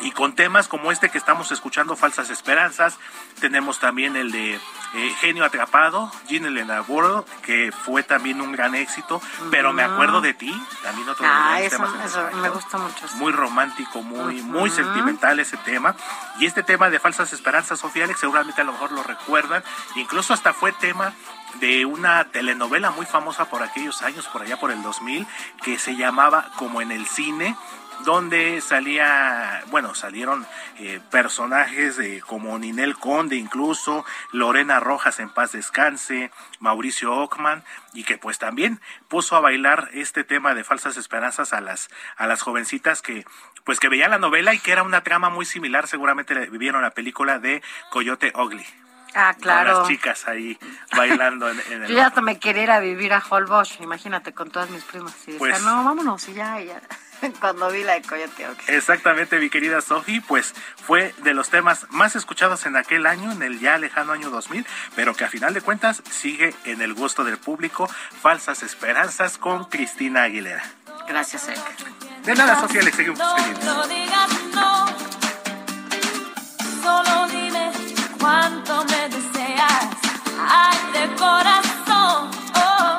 Y 0.00 0.12
con 0.12 0.36
temas 0.36 0.68
como 0.68 0.92
este 0.92 1.10
que 1.10 1.18
estamos 1.18 1.50
escuchando, 1.50 1.96
Falsas 1.96 2.30
Esperanzas, 2.30 2.96
tenemos 3.40 3.80
también 3.80 4.14
el 4.14 4.30
de 4.30 4.54
eh, 4.54 5.14
Genio 5.20 5.44
Atrapado, 5.44 6.12
Ginny 6.28 6.62
World, 6.86 7.24
que 7.42 7.72
fue 7.72 8.04
también 8.04 8.40
un 8.40 8.52
gran 8.52 8.76
éxito, 8.76 9.20
pero 9.50 9.72
me 9.72 9.82
acuerdo 9.82 10.20
de 10.20 10.34
ti, 10.34 10.56
también 10.84 11.08
otro 11.08 11.26
Ah, 11.28 11.58
eso, 11.60 11.78
temas 11.78 12.34
me 12.36 12.48
gusta 12.48 12.78
mucho. 12.78 13.08
sí. 13.08 13.16
muy 13.16 13.32
romántico, 13.32 14.00
muy, 14.02 14.40
muy 14.40 14.68
Ujú. 14.70 14.76
sentimental 14.76 15.40
ese 15.40 15.56
tema. 15.56 15.96
Y 16.38 16.46
este 16.46 16.62
tema 16.62 16.90
de 16.90 17.00
falsas 17.00 17.32
esperanzas, 17.32 17.80
Sofía 17.80 18.04
Alex, 18.04 18.20
seguramente 18.20 18.60
a 18.60 18.64
lo 18.64 18.72
mejor 18.74 18.92
lo 18.92 19.02
recuerdan. 19.02 19.64
Incluso 19.96 20.32
hasta 20.32 20.52
fue 20.52 20.70
tema 20.70 21.12
de 21.60 21.84
una 21.86 22.24
telenovela 22.30 22.90
muy 22.90 23.06
famosa 23.06 23.46
por 23.50 23.62
aquellos 23.62 24.02
años, 24.02 24.26
por 24.28 24.42
allá 24.42 24.58
por 24.58 24.70
el 24.70 24.82
2000, 24.82 25.26
que 25.62 25.78
se 25.78 25.96
llamaba 25.96 26.50
Como 26.56 26.80
en 26.82 26.90
el 26.92 27.06
cine 27.06 27.56
donde 28.04 28.60
salía, 28.60 29.64
bueno, 29.70 29.92
salieron 29.92 30.46
eh, 30.78 31.00
personajes 31.10 31.98
eh, 31.98 32.22
como 32.24 32.56
Ninel 32.56 32.96
Conde 32.96 33.34
incluso, 33.34 34.04
Lorena 34.30 34.78
Rojas 34.78 35.18
en 35.18 35.30
paz 35.30 35.50
descanse, 35.50 36.30
Mauricio 36.60 37.12
Ockman, 37.12 37.64
y 37.94 38.04
que 38.04 38.16
pues 38.16 38.38
también 38.38 38.80
puso 39.08 39.34
a 39.34 39.40
bailar 39.40 39.88
este 39.94 40.22
tema 40.22 40.54
de 40.54 40.62
falsas 40.62 40.96
esperanzas 40.96 41.52
a 41.52 41.60
las, 41.60 41.88
a 42.16 42.28
las 42.28 42.40
jovencitas 42.40 43.02
que 43.02 43.24
pues 43.64 43.80
que 43.80 43.88
veían 43.88 44.12
la 44.12 44.18
novela 44.18 44.54
y 44.54 44.60
que 44.60 44.70
era 44.70 44.84
una 44.84 45.02
trama 45.02 45.28
muy 45.28 45.44
similar, 45.44 45.88
seguramente 45.88 46.36
le- 46.36 46.46
vieron 46.50 46.82
la 46.82 46.90
película 46.90 47.40
de 47.40 47.62
Coyote 47.90 48.32
Ugly. 48.34 48.64
Ah, 49.14 49.32
con 49.34 49.42
claro. 49.42 49.78
Las 49.80 49.88
chicas 49.88 50.28
ahí 50.28 50.58
bailando 50.96 51.48
en, 51.50 51.60
en 51.70 51.82
el 51.84 51.88
Yo 51.88 51.96
ya 51.96 52.06
hasta 52.08 52.20
me 52.20 52.38
quería 52.38 52.62
ir 52.64 52.70
a 52.70 52.80
vivir 52.80 53.12
a 53.12 53.22
Holbox, 53.28 53.80
imagínate, 53.80 54.32
con 54.32 54.50
todas 54.50 54.70
mis 54.70 54.84
primas. 54.84 55.14
Y 55.26 55.32
decía, 55.32 55.38
Pues- 55.38 55.62
no, 55.62 55.82
vámonos, 55.84 56.28
y 56.28 56.34
ya, 56.34 56.60
y 56.60 56.66
ya. 56.66 56.80
Cuando 57.40 57.68
vi 57.70 57.82
la 57.82 57.94
de 57.94 58.02
Coyote 58.02 58.48
Ugly. 58.48 58.64
Exactamente, 58.76 59.40
mi 59.40 59.50
querida 59.50 59.80
Sofi, 59.80 60.20
pues 60.20 60.54
fue 60.86 61.12
de 61.24 61.34
los 61.34 61.48
temas 61.50 61.86
más 61.90 62.14
escuchados 62.14 62.64
en 62.66 62.76
aquel 62.76 63.06
año, 63.06 63.32
en 63.32 63.42
el 63.42 63.58
ya 63.58 63.76
lejano 63.78 64.12
año 64.12 64.30
2000, 64.30 64.64
pero 64.94 65.14
que 65.14 65.24
a 65.24 65.28
final 65.28 65.52
de 65.52 65.60
cuentas 65.60 66.00
sigue 66.10 66.54
en 66.64 66.80
el 66.80 66.94
gusto 66.94 67.24
del 67.24 67.38
público. 67.38 67.88
Falsas 68.22 68.62
Esperanzas 68.62 69.36
con 69.38 69.64
Cristina 69.64 70.22
Aguilera. 70.24 70.62
Gracias, 71.08 71.48
Erika. 71.48 71.64
De 72.22 72.34
nada, 72.34 72.60
Sofía, 72.60 72.82
le 72.82 72.92
seguimos 72.92 73.18
No, 73.18 73.34
pendientes. 73.34 73.64
no 73.64 73.86
digas 73.88 74.28
no. 74.54 74.86
Solo 76.82 77.26
dime 77.28 77.47
cuánto 78.18 78.84
me 78.84 79.08
deseas. 79.08 79.88
Ay, 80.48 80.78
de 80.92 81.14
corazón. 81.16 82.30
Oh. 82.54 82.98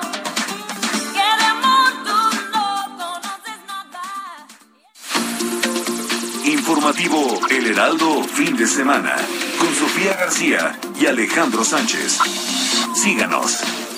Que 1.14 1.30
de 1.40 1.46
amor 1.56 1.91
no 2.06 2.70
conoces 2.98 3.60
nada. 3.68 4.48
Informativo 6.46 7.40
El 7.50 7.68
Heraldo, 7.68 8.24
fin 8.24 8.56
de 8.56 8.68
semana, 8.68 9.16
con 9.60 9.74
Sofía 9.76 10.16
García 10.16 10.80
y 11.00 11.06
Alejandro 11.06 11.64
Sánchez. 11.64 12.20
Síganos. 12.96 13.89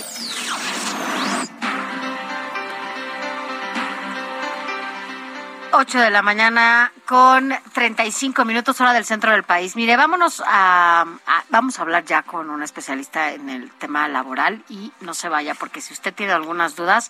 Ocho 5.73 5.99
de 5.99 6.09
la 6.11 6.21
mañana 6.21 6.91
con 7.05 7.53
35 7.73 8.43
minutos 8.43 8.79
hora 8.81 8.91
del 8.93 9.05
centro 9.05 9.31
del 9.31 9.43
país. 9.43 9.75
Mire, 9.77 9.95
vámonos 9.95 10.41
a, 10.45 11.01
a- 11.25 11.43
vamos 11.49 11.79
a 11.79 11.83
hablar 11.83 12.03
ya 12.03 12.23
con 12.23 12.49
un 12.49 12.61
especialista 12.61 13.31
en 13.31 13.49
el 13.49 13.71
tema 13.71 14.07
laboral 14.09 14.63
y 14.69 14.91
no 14.99 15.13
se 15.13 15.29
vaya 15.29 15.55
porque 15.55 15.79
si 15.79 15.93
usted 15.93 16.13
tiene 16.13 16.33
algunas 16.33 16.75
dudas, 16.75 17.09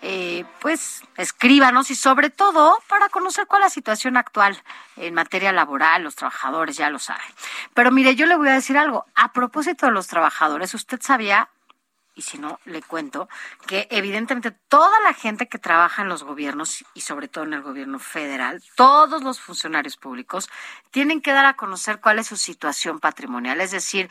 eh, 0.00 0.44
pues 0.60 1.02
escríbanos 1.16 1.90
y 1.90 1.96
sobre 1.96 2.30
todo 2.30 2.78
para 2.88 3.08
conocer 3.10 3.46
cuál 3.46 3.62
es 3.62 3.66
la 3.66 3.70
situación 3.70 4.16
actual 4.16 4.60
en 4.96 5.12
materia 5.14 5.52
laboral, 5.52 6.02
los 6.02 6.14
trabajadores 6.16 6.76
ya 6.76 6.88
lo 6.88 6.98
saben. 6.98 7.26
Pero 7.74 7.90
mire, 7.90 8.14
yo 8.16 8.24
le 8.24 8.36
voy 8.36 8.48
a 8.48 8.54
decir 8.54 8.78
algo. 8.78 9.04
A 9.14 9.32
propósito 9.32 9.84
de 9.86 9.92
los 9.92 10.06
trabajadores, 10.06 10.72
usted 10.72 11.00
sabía 11.02 11.48
y 12.16 12.22
si 12.22 12.38
no, 12.38 12.58
le 12.64 12.82
cuento 12.82 13.28
que 13.66 13.86
evidentemente 13.90 14.50
toda 14.50 14.98
la 15.00 15.12
gente 15.12 15.48
que 15.48 15.58
trabaja 15.58 16.02
en 16.02 16.08
los 16.08 16.24
gobiernos 16.24 16.84
y 16.94 17.02
sobre 17.02 17.28
todo 17.28 17.44
en 17.44 17.52
el 17.52 17.62
gobierno 17.62 17.98
federal, 17.98 18.62
todos 18.74 19.22
los 19.22 19.38
funcionarios 19.38 19.98
públicos 19.98 20.48
tienen 20.90 21.20
que 21.20 21.32
dar 21.32 21.44
a 21.44 21.54
conocer 21.54 22.00
cuál 22.00 22.18
es 22.18 22.26
su 22.26 22.36
situación 22.36 23.00
patrimonial, 23.00 23.60
es 23.60 23.70
decir, 23.70 24.08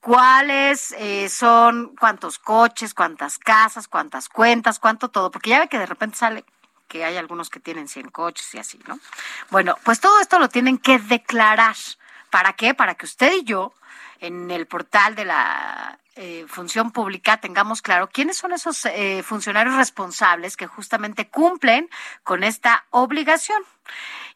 cuáles 0.00 0.92
eh, 0.98 1.28
son, 1.28 1.94
cuántos 1.96 2.38
coches, 2.40 2.92
cuántas 2.92 3.38
casas, 3.38 3.86
cuántas 3.86 4.28
cuentas, 4.28 4.80
cuánto 4.80 5.08
todo, 5.08 5.30
porque 5.30 5.50
ya 5.50 5.60
ve 5.60 5.68
que 5.68 5.78
de 5.78 5.86
repente 5.86 6.16
sale 6.16 6.44
que 6.88 7.04
hay 7.04 7.16
algunos 7.16 7.50
que 7.50 7.60
tienen 7.60 7.88
100 7.88 8.10
coches 8.10 8.52
y 8.54 8.58
así, 8.58 8.80
¿no? 8.86 8.98
Bueno, 9.50 9.76
pues 9.84 10.00
todo 10.00 10.20
esto 10.20 10.38
lo 10.38 10.48
tienen 10.48 10.78
que 10.78 10.98
declarar. 10.98 11.76
¿Para 12.30 12.52
qué? 12.52 12.74
Para 12.74 12.96
que 12.96 13.06
usted 13.06 13.32
y 13.32 13.44
yo 13.44 13.72
en 14.20 14.50
el 14.50 14.66
portal 14.66 15.14
de 15.14 15.24
la 15.24 15.98
eh, 16.16 16.44
función 16.48 16.92
pública 16.92 17.38
tengamos 17.38 17.82
claro 17.82 18.08
quiénes 18.08 18.36
son 18.36 18.52
esos 18.52 18.84
eh, 18.84 19.22
funcionarios 19.24 19.74
responsables 19.76 20.56
que 20.56 20.66
justamente 20.66 21.28
cumplen 21.28 21.88
con 22.22 22.44
esta 22.44 22.84
obligación. 22.90 23.62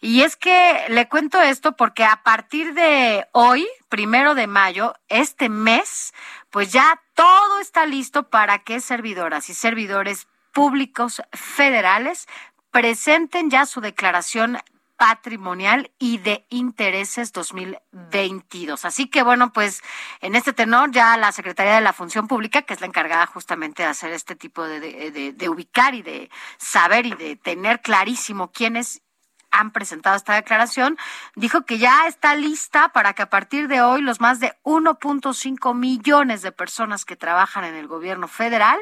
Y 0.01 0.23
es 0.23 0.37
que 0.37 0.85
le 0.89 1.09
cuento 1.09 1.41
esto 1.41 1.77
porque 1.77 2.05
a 2.05 2.23
partir 2.23 2.75
de 2.75 3.27
hoy, 3.33 3.67
primero 3.89 4.35
de 4.35 4.47
mayo, 4.47 4.95
este 5.09 5.49
mes, 5.49 6.15
pues 6.51 6.73
ya 6.73 7.01
todo 7.15 7.61
está 7.61 7.87
listo 7.87 8.29
para 8.29 8.59
que 8.61 8.81
servidoras 8.81 9.49
y 9.49 9.55
servidores 9.55 10.29
públicos 10.53 11.23
federales 11.33 12.27
presenten 12.71 13.51
ya 13.51 13.67
su 13.67 13.81
declaración 13.81 14.59
patrimonial 14.99 15.93
y 15.99 16.19
de 16.19 16.45
intereses 16.51 17.33
2022. 17.33 18.85
Así 18.85 19.07
que 19.09 19.23
bueno, 19.23 19.53
pues 19.53 19.81
en 20.21 20.35
este 20.35 20.53
tenor 20.53 20.91
ya 20.91 21.17
la 21.17 21.33
Secretaría 21.33 21.77
de 21.77 21.81
la 21.81 21.93
Función 21.93 22.27
Pública, 22.27 22.63
que 22.63 22.75
es 22.75 22.81
la 22.81 22.89
encargada 22.89 23.25
justamente 23.27 23.85
de 23.85 23.89
hacer 23.89 24.13
este 24.13 24.35
tipo 24.35 24.65
de, 24.65 25.33
de, 25.33 25.49
ubicar 25.49 25.95
y 25.95 26.03
de 26.03 26.31
saber 26.59 27.07
y 27.07 27.15
de 27.15 27.37
tener 27.37 27.81
clarísimo 27.81 28.51
quiénes 28.51 29.03
han 29.51 29.71
presentado 29.71 30.17
esta 30.17 30.35
declaración, 30.35 30.99
dijo 31.37 31.65
que 31.65 31.79
ya 31.79 32.07
está 32.07 32.35
lista 32.35 32.89
para 32.89 33.15
que 33.15 33.23
a 33.23 33.31
partir 33.31 33.69
de 33.69 33.81
hoy 33.81 34.03
los 34.03 34.21
más 34.21 34.41
de 34.41 34.53
1.5 34.65 35.75
millones 35.75 36.43
de 36.43 36.53
personas 36.53 37.05
que 37.05 37.17
trabajan 37.17 37.65
en 37.65 37.77
el 37.77 37.87
gobierno 37.87 38.29
federal, 38.29 38.79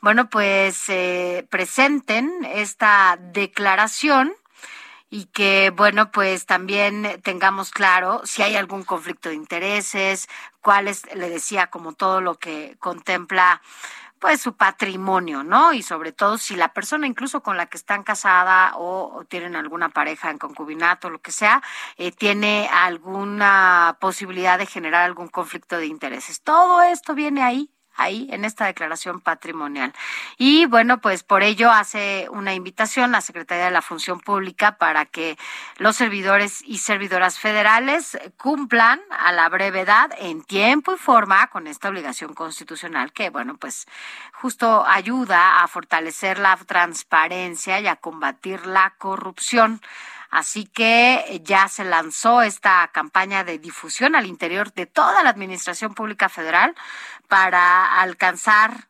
bueno, 0.00 0.28
pues 0.28 0.88
eh, 0.88 1.46
presenten 1.50 2.44
esta 2.44 3.18
declaración 3.18 4.34
y 5.14 5.26
que, 5.26 5.70
bueno, 5.70 6.10
pues 6.10 6.44
también 6.44 7.20
tengamos 7.22 7.70
claro 7.70 8.22
si 8.24 8.42
hay 8.42 8.56
algún 8.56 8.82
conflicto 8.82 9.28
de 9.28 9.36
intereses, 9.36 10.28
cuál 10.60 10.88
es, 10.88 11.04
le 11.14 11.28
decía, 11.30 11.68
como 11.68 11.92
todo 11.92 12.20
lo 12.20 12.34
que 12.34 12.76
contempla 12.80 13.62
pues 14.18 14.40
su 14.40 14.56
patrimonio, 14.56 15.44
¿no? 15.44 15.72
Y 15.72 15.84
sobre 15.84 16.10
todo 16.10 16.36
si 16.36 16.56
la 16.56 16.72
persona 16.72 17.06
incluso 17.06 17.44
con 17.44 17.56
la 17.56 17.66
que 17.66 17.76
están 17.76 18.02
casada 18.02 18.72
o, 18.76 19.24
tienen 19.28 19.54
alguna 19.54 19.88
pareja 19.88 20.30
en 20.32 20.38
concubinato, 20.38 21.10
lo 21.10 21.20
que 21.20 21.30
sea, 21.30 21.62
eh, 21.96 22.10
tiene 22.10 22.68
alguna 22.72 23.96
posibilidad 24.00 24.58
de 24.58 24.66
generar 24.66 25.02
algún 25.02 25.28
conflicto 25.28 25.76
de 25.76 25.86
intereses. 25.86 26.42
Todo 26.42 26.82
esto 26.82 27.14
viene 27.14 27.44
ahí 27.44 27.70
ahí 27.96 28.28
en 28.30 28.44
esta 28.44 28.66
declaración 28.66 29.20
patrimonial. 29.20 29.92
Y 30.38 30.66
bueno, 30.66 31.00
pues 31.00 31.22
por 31.22 31.42
ello 31.42 31.70
hace 31.70 32.28
una 32.30 32.54
invitación 32.54 33.12
la 33.12 33.20
Secretaría 33.20 33.66
de 33.66 33.70
la 33.70 33.82
Función 33.82 34.20
Pública 34.20 34.76
para 34.78 35.06
que 35.06 35.38
los 35.78 35.96
servidores 35.96 36.62
y 36.64 36.78
servidoras 36.78 37.38
federales 37.38 38.18
cumplan 38.36 39.00
a 39.10 39.32
la 39.32 39.48
brevedad 39.48 40.10
en 40.18 40.42
tiempo 40.42 40.94
y 40.94 40.98
forma 40.98 41.46
con 41.48 41.66
esta 41.66 41.88
obligación 41.88 42.34
constitucional 42.34 43.12
que, 43.12 43.30
bueno, 43.30 43.56
pues 43.56 43.86
justo 44.32 44.84
ayuda 44.86 45.62
a 45.62 45.68
fortalecer 45.68 46.38
la 46.38 46.56
transparencia 46.56 47.80
y 47.80 47.86
a 47.86 47.96
combatir 47.96 48.66
la 48.66 48.94
corrupción. 48.98 49.80
Así 50.34 50.66
que 50.66 51.40
ya 51.44 51.68
se 51.68 51.84
lanzó 51.84 52.42
esta 52.42 52.88
campaña 52.88 53.44
de 53.44 53.60
difusión 53.60 54.16
al 54.16 54.26
interior 54.26 54.72
de 54.74 54.84
toda 54.86 55.22
la 55.22 55.30
Administración 55.30 55.94
Pública 55.94 56.28
Federal 56.28 56.74
para 57.28 58.00
alcanzar 58.00 58.88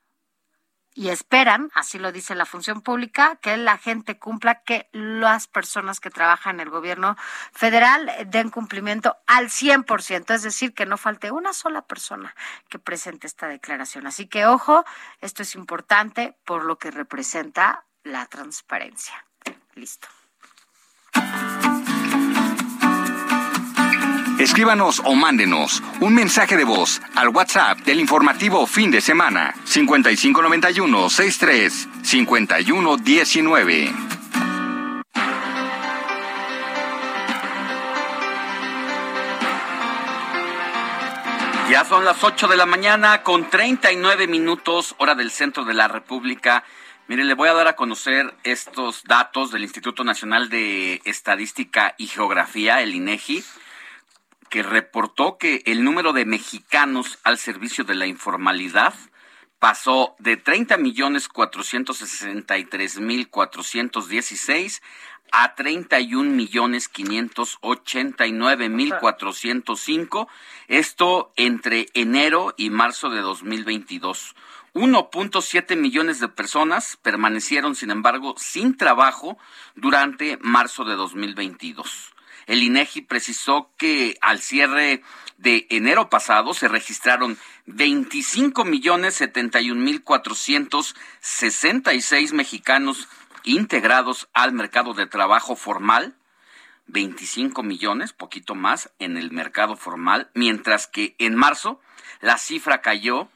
y 0.94 1.10
esperan, 1.10 1.70
así 1.74 1.98
lo 1.98 2.12
dice 2.12 2.34
la 2.34 2.46
función 2.46 2.80
pública, 2.80 3.36
que 3.42 3.58
la 3.58 3.76
gente 3.76 4.18
cumpla, 4.18 4.62
que 4.62 4.88
las 4.92 5.46
personas 5.46 6.00
que 6.00 6.08
trabajan 6.08 6.54
en 6.54 6.60
el 6.60 6.70
gobierno 6.70 7.14
federal 7.52 8.10
den 8.28 8.48
cumplimiento 8.48 9.18
al 9.26 9.50
100%, 9.50 10.32
es 10.32 10.44
decir, 10.44 10.72
que 10.72 10.86
no 10.86 10.96
falte 10.96 11.30
una 11.30 11.52
sola 11.52 11.82
persona 11.82 12.34
que 12.70 12.78
presente 12.78 13.26
esta 13.26 13.48
declaración. 13.48 14.06
Así 14.06 14.28
que 14.28 14.46
ojo, 14.46 14.86
esto 15.20 15.42
es 15.42 15.54
importante 15.56 16.38
por 16.46 16.64
lo 16.64 16.78
que 16.78 16.90
representa 16.90 17.84
la 18.02 18.24
transparencia. 18.24 19.26
Listo. 19.74 20.08
Escríbanos 24.38 25.00
o 25.04 25.14
mándenos 25.14 25.80
un 26.00 26.12
mensaje 26.12 26.56
de 26.56 26.64
voz 26.64 27.00
al 27.14 27.28
WhatsApp 27.28 27.78
del 27.82 28.00
informativo 28.00 28.66
fin 28.66 28.90
de 28.90 29.00
semana 29.00 29.54
5591 29.64 31.08
63 31.08 31.88
51 32.02 32.96
19. 32.96 33.92
Ya 41.70 41.84
son 41.84 42.04
las 42.04 42.22
8 42.24 42.48
de 42.48 42.56
la 42.56 42.66
mañana 42.66 43.22
con 43.22 43.48
39 43.48 44.26
minutos, 44.26 44.96
hora 44.98 45.14
del 45.14 45.30
centro 45.30 45.64
de 45.64 45.74
la 45.74 45.86
República. 45.86 46.64
Mire, 47.06 47.22
le 47.22 47.34
voy 47.34 47.48
a 47.48 47.54
dar 47.54 47.68
a 47.68 47.76
conocer 47.76 48.34
estos 48.42 49.04
datos 49.04 49.52
del 49.52 49.62
Instituto 49.62 50.02
Nacional 50.02 50.48
de 50.48 51.02
Estadística 51.04 51.94
y 51.98 52.08
Geografía, 52.08 52.82
el 52.82 52.96
INEGI 52.96 53.44
que 54.54 54.62
reportó 54.62 55.36
que 55.36 55.64
el 55.66 55.82
número 55.82 56.12
de 56.12 56.24
mexicanos 56.24 57.18
al 57.24 57.38
servicio 57.38 57.82
de 57.82 57.96
la 57.96 58.06
informalidad 58.06 58.94
pasó 59.58 60.14
de 60.20 60.36
30 60.36 60.76
millones 60.76 61.26
463 61.26 63.00
mil 63.00 63.28
416 63.30 64.80
a 65.32 65.56
31 65.56 66.30
millones 66.30 66.88
589 66.88 68.68
mil 68.68 68.94
405. 68.94 70.28
Esto 70.68 71.32
entre 71.34 71.86
enero 71.94 72.54
y 72.56 72.70
marzo 72.70 73.10
de 73.10 73.22
2022. 73.22 74.36
1.7 74.72 75.76
millones 75.76 76.20
de 76.20 76.28
personas 76.28 76.96
permanecieron, 77.02 77.74
sin 77.74 77.90
embargo, 77.90 78.36
sin 78.38 78.76
trabajo 78.76 79.36
durante 79.74 80.38
marzo 80.40 80.84
de 80.84 80.94
2022. 80.94 82.13
El 82.46 82.62
INEGI 82.62 83.02
precisó 83.02 83.70
que 83.76 84.16
al 84.20 84.40
cierre 84.40 85.02
de 85.38 85.66
enero 85.70 86.10
pasado 86.10 86.54
se 86.54 86.68
registraron 86.68 87.38
25 87.66 88.64
millones 88.64 89.14
71 89.14 89.80
mil 89.80 90.02
466 90.02 92.32
mexicanos 92.32 93.08
integrados 93.44 94.28
al 94.32 94.52
mercado 94.52 94.94
de 94.94 95.06
trabajo 95.06 95.56
formal, 95.56 96.16
25 96.86 97.62
millones, 97.62 98.12
poquito 98.12 98.54
más, 98.54 98.90
en 98.98 99.16
el 99.16 99.30
mercado 99.30 99.76
formal, 99.76 100.30
mientras 100.34 100.86
que 100.86 101.14
en 101.18 101.34
marzo 101.34 101.80
la 102.20 102.38
cifra 102.38 102.82
cayó 102.82 103.28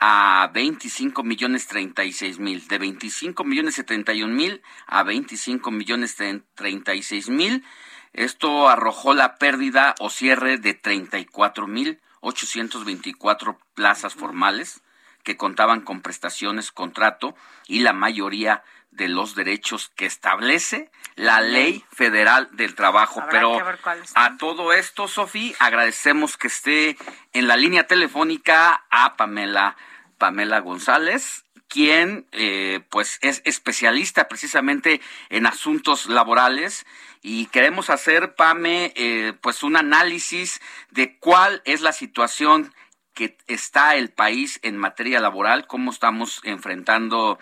a 0.00 0.50
25 0.54 1.24
millones 1.24 1.66
36 1.66 2.38
mil, 2.38 2.66
de 2.68 2.78
25 2.78 3.44
millones 3.44 3.74
71 3.74 4.32
mil 4.32 4.62
a 4.86 5.02
25 5.02 5.70
millones 5.70 6.16
36 6.54 7.28
mil. 7.28 7.64
Esto 8.18 8.68
arrojó 8.68 9.14
la 9.14 9.36
pérdida 9.36 9.94
o 10.00 10.10
cierre 10.10 10.58
de 10.58 10.82
34.824 10.82 13.56
plazas 13.74 14.16
formales 14.16 14.82
que 15.22 15.36
contaban 15.36 15.82
con 15.82 16.02
prestaciones, 16.02 16.72
contrato 16.72 17.36
y 17.68 17.78
la 17.78 17.92
mayoría 17.92 18.64
de 18.90 19.06
los 19.06 19.36
derechos 19.36 19.92
que 19.94 20.06
establece 20.06 20.90
la 21.14 21.40
Ley 21.40 21.84
Federal 21.92 22.48
del 22.50 22.74
Trabajo. 22.74 23.22
Pero 23.30 23.56
a 24.16 24.36
todo 24.36 24.72
esto, 24.72 25.06
Sofía, 25.06 25.54
agradecemos 25.60 26.36
que 26.36 26.48
esté 26.48 26.96
en 27.32 27.46
la 27.46 27.56
línea 27.56 27.86
telefónica 27.86 28.84
a 28.90 29.16
Pamela, 29.16 29.76
Pamela 30.18 30.58
González, 30.58 31.44
quien 31.68 32.26
eh, 32.32 32.80
pues 32.90 33.18
es 33.20 33.42
especialista 33.44 34.26
precisamente 34.26 35.00
en 35.28 35.46
asuntos 35.46 36.06
laborales 36.06 36.86
y 37.22 37.46
queremos 37.46 37.90
hacer, 37.90 38.34
Pame, 38.34 38.92
eh, 38.96 39.34
pues 39.40 39.62
un 39.62 39.76
análisis 39.76 40.60
de 40.90 41.16
cuál 41.18 41.62
es 41.64 41.82
la 41.82 41.92
situación 41.92 42.72
que 43.14 43.36
está 43.48 43.96
el 43.96 44.10
país 44.10 44.60
en 44.62 44.76
materia 44.76 45.20
laboral, 45.20 45.66
cómo 45.66 45.90
estamos 45.90 46.40
enfrentando 46.44 47.38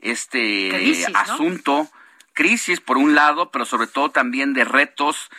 este 0.00 1.04
asunto, 1.14 1.88
crisis 2.32 2.80
por 2.80 2.96
un 2.96 3.14
lado, 3.14 3.50
pero 3.50 3.64
sobre 3.64 3.88
todo 3.88 4.10
también 4.10 4.54
de 4.54 4.64
retos 4.64 5.30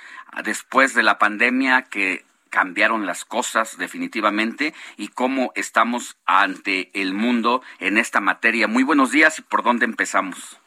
después 0.43 0.93
de 0.93 1.03
la 1.03 1.17
pandemia 1.17 1.83
que 1.83 2.23
cambiaron 2.49 3.05
las 3.05 3.25
cosas 3.25 3.77
definitivamente 3.77 4.73
y 4.97 5.09
cómo 5.09 5.51
estamos 5.55 6.17
ante 6.25 6.89
el 6.93 7.13
mundo 7.13 7.61
en 7.79 7.97
esta 7.97 8.19
materia. 8.19 8.67
Muy 8.67 8.83
buenos 8.83 9.11
días 9.11 9.39
y 9.39 9.41
por 9.41 9.63
dónde 9.63 9.85
empezamos. 9.85 10.59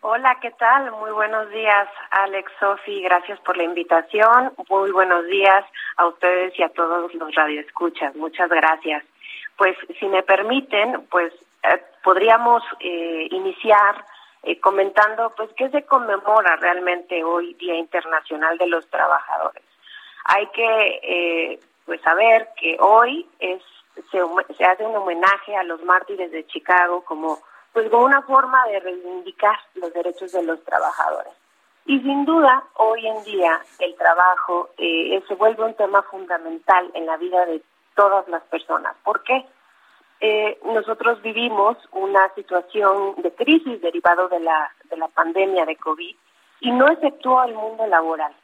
Hola, 0.00 0.38
¿qué 0.40 0.52
tal? 0.52 0.92
Muy 0.92 1.10
buenos 1.10 1.50
días, 1.50 1.88
Alex, 2.10 2.52
Sofi, 2.60 3.02
gracias 3.02 3.40
por 3.40 3.56
la 3.56 3.64
invitación. 3.64 4.52
Muy 4.68 4.92
buenos 4.92 5.26
días 5.26 5.64
a 5.96 6.06
ustedes 6.06 6.56
y 6.56 6.62
a 6.62 6.68
todos 6.68 7.12
los 7.14 7.34
radioescuchas. 7.34 8.14
Muchas 8.14 8.48
gracias. 8.48 9.04
Pues, 9.56 9.76
si 9.98 10.06
me 10.06 10.22
permiten, 10.22 11.04
pues 11.10 11.32
eh, 11.64 11.82
podríamos 12.04 12.62
eh, 12.78 13.26
iniciar 13.32 14.04
eh, 14.44 14.60
comentando, 14.60 15.34
pues, 15.36 15.50
qué 15.56 15.68
se 15.70 15.82
conmemora 15.82 16.54
realmente 16.56 17.24
hoy 17.24 17.54
Día 17.54 17.74
Internacional 17.74 18.56
de 18.56 18.68
los 18.68 18.88
Trabajadores. 18.88 19.64
Hay 20.28 20.46
que, 20.48 21.60
pues, 21.84 22.00
saber 22.02 22.48
que 22.56 22.76
hoy 22.80 23.28
es 23.38 23.62
se, 24.10 24.64
hace 24.64 24.84
un 24.84 24.96
homenaje 24.96 25.56
a 25.56 25.62
los 25.64 25.82
mártires 25.82 26.30
de 26.30 26.46
Chicago 26.46 27.02
como 27.04 27.38
pues 27.72 27.90
como 27.90 28.04
una 28.04 28.22
forma 28.22 28.66
de 28.66 28.80
reivindicar 28.80 29.56
los 29.74 29.92
derechos 29.92 30.32
de 30.32 30.42
los 30.42 30.62
trabajadores. 30.64 31.32
Y 31.84 32.00
sin 32.00 32.24
duda, 32.24 32.64
hoy 32.74 33.06
en 33.06 33.22
día 33.24 33.60
el 33.78 33.94
trabajo 33.94 34.70
eh, 34.78 35.22
se 35.28 35.34
vuelve 35.34 35.64
un 35.64 35.74
tema 35.74 36.02
fundamental 36.02 36.90
en 36.94 37.06
la 37.06 37.16
vida 37.16 37.44
de 37.46 37.62
todas 37.94 38.26
las 38.28 38.42
personas. 38.44 38.96
¿Por 39.04 39.22
qué? 39.22 39.44
Eh, 40.20 40.58
nosotros 40.64 41.22
vivimos 41.22 41.76
una 41.92 42.32
situación 42.34 43.14
de 43.18 43.32
crisis 43.32 43.80
derivado 43.80 44.28
de 44.28 44.40
la, 44.40 44.72
de 44.84 44.96
la 44.96 45.08
pandemia 45.08 45.64
de 45.64 45.76
COVID 45.76 46.16
y 46.60 46.70
no 46.72 46.88
exceptuó 46.88 47.38
al 47.38 47.54
mundo 47.54 47.86
laboral. 47.86 48.34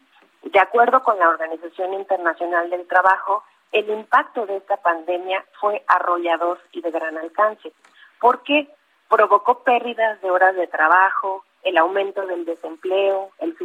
De 0.44 0.60
acuerdo 0.60 1.02
con 1.02 1.18
la 1.18 1.28
Organización 1.28 1.94
Internacional 1.94 2.70
del 2.70 2.86
Trabajo, 2.86 3.42
el 3.72 3.88
impacto 3.90 4.46
de 4.46 4.56
esta 4.56 4.76
pandemia 4.76 5.44
fue 5.60 5.82
arrollador 5.88 6.60
y 6.72 6.80
de 6.80 6.90
gran 6.90 7.18
alcance. 7.18 7.72
¿Por 8.20 8.42
qué? 8.42 8.68
provocó 9.08 9.62
pérdidas 9.62 10.20
de 10.22 10.30
horas 10.30 10.56
de 10.56 10.66
trabajo, 10.66 11.44
el 11.62 11.78
aumento 11.78 12.26
del 12.26 12.44
desempleo, 12.44 13.30
el, 13.38 13.56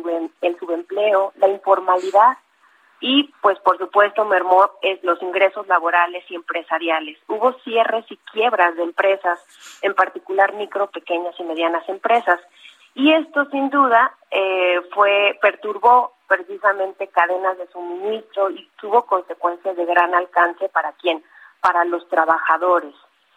desempleo, 0.41 1.33
la 1.37 1.47
informalidad 1.47 2.37
y 3.01 3.33
pues 3.41 3.57
por 3.59 3.77
supuesto 3.77 4.25
mermó 4.25 4.69
es 4.81 5.01
los 5.03 5.21
ingresos 5.21 5.67
laborales 5.67 6.23
y 6.29 6.35
empresariales. 6.35 7.17
Hubo 7.27 7.53
cierres 7.63 8.05
y 8.09 8.17
quiebras 8.31 8.75
de 8.75 8.83
empresas, 8.83 9.39
en 9.81 9.95
particular 9.95 10.53
micro, 10.53 10.87
pequeñas 10.87 11.33
y 11.39 11.43
medianas 11.43 11.87
empresas. 11.87 12.39
Y 12.99 13.13
esto 13.13 13.45
sin 13.45 13.69
duda 13.69 14.13
eh, 14.29 14.81
fue 14.93 15.39
perturbó 15.41 16.15
precisamente 16.27 17.07
cadenas 17.07 17.57
de 17.57 17.65
suministro 17.67 18.49
y 18.49 18.69
tuvo 18.77 19.05
consecuencias 19.05 19.77
de 19.77 19.85
gran 19.85 20.13
alcance 20.13 20.67
para 20.67 20.91
quién, 20.91 21.23
para 21.61 21.85
los 21.85 22.05
trabajadores. 22.09 22.93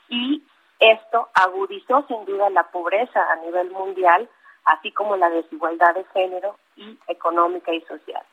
Y 0.09 0.43
esto 0.81 1.29
agudizó 1.33 2.05
sin 2.09 2.25
duda 2.25 2.51
la 2.51 2.65
pobreza 2.73 3.25
a 3.31 3.37
nivel 3.37 3.71
mundial, 3.71 4.29
así 4.65 4.91
como 4.91 5.17
la 5.17 5.31
desigualdad 5.31 5.95
de 5.95 6.07
género 6.13 6.57
y 6.75 6.99
económica 7.07 7.73
y 7.73 7.83
social. 7.83 8.25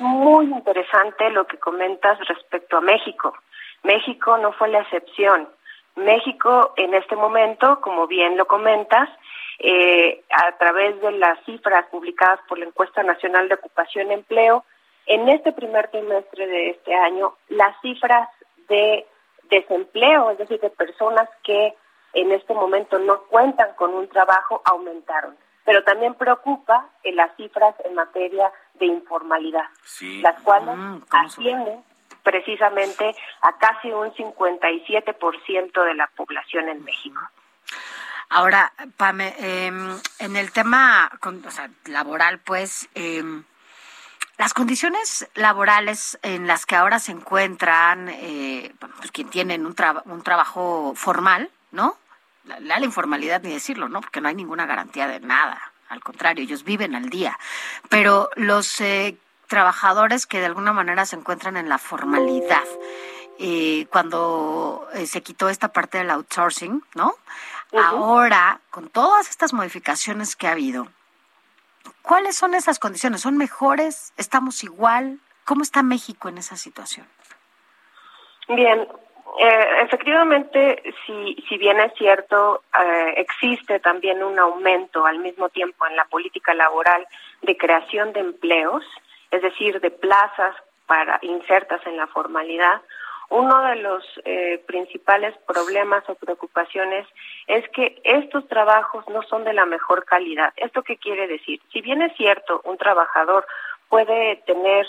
Muy 0.00 0.44
interesante 0.44 1.30
lo 1.30 1.46
que 1.46 1.56
comentas 1.56 2.18
respecto 2.28 2.76
a 2.76 2.82
México. 2.82 3.32
México 3.82 4.36
no 4.36 4.52
fue 4.52 4.68
la 4.68 4.80
excepción. 4.80 5.48
México 5.96 6.72
en 6.76 6.94
este 6.94 7.16
momento, 7.16 7.80
como 7.80 8.06
bien 8.06 8.36
lo 8.36 8.46
comentas, 8.46 9.08
eh, 9.58 10.22
a 10.30 10.56
través 10.58 11.00
de 11.00 11.12
las 11.12 11.42
cifras 11.44 11.86
publicadas 11.86 12.40
por 12.48 12.58
la 12.58 12.66
encuesta 12.66 13.02
nacional 13.02 13.48
de 13.48 13.54
ocupación 13.54 14.10
y 14.10 14.14
empleo, 14.14 14.64
en 15.06 15.28
este 15.28 15.52
primer 15.52 15.88
trimestre 15.88 16.46
de 16.46 16.70
este 16.70 16.94
año, 16.94 17.34
las 17.48 17.80
cifras 17.80 18.28
de 18.68 19.06
desempleo, 19.44 20.30
es 20.30 20.38
decir, 20.38 20.60
de 20.60 20.70
personas 20.70 21.28
que 21.44 21.74
en 22.12 22.32
este 22.32 22.54
momento 22.54 22.98
no 22.98 23.22
cuentan 23.24 23.74
con 23.76 23.94
un 23.94 24.08
trabajo, 24.08 24.62
aumentaron. 24.64 25.36
Pero 25.64 25.82
también 25.84 26.14
preocupa 26.14 26.88
en 27.02 27.16
las 27.16 27.34
cifras 27.36 27.74
en 27.84 27.94
materia 27.94 28.52
de 28.74 28.86
informalidad, 28.86 29.66
las 30.22 30.40
cuales 30.42 30.76
Mm, 30.76 31.02
ascienden 31.10 31.84
precisamente 32.30 33.14
a 33.42 33.56
casi 33.56 33.92
un 33.92 34.12
57% 34.12 35.84
de 35.84 35.94
la 35.94 36.08
población 36.08 36.68
en 36.68 36.82
México. 36.84 37.20
Ahora, 38.28 38.72
Pame, 38.96 39.34
em, 39.38 39.96
en 40.18 40.36
el 40.36 40.50
tema 40.50 41.08
o 41.22 41.50
sea, 41.52 41.70
laboral, 41.84 42.40
pues, 42.40 42.88
em, 42.94 43.44
las 44.36 44.52
condiciones 44.52 45.28
laborales 45.34 46.18
en 46.22 46.48
las 46.48 46.66
que 46.66 46.74
ahora 46.74 46.98
se 46.98 47.12
encuentran, 47.12 48.08
eh, 48.08 48.74
pues 48.98 49.12
quien 49.12 49.30
tienen 49.30 49.64
un, 49.64 49.74
traba- 49.76 50.02
un 50.06 50.22
trabajo 50.22 50.92
formal, 50.96 51.48
¿no? 51.70 51.96
La- 52.44 52.58
la 52.60 52.80
informalidad 52.84 53.40
ni 53.42 53.52
decirlo, 53.52 53.88
¿no? 53.88 54.00
Porque 54.00 54.20
no 54.20 54.28
hay 54.28 54.34
ninguna 54.34 54.66
garantía 54.66 55.06
de 55.06 55.20
nada. 55.20 55.72
Al 55.88 56.02
contrario, 56.02 56.42
ellos 56.42 56.64
viven 56.64 56.96
al 56.96 57.08
día. 57.08 57.38
Pero 57.88 58.28
los 58.34 58.80
eh, 58.80 59.16
trabajadores 59.46 60.26
que 60.26 60.40
de 60.40 60.46
alguna 60.46 60.72
manera 60.72 61.06
se 61.06 61.16
encuentran 61.16 61.56
en 61.56 61.68
la 61.68 61.78
formalidad, 61.78 62.64
eh, 63.38 63.86
cuando 63.90 64.86
eh, 64.94 65.06
se 65.06 65.22
quitó 65.22 65.48
esta 65.48 65.68
parte 65.68 65.98
del 65.98 66.10
outsourcing, 66.10 66.82
¿no? 66.94 67.14
Ahora, 67.72 68.60
con 68.70 68.88
todas 68.88 69.28
estas 69.28 69.52
modificaciones 69.52 70.36
que 70.36 70.46
ha 70.46 70.52
habido, 70.52 70.88
¿cuáles 72.02 72.36
son 72.36 72.54
esas 72.54 72.78
condiciones? 72.78 73.20
¿Son 73.20 73.36
mejores? 73.36 74.12
¿Estamos 74.16 74.62
igual? 74.64 75.18
¿Cómo 75.44 75.62
está 75.62 75.82
México 75.82 76.28
en 76.28 76.38
esa 76.38 76.56
situación? 76.56 77.06
Bien, 78.48 78.86
eh, 79.38 79.66
efectivamente, 79.82 80.82
si, 81.04 81.36
si 81.48 81.58
bien 81.58 81.78
es 81.80 81.92
cierto, 81.94 82.62
eh, 82.80 83.14
existe 83.16 83.80
también 83.80 84.22
un 84.22 84.38
aumento 84.38 85.04
al 85.04 85.18
mismo 85.18 85.50
tiempo 85.50 85.86
en 85.86 85.94
la 85.94 86.06
política 86.06 86.54
laboral 86.54 87.06
de 87.42 87.56
creación 87.56 88.14
de 88.14 88.20
empleos, 88.20 88.82
es 89.36 89.42
decir, 89.42 89.80
de 89.80 89.90
plazas 89.90 90.54
para 90.86 91.18
insertas 91.22 91.80
en 91.86 91.96
la 91.96 92.06
formalidad. 92.06 92.80
Uno 93.28 93.60
de 93.62 93.76
los 93.76 94.04
eh, 94.24 94.62
principales 94.66 95.34
problemas 95.46 96.04
o 96.08 96.14
preocupaciones 96.14 97.06
es 97.48 97.68
que 97.70 98.00
estos 98.04 98.46
trabajos 98.48 99.04
no 99.08 99.22
son 99.24 99.42
de 99.44 99.52
la 99.52 99.66
mejor 99.66 100.04
calidad. 100.04 100.52
¿Esto 100.56 100.82
qué 100.84 100.96
quiere 100.96 101.26
decir? 101.26 101.60
Si 101.72 101.80
bien 101.80 102.02
es 102.02 102.16
cierto, 102.16 102.60
un 102.64 102.78
trabajador 102.78 103.44
puede 103.88 104.36
tener 104.46 104.86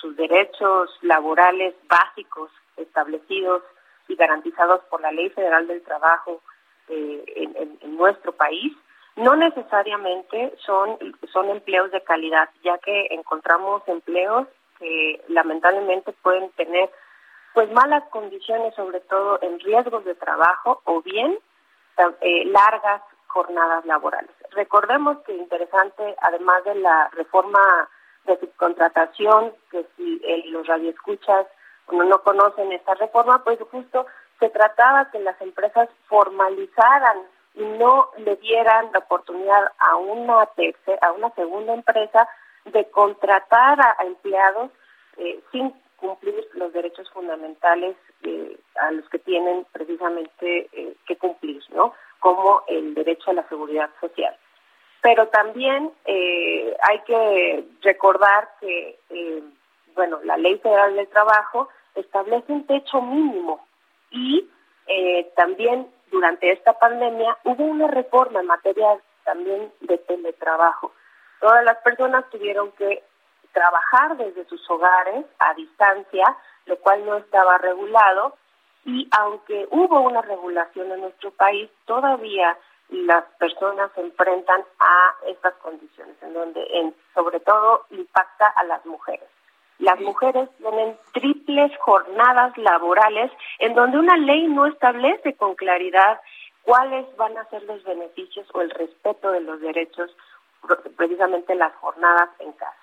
sus 0.00 0.16
derechos 0.16 0.96
laborales 1.02 1.74
básicos 1.88 2.50
establecidos 2.76 3.62
y 4.08 4.14
garantizados 4.14 4.80
por 4.90 5.00
la 5.00 5.10
Ley 5.10 5.30
Federal 5.30 5.66
del 5.66 5.82
Trabajo 5.82 6.40
eh, 6.88 7.24
en, 7.36 7.56
en- 7.56 7.78
en 7.80 7.96
nuestro 7.96 8.30
país, 8.32 8.72
no 9.16 9.36
necesariamente 9.36 10.54
son, 10.64 10.98
son 11.32 11.50
empleos 11.50 11.90
de 11.90 12.02
calidad, 12.02 12.48
ya 12.62 12.78
que 12.78 13.08
encontramos 13.10 13.82
empleos 13.86 14.48
que 14.78 15.22
lamentablemente 15.28 16.12
pueden 16.22 16.50
tener 16.52 16.90
pues 17.54 17.70
malas 17.70 18.02
condiciones, 18.08 18.74
sobre 18.74 19.00
todo 19.00 19.38
en 19.42 19.60
riesgos 19.60 20.04
de 20.04 20.14
trabajo 20.14 20.80
o 20.84 21.02
bien 21.02 21.38
eh, 22.20 22.44
largas 22.46 23.02
jornadas 23.26 23.84
laborales. 23.84 24.30
Recordemos 24.52 25.18
que 25.26 25.34
interesante, 25.34 26.16
además 26.22 26.64
de 26.64 26.74
la 26.76 27.08
reforma 27.12 27.88
de 28.24 28.38
subcontratación, 28.40 29.52
que 29.70 29.86
si 29.96 30.20
eh, 30.24 30.44
los 30.48 30.66
radioescuchas 30.66 31.46
no, 31.90 32.04
no 32.04 32.22
conocen 32.22 32.72
esta 32.72 32.94
reforma, 32.94 33.44
pues 33.44 33.58
justo 33.70 34.06
se 34.38 34.48
trataba 34.48 35.10
que 35.10 35.18
las 35.20 35.40
empresas 35.40 35.88
formalizaran 36.06 37.18
y 37.54 37.62
no 37.62 38.10
le 38.18 38.36
dieran 38.36 38.90
la 38.92 39.00
oportunidad 39.00 39.72
a 39.78 39.96
una 39.96 40.46
tercera, 40.46 40.98
a 41.02 41.12
una 41.12 41.30
segunda 41.34 41.74
empresa 41.74 42.28
de 42.64 42.88
contratar 42.90 43.80
a, 43.80 43.96
empleados 44.04 44.70
eh, 45.18 45.40
sin 45.50 45.72
cumplir 46.02 46.48
los 46.54 46.72
derechos 46.72 47.08
fundamentales 47.10 47.96
eh, 48.22 48.58
a 48.80 48.90
los 48.90 49.08
que 49.08 49.20
tienen 49.20 49.64
precisamente 49.72 50.68
eh, 50.72 50.96
que 51.06 51.16
cumplir, 51.16 51.62
¿no? 51.70 51.94
Como 52.18 52.62
el 52.66 52.94
derecho 52.94 53.30
a 53.30 53.34
la 53.34 53.48
seguridad 53.48 53.88
social. 54.00 54.36
Pero 55.00 55.28
también 55.28 55.92
eh, 56.04 56.76
hay 56.82 57.00
que 57.00 57.64
recordar 57.82 58.48
que, 58.60 58.98
eh, 59.10 59.42
bueno, 59.94 60.20
la 60.24 60.36
Ley 60.36 60.58
Federal 60.58 60.94
del 60.94 61.08
Trabajo 61.08 61.68
establece 61.94 62.52
un 62.52 62.66
techo 62.66 63.00
mínimo 63.00 63.64
y 64.10 64.48
también 65.36 65.88
durante 66.12 66.52
esta 66.52 66.74
pandemia 66.74 67.36
hubo 67.44 67.64
una 67.64 67.88
reforma 67.88 68.40
en 68.40 68.46
materia 68.46 68.86
también 69.24 69.72
de 69.80 69.98
teletrabajo. 69.98 70.92
Todas 71.40 71.64
las 71.64 71.78
personas 71.78 72.28
tuvieron 72.30 72.70
que 72.72 73.02
trabajar 73.52 74.16
desde 74.16 74.44
sus 74.44 74.70
hogares 74.70 75.24
a 75.38 75.54
distancia, 75.54 76.36
lo 76.66 76.76
cual 76.78 77.04
no 77.04 77.16
estaba 77.16 77.58
regulado, 77.58 78.36
y 78.84 79.08
aunque 79.18 79.66
hubo 79.70 80.00
una 80.00 80.22
regulación 80.22 80.92
en 80.92 81.00
nuestro 81.00 81.30
país, 81.32 81.70
todavía 81.86 82.56
las 82.88 83.24
personas 83.38 83.90
se 83.94 84.02
enfrentan 84.02 84.64
a 84.78 85.14
estas 85.26 85.54
condiciones, 85.54 86.16
en 86.22 86.34
donde 86.34 86.62
en, 86.72 86.94
sobre 87.14 87.40
todo 87.40 87.86
impacta 87.90 88.48
a 88.48 88.64
las 88.64 88.84
mujeres. 88.84 89.28
Las 89.78 90.00
mujeres 90.00 90.48
tienen 90.58 90.96
triples 91.12 91.76
jornadas 91.78 92.56
laborales 92.56 93.30
en 93.58 93.74
donde 93.74 93.98
una 93.98 94.16
ley 94.16 94.46
no 94.46 94.66
establece 94.66 95.34
con 95.34 95.54
claridad 95.54 96.20
cuáles 96.62 97.04
van 97.16 97.36
a 97.36 97.44
ser 97.46 97.62
los 97.64 97.82
beneficios 97.84 98.46
o 98.54 98.60
el 98.60 98.70
respeto 98.70 99.32
de 99.32 99.40
los 99.40 99.60
derechos, 99.60 100.14
precisamente 100.96 101.54
las 101.54 101.74
jornadas 101.76 102.30
en 102.38 102.52
casa. 102.52 102.76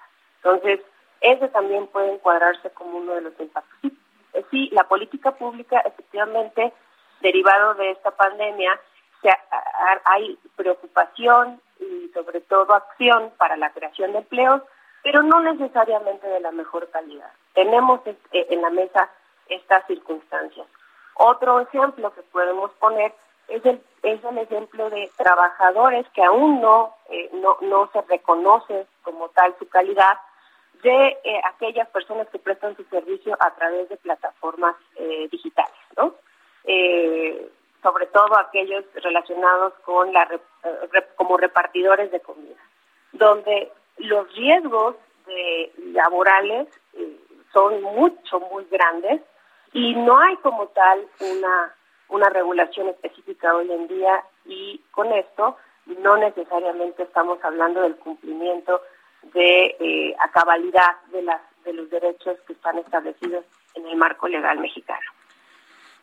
Entonces, 0.43 0.81
ese 1.21 1.47
también 1.49 1.87
puede 1.87 2.13
encuadrarse 2.13 2.69
como 2.71 2.97
uno 2.97 3.13
de 3.13 3.21
los 3.21 3.39
impactos. 3.39 3.77
Sí, 3.81 3.97
eh, 4.33 4.45
sí, 4.51 4.69
la 4.71 4.83
política 4.87 5.31
pública, 5.31 5.79
efectivamente, 5.79 6.73
derivado 7.21 7.73
de 7.75 7.91
esta 7.91 8.11
pandemia, 8.11 8.79
se, 9.21 9.29
hay 10.05 10.37
preocupación 10.55 11.61
y 11.79 12.09
sobre 12.13 12.41
todo 12.41 12.73
acción 12.73 13.31
para 13.37 13.57
la 13.57 13.71
creación 13.71 14.13
de 14.13 14.19
empleos, 14.19 14.61
pero 15.03 15.23
no 15.23 15.39
necesariamente 15.41 16.27
de 16.27 16.39
la 16.39 16.51
mejor 16.51 16.89
calidad. 16.89 17.31
Tenemos 17.53 18.01
eh, 18.05 18.15
en 18.31 18.61
la 18.61 18.69
mesa 18.69 19.09
estas 19.47 19.85
circunstancias. 19.87 20.67
Otro 21.15 21.59
ejemplo 21.59 22.13
que 22.13 22.21
podemos 22.23 22.71
poner 22.79 23.13
es 23.49 23.65
el, 23.65 23.81
es 24.03 24.23
el 24.23 24.37
ejemplo 24.37 24.89
de 24.89 25.09
trabajadores 25.17 26.07
que 26.13 26.23
aún 26.23 26.61
no, 26.61 26.95
eh, 27.09 27.29
no, 27.33 27.57
no 27.61 27.89
se 27.91 28.01
reconoce 28.03 28.87
como 29.03 29.29
tal 29.29 29.55
su 29.59 29.67
calidad, 29.67 30.17
de 30.83 31.07
eh, 31.25 31.41
aquellas 31.43 31.89
personas 31.89 32.29
que 32.29 32.39
prestan 32.39 32.75
su 32.77 32.85
servicio 32.85 33.35
a 33.37 33.53
través 33.55 33.89
de 33.89 33.97
plataformas 33.97 34.77
eh, 34.95 35.27
digitales, 35.29 35.75
¿no? 35.97 36.15
Sobre 37.81 38.05
todo 38.07 38.37
aquellos 38.37 38.85
relacionados 38.93 39.73
con 39.83 40.13
la 40.13 40.27
como 41.15 41.37
repartidores 41.37 42.11
de 42.11 42.19
comida, 42.19 42.55
donde 43.11 43.71
los 43.99 44.33
riesgos 44.35 44.95
de 45.25 45.71
laborales 45.93 46.67
eh, 46.93 47.17
son 47.53 47.81
mucho 47.81 48.39
muy 48.51 48.65
grandes 48.71 49.21
y 49.73 49.95
no 49.95 50.19
hay 50.19 50.35
como 50.37 50.67
tal 50.67 51.05
una 51.19 51.75
una 52.09 52.29
regulación 52.29 52.89
específica 52.89 53.55
hoy 53.55 53.71
en 53.71 53.87
día 53.87 54.23
y 54.45 54.81
con 54.91 55.11
esto 55.13 55.57
no 55.85 56.17
necesariamente 56.17 57.03
estamos 57.03 57.43
hablando 57.43 57.81
del 57.81 57.95
cumplimiento 57.97 58.81
de 59.33 59.75
eh, 59.79 60.15
a 60.19 60.31
cabalidad 60.31 61.01
de 61.11 61.21
las 61.21 61.41
de 61.63 61.73
los 61.73 61.89
derechos 61.89 62.39
que 62.47 62.53
están 62.53 62.77
establecidos 62.79 63.45
en 63.75 63.85
el 63.87 63.95
marco 63.97 64.27
legal 64.27 64.59
mexicano. 64.59 65.11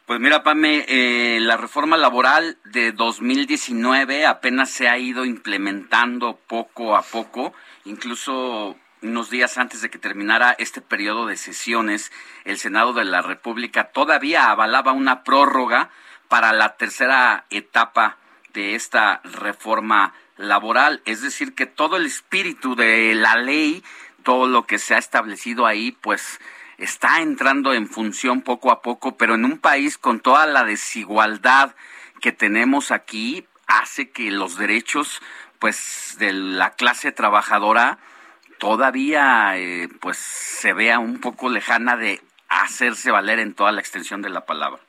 Pues 0.06 0.20
mira, 0.20 0.44
Pame, 0.44 0.84
eh, 0.86 1.40
la 1.40 1.56
reforma 1.56 1.96
laboral 1.96 2.58
de 2.62 2.92
2019 2.92 4.24
apenas 4.24 4.70
se 4.70 4.88
ha 4.88 4.96
ido 4.98 5.24
implementando 5.24 6.38
poco 6.46 6.96
a 6.96 7.02
poco, 7.02 7.52
incluso 7.84 8.76
unos 9.02 9.30
días 9.30 9.58
antes 9.58 9.80
de 9.80 9.90
que 9.90 9.98
terminara 9.98 10.54
este 10.60 10.80
periodo 10.80 11.26
de 11.26 11.36
sesiones, 11.36 12.12
el 12.44 12.56
Senado 12.56 12.92
de 12.92 13.04
la 13.04 13.20
República 13.20 13.90
todavía 13.90 14.52
avalaba 14.52 14.92
una 14.92 15.24
prórroga 15.24 15.90
para 16.28 16.52
la 16.52 16.76
tercera 16.76 17.46
etapa 17.50 18.16
de 18.54 18.76
esta 18.76 19.20
reforma 19.24 20.14
laboral, 20.36 21.02
es 21.04 21.20
decir, 21.20 21.52
que 21.56 21.66
todo 21.66 21.96
el 21.96 22.06
espíritu 22.06 22.76
de 22.76 23.12
la 23.16 23.34
ley, 23.34 23.82
todo 24.22 24.46
lo 24.46 24.68
que 24.68 24.78
se 24.78 24.94
ha 24.94 24.98
establecido 24.98 25.66
ahí, 25.66 25.90
pues 25.90 26.38
está 26.78 27.20
entrando 27.20 27.72
en 27.72 27.88
función 27.88 28.42
poco 28.42 28.70
a 28.70 28.82
poco, 28.82 29.16
pero 29.16 29.34
en 29.34 29.44
un 29.44 29.58
país 29.58 29.98
con 29.98 30.20
toda 30.20 30.46
la 30.46 30.64
desigualdad 30.64 31.74
que 32.20 32.32
tenemos 32.32 32.90
aquí, 32.90 33.46
hace 33.66 34.10
que 34.10 34.30
los 34.30 34.56
derechos 34.56 35.20
pues 35.58 36.16
de 36.18 36.32
la 36.32 36.70
clase 36.70 37.12
trabajadora 37.12 37.98
todavía 38.58 39.56
eh, 39.56 39.88
pues 40.00 40.18
se 40.18 40.72
vea 40.72 40.98
un 40.98 41.20
poco 41.20 41.48
lejana 41.48 41.96
de 41.96 42.20
hacerse 42.48 43.10
valer 43.10 43.38
en 43.38 43.54
toda 43.54 43.72
la 43.72 43.80
extensión 43.80 44.22
de 44.22 44.30
la 44.30 44.44
palabra. 44.44 44.80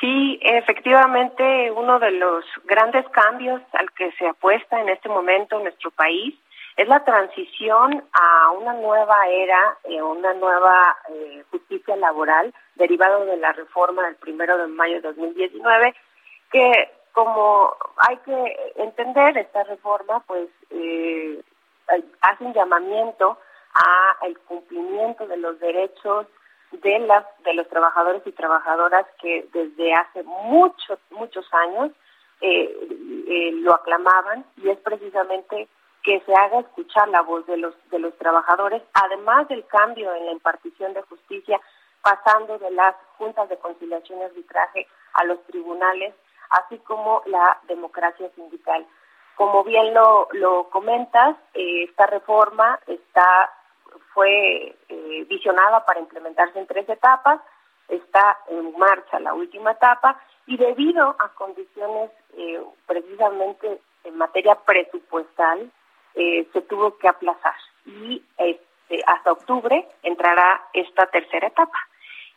Sí, 0.00 0.38
efectivamente, 0.42 1.70
uno 1.72 1.98
de 1.98 2.12
los 2.12 2.44
grandes 2.64 3.06
cambios 3.10 3.60
al 3.74 3.92
que 3.92 4.10
se 4.12 4.26
apuesta 4.26 4.80
en 4.80 4.88
este 4.88 5.10
momento 5.10 5.58
en 5.58 5.64
nuestro 5.64 5.90
país 5.90 6.34
es 6.76 6.88
la 6.88 7.04
transición 7.04 8.02
a 8.12 8.50
una 8.52 8.72
nueva 8.74 9.28
era, 9.28 9.76
eh, 9.84 10.00
una 10.02 10.32
nueva 10.34 10.96
eh, 11.08 11.44
justicia 11.50 11.96
laboral 11.96 12.54
derivado 12.76 13.24
de 13.26 13.36
la 13.36 13.52
reforma 13.52 14.04
del 14.06 14.16
primero 14.16 14.56
de 14.56 14.66
mayo 14.68 14.94
de 14.94 15.00
2019, 15.08 15.94
que 16.50 16.90
como 17.12 17.74
hay 17.96 18.16
que 18.18 18.72
entender 18.76 19.36
esta 19.36 19.64
reforma, 19.64 20.20
pues 20.20 20.48
eh, 20.70 21.42
hace 22.20 22.44
un 22.44 22.54
llamamiento 22.54 23.36
a 23.74 24.26
el 24.26 24.38
cumplimiento 24.40 25.26
de 25.26 25.36
los 25.36 25.58
derechos 25.60 26.26
de 26.72 27.00
las 27.00 27.24
de 27.42 27.54
los 27.54 27.68
trabajadores 27.68 28.22
y 28.24 28.32
trabajadoras 28.32 29.04
que 29.20 29.48
desde 29.52 29.92
hace 29.92 30.22
muchos 30.22 31.00
muchos 31.10 31.44
años 31.52 31.90
lo 32.40 33.74
aclamaban 33.74 34.44
y 34.56 34.70
es 34.70 34.78
precisamente 34.78 35.68
que 36.10 36.20
se 36.26 36.34
haga 36.34 36.58
escuchar 36.58 37.08
la 37.10 37.22
voz 37.22 37.46
de 37.46 37.56
los 37.56 37.72
de 37.90 38.00
los 38.00 38.12
trabajadores, 38.18 38.82
además 38.94 39.46
del 39.46 39.64
cambio 39.66 40.12
en 40.12 40.26
la 40.26 40.32
impartición 40.32 40.92
de 40.92 41.02
justicia, 41.02 41.60
pasando 42.02 42.58
de 42.58 42.72
las 42.72 42.96
juntas 43.16 43.48
de 43.48 43.56
conciliación 43.58 44.18
y 44.18 44.22
arbitraje 44.24 44.88
a 45.12 45.22
los 45.22 45.40
tribunales, 45.44 46.12
así 46.50 46.78
como 46.78 47.22
la 47.26 47.60
democracia 47.68 48.28
sindical. 48.34 48.84
Como 49.36 49.62
bien 49.62 49.94
lo, 49.94 50.26
lo 50.32 50.68
comentas, 50.70 51.36
eh, 51.54 51.84
esta 51.84 52.06
reforma 52.06 52.80
está 52.88 53.52
fue 54.12 54.74
eh, 54.88 55.26
visionada 55.28 55.84
para 55.84 56.00
implementarse 56.00 56.58
en 56.58 56.66
tres 56.66 56.88
etapas, 56.88 57.40
está 57.86 58.36
en 58.48 58.76
marcha 58.76 59.20
la 59.20 59.32
última 59.34 59.70
etapa 59.70 60.20
y 60.46 60.56
debido 60.56 61.14
a 61.20 61.28
condiciones 61.34 62.10
eh, 62.36 62.60
precisamente 62.86 63.80
en 64.02 64.18
materia 64.18 64.56
presupuestal, 64.56 65.70
eh, 66.14 66.46
se 66.52 66.62
tuvo 66.62 66.96
que 66.98 67.08
aplazar 67.08 67.54
y 67.86 68.22
este, 68.38 69.02
hasta 69.06 69.32
octubre 69.32 69.86
entrará 70.02 70.62
esta 70.72 71.06
tercera 71.06 71.48
etapa. 71.48 71.78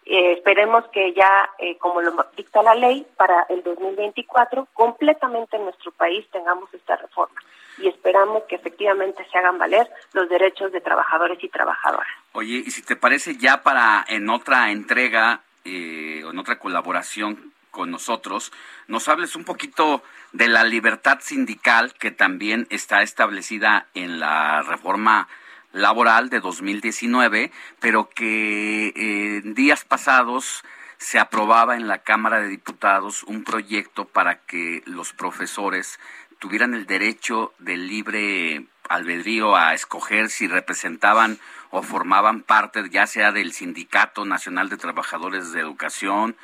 Eh, 0.05 0.33
esperemos 0.33 0.85
que 0.89 1.13
ya, 1.13 1.49
eh, 1.59 1.77
como 1.77 2.01
lo 2.01 2.25
dicta 2.35 2.61
la 2.61 2.75
ley, 2.75 3.07
para 3.15 3.45
el 3.49 3.63
2024 3.63 4.67
completamente 4.73 5.55
en 5.55 5.63
nuestro 5.63 5.91
país 5.91 6.25
tengamos 6.31 6.73
esta 6.73 6.97
reforma 6.97 7.39
y 7.77 7.87
esperamos 7.87 8.43
que 8.43 8.55
efectivamente 8.55 9.25
se 9.31 9.37
hagan 9.37 9.57
valer 9.57 9.89
los 10.11 10.29
derechos 10.29 10.71
de 10.71 10.81
trabajadores 10.81 11.41
y 11.43 11.49
trabajadoras. 11.49 12.07
Oye, 12.33 12.63
y 12.65 12.71
si 12.71 12.83
te 12.83 12.95
parece 12.95 13.37
ya 13.37 13.63
para 13.63 14.05
en 14.07 14.29
otra 14.29 14.71
entrega 14.71 15.41
o 15.65 15.69
en 15.69 16.37
otra 16.37 16.59
colaboración 16.59 17.52
con 17.73 17.89
nosotros, 17.89 18.53
nos 18.87 19.09
hables 19.09 19.35
un 19.35 19.43
poquito 19.43 20.03
de 20.31 20.47
la 20.47 20.63
libertad 20.63 21.19
sindical 21.21 21.93
que 21.95 22.11
también 22.11 22.67
está 22.69 23.01
establecida 23.01 23.87
en 23.95 24.19
la 24.19 24.61
reforma 24.61 25.27
laboral 25.71 26.29
de 26.29 26.39
2019, 26.39 27.51
pero 27.79 28.09
que 28.09 28.93
en 28.95 29.49
eh, 29.49 29.53
días 29.55 29.85
pasados 29.85 30.63
se 30.99 31.17
aprobaba 31.17 31.75
en 31.75 31.87
la 31.87 31.97
Cámara 31.97 32.39
de 32.39 32.47
Diputados 32.47 33.23
un 33.23 33.43
proyecto 33.43 34.05
para 34.05 34.37
que 34.45 34.83
los 34.85 35.11
profesores 35.11 35.99
tuvieran 36.37 36.75
el 36.75 36.85
derecho 36.85 37.53
del 37.57 37.87
libre 37.87 38.67
albedrío 38.87 39.55
a 39.55 39.73
escoger 39.73 40.29
si 40.29 40.47
representaban 40.47 41.39
o 41.71 41.81
formaban 41.81 42.41
parte 42.41 42.87
ya 42.91 43.07
sea 43.07 43.31
del 43.31 43.51
Sindicato 43.51 44.25
Nacional 44.25 44.69
de 44.69 44.77
Trabajadores 44.77 45.53
de 45.53 45.59
Educación, 45.59 46.35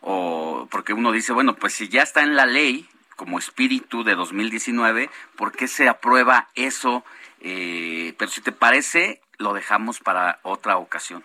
o 0.00 0.68
porque 0.70 0.92
uno 0.92 1.12
dice, 1.12 1.32
bueno, 1.32 1.54
pues 1.54 1.74
si 1.74 1.88
ya 1.88 2.02
está 2.02 2.22
en 2.22 2.36
la 2.36 2.46
ley 2.46 2.88
como 3.16 3.38
espíritu 3.38 4.04
de 4.04 4.14
2019, 4.14 5.10
¿por 5.36 5.52
qué 5.52 5.68
se 5.68 5.88
aprueba 5.88 6.48
eso? 6.54 7.04
Eh, 7.40 8.14
pero 8.18 8.30
si 8.30 8.40
te 8.40 8.52
parece, 8.52 9.20
lo 9.38 9.52
dejamos 9.52 10.00
para 10.00 10.38
otra 10.42 10.76
ocasión. 10.76 11.24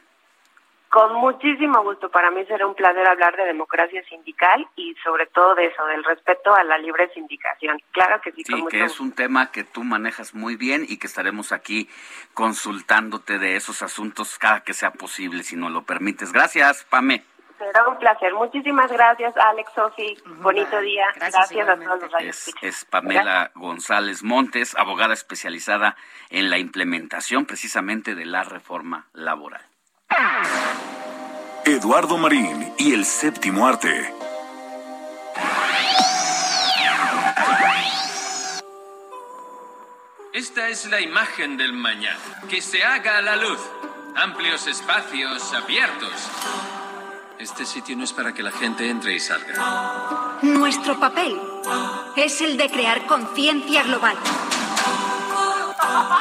Con 0.91 1.15
muchísimo 1.15 1.81
gusto. 1.83 2.11
Para 2.11 2.31
mí 2.31 2.43
será 2.47 2.67
un 2.67 2.75
placer 2.75 3.07
hablar 3.07 3.37
de 3.37 3.45
democracia 3.45 4.03
sindical 4.09 4.67
y 4.75 4.93
sobre 5.01 5.25
todo 5.27 5.55
de 5.55 5.67
eso, 5.67 5.85
del 5.85 6.03
respeto 6.03 6.53
a 6.53 6.65
la 6.65 6.77
libre 6.77 7.09
sindicación. 7.13 7.77
Claro 7.91 8.19
que 8.19 8.33
sí. 8.33 8.43
Sí, 8.43 8.53
que 8.69 8.83
es 8.83 8.99
un 8.99 9.13
tema 9.13 9.51
que 9.51 9.63
tú 9.63 9.85
manejas 9.85 10.35
muy 10.35 10.57
bien 10.57 10.85
y 10.85 10.97
que 10.97 11.07
estaremos 11.07 11.53
aquí 11.53 11.87
consultándote 12.33 13.39
de 13.39 13.55
esos 13.55 13.81
asuntos 13.81 14.37
cada 14.37 14.65
que 14.65 14.73
sea 14.73 14.91
posible, 14.91 15.43
si 15.43 15.55
nos 15.55 15.71
lo 15.71 15.83
permites. 15.83 16.33
Gracias, 16.33 16.83
Pame. 16.89 17.23
Será 17.61 17.87
un 17.87 17.97
placer. 17.99 18.33
Muchísimas 18.33 18.91
gracias, 18.91 19.37
Alex, 19.37 19.71
Sofi. 19.75 20.17
Bonito 20.25 20.81
día. 20.81 21.05
Gracias, 21.13 21.69
a 21.69 21.75
todos 21.75 22.01
los 22.11 22.21
es, 22.21 22.51
es 22.59 22.85
Pamela 22.85 23.51
González 23.53 24.23
Montes, 24.23 24.75
abogada 24.75 25.13
especializada 25.13 25.95
en 26.31 26.49
la 26.49 26.57
implementación 26.57 27.45
precisamente 27.45 28.15
de 28.15 28.25
la 28.25 28.43
reforma 28.43 29.09
laboral. 29.13 29.61
Eduardo 31.63 32.17
Marín 32.17 32.73
y 32.79 32.95
el 32.95 33.05
séptimo 33.05 33.67
arte. 33.67 34.11
Esta 40.33 40.67
es 40.67 40.89
la 40.89 40.99
imagen 40.99 41.57
del 41.57 41.73
mañana. 41.73 42.17
Que 42.49 42.59
se 42.59 42.83
haga 42.83 43.19
a 43.19 43.21
la 43.21 43.35
luz. 43.35 43.59
Amplios 44.15 44.65
espacios 44.65 45.53
abiertos 45.53 46.80
este 47.41 47.65
sitio 47.65 47.97
no 47.97 48.03
es 48.03 48.13
para 48.13 48.33
que 48.33 48.43
la 48.43 48.51
gente 48.51 48.87
entre 48.87 49.15
y 49.15 49.19
salga. 49.19 50.37
Nuestro 50.43 50.99
papel 50.99 51.35
es 52.15 52.39
el 52.41 52.55
de 52.55 52.69
crear 52.69 53.05
conciencia 53.07 53.83
global. 53.83 54.15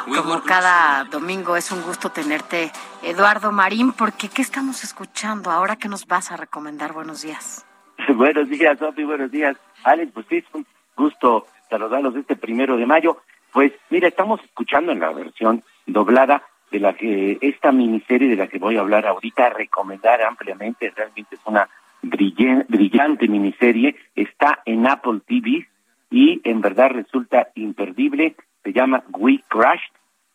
Como 0.07 0.43
cada 0.43 1.05
domingo 1.05 1.57
es 1.57 1.71
un 1.71 1.83
gusto 1.83 2.11
tenerte, 2.11 2.73
Eduardo 3.03 3.53
Marín, 3.53 3.93
porque 3.93 4.29
¿qué 4.29 4.41
estamos 4.41 4.83
escuchando 4.83 5.51
ahora 5.51 5.77
que 5.77 5.89
nos 5.89 6.07
vas 6.07 6.33
a 6.33 6.37
recomendar? 6.37 6.93
Buenos 6.93 7.23
días. 7.23 7.67
buenos 8.15 8.49
días, 8.49 8.79
Sofi, 8.79 9.05
buenos 9.05 9.31
días, 9.31 9.57
Alex. 9.85 10.13
Pues 10.13 10.27
sí, 10.29 10.39
es 10.39 10.45
un 10.55 10.67
gusto 10.97 11.47
saludarlos 11.69 12.17
este 12.17 12.35
primero 12.35 12.77
de 12.77 12.87
mayo. 12.87 13.19
Pues 13.53 13.73
mira, 13.91 14.09
estamos 14.09 14.41
escuchando 14.43 14.93
en 14.93 15.01
la 15.01 15.13
versión 15.13 15.63
doblada 15.87 16.43
de 16.71 16.81
la 16.81 16.95
que 16.95 17.39
esta 17.41 17.73
miniserie 17.73 18.29
de 18.29 18.37
la 18.37 18.47
que 18.47 18.59
voy 18.59 18.77
a 18.77 18.81
hablar 18.81 19.07
ahorita, 19.07 19.51
recomendar 19.51 20.23
ampliamente, 20.23 20.93
realmente 20.95 21.35
es 21.35 21.41
una 21.45 21.69
brillante 22.03 23.29
miniserie, 23.29 23.97
está 24.15 24.63
en 24.65 24.87
Apple 24.87 25.21
TV 25.27 25.67
y 26.11 26.41
en 26.45 26.61
verdad 26.61 26.91
resulta 26.91 27.49
imperdible, 27.55 28.37
se 28.63 28.73
llama 28.73 29.05
We 29.13 29.41
Crashed, 29.49 29.93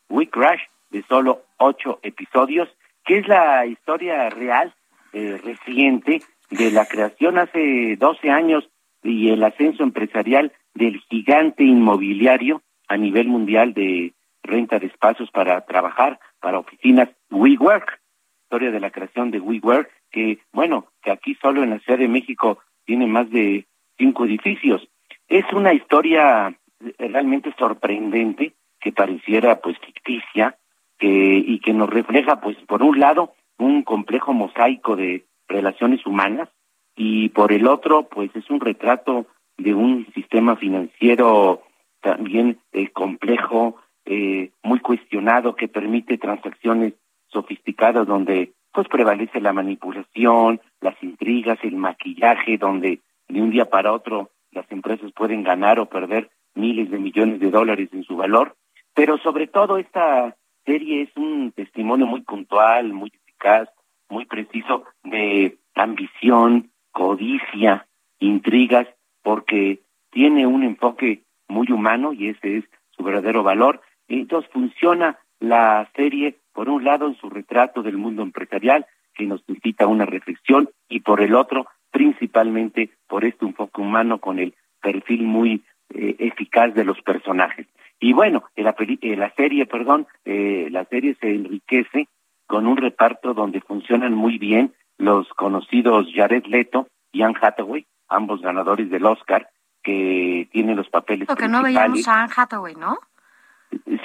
We 0.10 0.28
Crashed, 0.28 0.70
de 0.92 1.04
solo 1.04 1.44
ocho 1.58 2.00
episodios, 2.04 2.70
que 3.04 3.20
es 3.20 3.28
la 3.28 3.66
historia 3.66 4.30
real, 4.30 4.74
eh, 5.14 5.40
reciente, 5.44 6.22
de 6.50 6.72
la 6.72 6.86
creación 6.86 7.38
hace 7.38 7.96
12 7.98 8.30
años 8.30 8.70
y 9.04 9.30
el 9.30 9.44
ascenso 9.44 9.84
empresarial 9.84 10.52
del 10.74 11.00
gigante 11.10 11.64
inmobiliario 11.64 12.62
a 12.88 12.98
nivel 12.98 13.28
mundial 13.28 13.74
de 13.74 14.14
renta 14.46 14.80
de 14.80 14.88
espacios 14.88 15.30
para 15.32 15.62
trabajar, 15.62 16.20
para 16.40 16.60
oficinas 16.60 17.10
WeWork, 17.32 18.00
historia 18.44 18.72
de 18.72 18.80
la 18.80 18.92
creación 18.92 19.32
de 19.32 19.40
WeWork, 19.40 19.90
que 20.12 20.40
bueno, 20.54 20.88
que 21.02 21.12
aquí 21.12 21.36
solo 21.42 21.64
en 21.64 21.72
la 21.72 21.80
Ciudad 21.80 22.00
de 22.00 22.08
México 22.08 22.60
tiene 22.86 23.08
más 23.08 23.30
de 23.30 23.66
cinco 23.98 24.26
edificios. 24.26 24.88
Es 25.28 25.46
una 25.54 25.74
historia 25.74 26.56
realmente 27.00 27.54
sorprendente 27.58 28.54
que 28.80 28.92
pareciera 28.92 29.60
pues 29.62 29.78
ficticia 29.80 30.58
que, 30.98 31.08
y 31.08 31.60
que 31.60 31.74
nos 31.74 31.90
refleja 31.90 32.40
pues 32.40 32.58
por 32.68 32.84
un 32.84 33.00
lado 33.00 33.34
un 33.58 33.84
complejo 33.84 34.34
mosaico 34.34 34.96
de 34.96 35.26
relaciones 35.48 36.06
humanas 36.06 36.50
y 36.96 37.30
por 37.30 37.52
el 37.52 37.68
otro 37.68 38.08
pues 38.08 38.30
es 38.36 38.50
un 38.50 38.60
retrato 38.60 39.26
de 39.58 39.74
un 39.74 40.08
sistema 40.14 40.56
financiero 40.56 41.64
también 42.02 42.60
eh, 42.72 42.90
complejo, 42.90 43.78
eh, 44.06 44.52
muy 44.64 44.80
cuestionado, 44.80 45.56
que 45.56 45.68
permite 45.68 46.18
transacciones 46.18 46.94
sofisticadas 47.28 48.08
donde 48.08 48.54
pues 48.72 48.88
prevalece 48.88 49.40
la 49.40 49.54
manipulación, 49.54 50.60
las 50.82 51.02
intrigas, 51.02 51.58
el 51.64 51.78
maquillaje, 51.78 52.58
donde 52.58 53.00
de 53.28 53.42
un 53.42 53.50
día 53.50 53.70
para 53.70 53.94
otro 53.94 54.32
las 54.52 54.70
empresas 54.72 55.12
pueden 55.14 55.44
ganar 55.44 55.80
o 55.80 55.88
perder 55.88 56.30
miles 56.56 56.90
de 56.90 57.00
millones 57.00 57.40
de 57.40 57.52
dólares 57.52 57.90
en 57.94 58.04
su 58.04 58.16
valor. 58.16 58.56
Pero 58.94 59.18
sobre 59.18 59.48
todo 59.48 59.78
esta 59.78 60.36
serie 60.66 61.04
es 61.04 61.10
un 61.16 61.52
testimonio 61.52 62.06
muy 62.06 62.22
puntual, 62.22 62.94
muy 62.94 63.12
eficaz, 63.14 63.70
muy 64.10 64.26
preciso 64.26 64.86
de 65.04 65.58
ambición, 65.76 66.72
codicia, 66.92 67.88
intrigas, 68.20 68.88
porque 69.22 69.82
tiene 70.12 70.48
un 70.48 70.64
enfoque 70.64 71.24
muy 71.48 71.72
humano 71.72 72.14
y 72.14 72.30
ese 72.30 72.58
es 72.58 72.66
su 72.92 73.04
verdadero 73.04 73.44
valor. 73.44 73.82
Entonces 74.08 74.50
funciona 74.52 75.20
la 75.40 75.90
serie, 75.96 76.38
por 76.54 76.70
un 76.70 76.84
lado, 76.84 77.08
en 77.08 77.16
su 77.16 77.30
retrato 77.30 77.82
del 77.84 77.98
mundo 77.98 78.24
empresarial, 78.24 78.86
que 79.14 79.26
nos 79.26 79.44
invita 79.48 79.86
a 79.86 79.88
una 79.88 80.06
reflexión, 80.06 80.70
y 80.90 81.00
por 81.02 81.22
el 81.22 81.36
otro, 81.36 81.68
principalmente 81.92 82.92
por 83.08 83.26
este 83.26 83.46
enfoque 83.46 83.82
humano 83.82 84.20
con 84.20 84.40
el 84.40 84.54
perfil 84.82 85.24
muy 85.24 85.64
eh, 85.94 86.16
eficaz 86.20 86.74
de 86.74 86.84
los 86.84 87.02
personajes. 87.02 87.68
Y 88.00 88.14
bueno, 88.14 88.44
en 88.56 88.66
la, 88.66 88.76
la 89.18 89.34
serie, 89.36 89.66
perdón, 89.66 90.08
eh, 90.26 90.68
la 90.70 90.86
serie 90.86 91.16
se 91.20 91.34
enriquece 91.34 92.08
con 92.48 92.68
un 92.68 92.78
reparto 92.78 93.34
donde 93.34 93.62
funcionan 93.62 94.14
muy 94.14 94.38
bien 94.38 94.74
los 94.98 95.28
conocidos 95.30 96.08
Jared 96.14 96.46
Leto 96.46 96.88
y 97.12 97.24
Anne 97.24 97.36
Hathaway, 97.42 97.86
ambos 98.10 98.42
ganadores 98.42 98.90
del 98.90 99.06
Oscar, 99.06 99.50
que 99.84 100.48
tienen 100.52 100.76
los 100.76 100.90
papeles 100.90 101.28
Porque 101.28 101.48
no 101.48 101.64
veíamos 101.64 102.08
a 102.08 102.24
Anne 102.24 102.34
Hathaway, 102.36 102.76
¿no? 102.76 102.98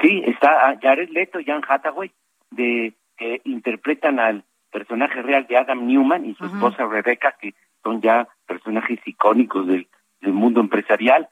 Sí, 0.03 0.23
está 0.27 0.79
Jared 0.81 1.11
Leto 1.11 1.41
y 1.41 1.51
Anne 1.51 1.65
Hathaway, 1.69 2.11
de, 2.51 2.95
que 3.17 3.41
interpretan 3.45 4.19
al 4.19 4.45
personaje 4.71 5.23
real 5.23 5.47
de 5.47 5.57
Adam 5.57 5.87
Newman 5.87 6.25
y 6.25 6.35
su 6.35 6.45
esposa 6.47 6.87
Rebecca, 6.87 7.35
que 7.41 7.55
son 7.83 8.01
ya 8.01 8.29
personajes 8.47 9.01
icónicos 9.05 9.67
del, 9.67 9.89
del 10.21 10.33
mundo 10.33 10.61
empresarial. 10.61 11.29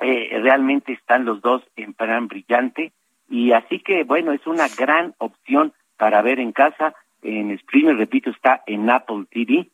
Eh, 0.00 0.38
realmente 0.42 0.92
están 0.92 1.24
los 1.24 1.42
dos 1.42 1.62
en 1.76 1.92
plan 1.92 2.28
brillante 2.28 2.92
y 3.28 3.52
así 3.52 3.80
que 3.80 4.04
bueno, 4.04 4.32
es 4.32 4.46
una 4.46 4.66
gran 4.68 5.14
opción 5.18 5.72
para 5.96 6.22
ver 6.22 6.40
en 6.40 6.52
casa. 6.52 6.94
En 7.22 7.50
streaming, 7.50 7.96
repito, 7.96 8.30
está 8.30 8.62
en 8.66 8.88
Apple 8.88 9.26
TV. 9.30 9.68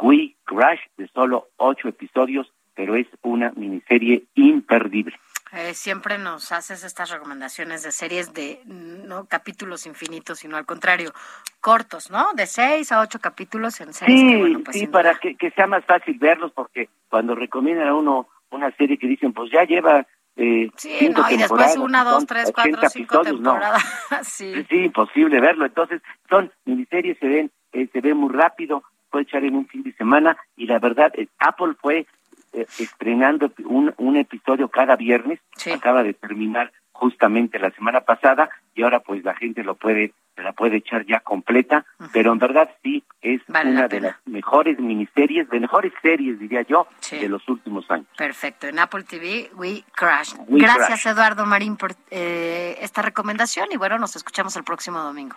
We 0.00 0.36
Crash, 0.44 0.80
de 0.96 1.08
solo 1.08 1.48
ocho 1.56 1.88
episodios, 1.88 2.50
pero 2.74 2.96
es 2.96 3.06
una 3.22 3.52
miniserie 3.54 4.24
imperdible. 4.34 5.16
Eh, 5.52 5.74
siempre 5.74 6.18
nos 6.18 6.50
haces 6.52 6.82
estas 6.82 7.10
recomendaciones 7.10 7.82
de 7.82 7.92
series 7.92 8.34
de 8.34 8.60
no 8.66 9.26
capítulos 9.26 9.86
infinitos, 9.86 10.40
sino 10.40 10.56
al 10.56 10.66
contrario, 10.66 11.12
cortos, 11.60 12.10
¿no? 12.10 12.32
De 12.34 12.46
seis 12.46 12.90
a 12.90 13.00
ocho 13.00 13.20
capítulos 13.20 13.80
en 13.80 13.92
series. 13.92 14.20
Sí, 14.20 14.28
que, 14.28 14.36
bueno, 14.36 14.60
pues, 14.64 14.76
sí, 14.76 14.86
para 14.88 15.14
que, 15.14 15.36
que, 15.36 15.50
sea 15.52 15.66
más 15.66 15.84
fácil 15.84 16.18
verlos, 16.18 16.52
porque 16.52 16.88
cuando 17.08 17.34
recomiendan 17.34 17.88
a 17.88 17.94
uno 17.94 18.28
una 18.50 18.70
serie 18.72 18.98
que 18.98 19.06
dicen, 19.06 19.32
pues 19.32 19.50
ya 19.52 19.64
lleva 19.64 20.06
eh, 20.36 20.70
sí, 20.76 21.08
no, 21.08 21.30
y 21.30 21.38
después 21.38 21.76
una, 21.78 22.04
dos, 22.04 22.26
tres, 22.26 22.52
cuatro, 22.54 22.88
cinco 22.90 23.22
temporadas. 23.22 23.82
No. 24.10 24.18
sí. 24.22 24.54
imposible 24.70 25.40
verlo. 25.40 25.64
Entonces, 25.64 26.02
son 26.28 26.52
miniseries, 26.66 27.18
se 27.18 27.26
ven, 27.26 27.50
eh, 27.72 27.88
se 27.92 28.00
ve 28.00 28.12
muy 28.12 28.32
rápido, 28.32 28.82
puede 29.10 29.24
echar 29.24 29.44
en 29.44 29.56
un 29.56 29.66
fin 29.66 29.82
de 29.82 29.92
semana, 29.94 30.36
y 30.56 30.66
la 30.66 30.78
verdad, 30.78 31.10
eh, 31.16 31.28
Apple 31.38 31.74
fue 31.80 32.06
eh, 32.56 32.66
estrenando 32.78 33.52
un, 33.64 33.94
un 33.98 34.16
episodio 34.16 34.68
cada 34.68 34.96
viernes, 34.96 35.38
sí. 35.56 35.70
acaba 35.70 36.02
de 36.02 36.14
terminar 36.14 36.72
justamente 36.92 37.58
la 37.58 37.70
semana 37.70 38.00
pasada, 38.00 38.48
y 38.74 38.82
ahora 38.82 39.00
pues 39.00 39.22
la 39.22 39.34
gente 39.34 39.62
lo 39.62 39.74
puede 39.74 40.12
se 40.34 40.42
la 40.42 40.52
puede 40.52 40.76
echar 40.76 41.06
ya 41.06 41.20
completa, 41.20 41.86
uh 41.98 42.04
-huh. 42.04 42.10
pero 42.12 42.30
en 42.30 42.38
verdad 42.38 42.68
sí 42.82 43.02
es 43.22 43.40
vale 43.48 43.70
una 43.70 43.88
de 43.88 44.00
las 44.00 44.16
mejores 44.26 44.78
miniseries, 44.78 45.48
de 45.48 45.60
mejores 45.60 45.94
series, 46.02 46.38
diría 46.38 46.60
yo, 46.60 46.86
sí. 47.00 47.18
de 47.18 47.28
los 47.30 47.48
últimos 47.48 47.90
años. 47.90 48.06
Perfecto, 48.18 48.66
en 48.66 48.78
Apple 48.78 49.04
TV, 49.04 49.50
We 49.54 49.82
Crash. 49.94 50.34
We 50.46 50.60
Gracias, 50.60 51.02
Crash. 51.02 51.14
Eduardo 51.14 51.46
Marín, 51.46 51.78
por 51.78 51.92
eh, 52.10 52.76
esta 52.82 53.00
recomendación 53.00 53.68
y 53.72 53.78
bueno, 53.78 53.98
nos 53.98 54.14
escuchamos 54.14 54.54
el 54.56 54.64
próximo 54.64 54.98
domingo. 54.98 55.36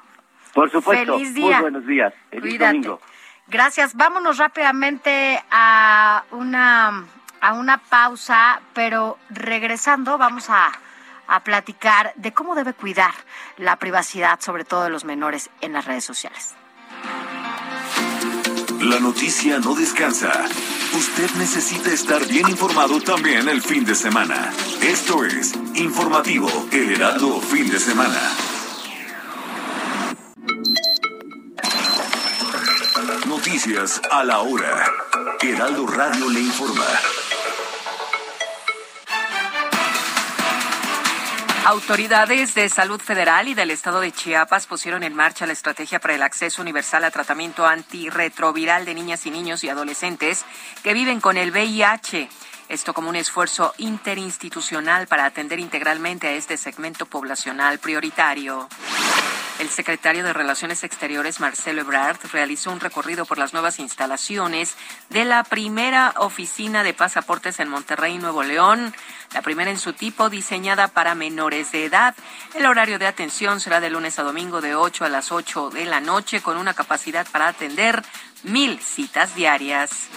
Por 0.53 0.69
supuesto, 0.69 1.13
Feliz 1.17 1.33
día. 1.33 1.45
muy 1.45 1.61
buenos 1.61 1.87
días. 1.87 2.13
Feliz 2.29 2.41
Cuídate. 2.41 2.65
domingo. 2.65 2.99
Gracias. 3.49 3.95
Vámonos 3.95 4.37
rápidamente 4.37 5.43
a 5.51 6.23
una, 6.31 7.05
a 7.41 7.53
una 7.53 7.77
pausa, 7.77 8.61
pero 8.73 9.17
regresando 9.29 10.17
vamos 10.17 10.49
a 10.49 10.71
a 11.29 11.43
platicar 11.43 12.11
de 12.15 12.33
cómo 12.33 12.55
debe 12.55 12.73
cuidar 12.73 13.13
la 13.57 13.77
privacidad, 13.77 14.39
sobre 14.41 14.65
todo 14.65 14.83
de 14.83 14.89
los 14.89 15.05
menores, 15.05 15.49
en 15.61 15.73
las 15.73 15.85
redes 15.85 16.03
sociales. 16.03 16.55
La 18.81 18.99
noticia 18.99 19.59
no 19.59 19.75
descansa. 19.75 20.31
Usted 20.95 21.29
necesita 21.37 21.91
estar 21.91 22.25
bien 22.25 22.49
informado 22.49 22.99
también 22.99 23.47
el 23.47 23.61
fin 23.61 23.85
de 23.85 23.93
semana. 23.93 24.51
Esto 24.81 25.23
es 25.23 25.53
Informativo 25.75 26.49
El 26.71 26.93
Heraldo 26.93 27.39
Fin 27.41 27.69
de 27.69 27.79
Semana. 27.79 28.19
Noticias 33.39 34.01
a 34.11 34.25
la 34.25 34.39
hora. 34.39 34.85
Heraldo 35.41 35.87
Radio 35.87 36.29
le 36.29 36.41
informa. 36.41 36.85
Autoridades 41.63 42.53
de 42.53 42.67
salud 42.67 42.99
federal 42.99 43.47
y 43.47 43.53
del 43.53 43.71
estado 43.71 44.01
de 44.01 44.11
Chiapas 44.11 44.67
pusieron 44.67 45.03
en 45.03 45.15
marcha 45.15 45.47
la 45.47 45.53
estrategia 45.53 46.01
para 46.01 46.15
el 46.15 46.21
acceso 46.21 46.61
universal 46.61 47.05
a 47.05 47.11
tratamiento 47.11 47.65
antirretroviral 47.65 48.83
de 48.83 48.93
niñas 48.93 49.25
y 49.25 49.31
niños 49.31 49.63
y 49.63 49.69
adolescentes 49.69 50.43
que 50.83 50.93
viven 50.93 51.21
con 51.21 51.37
el 51.37 51.51
VIH. 51.51 52.27
Esto 52.67 52.93
como 52.93 53.07
un 53.07 53.15
esfuerzo 53.15 53.73
interinstitucional 53.77 55.07
para 55.07 55.23
atender 55.23 55.59
integralmente 55.59 56.27
a 56.27 56.33
este 56.33 56.57
segmento 56.57 57.05
poblacional 57.05 57.79
prioritario. 57.79 58.67
El 59.59 59.69
secretario 59.69 60.23
de 60.23 60.31
Relaciones 60.31 60.85
Exteriores, 60.85 61.41
Marcelo 61.41 61.81
Ebrard, 61.81 62.17
realizó 62.31 62.71
un 62.71 62.79
recorrido 62.79 63.25
por 63.25 63.37
las 63.37 63.51
nuevas 63.51 63.79
instalaciones 63.79 64.77
de 65.09 65.25
la 65.25 65.43
primera 65.43 66.13
oficina 66.15 66.81
de 66.81 66.93
pasaportes 66.93 67.59
en 67.59 67.67
Monterrey, 67.67 68.17
Nuevo 68.19 68.41
León, 68.43 68.95
la 69.33 69.41
primera 69.41 69.69
en 69.69 69.77
su 69.77 69.91
tipo 69.91 70.29
diseñada 70.29 70.87
para 70.87 71.13
menores 71.13 71.73
de 71.73 71.83
edad. 71.83 72.15
El 72.55 72.67
horario 72.67 72.99
de 72.99 73.07
atención 73.07 73.59
será 73.59 73.81
de 73.81 73.89
lunes 73.89 74.17
a 74.17 74.23
domingo 74.23 74.61
de 74.61 74.75
8 74.75 75.03
a 75.03 75.09
las 75.09 75.29
8 75.29 75.71
de 75.71 75.83
la 75.83 75.99
noche 75.99 76.41
con 76.41 76.55
una 76.55 76.73
capacidad 76.73 77.27
para 77.29 77.49
atender 77.49 78.01
mil 78.43 78.79
citas 78.79 79.35
diarias. 79.35 80.09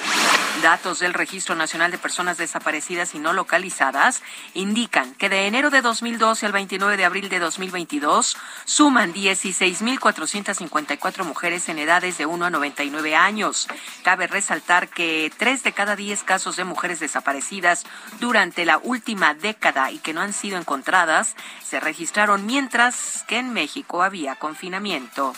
Datos 0.60 0.98
del 1.00 1.14
Registro 1.14 1.56
Nacional 1.56 1.90
de 1.90 1.98
Personas 1.98 2.36
Desaparecidas 2.36 3.14
y 3.14 3.18
No 3.18 3.32
Localizadas 3.32 4.22
indican 4.54 5.12
que 5.14 5.28
de 5.28 5.46
enero 5.46 5.70
de 5.70 5.82
2012 5.82 6.46
al 6.46 6.52
29 6.52 6.96
de 6.96 7.04
abril 7.04 7.28
de 7.28 7.40
2022 7.40 8.36
suman 8.64 9.12
16.454 9.12 11.24
mujeres 11.24 11.68
en 11.68 11.80
edades 11.80 12.16
de 12.18 12.26
1 12.26 12.44
a 12.44 12.50
99 12.50 13.16
años. 13.16 13.66
Cabe 14.04 14.28
resaltar 14.28 14.88
que 14.88 15.32
3 15.36 15.64
de 15.64 15.72
cada 15.72 15.96
10 15.96 16.22
casos 16.22 16.54
de 16.56 16.64
mujeres 16.64 17.00
desaparecidas 17.00 17.84
durante 18.20 18.64
la 18.64 18.78
última 18.78 19.34
década 19.34 19.90
y 19.90 19.98
que 19.98 20.12
no 20.12 20.20
han 20.20 20.32
sido 20.32 20.58
encontradas 20.58 21.34
se 21.64 21.80
registraron 21.80 22.46
mientras 22.46 23.24
que 23.26 23.38
en 23.38 23.52
México 23.52 24.02
había 24.02 24.36
confinamiento. 24.36 25.32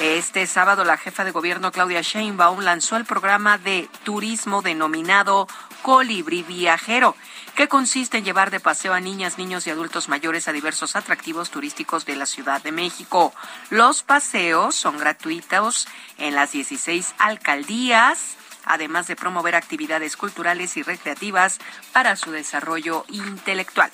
Este 0.00 0.46
sábado 0.46 0.84
la 0.84 0.98
jefa 0.98 1.24
de 1.24 1.30
gobierno 1.30 1.72
Claudia 1.72 2.02
Sheinbaum 2.02 2.60
lanzó 2.60 2.96
el 2.96 3.06
programa 3.06 3.56
de 3.56 3.88
turismo 4.04 4.60
denominado 4.60 5.48
Colibrí 5.80 6.42
Viajero, 6.42 7.16
que 7.54 7.68
consiste 7.68 8.18
en 8.18 8.24
llevar 8.24 8.50
de 8.50 8.60
paseo 8.60 8.92
a 8.92 9.00
niñas, 9.00 9.38
niños 9.38 9.66
y 9.66 9.70
adultos 9.70 10.10
mayores 10.10 10.48
a 10.48 10.52
diversos 10.52 10.96
atractivos 10.96 11.50
turísticos 11.50 12.04
de 12.04 12.16
la 12.16 12.26
Ciudad 12.26 12.62
de 12.62 12.72
México. 12.72 13.32
Los 13.70 14.02
paseos 14.02 14.74
son 14.74 14.98
gratuitos 14.98 15.88
en 16.18 16.34
las 16.34 16.52
16 16.52 17.14
alcaldías 17.18 18.36
además 18.66 19.06
de 19.06 19.16
promover 19.16 19.54
actividades 19.54 20.16
culturales 20.16 20.76
y 20.76 20.82
recreativas 20.82 21.58
para 21.92 22.16
su 22.16 22.32
desarrollo 22.32 23.04
intelectual. 23.08 23.92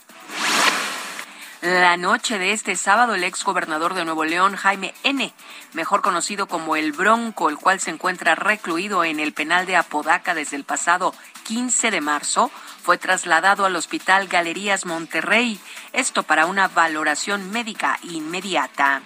La 1.63 1.97
noche 1.97 2.41
de 2.41 2.51
este 2.51 2.75
sábado, 2.75 3.15
el 3.15 3.23
ex 3.23 3.45
gobernador 3.45 3.95
de 3.95 4.05
Nuevo 4.05 4.25
León, 4.25 4.57
Jaime 4.57 4.95
N., 5.05 5.33
mejor 5.75 6.03
conocido 6.03 6.49
como 6.49 6.75
el 6.75 6.91
Bronco, 6.91 7.49
el 7.49 7.57
cual 7.57 7.79
se 7.79 7.91
encuentra 7.91 8.35
recluido 8.35 9.05
en 9.05 9.21
el 9.21 9.33
penal 9.33 9.65
de 9.65 9.77
Apodaca 9.77 10.35
desde 10.35 10.57
el 10.57 10.65
pasado 10.65 11.15
15 11.45 11.93
de 11.93 12.01
marzo, 12.01 12.51
fue 12.83 12.99
trasladado 12.99 13.65
al 13.65 13.77
Hospital 13.77 14.27
Galerías 14.27 14.87
Monterrey, 14.87 15.61
esto 15.93 16.25
para 16.25 16.47
una 16.47 16.67
valoración 16.67 17.53
médica 17.53 17.97
inmediata. 18.03 19.03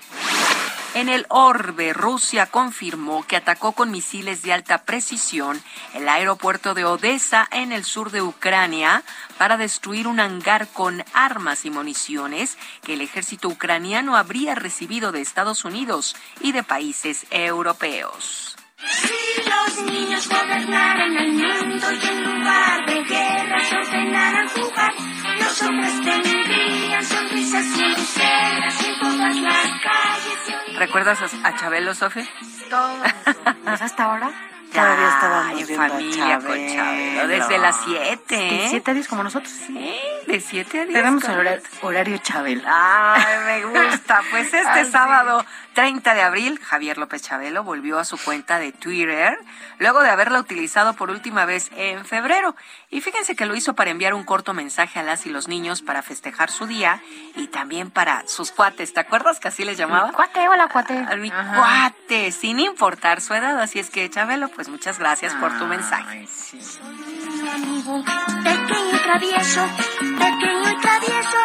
En 0.97 1.11
el 1.11 1.27
orbe, 1.29 1.93
Rusia 1.93 2.47
confirmó 2.47 3.23
que 3.27 3.37
atacó 3.37 3.73
con 3.73 3.91
misiles 3.91 4.41
de 4.41 4.55
alta 4.55 4.85
precisión 4.85 5.63
el 5.93 6.09
aeropuerto 6.09 6.73
de 6.73 6.87
Odessa 6.87 7.47
en 7.53 7.71
el 7.71 7.85
sur 7.85 8.11
de 8.11 8.23
Ucrania 8.23 9.03
para 9.37 9.59
destruir 9.59 10.09
un 10.09 10.21
hangar 10.21 10.69
con 10.69 11.05
armas 11.13 11.67
y 11.67 11.71
municiones 11.71 12.57
que 12.83 12.95
el 12.95 13.03
ejército 13.03 13.49
ucraniano 13.49 14.17
habría 14.17 14.55
recibido 14.55 15.13
de 15.13 15.21
Estados 15.21 15.67
Unidos 15.67 16.17
y 16.41 16.53
de 16.53 16.63
países 16.63 17.27
europeos. 17.29 18.57
Si 18.79 19.51
los 19.51 19.93
niños 19.93 20.27
gobernaran 20.27 21.15
el 21.15 21.33
mundo 21.33 21.93
y 21.93 22.07
en 22.07 22.25
lugar 22.25 22.87
de 22.87 23.05
guerras 23.05 23.71
ordenaran 23.71 24.49
jugar, 24.49 24.95
los 25.41 25.63
hombres 25.63 25.93
tendrían 26.03 27.05
sonrisas 27.05 27.67
sinceras 27.67 28.83
en 28.83 28.99
todas 28.99 29.37
las 29.37 29.67
calles. 29.83 30.66
¿Recuerdas 30.79 31.19
a, 31.45 31.57
Chabelo, 31.57 31.95
Sofi? 31.95 32.29
Todo. 32.71 33.05
¿Es 33.75 33.83
hasta 33.83 34.05
ahora? 34.05 34.31
Todavía 34.73 35.47
Ay, 35.49 35.61
en 35.61 35.77
familia 35.77 36.39
con 36.41 36.69
Chabelo. 36.69 37.29
Desde 37.29 37.59
las 37.59 37.77
7. 37.85 38.37
¿De 38.37 38.67
siete 38.69 38.91
a 38.91 38.95
diez 38.95 39.09
como 39.09 39.23
nosotros? 39.23 39.51
Sí, 39.51 39.97
de 40.27 40.41
7 40.41 40.81
a 40.81 40.85
10. 40.85 40.95
Tenemos 40.95 41.25
con- 41.25 41.35
horario, 41.39 41.63
horario 41.83 42.19
Chabelo. 42.19 42.63
Ay, 42.67 43.23
me 43.47 43.65
gusta. 43.65 44.21
Pues 44.31 44.53
este 44.53 44.69
Ay, 44.69 44.91
sábado 44.91 45.45
30 45.75 46.15
de 46.15 46.23
abril, 46.23 46.59
Javier 46.63 46.99
López 46.99 47.23
Chabelo 47.23 47.63
volvió 47.63 47.99
a 47.99 48.05
su 48.05 48.19
cuenta 48.19 48.59
de 48.59 48.73
Twitter 48.73 49.39
luego 49.79 50.03
de 50.03 50.11
haberla 50.11 50.41
utilizado 50.41 50.95
por 50.95 51.11
última 51.11 51.45
vez 51.47 51.71
en 51.77 52.05
febrero. 52.05 52.55
Y 52.91 53.01
fíjense 53.03 53.37
que 53.37 53.47
lo 53.47 53.55
hizo 53.55 53.75
para 53.75 53.91
enviar 53.91 54.15
un 54.15 54.25
corto 54.25 54.53
mensaje 54.53 54.99
a 54.99 55.03
las 55.05 55.27
y 55.27 55.31
los 55.31 55.49
niños 55.49 55.81
para 55.83 56.03
festejar 56.03 56.51
su 56.51 56.67
día 56.67 57.01
y 57.37 57.47
también 57.49 57.91
para 57.91 58.27
sus 58.27 58.51
cuates. 58.53 58.93
¿Te 58.95 59.01
acuerdas 59.01 59.39
que 59.39 59.49
así 59.49 59.65
les 59.65 59.77
llamaba? 59.79 60.13
Cuate, 60.13 60.49
hola 60.49 60.66
cuate. 60.69 60.95
A 61.11 61.17
mi 61.17 61.31
Ajá. 61.31 61.57
cuate, 61.57 62.33
sin 62.33 62.61
importar 62.61 63.21
su 63.21 63.35
edad. 63.35 63.61
Así 63.61 63.79
es 63.79 63.91
que, 63.91 64.09
Chabelo, 64.11 64.49
pues 64.49 64.69
muchas 64.69 64.99
gracias 64.99 65.35
por 65.35 65.57
tu 65.59 65.67
mensaje. 65.67 66.27
Mi 66.53 67.49
amigo, 67.49 68.05
pequeño 68.45 68.95
y 68.95 68.99
travieso, 68.99 69.67
pequeño 70.01 70.71
y 70.71 70.81
travieso. 70.81 71.39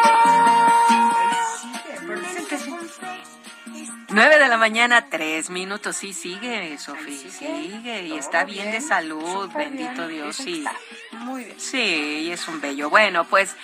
9 4.13 4.39
de 4.39 4.47
la 4.49 4.57
mañana, 4.57 5.05
tres 5.09 5.49
minutos. 5.49 5.95
Sí, 5.95 6.11
sigue, 6.11 6.77
Sofía, 6.77 7.31
sigue. 7.31 8.07
Y 8.07 8.17
está 8.17 8.43
bien 8.43 8.71
de 8.71 8.81
salud, 8.81 9.49
bendito 9.55 10.07
Dios. 10.07 10.35
Sí. 10.35 10.65
Muy 11.13 11.45
bien. 11.45 11.59
Sí, 11.59 11.77
y 12.25 12.31
es 12.31 12.45
un 12.49 12.59
bello. 12.59 12.89
Bueno, 12.89 13.23
pues 13.23 13.55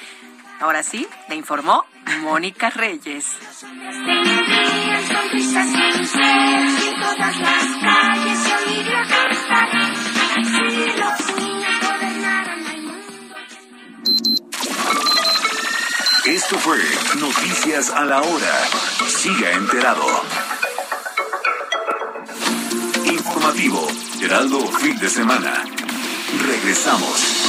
ahora 0.60 0.84
sí, 0.84 1.08
le 1.30 1.36
informó 1.36 1.86
Mónica 2.22 2.70
Reyes. 2.70 3.26
Esto 16.26 16.58
fue 16.60 16.78
Noticias 17.20 17.90
a 17.90 18.04
la 18.06 18.22
Hora. 18.22 18.68
Siga 19.08 19.52
enterado. 19.54 20.06
Informativo, 23.06 23.88
Heraldo 24.22 24.60
Fin 24.74 24.98
de 25.00 25.10
Semana. 25.10 25.64
Regresamos. 26.46 27.47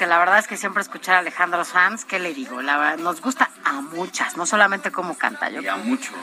Porque 0.00 0.08
la 0.08 0.18
verdad 0.18 0.38
es 0.38 0.46
que 0.46 0.56
siempre 0.56 0.80
escuchar 0.80 1.16
a 1.16 1.18
Alejandro 1.18 1.62
Sanz, 1.62 2.06
¿qué 2.06 2.18
le 2.18 2.32
digo? 2.32 2.62
La 2.62 2.78
verdad, 2.78 2.96
nos 2.96 3.20
gusta 3.20 3.50
a 3.64 3.82
muchas, 3.82 4.34
no 4.34 4.46
solamente 4.46 4.90
cómo 4.90 5.18
canta. 5.18 5.50
Yo 5.50 5.60
Y 5.60 5.68
a 5.68 5.76
muchos. 5.76 6.14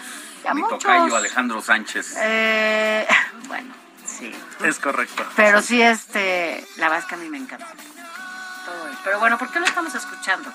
Y 0.43 0.47
a 0.47 0.55
Mi 0.55 0.61
muchos. 0.61 0.79
tocayo 0.79 1.15
Alejandro 1.15 1.61
Sánchez. 1.61 2.15
Eh, 2.17 3.07
bueno, 3.47 3.71
sí. 4.03 4.35
Es 4.63 4.79
correcto. 4.79 5.23
Pero 5.35 5.61
sí, 5.61 5.79
este, 5.79 6.65
la 6.77 6.85
verdad 6.85 7.03
es 7.03 7.05
que 7.05 7.13
a 7.13 7.17
mí 7.19 7.29
me 7.29 7.37
encanta. 7.37 7.67
Todo 8.65 8.87
él. 8.87 8.97
Pero 9.03 9.19
bueno, 9.19 9.37
¿por 9.37 9.51
qué 9.51 9.59
lo 9.59 9.67
estamos 9.67 9.93
escuchando? 9.93 10.51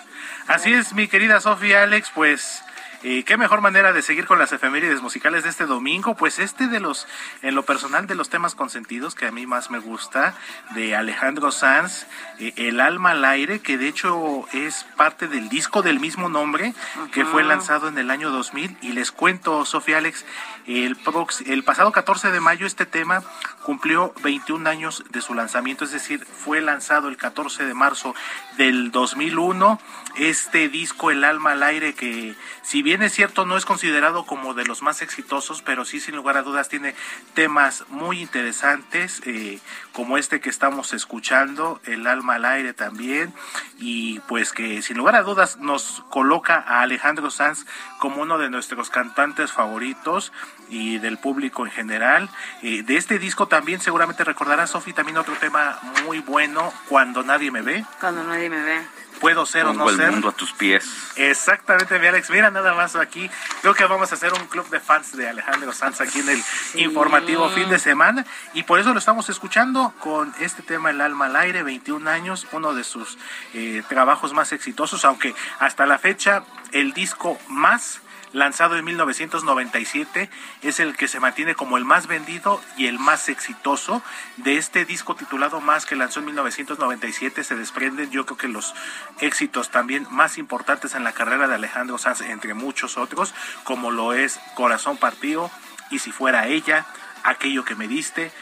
Así 0.48 0.74
es, 0.74 0.92
mi 0.92 1.06
querida 1.06 1.40
Sofía 1.40 1.84
Alex, 1.84 2.10
pues 2.12 2.64
eh, 3.04 3.24
qué 3.24 3.36
mejor 3.36 3.60
manera 3.60 3.92
de 3.92 4.00
seguir 4.00 4.26
con 4.26 4.38
las 4.38 4.52
efemérides 4.52 5.02
musicales 5.02 5.42
de 5.42 5.50
este 5.50 5.66
domingo, 5.66 6.14
pues 6.14 6.38
este 6.38 6.68
de 6.68 6.78
los, 6.78 7.08
en 7.42 7.54
lo 7.54 7.64
personal, 7.64 8.06
de 8.06 8.14
los 8.14 8.30
temas 8.30 8.54
consentidos 8.54 9.14
que 9.14 9.26
a 9.26 9.32
mí 9.32 9.46
más 9.46 9.70
me 9.70 9.78
gusta, 9.78 10.34
de 10.74 10.94
Alejandro 10.96 11.50
Sanz, 11.52 12.06
eh, 12.38 12.52
El 12.56 12.80
alma 12.80 13.10
al 13.10 13.24
aire, 13.24 13.60
que 13.60 13.76
de 13.78 13.88
hecho 13.88 14.46
es 14.52 14.86
parte 14.96 15.28
del 15.28 15.48
disco 15.48 15.82
del 15.82 16.00
mismo 16.00 16.28
nombre, 16.28 16.74
que 17.12 17.24
fue 17.24 17.42
lanzado 17.42 17.88
en 17.88 17.98
el 17.98 18.10
año 18.10 18.30
2000, 18.30 18.76
y 18.82 18.92
les 18.92 19.10
cuento, 19.12 19.64
Sofía 19.64 19.98
Alex, 19.98 20.24
el, 20.66 20.96
prox- 21.02 21.44
el 21.48 21.64
pasado 21.64 21.90
14 21.92 22.30
de 22.30 22.40
mayo 22.40 22.66
este 22.66 22.86
tema 22.86 23.22
cumplió 23.64 24.14
21 24.22 24.68
años 24.68 25.04
de 25.10 25.20
su 25.20 25.34
lanzamiento, 25.34 25.84
es 25.84 25.90
decir, 25.92 26.24
fue 26.24 26.60
lanzado 26.60 27.08
el 27.08 27.16
14 27.16 27.64
de 27.64 27.74
marzo 27.74 28.14
del 28.56 28.90
2001. 28.92 29.80
Este 30.16 30.68
disco, 30.68 31.10
El 31.10 31.24
alma 31.24 31.52
al 31.52 31.62
aire, 31.62 31.94
que 31.94 32.34
si 32.62 32.82
bien 32.82 33.02
es 33.02 33.12
cierto 33.12 33.46
no 33.46 33.56
es 33.56 33.64
considerado 33.64 34.26
como 34.26 34.52
de 34.52 34.64
los 34.64 34.82
más 34.82 35.00
exitosos, 35.00 35.62
pero 35.62 35.84
sí 35.84 36.00
sin 36.00 36.16
lugar 36.16 36.36
a 36.36 36.42
dudas 36.42 36.68
tiene 36.68 36.94
temas 37.34 37.84
muy 37.88 38.20
interesantes, 38.20 39.22
eh, 39.24 39.58
como 39.92 40.18
este 40.18 40.40
que 40.40 40.50
estamos 40.50 40.92
escuchando, 40.92 41.80
El 41.84 42.06
alma 42.06 42.34
al 42.34 42.44
aire 42.44 42.74
también, 42.74 43.32
y 43.78 44.20
pues 44.20 44.52
que 44.52 44.82
sin 44.82 44.98
lugar 44.98 45.16
a 45.16 45.22
dudas 45.22 45.56
nos 45.56 46.02
coloca 46.10 46.56
a 46.56 46.82
Alejandro 46.82 47.30
Sanz 47.30 47.64
como 47.98 48.22
uno 48.22 48.36
de 48.38 48.50
nuestros 48.50 48.90
cantantes 48.90 49.52
favoritos 49.52 50.32
y 50.68 50.98
del 50.98 51.18
público 51.18 51.64
en 51.64 51.72
general. 51.72 52.28
Eh, 52.62 52.82
de 52.82 52.96
este 52.96 53.18
disco 53.18 53.48
también 53.48 53.80
seguramente 53.80 54.24
recordará 54.24 54.66
Sofi 54.66 54.92
también 54.92 55.18
otro 55.18 55.34
tema 55.36 55.78
muy 56.04 56.18
bueno, 56.20 56.72
Cuando 56.88 57.22
nadie 57.22 57.50
me 57.50 57.62
ve. 57.62 57.84
Cuando 58.00 58.24
nadie 58.24 58.50
me 58.50 58.62
ve. 58.62 59.01
Puedo 59.22 59.46
ser 59.46 59.64
o 59.66 59.72
no 59.72 59.88
el 59.88 59.96
ser. 59.96 60.10
mundo 60.10 60.28
a 60.28 60.32
tus 60.32 60.52
pies. 60.52 60.84
Exactamente, 61.16 61.98
mi 61.98 62.06
Alex. 62.08 62.28
Mira 62.28 62.50
nada 62.50 62.74
más 62.74 62.96
aquí. 62.96 63.30
Creo 63.62 63.72
que 63.72 63.84
vamos 63.84 64.10
a 64.12 64.16
hacer 64.16 64.32
un 64.34 64.46
club 64.48 64.68
de 64.68 64.80
fans 64.80 65.16
de 65.16 65.28
Alejandro 65.28 65.72
Sanz 65.72 66.00
aquí 66.00 66.18
en 66.18 66.28
el 66.28 66.42
informativo 66.74 67.48
fin 67.50 67.70
de 67.70 67.78
semana. 67.78 68.26
Y 68.52 68.64
por 68.64 68.80
eso 68.80 68.92
lo 68.92 68.98
estamos 68.98 69.30
escuchando 69.30 69.94
con 70.00 70.34
este 70.40 70.62
tema 70.62 70.90
El 70.90 71.00
alma 71.00 71.26
al 71.26 71.36
aire, 71.36 71.62
21 71.62 72.10
años, 72.10 72.46
uno 72.52 72.74
de 72.74 72.84
sus 72.84 73.16
eh, 73.54 73.82
trabajos 73.88 74.34
más 74.34 74.52
exitosos, 74.52 75.04
aunque 75.04 75.34
hasta 75.60 75.86
la 75.86 75.98
fecha 75.98 76.42
el 76.72 76.92
disco 76.92 77.38
más 77.48 78.01
lanzado 78.32 78.76
en 78.76 78.84
1997 78.84 80.30
es 80.62 80.80
el 80.80 80.96
que 80.96 81.08
se 81.08 81.20
mantiene 81.20 81.54
como 81.54 81.76
el 81.76 81.84
más 81.84 82.06
vendido 82.06 82.60
y 82.76 82.86
el 82.86 82.98
más 82.98 83.28
exitoso. 83.28 84.02
De 84.38 84.56
este 84.56 84.84
disco 84.84 85.14
titulado 85.14 85.60
Más 85.60 85.86
que 85.86 85.96
lanzó 85.96 86.20
en 86.20 86.26
1997 86.26 87.44
se 87.44 87.56
desprenden 87.56 88.10
yo 88.10 88.26
creo 88.26 88.38
que 88.38 88.48
los 88.48 88.74
éxitos 89.20 89.70
también 89.70 90.06
más 90.10 90.38
importantes 90.38 90.94
en 90.94 91.04
la 91.04 91.12
carrera 91.12 91.48
de 91.48 91.54
Alejandro 91.54 91.98
Sanz 91.98 92.22
entre 92.22 92.54
muchos 92.54 92.96
otros 92.96 93.34
como 93.64 93.90
lo 93.90 94.12
es 94.12 94.40
Corazón 94.54 94.96
partido 94.96 95.50
y 95.90 95.98
si 95.98 96.12
fuera 96.12 96.48
ella 96.48 96.86
aquello 97.24 97.64
que 97.64 97.74
me 97.74 97.88
diste 97.88 98.32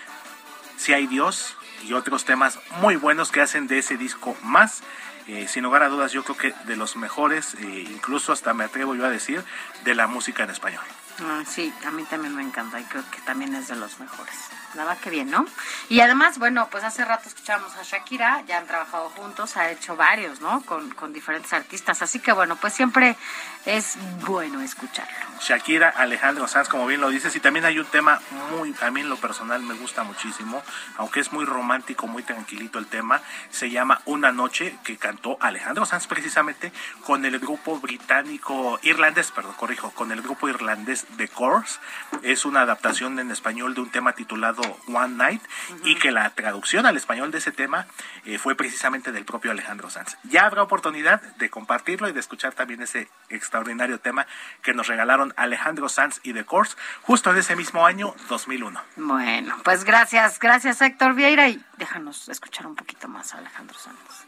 si 0.77 0.93
hay 0.93 1.07
Dios 1.07 1.57
y 1.87 1.93
otros 1.93 2.25
temas 2.25 2.59
muy 2.81 2.97
buenos 2.97 3.31
que 3.31 3.41
hacen 3.41 3.67
de 3.67 3.79
ese 3.79 3.97
disco 3.97 4.37
más 4.43 4.83
eh, 5.27 5.47
sin 5.49 5.63
lugar 5.63 5.83
a 5.83 5.89
dudas 5.89 6.13
yo 6.13 6.23
creo 6.25 6.37
que 6.37 6.55
de 6.67 6.77
los 6.77 6.97
mejores 6.97 7.55
eh, 7.55 7.85
incluso 7.91 8.33
hasta 8.33 8.55
me 8.55 8.65
atrevo 8.65 8.95
yo 8.95 9.05
a 9.05 9.11
decir 9.11 9.45
de 9.85 9.95
la 9.95 10.07
música 10.07 10.45
en 10.45 10.51
español 10.51 10.83
Ah, 11.23 11.43
sí, 11.47 11.73
a 11.87 11.91
mí 11.91 12.05
también 12.05 12.35
me 12.35 12.43
encanta 12.43 12.81
y 12.81 12.85
creo 12.85 13.05
que 13.11 13.21
también 13.21 13.55
es 13.55 13.69
de 13.69 13.77
los 13.77 14.01
mejores. 14.01 14.35
La 14.75 14.85
verdad 14.85 15.01
que 15.01 15.11
bien, 15.11 15.31
¿no? 15.31 15.47
Y 15.89 16.01
además, 16.01 16.39
bueno, 16.39 16.69
pues 16.71 16.85
hace 16.85 17.05
rato 17.05 17.29
escuchamos 17.29 17.75
a 17.77 17.83
Shakira, 17.83 18.43
ya 18.47 18.59
han 18.59 18.67
trabajado 18.67 19.11
juntos, 19.11 19.57
ha 19.57 19.71
hecho 19.71 19.97
varios, 19.97 20.41
¿no? 20.41 20.63
Con, 20.63 20.91
con 20.91 21.13
diferentes 21.13 21.53
artistas. 21.53 22.03
Así 22.03 22.21
que 22.21 22.33
bueno, 22.33 22.57
pues 22.57 22.73
siempre 22.73 23.17
es 23.67 23.97
bueno 24.25 24.61
escucharlo. 24.61 25.13
Shakira, 25.41 25.89
Alejandro 25.89 26.47
Sanz, 26.49 26.69
como 26.69 26.87
bien 26.87 27.01
lo 27.01 27.09
dices, 27.09 27.35
y 27.35 27.41
también 27.41 27.65
hay 27.65 27.79
un 27.79 27.87
tema 27.87 28.21
muy, 28.51 28.75
a 28.81 28.91
mí 28.91 29.01
en 29.01 29.09
lo 29.09 29.17
personal 29.17 29.63
me 29.63 29.75
gusta 29.75 30.03
muchísimo, 30.05 30.63
aunque 30.99 31.21
es 31.21 31.33
muy 31.33 31.45
romántico, 31.45 32.07
muy 32.07 32.23
tranquilito 32.23 32.79
el 32.79 32.87
tema, 32.87 33.21
se 33.51 33.71
llama 33.71 34.03
Una 34.05 34.33
Noche, 34.33 34.79
que 34.85 34.97
cantó 34.97 35.37
Alejandro 35.41 35.87
Sanz 35.87 36.07
precisamente 36.07 36.73
con 37.05 37.25
el 37.25 37.39
grupo 37.39 37.81
británico, 37.81 38.79
irlandés, 38.83 39.31
perdón, 39.31 39.55
corrijo, 39.55 39.91
con 39.91 40.13
el 40.13 40.23
grupo 40.23 40.49
irlandés 40.49 41.07
The 41.17 41.29
Course, 41.29 41.79
es 42.23 42.45
una 42.45 42.63
adaptación 42.63 43.19
en 43.19 43.31
español 43.31 43.75
de 43.75 43.81
un 43.81 43.91
tema 43.91 44.13
titulado 44.13 44.60
One 44.87 45.17
Night, 45.17 45.43
y 45.85 45.97
que 45.97 46.11
la 46.11 46.31
traducción 46.31 46.87
al 46.87 46.97
español 46.97 47.31
de 47.31 47.39
ese 47.39 47.53
tema 47.53 47.87
eh, 48.25 48.39
fue 48.39 48.55
precisamente 48.55 49.13
del 49.13 49.25
propio 49.25 49.51
Alejandro 49.51 49.91
Sanz. 49.91 50.17
Ya 50.25 50.47
habrá 50.47 50.63
oportunidad 50.63 51.21
de 51.37 51.51
compartirlo 51.51 52.09
y 52.09 52.13
de 52.13 52.21
escuchar 52.21 52.55
también 52.55 52.83
ese 52.83 53.09
extraordinario 53.29 53.99
tema 54.01 54.27
que 54.63 54.75
nos 54.75 54.87
regalaron 54.87 55.33
Alejandro 55.37 55.89
Sanz 55.89 56.21
y 56.23 56.33
The 56.33 56.45
Course 56.45 56.77
justo 57.03 57.31
en 57.31 57.39
ese 57.39 57.57
mismo 57.57 57.87
año 57.87 58.15
2001. 58.29 58.81
Bueno, 58.97 59.57
pues 59.65 59.85
gracias, 59.85 60.39
gracias 60.39 60.81
Héctor 60.81 61.15
Vieira 61.15 61.49
y 61.49 61.63
déjanos 61.77 62.29
escuchar 62.29 62.67
un 62.67 62.77
poquito 62.77 63.09
más 63.09 63.35
a 63.35 63.39
Alejandro 63.39 63.79
Santos. 63.79 64.25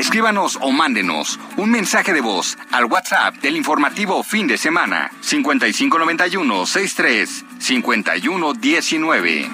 Escríbanos 0.00 0.56
o 0.62 0.72
mándenos 0.72 1.38
un 1.58 1.70
mensaje 1.70 2.14
de 2.14 2.22
voz 2.22 2.56
al 2.72 2.86
WhatsApp 2.86 3.34
del 3.42 3.54
informativo 3.54 4.22
fin 4.22 4.46
de 4.46 4.56
semana 4.56 5.10
5591 5.20 6.64
63 6.64 7.44
51 7.58 8.52
19. 8.54 9.50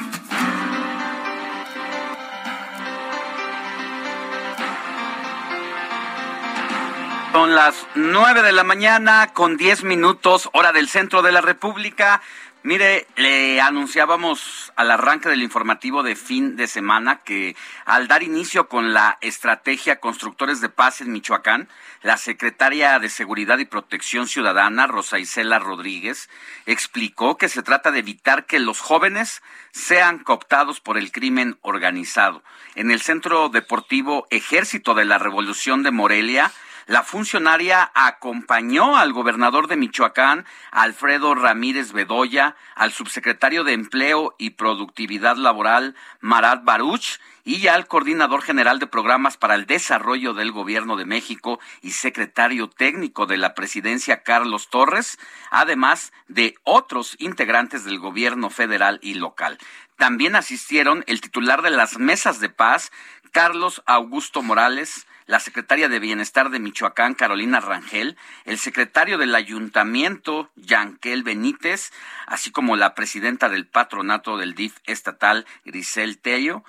Son 7.32 7.55
las 7.56 7.74
nueve 7.97 8.43
de 8.43 8.52
la 8.52 8.62
mañana 8.62 9.32
con 9.32 9.56
10 9.56 9.82
minutos, 9.82 10.48
hora 10.52 10.70
del 10.70 10.89
centro 10.89 11.23
de 11.23 11.32
la 11.32 11.40
República. 11.40 12.23
Mire, 12.66 13.06
le 13.14 13.60
anunciábamos 13.60 14.72
al 14.74 14.90
arranque 14.90 15.28
del 15.28 15.44
informativo 15.44 16.02
de 16.02 16.16
fin 16.16 16.56
de 16.56 16.66
semana 16.66 17.20
que 17.20 17.55
al 17.84 18.09
dar 18.09 18.24
inicio 18.24 18.68
con 18.68 18.93
la 18.93 19.18
estrategia 19.20 20.01
Constructores 20.01 20.60
de 20.60 20.68
Paz 20.68 21.01
en 21.01 21.12
Michoacán, 21.12 21.68
la 22.02 22.16
secretaria 22.16 22.98
de 22.98 23.09
Seguridad 23.09 23.59
y 23.59 23.66
Protección 23.66 24.26
Ciudadana, 24.26 24.88
Rosa 24.88 25.20
Isela 25.20 25.60
Rodríguez, 25.60 26.28
explicó 26.66 27.38
que 27.38 27.48
se 27.48 27.62
trata 27.62 27.93
de 27.93 28.01
evitar 28.01 28.47
que 28.47 28.59
los 28.59 28.80
jóvenes 28.80 29.43
sean 29.70 30.18
cooptados 30.18 30.80
por 30.80 30.98
el 30.98 31.12
crimen 31.12 31.59
organizado. 31.62 32.43
En 32.74 32.90
el 32.90 33.01
Centro 33.01 33.48
Deportivo 33.48 34.26
Ejército 34.30 34.94
de 34.94 35.05
la 35.05 35.18
Revolución 35.18 35.84
de 35.84 35.93
Morelia, 35.93 36.51
la 36.87 37.03
funcionaria 37.03 37.91
acompañó 37.95 38.97
al 38.97 39.13
gobernador 39.13 39.67
de 39.67 39.77
Michoacán, 39.77 40.47
Alfredo 40.71 41.35
Ramírez 41.35 41.93
Bedoya, 41.93 42.55
al 42.77 42.93
subsecretario 42.93 43.65
de 43.65 43.73
Empleo 43.73 44.37
y 44.39 44.51
Productividad 44.51 45.37
Laboral, 45.37 45.97
Marat 46.21 46.63
Baruch, 46.65 47.19
y 47.43 47.67
al 47.69 47.87
coordinador 47.87 48.43
general 48.43 48.79
de 48.79 48.87
programas 48.87 49.37
para 49.37 49.55
el 49.57 49.67
desarrollo 49.67 50.33
del 50.35 50.53
Gobierno 50.53 50.97
de 50.97 51.07
México 51.07 51.61
y 51.81 51.93
secretario 51.93 52.69
técnico 52.69 53.27
de 53.27 53.37
la 53.37 53.55
presidencia, 53.55 54.23
Carlos 54.23 54.69
Torres, 54.69 55.19
además 55.51 56.13
de 56.29 56.55
otros 56.65 57.17
integrantes 57.19 57.85
del 57.85 57.99
gobierno 58.01 58.51
federal 58.51 58.99
y 59.03 59.15
local. 59.15 59.59
También 59.97 60.37
asistieron 60.37 61.05
el 61.07 61.21
titular 61.21 61.63
de 61.63 61.71
las 61.71 61.99
mesas 61.99 62.41
de 62.41 62.49
paz, 62.49 62.91
Carlos 63.31 63.83
Augusto 63.87 64.43
Morales, 64.43 65.07
la 65.27 65.40
secretaria 65.40 65.89
de 65.89 65.98
Bienestar 65.98 66.51
de 66.51 66.61
Michoacán, 66.61 67.15
Carolina 67.15 67.61
Rangel, 67.61 68.16
el 68.44 68.59
secretario 68.59 69.19
del 69.19 69.35
Ayuntamiento, 69.35 70.51
Yanquel 70.55 71.23
Benítez, 71.24 71.93
así 72.27 72.51
como 72.51 72.77
la 72.77 72.94
presidenta 72.94 73.48
del 73.48 73.66
patronato 73.66 74.39
del 74.39 74.55
DIF 74.55 74.78
estatal, 74.85 75.47
Grisel 75.65 76.19
Tello, 76.19 76.65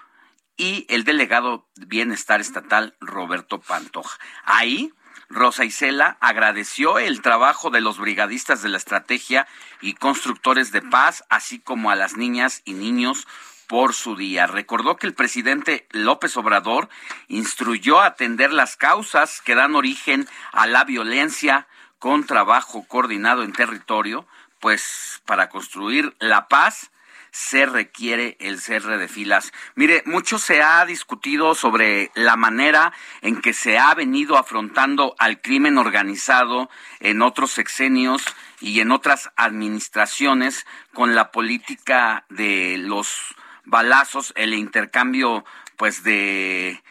y 0.57 0.87
el 0.89 1.03
delegado 1.03 1.67
de 1.75 1.85
Bienestar 1.85 2.41
Estatal, 2.41 2.95
Roberto 2.99 3.61
Pantoja. 3.61 4.17
Ahí, 4.43 4.91
Rosa 5.29 5.65
Isela 5.65 6.17
agradeció 6.19 6.97
el 6.97 7.21
trabajo 7.21 7.69
de 7.69 7.81
los 7.81 7.99
brigadistas 7.99 8.63
de 8.63 8.69
la 8.69 8.77
estrategia 8.77 9.47
y 9.81 9.93
constructores 9.93 10.71
de 10.71 10.81
paz, 10.81 11.25
así 11.29 11.59
como 11.59 11.91
a 11.91 11.95
las 11.95 12.17
niñas 12.17 12.61
y 12.65 12.73
niños 12.73 13.27
por 13.67 13.93
su 13.93 14.15
día. 14.15 14.47
Recordó 14.47 14.97
que 14.97 15.07
el 15.07 15.13
presidente 15.13 15.87
López 15.91 16.35
Obrador 16.37 16.89
instruyó 17.27 18.01
atender 18.01 18.53
las 18.53 18.77
causas 18.77 19.41
que 19.41 19.55
dan 19.55 19.75
origen 19.75 20.27
a 20.51 20.65
la 20.67 20.83
violencia 20.83 21.67
con 21.99 22.25
trabajo 22.25 22.85
coordinado 22.87 23.43
en 23.43 23.53
territorio, 23.53 24.25
pues 24.59 25.21
para 25.25 25.49
construir 25.49 26.15
la 26.19 26.47
paz 26.47 26.91
se 27.31 27.65
requiere 27.65 28.35
el 28.39 28.59
cierre 28.59 28.97
de 28.97 29.07
filas. 29.07 29.51
Mire, 29.75 30.01
mucho 30.05 30.39
se 30.39 30.61
ha 30.61 30.83
discutido 30.85 31.53
sobre 31.53 32.09
la 32.15 32.35
manera 32.35 32.93
en 33.21 33.41
que 33.41 33.53
se 33.53 33.77
ha 33.77 33.93
venido 33.93 34.37
afrontando 34.37 35.15
al 35.19 35.41
crimen 35.41 35.77
organizado 35.77 36.69
en 36.99 37.21
otros 37.21 37.51
sexenios 37.51 38.23
y 38.59 38.79
en 38.79 38.91
otras 38.91 39.29
administraciones 39.35 40.65
con 40.93 41.13
la 41.13 41.31
política 41.31 42.25
de 42.29 42.77
los 42.79 43.35
balazos, 43.67 44.33
el 44.35 44.53
intercambio 44.53 45.45
pues 45.75 46.03
de 46.03 46.81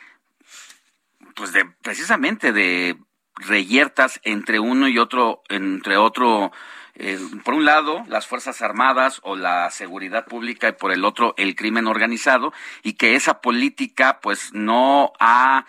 pues 1.34 1.52
de 1.52 1.64
precisamente 1.82 2.52
de 2.52 2.96
reyertas 3.34 4.20
entre 4.22 4.60
uno 4.60 4.88
y 4.88 4.98
otro 4.98 5.42
entre 5.48 5.96
otro 5.96 6.52
eh, 6.94 7.18
por 7.44 7.54
un 7.54 7.64
lado 7.64 8.04
las 8.08 8.26
Fuerzas 8.26 8.62
Armadas 8.62 9.20
o 9.22 9.36
la 9.36 9.70
seguridad 9.70 10.26
pública 10.26 10.68
y 10.68 10.72
por 10.72 10.92
el 10.92 11.04
otro 11.04 11.34
el 11.36 11.56
crimen 11.56 11.86
organizado 11.86 12.52
y 12.82 12.94
que 12.94 13.16
esa 13.16 13.40
política 13.40 14.20
pues 14.20 14.52
no 14.52 15.12
ha 15.18 15.66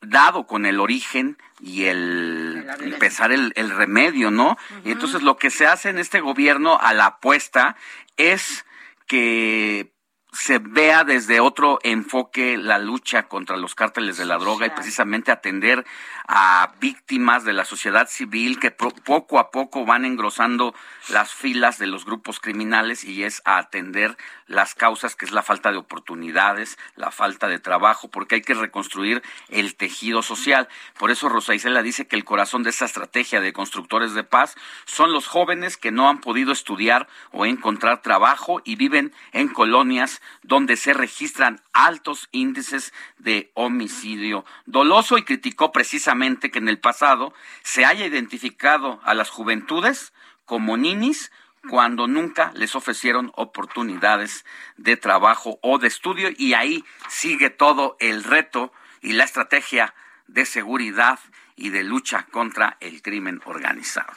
dado 0.00 0.46
con 0.46 0.64
el 0.64 0.80
origen 0.80 1.38
y 1.60 1.84
el 1.84 2.66
empezar 2.80 3.32
el, 3.32 3.52
el 3.56 3.70
remedio, 3.70 4.30
¿no? 4.30 4.56
Y 4.84 4.92
entonces 4.92 5.22
lo 5.22 5.38
que 5.38 5.50
se 5.50 5.66
hace 5.66 5.88
en 5.88 5.98
este 5.98 6.20
gobierno 6.20 6.78
a 6.80 6.94
la 6.94 7.06
apuesta 7.06 7.74
es 8.16 8.64
que 9.08 9.92
se 10.38 10.58
vea 10.58 11.02
desde 11.04 11.40
otro 11.40 11.78
enfoque 11.82 12.56
la 12.56 12.78
lucha 12.78 13.24
contra 13.24 13.56
los 13.56 13.74
cárteles 13.74 14.16
de 14.16 14.24
la 14.24 14.38
droga 14.38 14.66
y 14.66 14.70
precisamente 14.70 15.32
atender 15.32 15.84
a 16.28 16.74
víctimas 16.80 17.44
de 17.44 17.52
la 17.52 17.64
sociedad 17.64 18.08
civil 18.08 18.60
que 18.60 18.70
poco 18.70 19.40
a 19.40 19.50
poco 19.50 19.84
van 19.84 20.04
engrosando 20.04 20.74
las 21.08 21.34
filas 21.34 21.78
de 21.78 21.88
los 21.88 22.04
grupos 22.04 22.38
criminales 22.38 23.02
y 23.02 23.24
es 23.24 23.42
a 23.44 23.58
atender 23.58 24.16
las 24.48 24.74
causas 24.74 25.14
que 25.14 25.24
es 25.24 25.30
la 25.30 25.42
falta 25.42 25.70
de 25.70 25.78
oportunidades, 25.78 26.78
la 26.96 27.10
falta 27.10 27.48
de 27.48 27.58
trabajo, 27.58 28.08
porque 28.08 28.36
hay 28.36 28.40
que 28.40 28.54
reconstruir 28.54 29.22
el 29.48 29.76
tejido 29.76 30.22
social. 30.22 30.68
Por 30.98 31.10
eso 31.10 31.28
Rosa 31.28 31.54
Isela 31.54 31.82
dice 31.82 32.08
que 32.08 32.16
el 32.16 32.24
corazón 32.24 32.62
de 32.62 32.70
esta 32.70 32.86
estrategia 32.86 33.40
de 33.40 33.52
constructores 33.52 34.14
de 34.14 34.24
paz 34.24 34.56
son 34.86 35.12
los 35.12 35.26
jóvenes 35.26 35.76
que 35.76 35.92
no 35.92 36.08
han 36.08 36.20
podido 36.20 36.52
estudiar 36.52 37.08
o 37.30 37.46
encontrar 37.46 38.02
trabajo 38.02 38.60
y 38.64 38.76
viven 38.76 39.12
en 39.32 39.48
colonias 39.48 40.20
donde 40.42 40.76
se 40.76 40.94
registran 40.94 41.60
altos 41.72 42.28
índices 42.32 42.92
de 43.18 43.50
homicidio 43.54 44.44
doloso 44.66 45.18
y 45.18 45.22
criticó 45.22 45.72
precisamente 45.72 46.50
que 46.50 46.58
en 46.58 46.68
el 46.68 46.78
pasado 46.78 47.34
se 47.62 47.84
haya 47.84 48.06
identificado 48.06 49.00
a 49.04 49.14
las 49.14 49.30
juventudes 49.30 50.12
como 50.44 50.76
ninis 50.76 51.30
cuando 51.68 52.06
nunca 52.06 52.52
les 52.54 52.74
ofrecieron 52.74 53.32
oportunidades 53.34 54.44
de 54.76 54.96
trabajo 54.96 55.58
o 55.62 55.78
de 55.78 55.88
estudio 55.88 56.28
y 56.36 56.54
ahí 56.54 56.84
sigue 57.08 57.50
todo 57.50 57.96
el 58.00 58.24
reto 58.24 58.72
y 59.00 59.12
la 59.12 59.24
estrategia 59.24 59.94
de 60.26 60.44
seguridad 60.44 61.18
y 61.56 61.70
de 61.70 61.82
lucha 61.82 62.26
contra 62.30 62.76
el 62.80 63.02
crimen 63.02 63.40
organizado. 63.44 64.12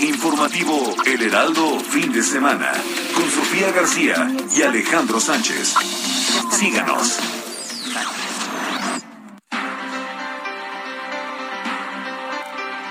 Informativo 0.00 0.96
El 1.06 1.22
Heraldo 1.22 1.78
fin 1.78 2.12
de 2.12 2.22
semana 2.22 2.72
con 3.14 3.30
Sofía 3.30 3.70
García 3.70 4.30
y 4.56 4.62
Alejandro 4.62 5.20
Sánchez. 5.20 5.74
Síganos. 6.50 7.41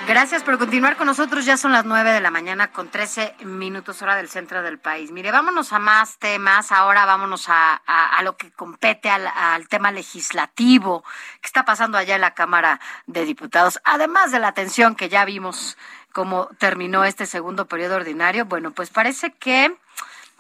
Gracias 0.08 0.44
por 0.44 0.58
continuar 0.58 0.98
con 0.98 1.06
nosotros. 1.06 1.46
Ya 1.46 1.58
son 1.58 1.72
las 1.72 1.86
nueve 1.86 2.12
de 2.12 2.22
la 2.22 2.32
mañana 2.32 2.72
con 2.72 2.90
trece 2.90 3.36
minutos 3.44 4.02
hora 4.02 4.16
del 4.16 4.30
centro 4.30 4.64
del 4.64 4.80
país. 4.80 5.12
Mire, 5.12 5.32
vámonos 5.32 5.72
a 5.74 5.80
más 5.80 6.18
temas. 6.18 6.72
Ahora 6.72 7.06
vámonos 7.06 7.48
a, 7.48 7.76
a, 7.76 8.22
lo 8.24 8.36
que 8.36 8.52
compete 8.52 9.10
al, 9.10 9.68
tema 9.68 9.92
legislativo. 9.92 11.04
¿Qué 11.40 11.48
está 11.48 11.66
pasando 11.66 11.98
allá 11.98 12.16
en 12.16 12.22
la 12.22 12.34
Cámara 12.34 12.80
de 13.06 13.26
Diputados? 13.26 13.80
Además 13.84 14.32
de 14.32 14.40
la 14.40 14.48
atención 14.48 14.96
que 14.96 15.08
ya 15.08 15.24
vimos 15.24 15.78
cómo 16.12 16.50
terminó 16.58 17.06
este 17.06 17.26
segundo 17.26 17.68
periodo 17.68 17.96
ordinario, 17.96 18.46
bueno, 18.46 18.72
pues 18.72 18.90
parece 18.90 19.32
que 19.32 19.74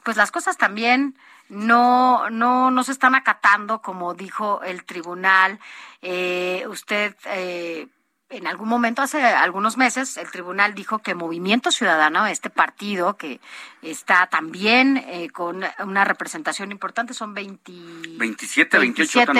pues 0.03 0.17
las 0.17 0.31
cosas 0.31 0.57
también 0.57 1.15
no, 1.49 2.29
no, 2.29 2.71
no 2.71 2.83
se 2.83 2.91
están 2.91 3.13
acatando, 3.13 3.81
como 3.81 4.15
dijo 4.15 4.61
el 4.63 4.83
tribunal. 4.85 5.59
Eh, 6.01 6.65
usted 6.67 7.15
eh, 7.25 7.87
en 8.31 8.47
algún 8.47 8.69
momento, 8.69 9.01
hace 9.01 9.21
algunos 9.23 9.77
meses, 9.77 10.17
el 10.17 10.31
tribunal 10.31 10.73
dijo 10.73 10.99
que 10.99 11.15
Movimiento 11.15 11.71
Ciudadano, 11.71 12.25
este 12.27 12.49
partido 12.49 13.17
que 13.17 13.39
está 13.81 14.27
también 14.27 14.97
eh, 14.97 15.29
con 15.29 15.63
una 15.79 16.05
representación 16.05 16.71
importante, 16.71 17.13
son 17.13 17.33
20, 17.33 17.71
27, 18.17 18.77
28 18.79 19.33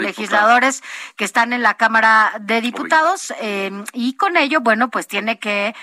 legisladores 0.00 0.82
que 1.16 1.24
están 1.24 1.52
en 1.52 1.62
la 1.62 1.74
Cámara 1.74 2.32
de 2.40 2.60
Diputados 2.60 3.32
eh, 3.40 3.70
y 3.92 4.14
con 4.14 4.36
ello, 4.36 4.60
bueno, 4.60 4.88
pues 4.88 5.06
tiene 5.06 5.38
que 5.38 5.74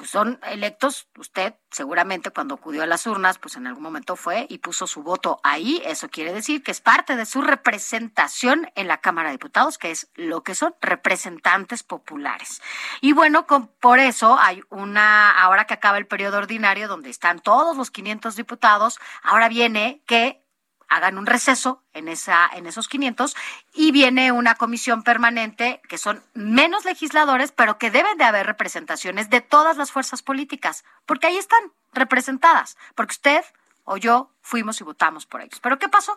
pues 0.00 0.12
son 0.12 0.40
electos, 0.44 1.08
usted 1.18 1.56
seguramente 1.70 2.30
cuando 2.30 2.54
acudió 2.54 2.82
a 2.82 2.86
las 2.86 3.06
urnas, 3.06 3.36
pues 3.36 3.56
en 3.56 3.66
algún 3.66 3.82
momento 3.82 4.16
fue 4.16 4.46
y 4.48 4.56
puso 4.56 4.86
su 4.86 5.02
voto 5.02 5.40
ahí. 5.42 5.82
Eso 5.84 6.08
quiere 6.08 6.32
decir 6.32 6.62
que 6.62 6.70
es 6.70 6.80
parte 6.80 7.16
de 7.16 7.26
su 7.26 7.42
representación 7.42 8.70
en 8.76 8.88
la 8.88 9.02
Cámara 9.02 9.28
de 9.28 9.34
Diputados, 9.34 9.76
que 9.76 9.90
es 9.90 10.10
lo 10.14 10.42
que 10.42 10.54
son 10.54 10.74
representantes 10.80 11.82
populares. 11.82 12.62
Y 13.02 13.12
bueno, 13.12 13.46
por 13.78 13.98
eso 13.98 14.38
hay 14.40 14.62
una, 14.70 15.32
ahora 15.32 15.66
que 15.66 15.74
acaba 15.74 15.98
el 15.98 16.06
periodo 16.06 16.38
ordinario, 16.38 16.88
donde 16.88 17.10
están 17.10 17.38
todos 17.38 17.76
los 17.76 17.90
500 17.90 18.36
diputados, 18.36 18.98
ahora 19.22 19.50
viene 19.50 20.02
que 20.06 20.42
hagan 20.90 21.16
un 21.16 21.26
receso 21.26 21.82
en 21.94 22.08
esa 22.08 22.50
en 22.52 22.66
esos 22.66 22.88
500 22.88 23.34
y 23.72 23.92
viene 23.92 24.32
una 24.32 24.56
comisión 24.56 25.02
permanente 25.02 25.80
que 25.88 25.96
son 25.96 26.22
menos 26.34 26.84
legisladores, 26.84 27.52
pero 27.52 27.78
que 27.78 27.90
deben 27.90 28.18
de 28.18 28.24
haber 28.24 28.46
representaciones 28.46 29.30
de 29.30 29.40
todas 29.40 29.76
las 29.76 29.92
fuerzas 29.92 30.22
políticas, 30.22 30.84
porque 31.06 31.28
ahí 31.28 31.38
están 31.38 31.72
representadas, 31.92 32.76
porque 32.94 33.12
usted 33.12 33.44
o 33.90 33.96
yo 33.96 34.30
fuimos 34.40 34.80
y 34.80 34.84
votamos 34.84 35.26
por 35.26 35.40
ellos. 35.40 35.58
¿Pero 35.60 35.80
qué 35.80 35.88
pasó? 35.88 36.16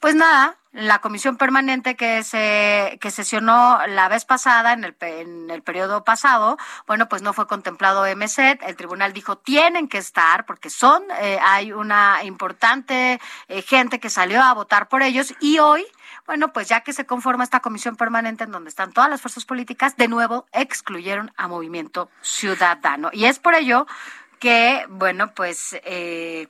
Pues 0.00 0.14
nada, 0.14 0.56
la 0.72 1.00
comisión 1.00 1.36
permanente 1.36 1.94
que 1.94 2.22
se 2.24 2.98
que 2.98 3.10
sesionó 3.10 3.78
la 3.86 4.08
vez 4.08 4.24
pasada, 4.24 4.72
en 4.72 4.84
el, 4.84 4.96
en 5.00 5.50
el 5.50 5.62
periodo 5.62 6.02
pasado, 6.02 6.56
bueno, 6.86 7.10
pues 7.10 7.20
no 7.20 7.34
fue 7.34 7.46
contemplado 7.46 8.04
MSET. 8.16 8.62
El 8.62 8.74
tribunal 8.74 9.12
dijo 9.12 9.36
tienen 9.36 9.86
que 9.86 9.98
estar 9.98 10.46
porque 10.46 10.70
son, 10.70 11.02
eh, 11.20 11.38
hay 11.42 11.72
una 11.72 12.24
importante 12.24 13.20
eh, 13.48 13.62
gente 13.62 14.00
que 14.00 14.08
salió 14.08 14.42
a 14.42 14.54
votar 14.54 14.88
por 14.88 15.02
ellos 15.02 15.34
y 15.40 15.58
hoy 15.58 15.86
bueno, 16.26 16.52
pues 16.52 16.68
ya 16.68 16.80
que 16.82 16.92
se 16.92 17.06
conforma 17.06 17.44
esta 17.44 17.60
comisión 17.60 17.96
permanente 17.96 18.44
en 18.44 18.52
donde 18.52 18.70
están 18.70 18.92
todas 18.92 19.10
las 19.10 19.20
fuerzas 19.20 19.44
políticas, 19.44 19.96
de 19.96 20.08
nuevo 20.08 20.46
excluyeron 20.52 21.32
a 21.36 21.48
Movimiento 21.48 22.08
Ciudadano. 22.22 23.10
Y 23.12 23.24
es 23.24 23.38
por 23.38 23.54
ello 23.54 23.86
que, 24.40 24.86
bueno, 24.88 25.32
pues 25.34 25.76
eh, 25.84 26.48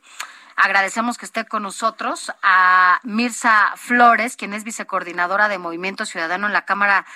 Agradecemos 0.63 1.17
que 1.17 1.25
esté 1.25 1.47
con 1.47 1.63
nosotros 1.63 2.31
a 2.43 3.01
Mirza 3.03 3.73
Flores, 3.77 4.37
quien 4.37 4.53
es 4.53 4.63
vicecoordinadora 4.63 5.49
de 5.49 5.57
Movimiento 5.57 6.05
Ciudadano 6.05 6.49
en 6.49 6.53
la 6.53 6.67
Cámara 6.67 7.07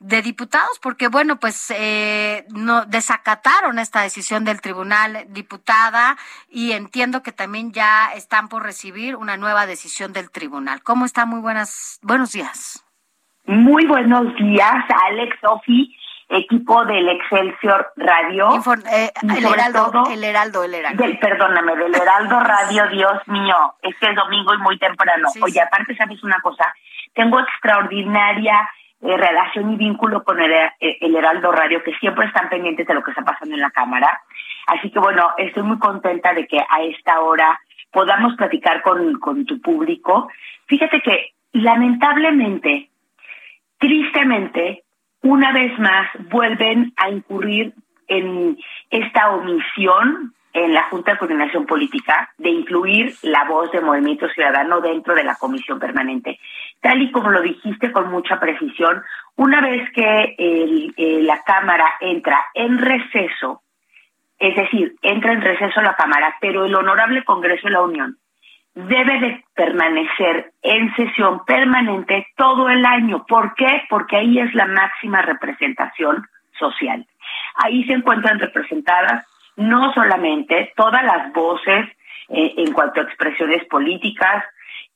de 0.00 0.22
Diputados, 0.22 0.78
porque 0.80 1.08
bueno, 1.08 1.38
pues 1.38 1.70
eh, 1.76 2.46
no 2.54 2.86
desacataron 2.86 3.78
esta 3.78 4.00
decisión 4.00 4.46
del 4.46 4.62
tribunal 4.62 5.26
diputada 5.28 6.16
y 6.48 6.72
entiendo 6.72 7.22
que 7.22 7.32
también 7.32 7.72
ya 7.72 8.10
están 8.14 8.48
por 8.48 8.62
recibir 8.62 9.16
una 9.16 9.36
nueva 9.36 9.66
decisión 9.66 10.14
del 10.14 10.30
tribunal. 10.30 10.82
¿Cómo 10.82 11.04
está? 11.04 11.26
Muy 11.26 11.40
buenas, 11.40 12.00
buenos 12.02 12.32
días. 12.32 12.82
Muy 13.44 13.84
buenos 13.84 14.34
días, 14.36 14.82
Alex, 15.10 15.36
Sofi 15.42 15.94
equipo 16.34 16.84
del 16.84 17.08
Excelsior 17.08 17.92
Radio. 17.96 18.48
Eh, 18.92 19.10
el, 19.22 19.44
Heraldo, 19.44 20.04
el 20.10 20.24
Heraldo, 20.24 20.64
el 20.64 20.74
Heraldo, 20.74 21.04
perdóname, 21.20 21.76
del 21.76 21.94
Heraldo 21.94 22.40
Radio, 22.40 22.88
Dios 22.88 23.26
mío, 23.26 23.74
este 23.82 24.10
es 24.10 24.16
domingo 24.16 24.54
y 24.54 24.58
muy 24.58 24.78
temprano. 24.78 25.28
Oye, 25.42 25.60
aparte, 25.60 25.96
¿sabes 25.96 26.22
una 26.22 26.40
cosa? 26.40 26.74
Tengo 27.14 27.40
extraordinaria 27.40 28.68
eh, 29.02 29.16
relación 29.16 29.72
y 29.72 29.76
vínculo 29.76 30.24
con 30.24 30.40
el, 30.40 30.52
eh, 30.52 30.70
el, 31.00 31.14
Heraldo 31.14 31.52
Radio, 31.52 31.82
que 31.82 31.94
siempre 31.96 32.26
están 32.26 32.48
pendientes 32.48 32.86
de 32.86 32.94
lo 32.94 33.02
que 33.02 33.10
está 33.10 33.22
pasando 33.22 33.54
en 33.54 33.60
la 33.60 33.70
Cámara. 33.70 34.22
Así 34.66 34.90
que 34.90 34.98
bueno, 34.98 35.32
estoy 35.36 35.62
muy 35.62 35.78
contenta 35.78 36.32
de 36.32 36.46
que 36.46 36.58
a 36.58 36.82
esta 36.82 37.20
hora 37.20 37.60
podamos 37.90 38.34
platicar 38.36 38.82
con, 38.82 39.20
con 39.20 39.44
tu 39.44 39.60
público. 39.60 40.30
Fíjate 40.66 41.02
que 41.02 41.34
lamentablemente, 41.52 42.88
tristemente, 43.78 44.83
una 45.24 45.52
vez 45.52 45.76
más 45.78 46.08
vuelven 46.30 46.92
a 46.96 47.08
incurrir 47.08 47.72
en 48.06 48.58
esta 48.90 49.30
omisión 49.30 50.34
en 50.52 50.74
la 50.74 50.84
Junta 50.84 51.12
de 51.12 51.18
Coordinación 51.18 51.64
Política 51.66 52.30
de 52.36 52.50
incluir 52.50 53.14
la 53.22 53.44
voz 53.44 53.72
de 53.72 53.80
Movimiento 53.80 54.28
Ciudadano 54.28 54.82
dentro 54.82 55.14
de 55.14 55.24
la 55.24 55.34
comisión 55.36 55.80
permanente. 55.80 56.38
Tal 56.80 57.00
y 57.00 57.10
como 57.10 57.30
lo 57.30 57.40
dijiste 57.40 57.90
con 57.90 58.10
mucha 58.10 58.38
precisión, 58.38 59.02
una 59.36 59.62
vez 59.62 59.90
que 59.92 60.34
el, 60.38 60.94
eh, 60.96 61.22
la 61.22 61.42
Cámara 61.42 61.94
entra 62.00 62.44
en 62.52 62.78
receso, 62.78 63.62
es 64.38 64.54
decir, 64.54 64.94
entra 65.00 65.32
en 65.32 65.40
receso 65.40 65.80
la 65.80 65.96
Cámara, 65.96 66.36
pero 66.38 66.66
el 66.66 66.74
Honorable 66.74 67.24
Congreso 67.24 67.66
de 67.66 67.72
la 67.72 67.82
Unión 67.82 68.18
debe 68.74 69.20
de 69.20 69.44
permanecer 69.54 70.52
en 70.62 70.94
sesión 70.96 71.44
permanente 71.44 72.26
todo 72.36 72.68
el 72.68 72.84
año. 72.84 73.24
¿Por 73.26 73.54
qué? 73.54 73.82
Porque 73.88 74.16
ahí 74.16 74.38
es 74.38 74.52
la 74.54 74.66
máxima 74.66 75.22
representación 75.22 76.26
social. 76.58 77.06
Ahí 77.56 77.84
se 77.84 77.92
encuentran 77.92 78.38
representadas 78.38 79.26
no 79.56 79.92
solamente 79.92 80.72
todas 80.76 81.04
las 81.04 81.32
voces 81.32 81.88
eh, 82.28 82.54
en 82.56 82.72
cuanto 82.72 83.00
a 83.00 83.04
expresiones 83.04 83.64
políticas, 83.66 84.44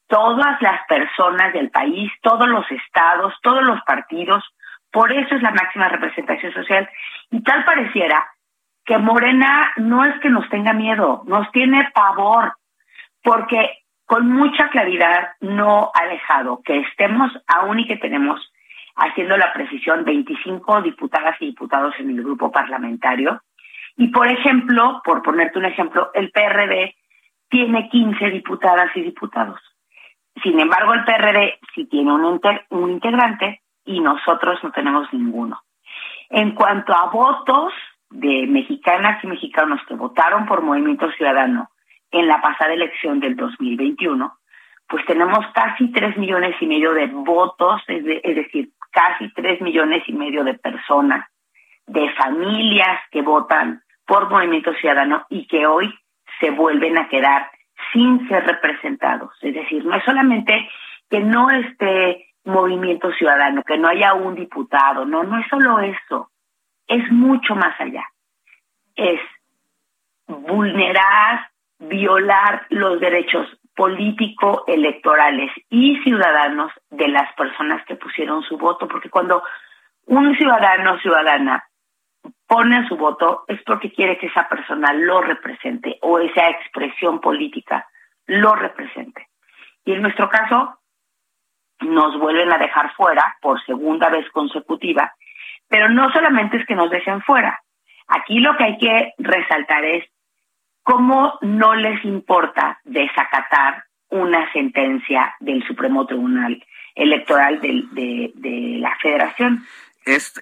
todas 0.08 0.60
las 0.60 0.80
personas 0.88 1.52
del 1.52 1.70
país, 1.70 2.10
todos 2.22 2.48
los 2.48 2.68
estados, 2.70 3.34
todos 3.42 3.62
los 3.62 3.80
partidos, 3.82 4.44
por 4.90 5.12
eso 5.12 5.34
es 5.34 5.42
la 5.42 5.50
máxima 5.50 5.88
representación 5.88 6.52
social. 6.52 6.88
Y 7.30 7.42
tal 7.42 7.64
pareciera 7.64 8.26
que 8.84 8.98
Morena 8.98 9.72
no 9.76 10.04
es 10.04 10.18
que 10.20 10.30
nos 10.30 10.48
tenga 10.48 10.72
miedo, 10.72 11.22
nos 11.26 11.50
tiene 11.52 11.90
pavor, 11.92 12.54
porque 13.22 13.78
con 14.06 14.30
mucha 14.32 14.70
claridad 14.70 15.32
no 15.40 15.90
ha 15.94 16.06
dejado 16.06 16.62
que 16.64 16.78
estemos, 16.78 17.30
aún 17.46 17.80
y 17.80 17.86
que 17.86 17.98
tenemos, 17.98 18.40
haciendo 18.96 19.36
la 19.36 19.52
precisión, 19.52 20.04
25 20.04 20.80
diputadas 20.80 21.36
y 21.40 21.46
diputados 21.46 21.94
en 21.98 22.10
el 22.10 22.22
grupo 22.22 22.50
parlamentario. 22.50 23.42
Y, 23.98 24.08
por 24.08 24.28
ejemplo, 24.28 25.02
por 25.04 25.22
ponerte 25.22 25.58
un 25.58 25.66
ejemplo, 25.66 26.10
el 26.14 26.30
PRD 26.30 26.96
tiene 27.50 27.88
15 27.90 28.30
diputadas 28.30 28.96
y 28.96 29.02
diputados. 29.02 29.60
Sin 30.42 30.58
embargo, 30.58 30.94
el 30.94 31.04
PRD 31.04 31.58
sí 31.74 31.84
tiene 31.86 32.12
un, 32.12 32.40
un 32.70 32.90
integrante 32.90 33.60
y 33.84 34.00
nosotros 34.00 34.58
no 34.62 34.70
tenemos 34.72 35.12
ninguno. 35.12 35.60
En 36.30 36.52
cuanto 36.54 36.94
a 36.94 37.10
votos 37.10 37.74
de 38.10 38.46
mexicanas 38.46 39.22
y 39.22 39.26
mexicanos 39.26 39.80
que 39.86 39.94
votaron 39.94 40.46
por 40.46 40.62
Movimiento 40.62 41.10
Ciudadano 41.12 41.70
en 42.10 42.26
la 42.26 42.40
pasada 42.40 42.72
elección 42.72 43.20
del 43.20 43.36
2021, 43.36 44.38
pues 44.88 45.04
tenemos 45.04 45.44
casi 45.54 45.90
tres 45.92 46.16
millones 46.16 46.56
y 46.60 46.66
medio 46.66 46.92
de 46.94 47.06
votos, 47.06 47.82
es, 47.88 48.04
decir, 48.04 48.70
casi 48.90 49.30
tres 49.34 49.60
millones 49.60 50.02
y 50.06 50.12
medio 50.12 50.44
de 50.44 50.54
personas, 50.54 51.26
de 51.86 52.10
familias 52.14 53.00
que 53.10 53.22
votan 53.22 53.82
por 54.06 54.30
Movimiento 54.30 54.72
Ciudadano 54.74 55.26
y 55.28 55.46
que 55.46 55.66
hoy 55.66 55.94
se 56.40 56.50
vuelven 56.50 56.96
a 56.96 57.08
quedar 57.08 57.50
sin 57.92 58.26
ser 58.28 58.46
representados. 58.46 59.32
Es 59.42 59.54
decir, 59.54 59.84
no 59.84 59.94
es 59.94 60.04
solamente 60.04 60.68
que 61.10 61.20
no 61.20 61.50
esté 61.50 62.28
Movimiento 62.44 63.12
Ciudadano, 63.12 63.62
que 63.62 63.76
no 63.76 63.88
haya 63.88 64.14
un 64.14 64.34
diputado, 64.34 65.04
no, 65.04 65.22
no 65.22 65.38
es 65.38 65.46
solo 65.48 65.80
eso, 65.80 66.30
es 66.86 67.10
mucho 67.12 67.54
más 67.54 67.78
allá. 67.78 68.04
Es 68.96 69.20
vulnerar, 70.26 71.50
violar 71.78 72.66
los 72.70 73.00
derechos 73.00 73.46
político, 73.74 74.64
electorales 74.66 75.50
y 75.70 76.00
ciudadanos 76.02 76.72
de 76.90 77.08
las 77.08 77.32
personas 77.34 77.84
que 77.86 77.94
pusieron 77.94 78.42
su 78.42 78.58
voto, 78.58 78.88
porque 78.88 79.08
cuando 79.08 79.42
un 80.06 80.36
ciudadano 80.36 80.94
o 80.94 80.98
ciudadana 80.98 81.64
pone 82.46 82.88
su 82.88 82.96
voto 82.96 83.44
es 83.46 83.62
porque 83.62 83.92
quiere 83.92 84.18
que 84.18 84.26
esa 84.26 84.48
persona 84.48 84.92
lo 84.92 85.20
represente 85.20 85.98
o 86.02 86.18
esa 86.18 86.48
expresión 86.48 87.20
política 87.20 87.86
lo 88.26 88.54
represente. 88.54 89.28
Y 89.84 89.92
en 89.92 90.02
nuestro 90.02 90.28
caso, 90.28 90.78
nos 91.80 92.18
vuelven 92.18 92.52
a 92.52 92.58
dejar 92.58 92.92
fuera 92.94 93.36
por 93.40 93.62
segunda 93.64 94.08
vez 94.08 94.28
consecutiva, 94.32 95.12
pero 95.68 95.88
no 95.88 96.10
solamente 96.12 96.56
es 96.56 96.66
que 96.66 96.74
nos 96.74 96.90
dejen 96.90 97.22
fuera. 97.22 97.62
Aquí 98.08 98.40
lo 98.40 98.56
que 98.56 98.64
hay 98.64 98.78
que 98.78 99.12
resaltar 99.18 99.84
es 99.84 100.04
cómo 100.88 101.34
no 101.42 101.74
les 101.74 102.02
importa 102.06 102.80
desacatar 102.84 103.84
una 104.08 104.50
sentencia 104.52 105.34
del 105.38 105.62
Supremo 105.66 106.06
Tribunal 106.06 106.64
Electoral 106.94 107.60
de, 107.60 108.32
de 108.34 108.78
la 108.78 108.96
Federación 109.02 109.66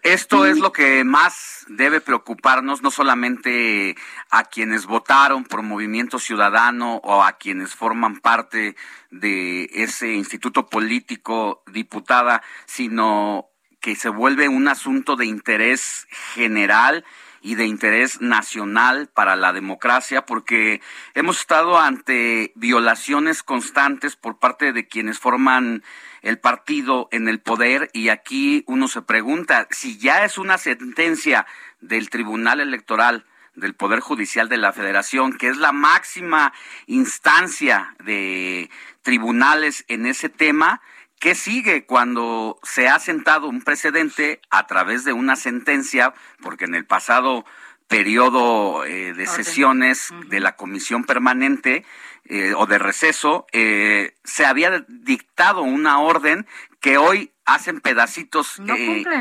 esto 0.05 0.47
es 0.47 0.61
lo 0.61 0.73
que 0.73 1.03
más 1.03 1.67
debe 1.69 2.01
preocuparnos, 2.01 2.83
no 2.83 2.93
solamente 2.93 3.97
a 4.31 4.45
quienes 4.45 4.87
votaron 4.87 5.43
por 5.43 5.63
Movimiento 5.63 6.21
Ciudadano 6.21 7.01
o 7.03 7.25
a 7.25 7.33
quienes 7.33 7.75
forman 7.75 8.21
parte 8.21 8.77
de 9.11 9.65
ese 9.73 10.13
instituto 10.13 10.69
político 10.69 11.65
diputada, 11.67 12.45
sino 12.67 13.49
que 13.81 13.97
se 13.97 14.09
vuelve 14.09 14.49
un 14.49 14.69
asunto 14.69 15.17
de 15.17 15.27
interés 15.27 16.07
general 16.35 17.05
y 17.47 17.55
de 17.55 17.65
interés 17.65 18.21
nacional 18.21 19.09
para 19.15 19.37
la 19.37 19.53
democracia, 19.53 20.27
porque 20.27 20.81
hemos 21.15 21.39
estado 21.39 21.79
ante 21.79 22.51
violaciones 22.57 23.45
constantes 23.45 24.17
por 24.17 24.41
parte 24.41 24.73
de 24.73 24.89
quienes 24.89 25.21
forman 25.21 25.85
el 26.23 26.41
partido 26.41 27.09
en 27.13 27.29
el 27.29 27.39
poder 27.39 27.89
y 27.93 28.09
aquí 28.09 28.65
uno 28.67 28.89
se 28.89 29.01
pregunta 29.01 29.69
si 29.71 29.97
ya 29.97 30.25
es 30.25 30.39
una 30.39 30.59
sentencia 30.59 31.47
del 31.81 32.11
Tribunal 32.11 32.59
Electoral 32.59 33.25
del 33.55 33.75
Poder 33.75 34.01
Judicial 34.01 34.49
de 34.49 34.57
la 34.57 34.73
Federación, 34.73 35.39
que 35.39 35.47
es 35.47 35.57
la 35.57 35.71
máxima 35.71 36.53
instancia 36.87 37.95
de 38.05 38.71
tribunales 39.03 39.85
en 39.87 40.07
ese 40.07 40.29
tema, 40.29 40.81
¿Qué 41.19 41.35
sigue 41.35 41.87
cuando 41.87 42.59
se 42.63 42.89
ha 42.89 42.99
sentado 42.99 43.49
un 43.49 43.63
precedente 43.63 44.41
a 44.51 44.67
través 44.67 45.05
de 45.05 45.13
una 45.13 45.37
sentencia? 45.37 46.13
Porque 46.43 46.67
en 46.67 46.75
el 46.75 46.85
pasado 46.85 47.45
periodo 47.89 48.85
eh, 48.85 49.15
de 49.15 49.27
sesiones 49.27 50.13
de 50.29 50.41
la 50.41 50.57
comisión 50.57 51.05
permanente 51.05 51.85
eh, 52.27 52.53
o 52.55 52.67
de 52.67 52.79
receso, 52.79 53.47
eh, 53.53 54.15
se 54.25 54.45
había 54.45 54.85
dictado 54.89 55.63
una 55.63 56.01
orden 56.01 56.47
que 56.81 56.99
hoy 56.99 57.31
hacen 57.47 57.81
pedacitos, 57.81 58.61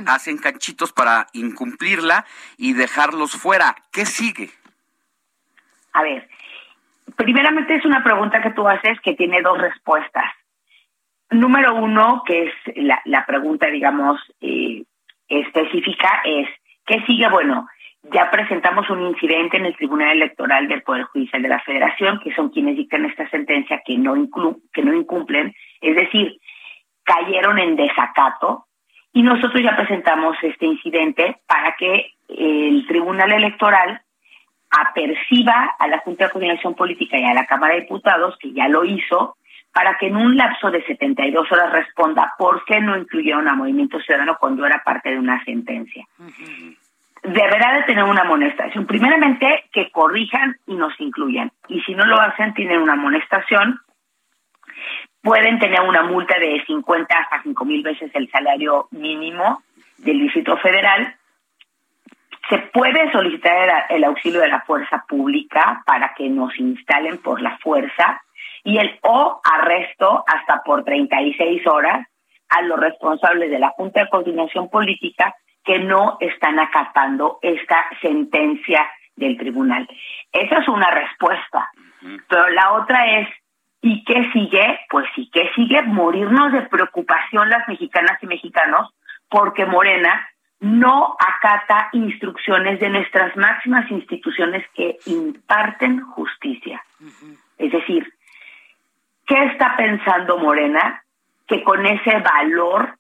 hacen 0.08 0.38
canchitos 0.38 0.92
para 0.92 1.28
incumplirla 1.34 2.26
y 2.58 2.74
dejarlos 2.74 3.34
fuera. 3.38 3.76
¿Qué 3.92 4.06
sigue? 4.06 4.50
A 5.94 6.02
ver, 6.02 6.28
primeramente 7.16 7.76
es 7.76 7.86
una 7.86 8.04
pregunta 8.04 8.42
que 8.42 8.52
tú 8.52 8.68
haces 8.68 9.00
que 9.02 9.14
tiene 9.14 9.42
dos 9.42 9.60
respuestas. 9.60 10.26
Número 11.32 11.76
uno, 11.76 12.24
que 12.26 12.46
es 12.46 12.54
la, 12.76 13.02
la 13.06 13.26
pregunta, 13.26 13.68
digamos, 13.68 14.20
específica, 15.28 16.22
es, 16.24 16.48
¿qué 16.86 17.02
sigue? 17.06 17.28
Bueno, 17.30 17.68
ya 18.12 18.30
presentamos 18.30 18.90
un 18.90 19.02
incidente 19.02 19.58
en 19.58 19.66
el 19.66 19.76
Tribunal 19.76 20.12
Electoral 20.12 20.68
del 20.68 20.84
Poder 20.84 21.04
Judicial 21.06 21.42
de 21.42 21.50
la 21.50 21.60
Federación, 21.62 22.20
que 22.24 22.34
son 22.36 22.50
quienes 22.50 22.76
dictan 22.76 23.06
esta 23.06 23.28
sentencia 23.30 23.82
que 23.84 23.98
no, 23.98 24.14
que 24.72 24.84
no 24.84 24.94
incumplen, 24.94 25.54
es 25.82 25.96
decir, 25.96 26.40
cayeron 27.04 27.58
en 27.60 27.76
desacato, 27.76 28.66
y 29.14 29.24
nosotros 29.24 29.64
ya 29.64 29.76
presentamos 29.76 30.38
este 30.44 30.66
incidente 30.66 31.38
para 31.48 31.76
que 31.78 32.12
el 32.28 32.86
Tribunal 32.88 33.32
Electoral 33.32 34.02
aperciba 34.70 35.76
a 35.80 35.88
la 35.88 36.00
Junta 36.00 36.26
de 36.26 36.32
Coordinación 36.32 36.76
Política 36.76 37.18
y 37.18 37.24
a 37.24 37.34
la 37.34 37.46
Cámara 37.46 37.76
de 37.76 37.82
Diputados, 37.82 38.38
que 38.38 38.52
ya 38.52 38.68
lo 38.68 38.84
hizo, 38.84 39.38
para 39.76 39.98
que 39.98 40.08
en 40.08 40.16
un 40.16 40.38
lapso 40.38 40.72
de 40.72 40.82
72 40.86 41.52
horas 41.52 41.70
responda 41.74 42.34
por 42.38 42.64
qué 42.64 42.80
no 42.80 42.98
incluyeron 42.98 43.46
a 43.50 43.56
Movimiento 43.56 44.00
Ciudadano 44.00 44.38
cuando 44.40 44.66
era 44.66 44.82
parte 44.86 45.10
de 45.10 45.20
una 45.20 45.44
sentencia 45.44 46.08
deberá 47.26 47.74
de 47.74 47.84
tener 47.84 48.04
una 48.04 48.22
amonestación. 48.22 48.86
Primeramente, 48.86 49.66
que 49.72 49.90
corrijan 49.92 50.58
y 50.68 50.76
nos 50.76 50.94
incluyan. 51.00 51.52
Y 51.68 51.82
si 51.82 51.96
no 51.96 52.06
lo 52.06 52.20
hacen, 52.20 52.54
tienen 52.54 52.80
una 52.80 52.94
amonestación. 52.94 53.80
Pueden 55.22 55.60
tener 55.60 55.82
una 55.82 56.04
multa 56.04 56.38
de 56.38 56.64
50 56.66 57.18
hasta 57.18 57.42
5 57.42 57.66
mil 57.66 57.82
veces 57.82 58.12
el 58.14 58.30
salario 58.30 58.88
mínimo 58.92 59.64
del 59.98 60.20
Distrito 60.20 60.56
Federal. 60.58 61.16
Se 62.48 62.60
puede 62.60 63.12
solicitar 63.12 63.88
el, 63.90 64.04
auxilio 64.04 64.42
de 64.42 64.50
la 64.50 64.62
fuerza 64.62 65.04
pública 65.08 65.82
para 65.84 66.14
que 66.14 66.30
nos 66.30 66.56
instalen 66.60 67.18
por 67.18 67.42
la 67.42 67.58
fuerza 67.58 68.22
y 68.66 68.80
el 68.80 69.00
o 69.04 69.40
arresto 69.44 70.26
hasta 70.28 70.64
por 70.64 70.84
36 70.84 71.66
horas 71.68 72.06
a 72.50 72.62
los 72.64 72.80
responsables 72.80 73.50
de 73.52 73.60
la 73.60 73.70
Junta 73.70 74.02
de 74.02 74.10
Coordinación 74.10 74.70
Política 74.70 75.36
que 75.64 75.80
no 75.80 76.18
están 76.20 76.60
acatando 76.60 77.40
esta 77.42 77.86
sentencia 78.02 78.86
del 79.16 79.38
tribunal. 79.38 79.88
Esa 80.32 80.60
es 80.60 80.68
una 80.68 80.90
respuesta. 80.92 81.72
Pero 82.28 82.50
la 82.50 82.74
otra 82.74 83.20
es, 83.20 83.30
¿y 83.82 84.04
qué 84.04 84.30
sigue? 84.34 84.80
Pues 84.90 85.06
sí, 85.16 85.30
¿qué 85.32 85.50
sigue? 85.56 85.84
Morirnos 85.84 86.52
de 86.52 86.64
preocupación 86.64 87.50
las 87.50 87.68
mexicanas 87.68 88.22
y 88.22 88.28
mexicanos 88.28 88.90
porque 89.30 89.66
Morena 89.66 90.28
no 90.60 91.16
acata 91.20 91.90
instrucciones 91.94 92.80
de 92.80 92.90
nuestras 92.90 93.36
máximas 93.38 93.90
instituciones 93.92 94.66
que 94.74 94.98
imparten 95.06 96.02
justicia. 96.02 96.84
Es 97.58 97.72
decir, 97.72 98.12
¿qué 99.26 99.44
está 99.46 99.76
pensando 99.78 100.38
Morena? 100.38 101.04
Que 101.48 101.64
con 101.64 101.86
ese 101.86 102.20
valor 102.20 102.98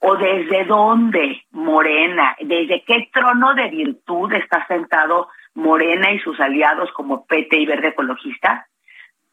o 0.00 0.16
desde 0.16 0.64
dónde 0.64 1.42
Morena, 1.52 2.36
desde 2.40 2.82
qué 2.84 3.08
trono 3.12 3.54
de 3.54 3.68
virtud 3.68 4.32
está 4.34 4.66
sentado 4.66 5.28
Morena 5.54 6.12
y 6.12 6.18
sus 6.20 6.38
aliados 6.38 6.90
como 6.92 7.24
PT 7.26 7.56
y 7.56 7.66
Verde 7.66 7.88
Ecologista 7.88 8.66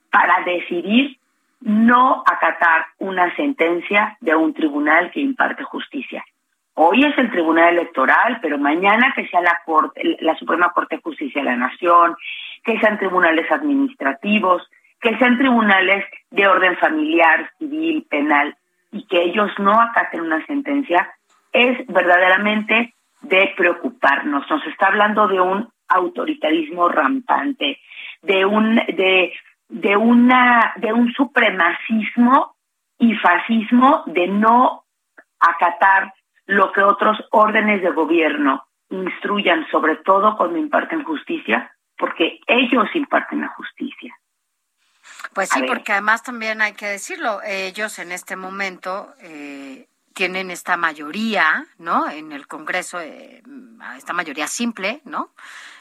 para 0.09 0.43
decidir 0.45 1.17
no 1.61 2.23
acatar 2.25 2.85
una 2.99 3.35
sentencia 3.35 4.17
de 4.21 4.35
un 4.35 4.53
tribunal 4.53 5.11
que 5.11 5.21
imparte 5.21 5.63
justicia. 5.63 6.23
Hoy 6.75 7.03
es 7.05 7.15
el 7.17 7.29
Tribunal 7.29 7.73
Electoral, 7.73 8.39
pero 8.41 8.57
mañana 8.57 9.13
que 9.15 9.27
sea 9.27 9.41
la 9.41 9.61
Corte, 9.63 10.17
la 10.21 10.35
Suprema 10.35 10.71
Corte 10.71 10.95
de 10.95 11.01
Justicia 11.03 11.41
de 11.41 11.49
la 11.49 11.55
Nación, 11.55 12.15
que 12.63 12.79
sean 12.79 12.97
tribunales 12.97 13.49
administrativos, 13.51 14.67
que 15.03 15.17
sean 15.17 15.37
tribunales 15.37 16.05
de 16.31 16.47
orden 16.47 16.77
familiar, 16.77 17.51
civil, 17.59 18.07
penal, 18.09 18.55
y 18.91 19.05
que 19.05 19.21
ellos 19.21 19.51
no 19.59 19.79
acaten 19.79 20.21
una 20.21 20.43
sentencia, 20.45 21.13
es 21.51 21.85
verdaderamente 21.87 22.93
de 23.21 23.53
preocuparnos. 23.57 24.49
Nos 24.49 24.65
está 24.67 24.87
hablando 24.87 25.27
de 25.27 25.41
un 25.41 25.69
autoritarismo 25.89 26.87
rampante, 26.89 27.79
de 28.21 28.45
un 28.45 28.75
de 29.69 29.97
una 29.97 30.73
de 30.77 30.93
un 30.93 31.11
supremacismo 31.13 32.55
y 32.97 33.15
fascismo 33.15 34.03
de 34.05 34.27
no 34.27 34.85
acatar 35.39 36.13
lo 36.45 36.71
que 36.71 36.81
otros 36.81 37.17
órdenes 37.31 37.81
de 37.81 37.89
gobierno 37.91 38.63
instruyan, 38.89 39.67
sobre 39.69 39.97
todo 39.97 40.37
cuando 40.37 40.57
imparten 40.57 41.03
justicia, 41.03 41.71
porque 41.97 42.39
ellos 42.47 42.87
imparten 42.93 43.41
la 43.41 43.47
justicia. 43.49 44.15
Pues 45.33 45.49
sí, 45.49 45.61
porque 45.67 45.91
además 45.91 46.23
también 46.23 46.61
hay 46.61 46.73
que 46.73 46.87
decirlo, 46.87 47.41
ellos 47.43 47.99
en 47.99 48.11
este 48.11 48.35
momento 48.35 49.13
eh, 49.19 49.87
tienen 50.13 50.51
esta 50.51 50.77
mayoría, 50.77 51.65
¿no? 51.77 52.09
En 52.09 52.31
el 52.31 52.47
Congreso, 52.47 52.99
eh, 53.01 53.41
esta 53.97 54.13
mayoría 54.13 54.47
simple, 54.47 55.01
¿no? 55.05 55.31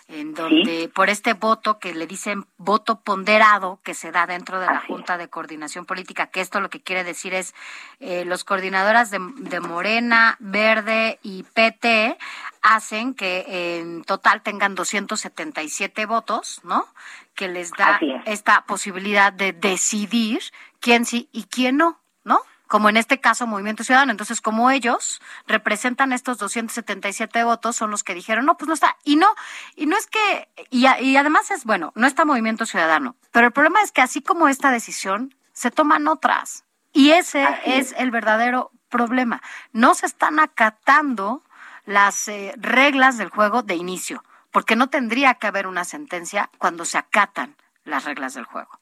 En 0.08 0.34
donde 0.34 0.90
por 0.92 1.08
este 1.08 1.32
voto 1.32 1.78
que 1.78 1.94
le 1.94 2.06
dicen 2.06 2.46
voto 2.58 3.00
ponderado 3.00 3.80
que 3.82 3.94
se 3.94 4.10
da 4.10 4.26
dentro 4.26 4.60
de 4.60 4.66
la 4.66 4.80
Junta 4.80 5.16
de 5.16 5.28
Coordinación 5.28 5.86
Política, 5.86 6.26
que 6.26 6.40
esto 6.40 6.60
lo 6.60 6.70
que 6.70 6.82
quiere 6.82 7.04
decir 7.04 7.32
es 7.34 7.54
eh, 8.00 8.24
los 8.24 8.44
coordinadoras 8.44 9.10
de, 9.10 9.18
de 9.36 9.60
Morena, 9.60 10.36
Verde 10.40 11.18
y 11.22 11.44
PT 11.44 12.18
hacen 12.62 13.14
que 13.14 13.78
en 13.78 14.04
total 14.04 14.42
tengan 14.42 14.74
277 14.74 16.04
votos, 16.06 16.60
¿no? 16.64 16.86
Que 17.34 17.48
les 17.48 17.70
da 17.72 17.98
esta 18.26 18.64
posibilidad 18.66 19.32
de 19.32 19.52
decidir 19.52 20.40
quién 20.80 21.04
sí 21.04 21.28
y 21.32 21.44
quién 21.44 21.76
no, 21.78 22.00
¿no? 22.24 22.40
como 22.72 22.88
en 22.88 22.96
este 22.96 23.20
caso 23.20 23.46
Movimiento 23.46 23.84
Ciudadano. 23.84 24.12
Entonces, 24.12 24.40
como 24.40 24.70
ellos 24.70 25.20
representan 25.46 26.14
estos 26.14 26.38
277 26.38 27.44
votos, 27.44 27.76
son 27.76 27.90
los 27.90 28.02
que 28.02 28.14
dijeron, 28.14 28.46
no, 28.46 28.56
pues 28.56 28.66
no 28.66 28.72
está. 28.72 28.96
Y 29.04 29.16
no, 29.16 29.28
y 29.76 29.84
no 29.84 29.94
es 29.94 30.06
que, 30.06 30.48
y, 30.70 30.86
y 30.86 31.16
además 31.18 31.50
es, 31.50 31.64
bueno, 31.64 31.92
no 31.96 32.06
está 32.06 32.24
Movimiento 32.24 32.64
Ciudadano, 32.64 33.14
pero 33.30 33.46
el 33.46 33.52
problema 33.52 33.82
es 33.82 33.92
que 33.92 34.00
así 34.00 34.22
como 34.22 34.48
esta 34.48 34.70
decisión, 34.70 35.34
se 35.52 35.70
toman 35.70 36.08
otras. 36.08 36.64
Y 36.94 37.10
ese 37.10 37.46
es 37.64 37.94
el 37.98 38.10
verdadero 38.10 38.70
problema. 38.88 39.42
No 39.72 39.94
se 39.94 40.06
están 40.06 40.40
acatando 40.40 41.42
las 41.84 42.28
eh, 42.28 42.54
reglas 42.56 43.18
del 43.18 43.28
juego 43.28 43.62
de 43.62 43.74
inicio, 43.74 44.24
porque 44.52 44.76
no 44.76 44.88
tendría 44.88 45.34
que 45.34 45.46
haber 45.46 45.66
una 45.66 45.84
sentencia 45.84 46.50
cuando 46.58 46.84
se 46.84 46.98
acatan 46.98 47.56
las 47.84 48.04
reglas 48.04 48.34
del 48.34 48.44
juego. 48.44 48.78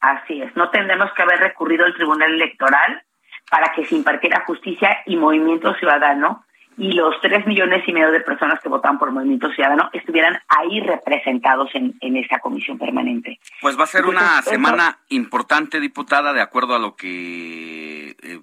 Así 0.00 0.40
es, 0.42 0.54
no 0.54 0.70
tendremos 0.70 1.10
que 1.16 1.22
haber 1.22 1.40
recurrido 1.40 1.86
al 1.86 1.94
Tribunal 1.94 2.32
Electoral 2.34 3.02
para 3.50 3.72
que 3.72 3.84
se 3.84 3.96
impartiera 3.96 4.44
justicia 4.46 4.98
y 5.06 5.16
Movimiento 5.16 5.74
Ciudadano 5.74 6.44
y 6.76 6.92
los 6.92 7.20
tres 7.20 7.46
millones 7.46 7.86
y 7.86 7.92
medio 7.92 8.10
de 8.10 8.20
personas 8.20 8.60
que 8.60 8.68
votan 8.68 8.98
por 8.98 9.12
Movimiento 9.12 9.50
Ciudadano 9.52 9.90
estuvieran 9.92 10.38
ahí 10.48 10.80
representados 10.80 11.70
en, 11.74 11.94
en 12.00 12.16
esta 12.16 12.40
comisión 12.40 12.78
permanente. 12.78 13.38
Pues 13.60 13.78
va 13.78 13.84
a 13.84 13.88
ser 13.88 14.06
una 14.06 14.42
semana 14.42 14.98
importante, 15.08 15.80
diputada, 15.80 16.32
de 16.32 16.40
acuerdo 16.40 16.74
a 16.74 16.78
lo 16.78 16.96
que 16.96 18.16
eh, 18.22 18.40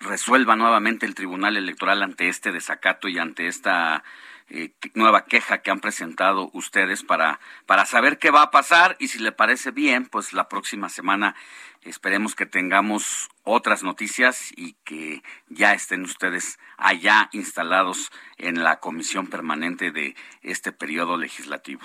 resuelva 0.00 0.56
nuevamente 0.56 1.06
el 1.06 1.14
Tribunal 1.14 1.56
Electoral 1.56 2.02
ante 2.02 2.28
este 2.28 2.52
desacato 2.52 3.08
y 3.08 3.18
ante 3.18 3.48
esta 3.48 4.02
eh, 4.50 4.70
nueva 4.94 5.24
queja 5.24 5.58
que 5.58 5.70
han 5.70 5.80
presentado 5.80 6.50
ustedes 6.52 7.02
para, 7.02 7.38
para 7.66 7.84
saber 7.84 8.18
qué 8.18 8.30
va 8.30 8.42
a 8.42 8.50
pasar 8.50 8.96
y 8.98 9.08
si 9.08 9.22
le 9.22 9.32
parece 9.32 9.70
bien, 9.70 10.06
pues 10.06 10.32
la 10.32 10.48
próxima 10.48 10.88
semana 10.88 11.34
esperemos 11.82 12.34
que 12.34 12.46
tengamos 12.46 13.28
otras 13.44 13.84
noticias 13.84 14.52
y 14.56 14.74
que 14.84 15.22
ya 15.48 15.74
estén 15.74 16.02
ustedes 16.02 16.58
allá 16.76 17.28
instalados 17.32 18.10
en 18.36 18.62
la 18.62 18.80
comisión 18.80 19.26
permanente 19.26 19.90
de 19.90 20.14
este 20.42 20.72
periodo 20.72 21.16
legislativo. 21.16 21.82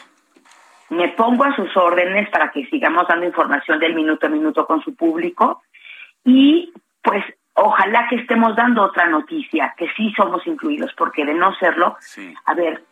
Me 0.90 1.10
pongo 1.10 1.44
a 1.44 1.56
sus 1.56 1.76
órdenes 1.76 2.30
para 2.30 2.52
que 2.52 2.66
sigamos 2.68 3.08
dando 3.08 3.26
información 3.26 3.80
del 3.80 3.96
minuto 3.96 4.28
a 4.28 4.30
minuto 4.30 4.66
con 4.66 4.82
su 4.84 4.96
público 4.96 5.64
y 6.24 6.72
pues 7.02 7.24
ojalá 7.56 8.08
que 8.08 8.16
estemos 8.16 8.56
dando 8.56 8.84
otra 8.84 9.08
noticia, 9.08 9.74
que 9.78 9.88
sí 9.96 10.14
somos 10.16 10.46
incluidos, 10.48 10.92
porque 10.98 11.26
de 11.26 11.34
no 11.34 11.54
serlo, 11.56 11.98
a 12.46 12.54
ver, 12.54 12.84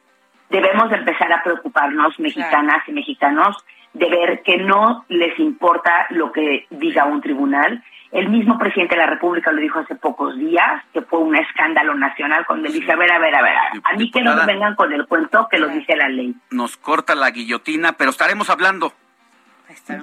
debemos 0.49 0.89
de 0.89 0.97
empezar 0.97 1.31
a 1.31 1.43
preocuparnos, 1.43 2.19
mexicanas 2.19 2.83
y 2.88 2.91
mexicanos, 2.91 3.57
de 3.93 4.09
ver 4.09 4.41
que 4.43 4.57
no 4.57 5.05
les 5.09 5.38
importa 5.39 6.07
lo 6.11 6.31
que 6.31 6.65
diga 6.69 7.05
un 7.05 7.21
tribunal. 7.21 7.83
El 8.11 8.29
mismo 8.29 8.57
presidente 8.57 8.95
de 8.95 9.01
la 9.01 9.07
República 9.07 9.51
lo 9.51 9.61
dijo 9.61 9.79
hace 9.79 9.95
pocos 9.95 10.38
días, 10.38 10.83
que 10.93 11.01
fue 11.01 11.19
un 11.19 11.35
escándalo 11.35 11.95
nacional, 11.95 12.45
cuando 12.45 12.67
él 12.67 12.73
dice, 12.73 12.91
a 12.91 12.97
ver, 12.97 13.11
a 13.11 13.19
ver, 13.19 13.35
a 13.35 13.41
ver, 13.41 13.53
a 13.83 13.97
mí 13.97 14.11
que 14.11 14.21
no 14.21 14.35
me 14.35 14.45
vengan 14.45 14.75
con 14.75 14.91
el 14.91 15.07
cuento 15.07 15.47
que 15.49 15.57
lo 15.57 15.69
dice 15.69 15.95
la 15.95 16.09
ley. 16.09 16.35
Nos 16.51 16.75
corta 16.75 17.15
la 17.15 17.31
guillotina, 17.31 17.93
pero 17.93 18.11
estaremos 18.11 18.49
hablando. 18.49 18.93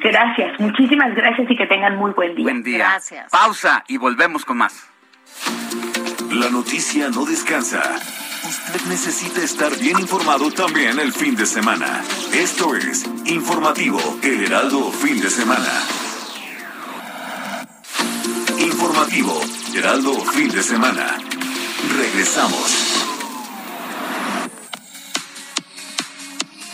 Gracias, 0.01 0.61
muchísimas 0.61 1.15
gracias 1.15 1.51
y 1.51 1.57
que 1.57 1.67
tengan 1.67 1.97
muy 1.97 2.13
buen 2.13 2.35
día. 2.35 2.45
Buen 2.45 2.63
día. 2.63 2.99
Pausa 3.31 3.85
y 3.89 3.97
volvemos 3.97 4.45
con 4.45 4.59
más. 4.59 4.89
La 6.31 6.51
noticia 6.51 7.09
no 7.11 7.25
descansa. 7.25 7.83
Usted 8.45 8.81
necesita 8.89 9.43
estar 9.43 9.77
bien 9.79 9.99
informado 9.99 10.51
también 10.51 10.99
el 10.99 11.13
fin 11.13 11.35
de 11.35 11.47
semana. 11.47 12.03
Esto 12.33 12.75
es 12.77 13.05
Informativo 13.27 13.99
El 14.23 14.45
Heraldo 14.45 14.91
Fin 14.93 15.21
de 15.21 15.31
Semana. 15.31 15.73
Informativo 18.59 19.41
Heraldo 19.75 20.15
Fin 20.15 20.49
de 20.51 20.63
Semana. 20.63 21.19
Regresamos. 21.97 22.98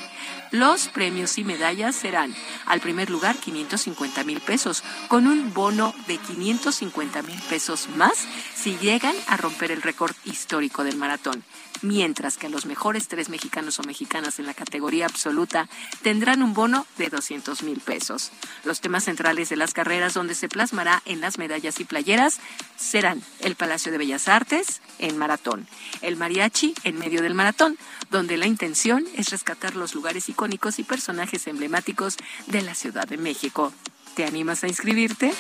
Los 0.51 0.89
premios 0.89 1.39
y 1.39 1.45
medallas 1.45 1.95
serán, 1.95 2.35
al 2.67 2.81
primer 2.81 3.09
lugar, 3.09 3.37
550 3.37 4.25
mil 4.25 4.41
pesos, 4.41 4.83
con 5.09 5.27
un 5.27 5.55
bono 5.55 5.95
de 6.07 6.19
550 6.19 7.23
mil 7.23 7.41
pesos 7.49 7.89
más 7.97 8.27
si 8.55 8.77
llegan 8.79 9.15
a 9.29 9.37
romper 9.37 9.71
el 9.71 9.83
récord 9.83 10.15
histórico 10.25 10.85
del 10.85 10.97
maratón 10.97 11.45
mientras 11.83 12.37
que 12.37 12.49
los 12.49 12.67
mejores 12.67 13.09
tres 13.09 13.29
mexicanos 13.29 13.79
o 13.79 13.83
mexicanas 13.83 14.39
en 14.39 14.47
la 14.47 14.55
categoría 14.55 15.07
absoluta 15.07 15.69
tendrán 16.03 16.43
un 16.43 16.55
bono 16.55 16.87
de 16.99 17.09
200 17.09 17.63
mil 17.63 17.81
pesos. 17.81 18.31
Los 18.65 18.81
temas 18.81 19.05
centrales 19.05 19.49
de 19.49 19.57
las 19.57 19.75
carreras 19.75 20.15
donde 20.15 20.35
se 20.35 20.49
plasmará 20.49 21.03
en 21.05 21.21
las 21.21 21.39
medallas 21.39 21.81
y 21.81 21.85
playeras 21.85 22.41
serán 22.77 23.23
el 23.41 23.57
Palacio 23.57 23.93
de 23.93 23.99
Bellas 23.99 24.29
Artes 24.29 24.81
en 24.99 25.17
maratón, 25.17 25.67
el 26.03 26.17
mariachi 26.17 26.75
en 26.85 26.99
medio 26.99 27.23
del 27.23 27.35
maratón, 27.35 27.79
donde 28.11 28.37
la 28.37 28.47
intención 28.47 29.05
es 29.17 29.31
rescatar 29.31 29.77
los 29.77 29.95
lugares 29.95 30.29
icónicos 30.29 30.79
y 30.79 30.85
personajes 30.85 31.47
emblemáticos 31.47 32.17
de 32.47 32.63
la 32.63 32.75
Ciudad 32.75 33.07
de 33.07 33.17
México. 33.17 33.73
¿Te 34.15 34.25
animas 34.25 34.65
a 34.65 34.69
inscribirte? 34.69 35.33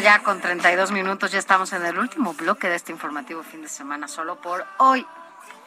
Ya 0.00 0.20
con 0.20 0.40
32 0.40 0.90
minutos, 0.92 1.32
ya 1.32 1.38
estamos 1.38 1.72
en 1.72 1.84
el 1.84 1.98
último 1.98 2.34
bloque 2.34 2.68
de 2.68 2.76
este 2.76 2.92
informativo 2.92 3.42
fin 3.42 3.62
de 3.62 3.68
semana, 3.68 4.08
solo 4.08 4.36
por 4.36 4.64
hoy, 4.78 5.04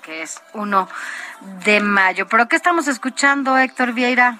que 0.02 0.22
es 0.22 0.41
1 0.53 0.90
de 1.66 1.80
mayo. 1.82 2.28
¿Pero 2.28 2.48
qué 2.48 2.56
estamos 2.56 2.88
escuchando, 2.88 3.58
Héctor 3.58 3.94
Vieira? 3.94 4.40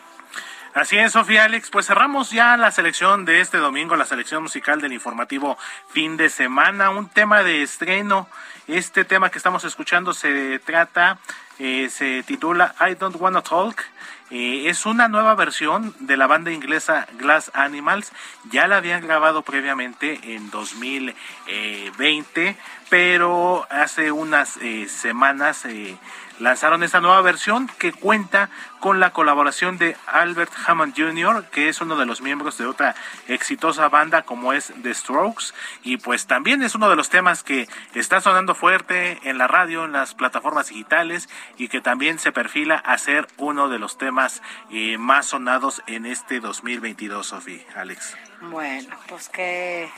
Así 0.73 0.97
es, 0.97 1.11
Sofía 1.11 1.43
Alex. 1.43 1.69
Pues 1.69 1.88
cerramos 1.88 2.31
ya 2.31 2.55
la 2.55 2.72
selección 2.72 3.26
de 3.26 3.41
este 3.41 3.57
domingo, 3.57 3.95
la 3.97 4.05
selección 4.05 4.43
musical 4.43 4.80
del 4.80 4.93
informativo 4.93 5.57
fin 5.89 6.15
de 6.15 6.30
semana. 6.30 6.89
Un 6.89 7.09
tema 7.09 7.43
de 7.43 7.61
estreno. 7.61 8.30
Este 8.68 9.03
tema 9.03 9.30
que 9.30 9.38
estamos 9.38 9.65
escuchando 9.65 10.13
se 10.13 10.59
trata, 10.59 11.18
eh, 11.59 11.89
se 11.89 12.23
titula 12.23 12.73
I 12.80 12.95
Don't 12.95 13.18
Wanna 13.19 13.41
Talk. 13.41 13.84
Eh, 14.31 14.69
es 14.69 14.85
una 14.85 15.09
nueva 15.09 15.35
versión 15.35 15.93
de 15.99 16.15
la 16.15 16.25
banda 16.25 16.51
inglesa 16.51 17.05
Glass 17.19 17.51
Animals. 17.53 18.13
Ya 18.49 18.67
la 18.67 18.77
habían 18.77 19.05
grabado 19.05 19.41
previamente 19.41 20.35
en 20.35 20.49
2020, 20.49 22.55
pero 22.89 23.67
hace 23.69 24.13
unas 24.13 24.55
eh, 24.57 24.87
semanas 24.87 25.65
eh, 25.65 25.97
lanzaron 26.41 26.84
esta 26.84 26.99
nueva 26.99 27.22
versión 27.22 27.69
que 27.77 27.93
cuenta 27.93 28.49
con 28.80 28.99
la 28.99 29.13
colaboración 29.13 29.77
de 29.77 29.95
Albert 30.07 30.51
Hammond 30.65 30.95
Jr., 30.95 31.45
que 31.51 31.69
es 31.69 31.81
uno 31.81 31.95
de 31.95 32.05
los 32.05 32.22
miembros 32.22 32.57
de 32.57 32.65
otra 32.65 32.95
exitosa 33.27 33.88
banda 33.89 34.23
como 34.23 34.53
es 34.53 34.73
The 34.81 34.93
Strokes, 34.93 35.53
y 35.84 35.97
pues 35.97 36.26
también 36.26 36.63
es 36.63 36.76
uno 36.76 36.89
de 36.89 36.95
los 36.95 37.09
temas 37.09 37.43
que 37.43 37.69
está 37.93 38.22
sonando 38.22 38.55
fuerte 38.55 39.19
en 39.23 39.38
la 39.38 39.47
radio, 39.47 39.85
en 39.85 39.91
las 39.91 40.15
plataformas 40.15 40.69
digitales, 40.69 41.30
y 41.57 41.68
que 41.68 41.80
también 41.80 42.19
se 42.19 42.31
perfila 42.31 42.76
a 42.76 42.97
ser 42.97 43.27
uno 43.38 43.69
de 43.69 43.80
los 43.80 43.97
temas 43.97 44.41
eh, 44.72 44.97
más 44.97 45.27
sonados 45.27 45.84
en 45.85 46.05
este 46.05 46.39
2022, 46.39 47.27
Sofía, 47.27 47.63
Alex. 47.76 48.18
Bueno, 48.41 48.97
pues 49.07 49.30
que 49.30 49.89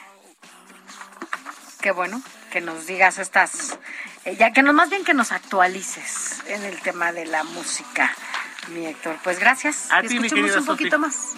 qué 1.84 1.92
bueno 1.92 2.22
que 2.50 2.62
nos 2.62 2.88
digas 2.88 3.20
estas, 3.20 3.78
ya 4.26 4.52
que 4.52 4.64
no 4.64 4.74
más 4.74 4.90
bien 4.90 5.04
que 5.04 5.14
nos 5.14 5.32
actualices 5.32 6.42
en 6.48 6.64
el 6.64 6.80
tema 6.82 7.12
de 7.12 7.26
la 7.26 7.44
música, 7.44 8.12
mi 8.70 8.86
Héctor. 8.86 9.18
Pues 9.24 9.40
gracias. 9.40 9.92
A 9.92 10.04
y 10.04 10.08
ti, 10.08 10.20
mi 10.20 10.28
escuchemos 10.28 10.52
querida 10.52 10.60
un 10.60 10.66
poquito 10.66 11.00
más. 11.00 11.34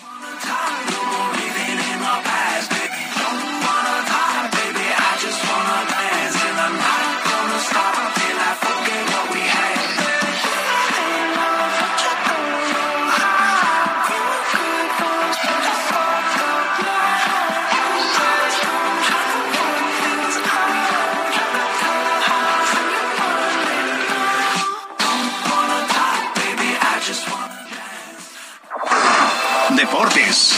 Deportes. 29.76 30.56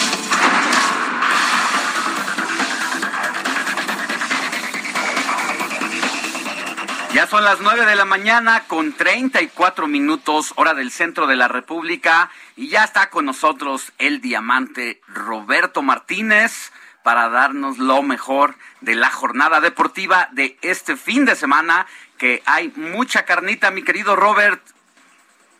Ya 7.14 7.26
son 7.26 7.44
las 7.44 7.60
nueve 7.62 7.86
de 7.86 7.96
la 7.96 8.06
mañana 8.06 8.66
con 8.68 8.94
34 8.94 9.88
minutos, 9.88 10.54
hora 10.56 10.76
del 10.76 10.92
centro 10.92 11.26
de 11.26 11.36
la 11.36 11.48
República, 11.48 12.30
y 12.56 12.70
ya 12.70 12.84
está 12.84 13.10
con 13.10 13.26
nosotros 13.26 13.92
el 13.98 14.22
diamante 14.22 15.02
Roberto 15.08 15.82
Martínez 15.82 16.72
para 17.02 17.30
darnos 17.30 17.80
lo 17.80 18.04
mejor 18.04 18.56
de 18.82 18.96
la 18.96 19.10
jornada 19.10 19.62
deportiva 19.62 20.30
de 20.34 20.58
este 20.62 20.96
fin 20.96 21.26
de 21.26 21.36
semana, 21.36 21.88
que 22.18 22.44
hay 22.46 22.72
mucha 22.76 23.26
carnita, 23.26 23.72
mi 23.72 23.84
querido 23.84 24.16
Robert. 24.16 24.62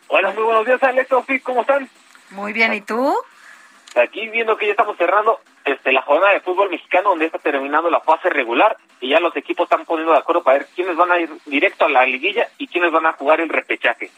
Hola, 0.06 0.30
muy 0.30 0.44
buenos 0.44 0.64
días, 0.64 0.82
Alex, 0.82 1.08
¿cómo 1.42 1.62
están? 1.62 1.88
Muy 2.30 2.52
bien, 2.52 2.72
¿y 2.72 2.82
tú? 2.82 3.16
Aquí 4.02 4.28
viendo 4.28 4.56
que 4.56 4.66
ya 4.66 4.72
estamos 4.72 4.96
cerrando 4.96 5.40
este, 5.64 5.92
la 5.92 6.02
jornada 6.02 6.32
de 6.32 6.40
fútbol 6.40 6.70
mexicano 6.70 7.10
donde 7.10 7.26
está 7.26 7.38
terminando 7.38 7.90
la 7.90 8.00
fase 8.00 8.30
regular 8.30 8.76
y 9.00 9.10
ya 9.10 9.20
los 9.20 9.34
equipos 9.36 9.64
están 9.64 9.84
poniendo 9.84 10.12
de 10.12 10.18
acuerdo 10.18 10.42
para 10.42 10.58
ver 10.58 10.68
quiénes 10.74 10.96
van 10.96 11.12
a 11.12 11.18
ir 11.18 11.30
directo 11.46 11.84
a 11.84 11.88
la 11.88 12.04
liguilla 12.04 12.48
y 12.58 12.66
quiénes 12.68 12.92
van 12.92 13.06
a 13.06 13.12
jugar 13.12 13.40
el 13.40 13.48
repechaje. 13.48 14.10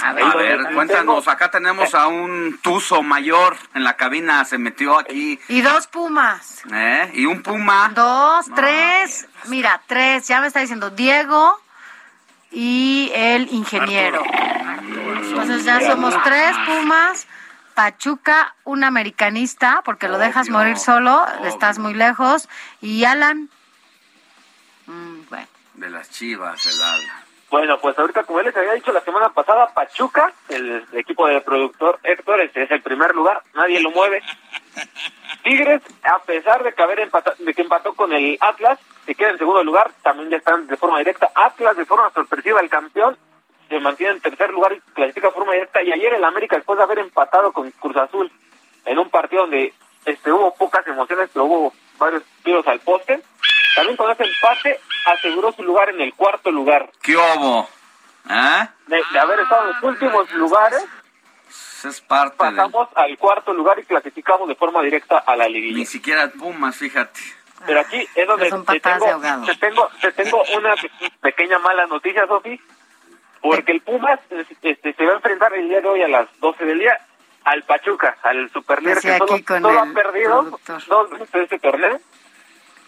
A 0.00 0.12
ver, 0.12 0.60
cuéntanos, 0.74 1.26
acá 1.26 1.50
tenemos 1.50 1.92
a 1.92 2.06
un 2.06 2.60
tuzo 2.62 3.02
mayor 3.02 3.56
en 3.74 3.82
la 3.82 3.96
cabina, 3.96 4.44
se 4.44 4.56
metió 4.56 4.96
aquí, 4.96 5.40
Y 5.48 5.60
dos 5.60 5.88
pumas. 5.88 6.62
¿eh? 6.72 7.10
Y 7.14 7.26
un 7.26 7.42
puma. 7.42 7.90
Dos, 7.94 8.46
tres, 8.54 9.26
mira, 9.46 9.82
tres, 9.88 10.28
ya 10.28 10.40
me 10.40 10.46
está 10.46 10.60
diciendo 10.60 10.90
Diego 10.90 11.58
y 12.52 13.10
el 13.12 13.52
ingeniero. 13.52 14.22
Entonces 15.20 15.64
ya 15.64 15.80
somos 15.80 16.14
tres 16.22 16.56
pumas, 16.64 17.26
Pachuca, 17.82 18.56
un 18.64 18.82
americanista, 18.82 19.82
porque 19.84 20.08
lo 20.08 20.18
dejas 20.18 20.48
morir 20.48 20.78
solo, 20.78 21.24
estás 21.44 21.78
muy 21.78 21.94
lejos, 21.94 22.48
y 22.80 23.04
Alan. 23.04 23.48
Mm, 24.86 25.20
bueno. 25.30 25.46
De 25.74 25.88
las 25.88 26.10
chivas, 26.10 26.66
el 26.66 26.82
ala. 26.82 27.22
Bueno, 27.50 27.78
pues 27.78 27.96
ahorita 27.96 28.24
como 28.24 28.40
les 28.42 28.56
había 28.56 28.72
dicho 28.72 28.90
la 28.90 29.00
semana 29.02 29.28
pasada, 29.28 29.72
Pachuca, 29.72 30.32
el 30.48 30.84
equipo 30.94 31.28
del 31.28 31.40
productor 31.42 32.00
Héctor, 32.02 32.40
este 32.40 32.64
es 32.64 32.70
el 32.72 32.82
primer 32.82 33.14
lugar, 33.14 33.44
nadie 33.54 33.80
lo 33.80 33.92
mueve. 33.92 34.24
Tigres, 35.44 35.80
a 36.02 36.18
pesar 36.24 36.64
de 36.64 36.72
que, 36.74 36.82
haber 36.82 36.98
empata- 36.98 37.36
de 37.38 37.54
que 37.54 37.62
empató 37.62 37.94
con 37.94 38.12
el 38.12 38.36
Atlas, 38.40 38.80
se 39.06 39.14
queda 39.14 39.30
en 39.30 39.38
segundo 39.38 39.62
lugar, 39.62 39.92
también 40.02 40.30
ya 40.30 40.38
están 40.38 40.66
de 40.66 40.76
forma 40.76 40.98
directa. 40.98 41.30
Atlas 41.32 41.76
de 41.76 41.84
forma 41.84 42.10
sorpresiva, 42.10 42.58
el 42.60 42.68
campeón, 42.68 43.16
se 43.68 43.80
mantiene 43.80 44.14
en 44.14 44.20
tercer 44.20 44.50
lugar 44.50 44.72
y 44.72 44.80
clasifica 44.92 45.28
de 45.28 45.32
forma 45.34 45.52
directa. 45.52 45.82
Y 45.82 45.92
ayer 45.92 46.14
el 46.14 46.24
América, 46.24 46.56
después 46.56 46.76
de 46.78 46.84
haber 46.84 46.98
empatado 47.00 47.52
con 47.52 47.70
Cruz 47.72 47.96
Azul 47.96 48.30
en 48.84 48.98
un 48.98 49.10
partido 49.10 49.42
donde 49.42 49.72
este 50.04 50.32
hubo 50.32 50.54
pocas 50.54 50.86
emociones, 50.86 51.28
pero 51.32 51.44
hubo 51.44 51.72
varios 51.98 52.22
tiros 52.44 52.66
al 52.66 52.80
poste, 52.80 53.20
también 53.74 53.96
con 53.96 54.10
ese 54.10 54.24
empate 54.24 54.80
aseguró 55.06 55.52
su 55.52 55.62
lugar 55.62 55.90
en 55.90 56.00
el 56.00 56.14
cuarto 56.14 56.50
lugar. 56.50 56.90
¿Qué 57.02 57.16
hubo? 57.16 57.68
¿Eh? 58.30 58.68
De, 58.86 59.02
de 59.12 59.18
haber 59.18 59.40
estado 59.40 59.62
en 59.68 59.74
los 59.74 59.82
últimos 59.82 60.30
lugares, 60.32 60.84
Esa 61.48 61.88
es 61.88 62.00
parte 62.00 62.32
de... 62.44 62.50
pasamos 62.50 62.88
al 62.94 63.16
cuarto 63.18 63.52
lugar 63.54 63.78
y 63.78 63.84
clasificamos 63.84 64.48
de 64.48 64.54
forma 64.54 64.82
directa 64.82 65.18
a 65.18 65.36
la 65.36 65.48
liguilla. 65.48 65.78
Ni 65.78 65.86
siquiera 65.86 66.30
Pumas, 66.30 66.76
fíjate. 66.76 67.20
Pero 67.66 67.80
aquí 67.80 68.06
es 68.14 68.26
donde 68.26 68.50
te 68.50 68.80
tengo, 68.80 69.06
ahogado. 69.06 69.44
te 69.44 69.54
tengo, 69.56 69.88
te 70.00 70.12
tengo 70.12 70.42
una 70.56 70.74
pe- 70.76 70.90
pequeña 71.20 71.58
mala 71.58 71.86
noticia, 71.86 72.26
Sofi, 72.26 72.60
porque 73.40 73.72
el 73.72 73.80
Pumas 73.80 74.20
este, 74.30 74.94
se 74.94 75.04
va 75.04 75.12
a 75.12 75.16
enfrentar 75.16 75.52
el 75.54 75.68
día 75.68 75.80
de 75.80 75.88
hoy 75.88 76.02
a 76.02 76.08
las 76.08 76.28
12 76.40 76.64
del 76.64 76.78
día 76.78 76.98
al 77.44 77.62
Pachuca, 77.62 78.16
al 78.22 78.50
superlíder 78.50 78.98
que 78.98 79.44
con 79.44 79.62
solo 79.62 79.80
ha 79.80 79.86
perdido 79.92 80.40
productor. 80.40 80.84
dos 80.86 81.10
veces 81.10 81.34
este 81.34 81.58
torneo 81.58 81.98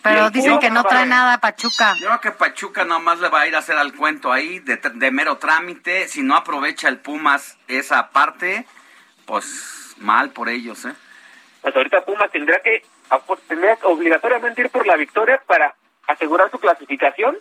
Pero 0.03 0.31
dicen 0.31 0.59
que 0.59 0.71
no 0.71 0.85
trae 0.85 1.07
nada 1.07 1.39
Pachuca. 1.39 1.95
Yo 1.99 2.07
creo 2.07 2.21
que 2.21 2.31
Pachuca 2.33 2.85
nomás 2.85 3.21
le 3.21 3.29
va 3.29 3.43
a 3.43 3.47
ir 3.47 3.55
a 3.55 3.61
hacer 3.61 3.77
al 3.77 3.95
cuento 3.95 4.33
ahí 4.33 4.59
de, 4.59 4.77
de 4.77 5.11
mero 5.11 5.39
trámite. 5.39 6.09
Si 6.09 6.23
no 6.23 6.37
aprovecha 6.37 6.89
el 6.89 6.99
Pumas 6.99 7.59
esa 7.69 8.11
parte, 8.11 8.67
pues 9.25 9.95
mal 9.99 10.31
por 10.31 10.49
ellos, 10.49 10.85
¿eh? 10.85 10.95
Pues 11.63 11.77
ahorita 11.77 12.05
Pumas 12.05 12.31
tendría 12.31 12.61
que, 12.61 12.83
tendría 13.49 13.77
que 13.77 13.87
obligatoriamente 13.87 14.63
ir 14.63 14.71
por 14.71 14.87
la 14.87 14.97
victoria 14.97 15.41
para 15.47 15.75
asegurar 16.07 16.51
su 16.51 16.59
clasificación 16.59 17.37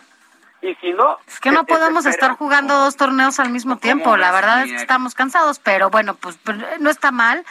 y 0.62 0.76
si 0.76 0.92
no... 0.94 1.18
Es 1.28 1.40
que 1.40 1.52
no 1.52 1.66
podemos 1.66 2.06
estar 2.06 2.32
jugando 2.32 2.76
dos 2.76 2.96
torneos 2.96 3.40
al 3.40 3.50
mismo 3.50 3.78
tiempo, 3.78 4.18
la 4.18 4.32
verdad 4.32 4.64
es 4.64 4.72
que 4.72 4.78
estamos 4.78 5.16
cansados, 5.16 5.60
pero 5.60 5.90
bueno, 5.90 6.16
pues 6.16 6.38
no 6.80 6.90
está 6.90 7.12
mal. 7.12 7.46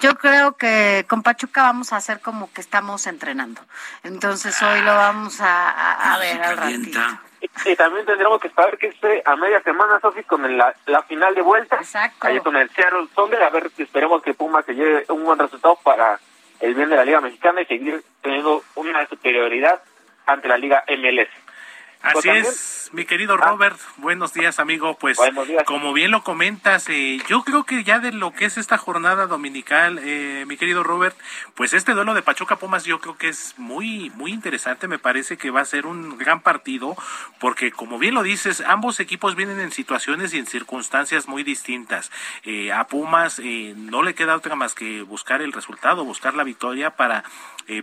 Yo 0.00 0.16
creo 0.16 0.56
que 0.56 1.04
con 1.08 1.22
Pachuca 1.22 1.62
vamos 1.62 1.92
a 1.92 1.96
hacer 1.96 2.20
como 2.20 2.52
que 2.52 2.60
estamos 2.60 3.06
entrenando. 3.06 3.60
Entonces 4.02 4.60
hoy 4.62 4.80
lo 4.80 4.94
vamos 4.94 5.40
a, 5.40 6.14
a, 6.14 6.18
ver 6.18 6.42
al 6.42 6.56
ratito. 6.56 7.00
Y, 7.64 7.76
también 7.76 8.06
tendremos 8.06 8.40
que 8.40 8.50
saber 8.50 8.78
que 8.78 8.88
esté 8.88 9.22
a 9.24 9.36
media 9.36 9.60
semana, 9.62 10.00
Sofi, 10.00 10.22
con 10.24 10.56
la, 10.56 10.74
la 10.86 11.02
final 11.02 11.34
de 11.34 11.42
vuelta. 11.42 11.76
Exacto. 11.76 12.26
Ahí 12.26 12.40
con 12.40 12.56
el 12.56 12.70
Seattle 12.70 13.08
Thunder, 13.14 13.42
a 13.42 13.50
ver, 13.50 13.70
esperemos 13.76 14.22
que 14.22 14.34
Puma 14.34 14.62
se 14.62 14.74
lleve 14.74 15.04
un 15.08 15.24
buen 15.24 15.38
resultado 15.38 15.78
para 15.82 16.18
el 16.60 16.74
bien 16.74 16.88
de 16.88 16.96
la 16.96 17.04
Liga 17.04 17.20
Mexicana 17.20 17.60
y 17.60 17.66
seguir 17.66 18.02
teniendo 18.22 18.62
una 18.76 19.06
superioridad 19.06 19.82
ante 20.26 20.48
la 20.48 20.56
Liga 20.56 20.84
MLS. 20.88 21.28
Así 22.02 22.28
es, 22.28 22.90
mi 22.92 23.04
querido 23.04 23.36
Robert. 23.36 23.78
Buenos 23.98 24.34
días, 24.34 24.58
amigo. 24.58 24.98
Pues, 24.98 25.18
como 25.66 25.92
bien 25.92 26.10
lo 26.10 26.24
comentas, 26.24 26.88
eh, 26.88 27.18
yo 27.28 27.44
creo 27.44 27.62
que 27.62 27.84
ya 27.84 28.00
de 28.00 28.10
lo 28.10 28.32
que 28.32 28.44
es 28.44 28.58
esta 28.58 28.76
jornada 28.76 29.28
dominical, 29.28 30.00
eh, 30.02 30.44
mi 30.48 30.56
querido 30.56 30.82
Robert, 30.82 31.16
pues 31.54 31.74
este 31.74 31.92
duelo 31.92 32.12
de 32.14 32.22
Pachuca 32.22 32.56
Pumas 32.56 32.84
yo 32.84 33.00
creo 33.00 33.16
que 33.16 33.28
es 33.28 33.54
muy, 33.56 34.10
muy 34.16 34.32
interesante. 34.32 34.88
Me 34.88 34.98
parece 34.98 35.36
que 35.36 35.50
va 35.50 35.60
a 35.60 35.64
ser 35.64 35.86
un 35.86 36.18
gran 36.18 36.40
partido, 36.40 36.96
porque 37.38 37.70
como 37.70 38.00
bien 38.00 38.14
lo 38.14 38.24
dices, 38.24 38.64
ambos 38.66 38.98
equipos 38.98 39.36
vienen 39.36 39.60
en 39.60 39.70
situaciones 39.70 40.34
y 40.34 40.38
en 40.38 40.46
circunstancias 40.46 41.28
muy 41.28 41.44
distintas. 41.44 42.10
Eh, 42.42 42.72
a 42.72 42.88
Pumas 42.88 43.40
no 43.40 44.02
le 44.02 44.14
queda 44.14 44.34
otra 44.34 44.56
más 44.56 44.74
que 44.74 45.02
buscar 45.02 45.40
el 45.40 45.52
resultado, 45.52 46.04
buscar 46.04 46.34
la 46.34 46.42
victoria 46.42 46.90
para 46.96 47.22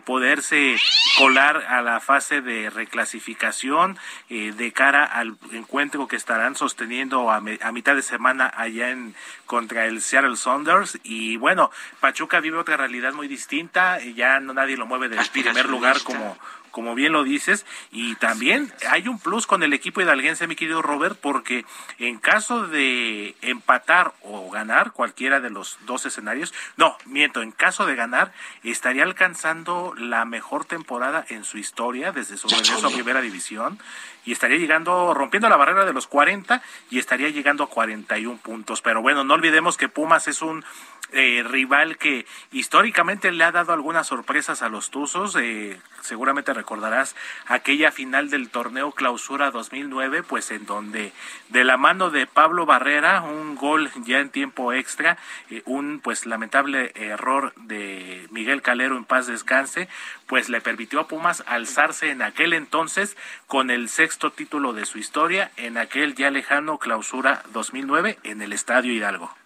poderse 0.05 0.77
colar 1.17 1.57
a 1.67 1.81
la 1.81 1.99
fase 1.99 2.41
de 2.41 2.69
reclasificación 2.69 3.97
eh, 4.29 4.53
de 4.55 4.71
cara 4.71 5.03
al 5.03 5.35
encuentro 5.51 6.07
que 6.07 6.15
estarán 6.15 6.55
sosteniendo 6.55 7.29
a, 7.31 7.41
mitad 7.41 7.95
de 7.95 8.01
semana 8.01 8.51
allá 8.55 8.91
en 8.91 9.15
contra 9.45 9.85
el 9.85 10.01
Seattle 10.01 10.37
Saunders 10.37 10.99
y 11.03 11.37
bueno 11.37 11.71
Pachuca 11.99 12.39
vive 12.39 12.57
otra 12.57 12.77
realidad 12.77 13.13
muy 13.13 13.27
distinta 13.27 13.99
ya 14.15 14.39
no 14.39 14.53
nadie 14.53 14.77
lo 14.77 14.85
mueve 14.85 15.09
del 15.09 15.25
primer 15.31 15.67
lugar 15.67 16.01
como 16.03 16.37
como 16.71 16.95
bien 16.95 17.13
lo 17.13 17.23
dices, 17.23 17.65
y 17.91 18.15
también 18.15 18.71
hay 18.89 19.07
un 19.07 19.19
plus 19.19 19.47
con 19.47 19.63
el 19.63 19.73
equipo 19.73 20.01
hidalguense, 20.01 20.47
mi 20.47 20.55
querido 20.55 20.81
Robert, 20.81 21.17
porque 21.19 21.65
en 21.97 22.19
caso 22.19 22.67
de 22.67 23.35
empatar 23.41 24.13
o 24.21 24.49
ganar 24.49 24.91
cualquiera 24.91 25.39
de 25.39 25.49
los 25.49 25.77
dos 25.85 26.05
escenarios, 26.05 26.53
no, 26.77 26.97
miento, 27.05 27.41
en 27.41 27.51
caso 27.51 27.85
de 27.85 27.95
ganar, 27.95 28.31
estaría 28.63 29.03
alcanzando 29.03 29.93
la 29.97 30.25
mejor 30.25 30.65
temporada 30.65 31.25
en 31.29 31.43
su 31.43 31.57
historia 31.57 32.11
desde 32.11 32.37
su 32.37 32.47
regreso 32.47 32.87
a 32.87 32.91
Primera 32.91 33.21
División 33.21 33.79
y 34.25 34.31
estaría 34.31 34.57
llegando, 34.57 35.13
rompiendo 35.13 35.49
la 35.49 35.57
barrera 35.57 35.85
de 35.85 35.93
los 35.93 36.07
40 36.07 36.61
y 36.89 36.99
estaría 36.99 37.29
llegando 37.29 37.63
a 37.63 37.69
41 37.69 38.37
puntos. 38.37 38.81
Pero 38.81 39.01
bueno, 39.01 39.23
no 39.23 39.33
olvidemos 39.33 39.77
que 39.77 39.89
Pumas 39.89 40.27
es 40.27 40.41
un 40.41 40.63
eh, 41.11 41.43
rival 41.43 41.97
que 41.97 42.25
históricamente 42.51 43.31
le 43.31 43.43
ha 43.43 43.51
dado 43.51 43.73
algunas 43.73 44.07
sorpresas 44.07 44.61
a 44.61 44.69
los 44.69 44.89
Tuzos. 44.91 45.35
Eh, 45.35 45.79
seguramente 46.01 46.53
recordarás 46.53 47.15
aquella 47.47 47.91
final 47.91 48.29
del 48.29 48.49
torneo 48.49 48.91
Clausura 48.91 49.51
2009, 49.51 50.23
pues 50.23 50.51
en 50.51 50.65
donde 50.65 51.11
de 51.49 51.63
la 51.63 51.77
mano 51.77 52.09
de 52.09 52.27
Pablo 52.27 52.65
Barrera, 52.65 53.21
un 53.21 53.55
gol 53.55 53.89
ya 54.05 54.19
en 54.19 54.29
tiempo 54.29 54.71
extra, 54.73 55.17
eh, 55.49 55.63
un 55.65 55.99
pues 55.99 56.25
lamentable 56.25 56.91
error 56.95 57.53
de 57.55 58.27
Miguel 58.31 58.61
Calero 58.61 58.97
en 58.97 59.05
paz 59.05 59.27
descanse, 59.27 59.89
pues 60.27 60.49
le 60.49 60.61
permitió 60.61 60.99
a 60.99 61.07
Pumas 61.07 61.43
alzarse 61.47 62.11
en 62.11 62.21
aquel 62.21 62.53
entonces 62.53 63.17
con 63.47 63.71
el 63.71 63.89
sexto 63.89 64.31
título 64.31 64.73
de 64.73 64.85
su 64.85 64.99
historia 64.99 65.51
en 65.57 65.77
aquel 65.77 66.15
ya 66.15 66.29
lejano 66.29 66.77
Clausura 66.77 67.43
2009 67.51 68.19
en 68.23 68.41
el 68.41 68.53
Estadio 68.53 68.93
Hidalgo. 68.93 69.38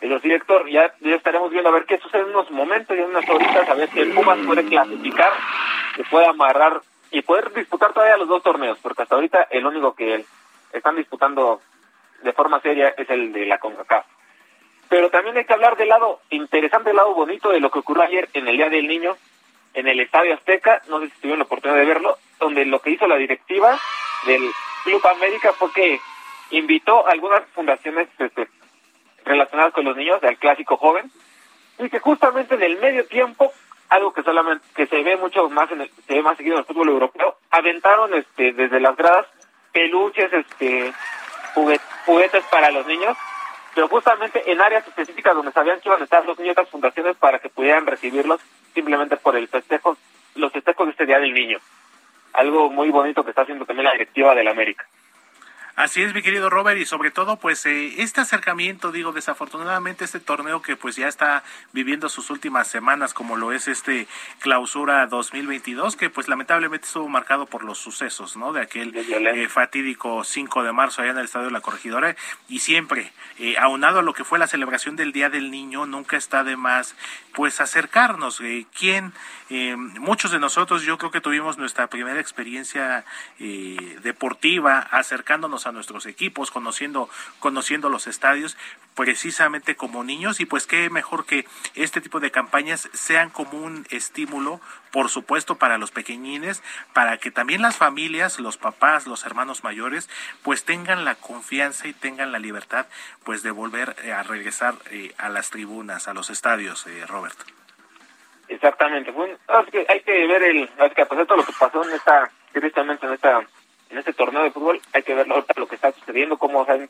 Pero 0.00 0.18
sí, 0.20 0.32
Héctor, 0.32 0.68
ya, 0.70 0.94
ya 1.00 1.14
estaremos 1.14 1.50
viendo 1.50 1.68
a 1.68 1.72
ver 1.72 1.84
qué 1.84 1.98
sucede 1.98 2.22
en 2.22 2.30
unos 2.30 2.50
momentos 2.50 2.96
y 2.96 3.00
en 3.00 3.10
unas 3.10 3.28
horitas, 3.28 3.68
a 3.68 3.74
ver 3.74 3.90
si 3.90 4.00
el 4.00 4.14
Pumas 4.14 4.38
puede 4.46 4.64
clasificar, 4.64 5.32
que 5.94 6.04
puede 6.04 6.26
amarrar 6.26 6.80
y 7.10 7.20
poder 7.20 7.52
disputar 7.52 7.92
todavía 7.92 8.16
los 8.16 8.28
dos 8.28 8.42
torneos, 8.42 8.78
porque 8.82 9.02
hasta 9.02 9.14
ahorita 9.14 9.48
el 9.50 9.66
único 9.66 9.94
que 9.94 10.24
están 10.72 10.96
disputando 10.96 11.60
de 12.22 12.32
forma 12.32 12.60
seria 12.60 12.94
es 12.96 13.10
el 13.10 13.32
de 13.32 13.44
la 13.44 13.58
CONCACAF. 13.58 14.06
Pero 14.88 15.10
también 15.10 15.36
hay 15.36 15.44
que 15.44 15.52
hablar 15.52 15.76
del 15.76 15.88
lado 15.88 16.20
interesante, 16.30 16.90
del 16.90 16.96
lado 16.96 17.14
bonito 17.14 17.50
de 17.50 17.60
lo 17.60 17.70
que 17.70 17.80
ocurrió 17.80 18.02
ayer 18.02 18.28
en 18.32 18.48
el 18.48 18.56
Día 18.56 18.70
del 18.70 18.88
Niño, 18.88 19.16
en 19.74 19.86
el 19.86 20.00
Estadio 20.00 20.34
Azteca, 20.34 20.82
no 20.88 21.00
sé 21.00 21.10
si 21.10 21.20
tuvieron 21.20 21.40
la 21.40 21.44
oportunidad 21.44 21.78
de 21.78 21.86
verlo, 21.86 22.16
donde 22.38 22.64
lo 22.64 22.80
que 22.80 22.90
hizo 22.90 23.06
la 23.06 23.16
directiva 23.16 23.78
del 24.26 24.50
Club 24.84 25.06
América 25.06 25.52
fue 25.52 25.70
que 25.72 26.00
invitó 26.50 27.06
a 27.06 27.12
algunas 27.12 27.44
fundaciones 27.50 28.08
este, 28.18 28.48
relacionadas 29.24 29.72
con 29.72 29.84
los 29.84 29.96
niños, 29.96 30.20
del 30.20 30.38
clásico 30.38 30.76
joven, 30.76 31.10
y 31.78 31.88
que 31.88 31.98
justamente 31.98 32.54
en 32.54 32.62
el 32.62 32.78
medio 32.78 33.06
tiempo, 33.06 33.52
algo 33.88 34.12
que 34.12 34.22
solamente 34.22 34.64
que 34.74 34.86
se 34.86 35.02
ve 35.02 35.16
mucho 35.16 35.48
más 35.48 35.70
en 35.72 35.82
el, 35.82 35.90
se 36.06 36.14
ve 36.14 36.22
más 36.22 36.36
seguido 36.36 36.56
en 36.56 36.60
el 36.60 36.66
fútbol 36.66 36.88
europeo, 36.88 37.36
aventaron 37.50 38.14
este 38.14 38.52
desde 38.52 38.80
las 38.80 38.96
gradas 38.96 39.26
peluches, 39.72 40.32
este 40.32 40.92
juguetes 42.06 42.44
para 42.50 42.70
los 42.70 42.86
niños, 42.86 43.16
pero 43.74 43.88
justamente 43.88 44.50
en 44.50 44.60
áreas 44.60 44.86
específicas 44.86 45.34
donde 45.34 45.52
sabían 45.52 45.80
que 45.80 45.88
iban 45.88 46.00
a 46.00 46.04
estar 46.04 46.24
los 46.24 46.38
niños, 46.38 46.52
otras 46.52 46.68
fundaciones 46.68 47.16
para 47.16 47.38
que 47.38 47.48
pudieran 47.48 47.86
recibirlos 47.86 48.40
simplemente 48.74 49.16
por 49.16 49.36
el 49.36 49.48
festejo, 49.48 49.96
los 50.34 50.52
festejos 50.52 50.86
de 50.86 50.90
este 50.92 51.06
Día 51.06 51.18
del 51.18 51.34
Niño. 51.34 51.58
Algo 52.32 52.70
muy 52.70 52.90
bonito 52.90 53.24
que 53.24 53.30
está 53.30 53.42
haciendo 53.42 53.64
también 53.64 53.84
la 53.84 53.92
directiva 53.92 54.34
del 54.34 54.48
América. 54.48 54.86
Así 55.76 56.02
es, 56.02 56.12
mi 56.14 56.22
querido 56.22 56.50
Robert, 56.50 56.78
y 56.78 56.84
sobre 56.84 57.10
todo, 57.10 57.36
pues 57.36 57.64
eh, 57.66 58.02
este 58.02 58.20
acercamiento, 58.20 58.92
digo, 58.92 59.12
desafortunadamente 59.12 60.04
este 60.04 60.20
torneo 60.20 60.62
que 60.62 60.76
pues 60.76 60.96
ya 60.96 61.08
está 61.08 61.44
viviendo 61.72 62.08
sus 62.08 62.30
últimas 62.30 62.68
semanas, 62.68 63.14
como 63.14 63.36
lo 63.36 63.52
es 63.52 63.68
este 63.68 64.06
clausura 64.40 65.06
2022, 65.06 65.96
que 65.96 66.10
pues 66.10 66.28
lamentablemente 66.28 66.86
estuvo 66.86 67.08
marcado 67.08 67.46
por 67.46 67.64
los 67.64 67.78
sucesos, 67.78 68.36
¿no? 68.36 68.52
De 68.52 68.62
aquel 68.62 68.94
eh, 68.96 69.48
fatídico 69.48 70.24
5 70.24 70.64
de 70.64 70.72
marzo 70.72 71.02
allá 71.02 71.12
en 71.12 71.18
el 71.18 71.24
Estadio 71.24 71.46
de 71.46 71.52
la 71.52 71.60
Corregidora, 71.60 72.16
y 72.48 72.58
siempre, 72.60 73.12
eh, 73.38 73.56
aunado 73.58 74.00
a 74.00 74.02
lo 74.02 74.12
que 74.12 74.24
fue 74.24 74.38
la 74.38 74.48
celebración 74.48 74.96
del 74.96 75.12
Día 75.12 75.30
del 75.30 75.50
Niño, 75.50 75.86
nunca 75.86 76.16
está 76.16 76.44
de 76.44 76.56
más, 76.56 76.96
pues 77.32 77.60
acercarnos. 77.60 78.42
¿Quién? 78.76 79.12
Muchos 79.98 80.30
de 80.30 80.38
nosotros, 80.38 80.82
yo 80.82 80.96
creo 80.96 81.10
que 81.10 81.20
tuvimos 81.20 81.58
nuestra 81.58 81.88
primera 81.88 82.20
experiencia 82.20 83.04
deportiva 83.38 84.78
acercándonos 84.78 85.66
a 85.66 85.72
nuestros 85.72 86.06
equipos, 86.06 86.50
conociendo, 86.50 87.08
conociendo 87.40 87.88
los 87.88 88.06
estadios 88.06 88.56
precisamente 88.94 89.76
como 89.76 90.04
niños 90.04 90.40
y 90.40 90.46
pues 90.46 90.66
qué 90.66 90.90
mejor 90.90 91.24
que 91.24 91.46
este 91.74 92.00
tipo 92.00 92.20
de 92.20 92.30
campañas 92.30 92.88
sean 92.92 93.30
como 93.30 93.58
un 93.58 93.86
estímulo, 93.90 94.60
por 94.92 95.08
supuesto, 95.08 95.56
para 95.56 95.78
los 95.78 95.90
pequeñines, 95.90 96.62
para 96.92 97.18
que 97.18 97.30
también 97.30 97.62
las 97.62 97.76
familias, 97.76 98.40
los 98.40 98.56
papás, 98.56 99.06
los 99.06 99.24
hermanos 99.24 99.64
mayores, 99.64 100.08
pues 100.42 100.64
tengan 100.64 101.04
la 101.04 101.14
confianza 101.14 101.88
y 101.88 101.92
tengan 101.92 102.32
la 102.32 102.38
libertad 102.38 102.86
pues 103.24 103.42
de 103.42 103.50
volver 103.50 103.96
eh, 104.02 104.12
a 104.12 104.22
regresar 104.22 104.74
eh, 104.90 105.14
a 105.18 105.28
las 105.28 105.50
tribunas, 105.50 106.08
a 106.08 106.14
los 106.14 106.30
estadios, 106.30 106.86
eh, 106.86 107.06
Robert. 107.06 107.38
Exactamente, 108.50 109.14
hay 109.88 110.00
que 110.00 110.26
ver 110.26 110.42
el, 110.42 110.68
que 110.94 111.06
pasar 111.06 111.24
todo 111.24 111.38
lo 111.38 111.44
que 111.44 111.52
pasó 111.58 111.84
en 111.84 111.94
esta, 111.94 112.28
directamente 112.52 113.06
en 113.06 113.12
esta 113.12 113.40
en 113.90 113.98
este 113.98 114.12
torneo 114.12 114.42
de 114.42 114.50
fútbol 114.50 114.80
hay 114.92 115.02
que 115.04 115.14
ver 115.14 115.28
lo 115.28 115.44
que 115.44 115.74
está 115.76 115.92
sucediendo, 115.92 116.36
cómo 116.36 116.64
se 116.64 116.72
han 116.72 116.88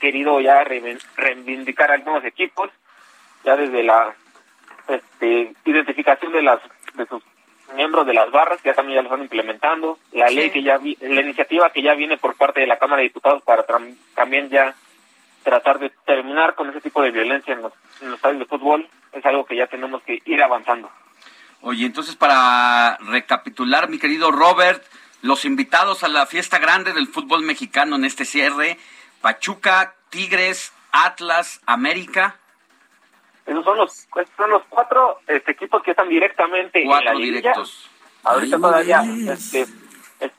querido 0.00 0.40
ya 0.40 0.64
reivindicar 0.64 1.90
algunos 1.90 2.24
equipos, 2.24 2.70
ya 3.44 3.56
desde 3.56 3.82
la 3.82 4.14
este, 4.88 5.54
identificación 5.66 6.32
de 6.32 6.42
las 6.42 6.60
de 6.94 7.06
sus 7.06 7.22
miembros 7.74 8.06
de 8.06 8.14
las 8.14 8.30
barras, 8.30 8.62
que 8.62 8.70
ya 8.70 8.74
también 8.74 8.96
ya 8.96 9.02
lo 9.02 9.08
están 9.08 9.22
implementando, 9.22 9.98
la 10.12 10.30
ley 10.30 10.50
que 10.50 10.62
ya, 10.62 10.78
la 10.78 11.20
iniciativa 11.20 11.70
que 11.70 11.82
ya 11.82 11.94
viene 11.94 12.16
por 12.16 12.36
parte 12.36 12.60
de 12.60 12.66
la 12.66 12.78
Cámara 12.78 13.02
de 13.02 13.08
Diputados 13.08 13.42
para 13.42 13.66
también 14.14 14.48
ya 14.48 14.74
tratar 15.42 15.78
de 15.78 15.90
terminar 16.06 16.54
con 16.54 16.70
ese 16.70 16.80
tipo 16.80 17.02
de 17.02 17.10
violencia 17.10 17.52
en 17.52 17.62
los, 17.62 17.72
en 18.00 18.08
los 18.08 18.16
estadios 18.16 18.40
de 18.40 18.46
fútbol, 18.46 18.88
es 19.18 19.26
algo 19.26 19.44
que 19.44 19.56
ya 19.56 19.66
tenemos 19.66 20.02
que 20.02 20.22
ir 20.24 20.42
avanzando. 20.42 20.90
Oye, 21.62 21.86
entonces 21.86 22.16
para 22.16 22.98
recapitular, 22.98 23.88
mi 23.88 23.98
querido 23.98 24.30
Robert, 24.30 24.84
los 25.22 25.44
invitados 25.44 26.04
a 26.04 26.08
la 26.08 26.26
fiesta 26.26 26.58
grande 26.58 26.92
del 26.92 27.08
fútbol 27.08 27.42
mexicano 27.42 27.96
en 27.96 28.04
este 28.04 28.24
cierre, 28.24 28.78
Pachuca, 29.22 29.94
Tigres, 30.10 30.72
Atlas, 30.92 31.60
América. 31.66 32.36
Esos 33.46 33.64
son 33.64 33.76
los, 33.78 34.06
son 34.36 34.50
los 34.50 34.62
cuatro 34.68 35.20
este, 35.26 35.52
equipos 35.52 35.82
que 35.82 35.92
están 35.92 36.08
directamente 36.08 36.84
cuatro 36.84 37.12
en 37.12 37.18
la 37.18 37.24
directos. 37.24 37.90
Ahorita 38.24 38.58
todavía, 38.58 39.02
este, 39.32 39.66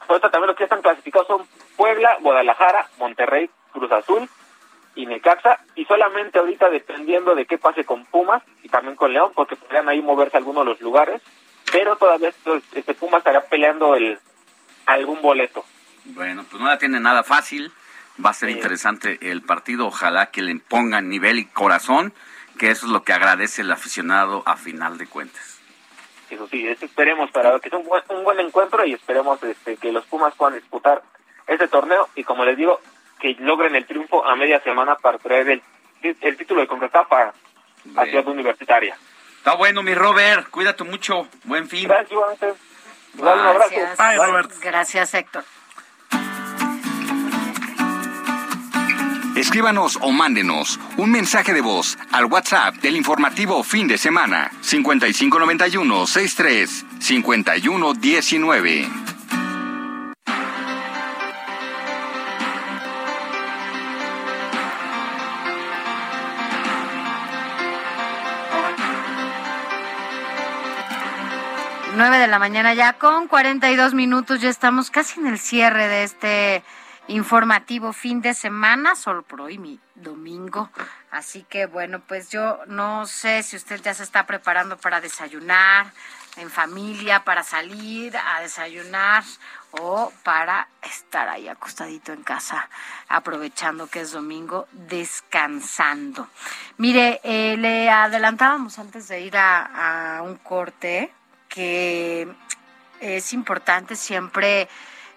ahorita 0.07 0.29
también 0.29 0.47
los 0.47 0.57
que 0.57 0.65
están 0.65 0.81
clasificados 0.81 1.27
son 1.27 1.47
Puebla, 1.77 2.17
Guadalajara, 2.19 2.89
Monterrey, 2.99 3.49
Cruz 3.71 3.91
Azul 3.91 4.29
y 4.97 5.05
Necaxa, 5.05 5.59
y 5.75 5.85
solamente 5.85 6.39
ahorita 6.39 6.69
dependiendo 6.69 7.35
de 7.35 7.45
qué 7.45 7.57
pase 7.57 7.85
con 7.85 8.03
Pumas 8.05 8.41
y 8.63 8.69
también 8.69 8.95
con 8.95 9.13
León, 9.13 9.31
porque 9.35 9.55
podrían 9.55 9.87
ahí 9.87 10.01
moverse 10.01 10.37
algunos 10.37 10.65
de 10.65 10.71
los 10.71 10.81
lugares, 10.81 11.21
pero 11.71 11.95
todavía 11.95 12.29
esto- 12.29 12.59
este 12.73 12.93
Pumas 12.95 13.19
estará 13.19 13.41
peleando 13.45 13.95
el 13.95 14.19
algún 14.87 15.21
boleto. 15.21 15.63
Bueno, 16.05 16.43
pues 16.49 16.61
no 16.61 16.67
la 16.67 16.77
tiene 16.77 16.99
nada 16.99 17.23
fácil. 17.23 17.71
Va 18.23 18.31
a 18.31 18.33
ser 18.33 18.49
interesante 18.49 19.19
el 19.29 19.43
partido. 19.43 19.85
Ojalá 19.85 20.31
que 20.31 20.41
le 20.41 20.55
pongan 20.55 21.09
nivel 21.09 21.37
y 21.37 21.45
corazón, 21.45 22.13
que 22.57 22.71
eso 22.71 22.87
es 22.87 22.91
lo 22.91 23.03
que 23.03 23.13
agradece 23.13 23.61
el 23.61 23.71
aficionado 23.71 24.41
a 24.47 24.57
final 24.57 24.97
de 24.97 25.05
cuentas. 25.05 25.59
Eso 26.31 26.47
sí, 26.47 26.67
eso 26.67 26.85
esperemos 26.85 27.29
para 27.29 27.59
que 27.59 27.69
sea 27.69 27.77
un 27.77 27.85
buen, 27.85 28.01
un 28.09 28.23
buen 28.23 28.39
encuentro 28.39 28.83
y 28.85 28.93
esperemos 28.93 29.41
este, 29.43 29.77
que 29.77 29.91
los 29.91 30.05
Pumas 30.05 30.33
puedan 30.35 30.55
disputar 30.55 31.03
este 31.45 31.67
torneo 31.67 32.09
y 32.15 32.23
como 32.23 32.43
les 32.43 32.57
digo, 32.57 32.81
que 33.19 33.35
logren 33.39 33.75
el 33.75 33.85
triunfo 33.85 34.25
a 34.25 34.35
media 34.35 34.59
semana 34.61 34.95
para 34.95 35.17
traer 35.17 35.49
el, 35.49 35.61
el 36.01 36.37
título 36.37 36.61
de 36.61 36.67
CONCACAF 36.67 37.11
a, 37.11 37.33
Ciudad 38.05 38.27
Universitaria. 38.27 38.97
Está 39.37 39.55
bueno, 39.55 39.81
mi 39.81 39.93
Robert. 39.93 40.49
Cuídate 40.49 40.83
mucho. 40.83 41.27
Buen 41.43 41.69
fin. 41.69 41.87
Gracias, 41.87 42.11
igualmente. 42.11 42.53
Un 43.17 43.27
abrazo. 43.27 43.69
Gracias. 43.71 43.97
Bye, 43.97 44.17
Robert. 44.17 44.51
Gracias, 44.61 45.13
Héctor. 45.13 45.43
Escríbanos 49.37 49.99
o 50.01 50.11
mándenos 50.11 50.79
un 50.97 51.11
mensaje 51.11 51.53
de 51.53 51.61
voz 51.61 51.95
al 52.11 52.25
WhatsApp 52.25 52.73
del 52.77 52.95
informativo 52.95 53.63
fin 53.63 53.87
de 53.87 53.99
semana 53.99 54.49
5591 54.61 56.07
63 56.07 56.85
51 56.99 57.93
19. 71.97 72.09
Nueve 72.09 72.19
de 72.19 72.27
la 72.27 72.37
mañana 72.37 72.75
ya 72.75 72.93
con 72.93 73.27
42 73.27 73.95
minutos, 73.95 74.39
ya 74.39 74.49
estamos 74.49 74.91
casi 74.91 75.19
en 75.19 75.25
el 75.25 75.39
cierre 75.39 75.87
de 75.87 76.03
este 76.03 76.63
informativo 77.07 77.91
fin 77.91 78.21
de 78.21 78.35
semana, 78.35 78.95
solo 78.95 79.23
por 79.23 79.41
hoy 79.41 79.57
mi 79.57 79.79
domingo. 79.95 80.69
Así 81.09 81.43
que 81.49 81.65
bueno, 81.65 81.99
pues 82.07 82.29
yo 82.29 82.59
no 82.67 83.07
sé 83.07 83.41
si 83.41 83.55
usted 83.55 83.81
ya 83.81 83.95
se 83.95 84.03
está 84.03 84.27
preparando 84.27 84.77
para 84.77 85.01
desayunar 85.01 85.91
en 86.35 86.51
familia, 86.51 87.23
para 87.23 87.41
salir 87.41 88.15
a 88.15 88.41
desayunar 88.41 89.23
o 89.71 90.13
para 90.21 90.67
estar 90.83 91.27
ahí 91.27 91.47
acostadito 91.47 92.13
en 92.13 92.21
casa, 92.21 92.69
aprovechando 93.09 93.87
que 93.87 94.01
es 94.01 94.11
domingo, 94.11 94.67
descansando. 94.71 96.27
Mire, 96.77 97.21
eh, 97.23 97.57
le 97.57 97.89
adelantábamos 97.89 98.77
antes 98.77 99.07
de 99.07 99.21
ir 99.21 99.35
a 99.35 100.21
un 100.23 100.35
corte 100.35 101.11
que 101.57 102.27
es 102.99 103.33
importante 103.33 103.95
siempre 103.95 104.69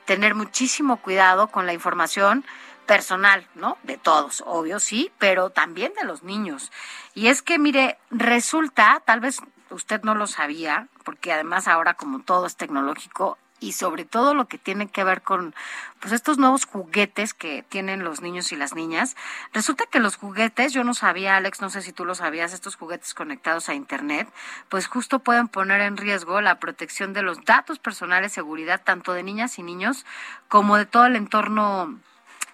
tener 0.06 0.34
muchísimo 0.34 0.96
cuidado 0.96 1.48
con 1.48 1.66
la 1.66 1.74
información 1.74 2.46
personal, 2.86 3.46
¿no? 3.54 3.76
De 3.82 3.98
todos, 3.98 4.42
obvio, 4.46 4.80
sí, 4.80 5.12
pero 5.18 5.50
también 5.50 5.92
de 6.00 6.06
los 6.06 6.22
niños. 6.22 6.72
Y 7.14 7.26
es 7.26 7.42
que, 7.42 7.58
mire, 7.58 7.98
resulta, 8.10 9.02
tal 9.04 9.20
vez 9.20 9.40
usted 9.68 10.00
no 10.02 10.14
lo 10.14 10.26
sabía, 10.26 10.88
porque 11.04 11.30
además 11.30 11.68
ahora 11.68 11.92
como 11.92 12.20
todo 12.20 12.46
es 12.46 12.56
tecnológico 12.56 13.36
y 13.60 13.72
sobre 13.72 14.04
todo 14.04 14.34
lo 14.34 14.48
que 14.48 14.58
tiene 14.58 14.88
que 14.88 15.04
ver 15.04 15.22
con 15.22 15.54
pues 16.00 16.12
estos 16.14 16.38
nuevos 16.38 16.64
juguetes 16.64 17.34
que 17.34 17.62
tienen 17.68 18.02
los 18.02 18.22
niños 18.22 18.52
y 18.52 18.56
las 18.56 18.74
niñas. 18.74 19.16
Resulta 19.52 19.84
que 19.86 20.00
los 20.00 20.16
juguetes, 20.16 20.72
yo 20.72 20.82
no 20.82 20.94
sabía, 20.94 21.36
Alex, 21.36 21.60
no 21.60 21.68
sé 21.68 21.82
si 21.82 21.92
tú 21.92 22.06
lo 22.06 22.14
sabías, 22.14 22.54
estos 22.54 22.76
juguetes 22.76 23.12
conectados 23.12 23.68
a 23.68 23.74
internet, 23.74 24.26
pues 24.70 24.86
justo 24.86 25.18
pueden 25.18 25.48
poner 25.48 25.82
en 25.82 25.98
riesgo 25.98 26.40
la 26.40 26.58
protección 26.58 27.12
de 27.12 27.22
los 27.22 27.44
datos 27.44 27.78
personales, 27.78 28.32
seguridad 28.32 28.80
tanto 28.82 29.12
de 29.12 29.22
niñas 29.22 29.58
y 29.58 29.62
niños 29.62 30.06
como 30.48 30.76
de 30.76 30.86
todo 30.86 31.06
el 31.06 31.16
entorno 31.16 31.98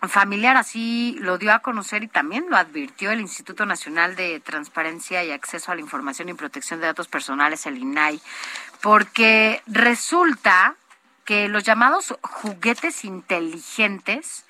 familiar, 0.08 0.56
así 0.56 1.16
lo 1.20 1.38
dio 1.38 1.52
a 1.52 1.60
conocer 1.60 2.02
y 2.02 2.08
también 2.08 2.46
lo 2.48 2.56
advirtió 2.56 3.10
el 3.10 3.20
Instituto 3.20 3.66
Nacional 3.66 4.14
de 4.16 4.40
Transparencia 4.40 5.24
y 5.24 5.30
Acceso 5.30 5.72
a 5.72 5.74
la 5.74 5.80
Información 5.80 6.28
y 6.28 6.34
Protección 6.34 6.80
de 6.80 6.86
Datos 6.86 7.08
Personales, 7.08 7.66
el 7.66 7.78
INAI, 7.78 8.20
porque 8.82 9.62
resulta 9.66 10.76
que 11.26 11.48
los 11.48 11.64
llamados 11.64 12.14
juguetes 12.22 13.04
inteligentes 13.04 14.46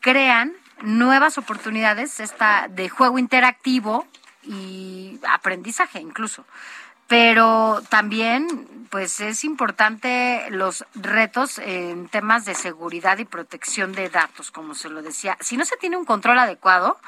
crean 0.00 0.54
nuevas 0.82 1.36
oportunidades 1.36 2.20
esta, 2.20 2.68
de 2.68 2.88
juego 2.88 3.18
interactivo 3.18 4.06
y 4.42 5.20
aprendizaje 5.28 6.00
incluso. 6.00 6.46
Pero 7.06 7.82
también, 7.90 8.86
pues 8.90 9.20
es 9.20 9.44
importante 9.44 10.46
los 10.48 10.86
retos 10.94 11.58
en 11.58 12.08
temas 12.08 12.46
de 12.46 12.54
seguridad 12.54 13.18
y 13.18 13.26
protección 13.26 13.92
de 13.92 14.08
datos, 14.08 14.50
como 14.50 14.74
se 14.74 14.88
lo 14.88 15.02
decía. 15.02 15.36
Si 15.40 15.58
no 15.58 15.66
se 15.66 15.76
tiene 15.76 15.98
un 15.98 16.06
control 16.06 16.38
adecuado, 16.38 16.98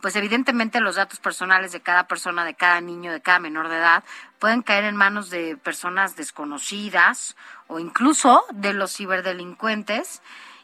pues 0.00 0.16
evidentemente 0.16 0.80
los 0.80 0.96
datos 0.96 1.20
personales 1.20 1.70
de 1.70 1.80
cada 1.80 2.08
persona, 2.08 2.44
de 2.44 2.54
cada 2.54 2.80
niño, 2.80 3.12
de 3.12 3.20
cada 3.20 3.38
menor 3.38 3.68
de 3.68 3.76
edad, 3.76 4.02
pueden 4.44 4.60
caer 4.60 4.84
en 4.84 4.94
manos 4.94 5.30
de 5.30 5.56
personas 5.56 6.16
desconocidas 6.16 7.34
o 7.66 7.78
incluso 7.78 8.44
de 8.52 8.74
los 8.74 8.94
ciberdelincuentes 8.94 10.20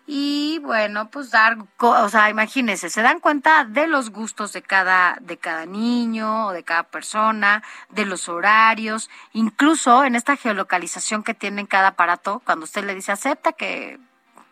y 0.06 0.58
bueno, 0.58 1.08
pues 1.08 1.30
dar, 1.30 1.56
o 1.78 2.08
sea, 2.10 2.28
imagínense, 2.28 2.90
se 2.90 3.00
dan 3.00 3.20
cuenta 3.20 3.64
de 3.64 3.86
los 3.86 4.10
gustos 4.10 4.52
de 4.52 4.60
cada 4.60 5.16
de 5.22 5.38
cada 5.38 5.64
niño 5.64 6.48
o 6.48 6.52
de 6.52 6.62
cada 6.62 6.82
persona, 6.82 7.62
de 7.88 8.04
los 8.04 8.28
horarios, 8.28 9.08
incluso 9.32 10.04
en 10.04 10.14
esta 10.14 10.36
geolocalización 10.36 11.22
que 11.22 11.32
tiene 11.32 11.66
cada 11.66 11.88
aparato, 11.88 12.42
cuando 12.44 12.64
usted 12.64 12.84
le 12.84 12.94
dice 12.94 13.12
acepta 13.12 13.52
que 13.54 13.98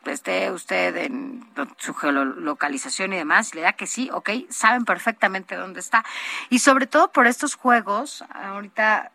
esté 0.07 0.51
usted 0.51 0.97
en 0.97 1.47
su 1.77 1.93
geolocalización 1.93 3.13
y 3.13 3.17
demás, 3.17 3.55
le 3.55 3.61
da 3.61 3.75
que 3.75 3.87
sí, 3.87 4.09
ok, 4.11 4.31
saben 4.49 4.87
perfectamente 4.87 5.55
dónde 5.55 5.81
está. 5.81 6.03
Y 6.49 6.61
sobre 6.61 6.87
todo 6.87 7.13
por 7.13 7.27
estos 7.27 7.57
juegos, 7.57 8.25
ahorita 8.31 9.13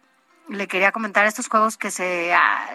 le 0.49 0.67
quería 0.67 0.91
comentar 0.91 1.25
estos 1.25 1.47
juegos 1.47 1.77
que 1.77 1.91
se 1.91 2.33
ah, 2.33 2.67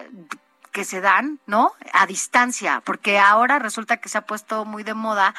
que 0.71 0.83
se 0.83 1.01
dan, 1.01 1.39
¿no? 1.47 1.73
A 1.93 2.05
distancia, 2.05 2.81
porque 2.85 3.17
ahora 3.17 3.59
resulta 3.59 3.97
que 3.97 4.09
se 4.09 4.17
ha 4.17 4.25
puesto 4.25 4.65
muy 4.65 4.83
de 4.83 4.93
moda 4.93 5.33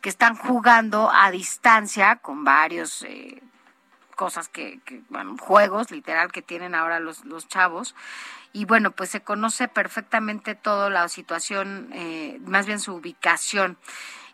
que 0.00 0.08
están 0.08 0.36
jugando 0.36 1.10
a 1.10 1.30
distancia 1.30 2.16
con 2.16 2.44
varios 2.44 3.02
eh, 3.02 3.42
cosas 4.14 4.48
que, 4.48 4.80
que, 4.84 5.02
bueno, 5.08 5.36
juegos 5.38 5.90
literal 5.90 6.30
que 6.30 6.42
tienen 6.42 6.74
ahora 6.74 7.00
los, 7.00 7.24
los 7.24 7.48
chavos. 7.48 7.94
Y 8.52 8.66
bueno, 8.66 8.92
pues 8.92 9.10
se 9.10 9.22
conoce 9.22 9.66
perfectamente 9.66 10.54
toda 10.54 10.90
la 10.90 11.08
situación, 11.08 11.88
eh, 11.92 12.38
más 12.44 12.66
bien 12.66 12.78
su 12.78 12.94
ubicación. 12.94 13.78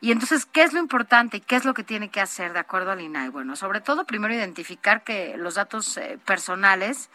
Y 0.02 0.12
entonces, 0.12 0.44
¿qué 0.46 0.62
es 0.62 0.72
lo 0.72 0.80
importante 0.80 1.38
y 1.38 1.40
qué 1.40 1.56
es 1.56 1.64
lo 1.64 1.74
que 1.74 1.84
tiene 1.84 2.10
que 2.10 2.20
hacer 2.20 2.52
de 2.52 2.58
acuerdo 2.58 2.90
al 2.90 3.00
INAI? 3.00 3.28
Bueno, 3.28 3.54
sobre 3.56 3.80
todo, 3.80 4.04
primero 4.04 4.34
identificar 4.34 5.04
que 5.04 5.36
los 5.36 5.54
datos 5.54 5.96
eh, 5.96 6.18
personales 6.24 7.10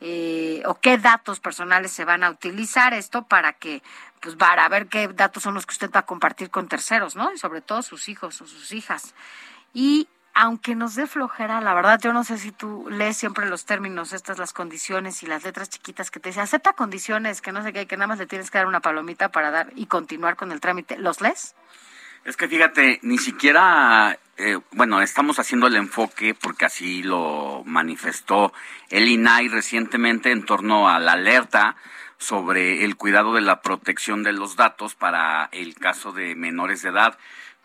eh, 0.00 0.62
o 0.66 0.74
qué 0.74 0.98
datos 0.98 1.40
personales 1.40 1.92
se 1.92 2.04
van 2.04 2.22
a 2.24 2.30
utilizar 2.30 2.94
esto 2.94 3.22
para 3.22 3.54
que, 3.54 3.82
pues 4.20 4.36
para 4.36 4.68
ver 4.68 4.88
qué 4.88 5.08
datos 5.08 5.42
son 5.42 5.54
los 5.54 5.66
que 5.66 5.72
usted 5.72 5.90
va 5.90 6.00
a 6.00 6.06
compartir 6.06 6.50
con 6.50 6.68
terceros, 6.68 7.16
¿no? 7.16 7.32
Y 7.32 7.38
sobre 7.38 7.60
todo 7.60 7.82
sus 7.82 8.08
hijos 8.08 8.40
o 8.40 8.46
sus 8.46 8.72
hijas. 8.72 9.14
Y 9.72 10.08
aunque 10.34 10.74
nos 10.74 10.94
dé 10.94 11.06
flojera, 11.06 11.62
la 11.62 11.72
verdad, 11.72 11.98
yo 11.98 12.12
no 12.12 12.22
sé 12.22 12.36
si 12.36 12.52
tú 12.52 12.86
lees 12.90 13.16
siempre 13.16 13.46
los 13.46 13.64
términos, 13.64 14.12
estas 14.12 14.38
las 14.38 14.52
condiciones 14.52 15.22
y 15.22 15.26
las 15.26 15.44
letras 15.44 15.70
chiquitas 15.70 16.10
que 16.10 16.20
te 16.20 16.28
dice, 16.28 16.42
acepta 16.42 16.74
condiciones, 16.74 17.40
que 17.40 17.52
no 17.52 17.62
sé 17.62 17.72
qué, 17.72 17.86
que 17.86 17.96
nada 17.96 18.08
más 18.08 18.18
le 18.18 18.26
tienes 18.26 18.50
que 18.50 18.58
dar 18.58 18.66
una 18.66 18.80
palomita 18.80 19.30
para 19.30 19.50
dar 19.50 19.72
y 19.76 19.86
continuar 19.86 20.36
con 20.36 20.52
el 20.52 20.60
trámite. 20.60 20.98
¿Los 20.98 21.22
lees? 21.22 21.54
Es 22.26 22.36
que 22.36 22.48
fíjate, 22.48 22.98
ni 23.02 23.18
siquiera, 23.18 24.18
eh, 24.36 24.58
bueno, 24.72 25.00
estamos 25.00 25.38
haciendo 25.38 25.68
el 25.68 25.76
enfoque 25.76 26.34
porque 26.34 26.64
así 26.64 27.04
lo 27.04 27.62
manifestó 27.64 28.52
el 28.90 29.06
INAI 29.06 29.46
recientemente 29.46 30.32
en 30.32 30.44
torno 30.44 30.88
a 30.88 30.98
la 30.98 31.12
alerta 31.12 31.76
sobre 32.18 32.84
el 32.84 32.96
cuidado 32.96 33.32
de 33.32 33.42
la 33.42 33.62
protección 33.62 34.24
de 34.24 34.32
los 34.32 34.56
datos 34.56 34.96
para 34.96 35.48
el 35.52 35.76
caso 35.76 36.10
de 36.10 36.34
menores 36.34 36.82
de 36.82 36.88
edad. 36.88 37.16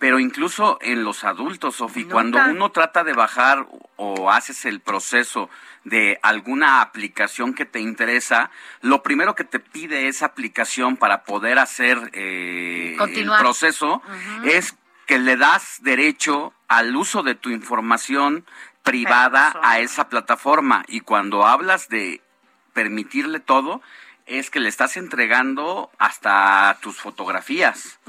Pero 0.02 0.18
incluso 0.18 0.80
en 0.82 1.04
los 1.04 1.24
adultos, 1.24 1.76
Sofi, 1.76 2.06
cuando 2.06 2.40
uno 2.50 2.72
trata 2.72 3.04
de 3.04 3.14
bajar 3.14 3.68
o 3.98 4.32
haces 4.32 4.66
el 4.66 4.80
proceso 4.80 5.48
de 5.84 6.20
alguna 6.24 6.82
aplicación 6.82 7.54
que 7.54 7.66
te 7.66 7.82
interesa, 7.82 8.50
lo 8.82 9.04
primero 9.04 9.36
que 9.36 9.44
te 9.44 9.60
pide 9.60 10.08
esa 10.08 10.26
aplicación 10.26 10.98
para 10.98 11.24
poder 11.24 11.60
hacer 11.60 12.10
eh, 12.14 12.98
el 13.00 13.32
proceso 13.40 14.02
es 14.44 14.76
que 15.06 15.20
le 15.20 15.38
das 15.38 15.78
derecho 15.84 16.52
al 16.68 16.96
uso 16.96 17.22
de 17.22 17.36
tu 17.36 17.52
información 17.52 18.44
privada 18.82 19.54
a 19.62 19.82
esa 19.82 20.10
plataforma. 20.10 20.84
Y 20.88 21.02
cuando 21.02 21.46
hablas 21.46 21.90
de 21.90 22.22
permitirle 22.74 23.40
todo, 23.40 23.84
es 24.26 24.50
que 24.50 24.62
le 24.62 24.70
estás 24.70 24.98
entregando 24.98 25.92
hasta 26.00 26.76
tus 26.82 26.98
fotografías, 26.98 28.00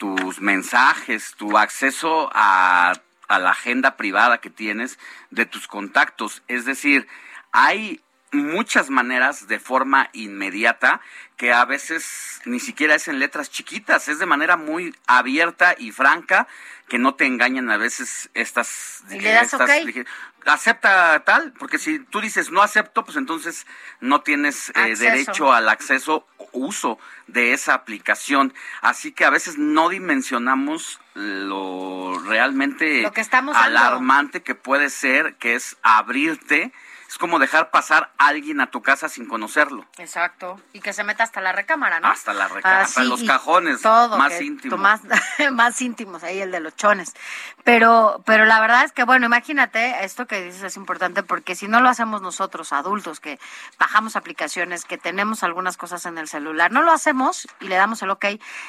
tus 0.00 0.40
mensajes, 0.40 1.34
tu 1.36 1.58
acceso 1.58 2.30
a, 2.32 2.94
la 3.28 3.50
agenda 3.50 3.96
privada 3.98 4.38
que 4.38 4.48
tienes 4.48 4.98
de 5.30 5.44
tus 5.44 5.68
contactos. 5.68 6.42
Es 6.48 6.64
decir, 6.64 7.06
hay 7.52 8.00
muchas 8.32 8.90
maneras 8.90 9.48
de 9.48 9.58
forma 9.58 10.08
inmediata 10.12 11.00
que 11.36 11.52
a 11.52 11.64
veces 11.64 12.40
ni 12.44 12.60
siquiera 12.60 12.94
es 12.94 13.08
en 13.08 13.18
letras 13.18 13.50
chiquitas, 13.50 14.08
es 14.08 14.18
de 14.18 14.26
manera 14.26 14.56
muy 14.56 14.94
abierta 15.06 15.74
y 15.78 15.90
franca 15.90 16.46
que 16.88 16.98
no 16.98 17.14
te 17.14 17.24
engañan 17.26 17.70
a 17.70 17.76
veces 17.76 18.30
estas... 18.34 19.02
¿Y 19.10 19.20
le 19.20 19.32
das 19.32 19.52
estas- 19.54 19.68
ok? 19.70 20.06
Acepta 20.46 21.22
tal, 21.24 21.52
porque 21.58 21.78
si 21.78 21.98
tú 21.98 22.20
dices 22.20 22.50
no 22.50 22.62
acepto, 22.62 23.04
pues 23.04 23.16
entonces 23.18 23.66
no 24.00 24.22
tienes 24.22 24.70
eh, 24.74 24.96
derecho 24.96 25.52
al 25.52 25.68
acceso 25.68 26.26
o 26.38 26.48
uso 26.52 26.98
de 27.26 27.52
esa 27.52 27.74
aplicación. 27.74 28.54
Así 28.80 29.12
que 29.12 29.26
a 29.26 29.30
veces 29.30 29.58
no 29.58 29.90
dimensionamos 29.90 30.98
lo 31.14 32.18
realmente 32.26 33.02
Lo 33.02 33.12
que 33.12 33.20
estamos 33.20 33.54
dando. 33.54 33.78
alarmante 33.78 34.42
que 34.42 34.54
puede 34.54 34.88
ser, 34.88 35.34
que 35.36 35.54
es 35.54 35.76
abrirte. 35.82 36.72
Es 37.10 37.18
como 37.18 37.40
dejar 37.40 37.72
pasar 37.72 38.12
a 38.18 38.28
alguien 38.28 38.60
a 38.60 38.70
tu 38.70 38.82
casa 38.82 39.08
sin 39.08 39.26
conocerlo. 39.26 39.84
Exacto. 39.98 40.60
Y 40.72 40.78
que 40.78 40.92
se 40.92 41.02
meta 41.02 41.24
hasta 41.24 41.40
la 41.40 41.50
recámara, 41.50 41.98
¿no? 41.98 42.06
Hasta 42.06 42.32
la 42.32 42.46
recámara, 42.46 42.84
hasta 42.84 43.02
los 43.02 43.24
cajones 43.24 43.82
todo, 43.82 44.16
más 44.16 44.40
íntimos. 44.40 44.78
Más, 44.78 45.00
más 45.50 45.82
íntimos, 45.82 46.22
ahí 46.22 46.40
el 46.40 46.52
de 46.52 46.60
los 46.60 46.76
chones. 46.76 47.16
Pero, 47.64 48.22
pero 48.26 48.44
la 48.44 48.60
verdad 48.60 48.84
es 48.84 48.92
que, 48.92 49.02
bueno, 49.02 49.26
imagínate, 49.26 50.04
esto 50.04 50.28
que 50.28 50.40
dices 50.40 50.62
es 50.62 50.76
importante 50.76 51.24
porque 51.24 51.56
si 51.56 51.66
no 51.66 51.80
lo 51.80 51.88
hacemos 51.88 52.22
nosotros, 52.22 52.72
adultos, 52.72 53.18
que 53.18 53.40
bajamos 53.76 54.14
aplicaciones, 54.14 54.84
que 54.84 54.96
tenemos 54.96 55.42
algunas 55.42 55.76
cosas 55.76 56.06
en 56.06 56.16
el 56.16 56.28
celular, 56.28 56.70
no 56.70 56.82
lo 56.82 56.92
hacemos 56.92 57.48
y 57.58 57.66
le 57.66 57.74
damos 57.74 58.02
el 58.02 58.10
ok. 58.10 58.26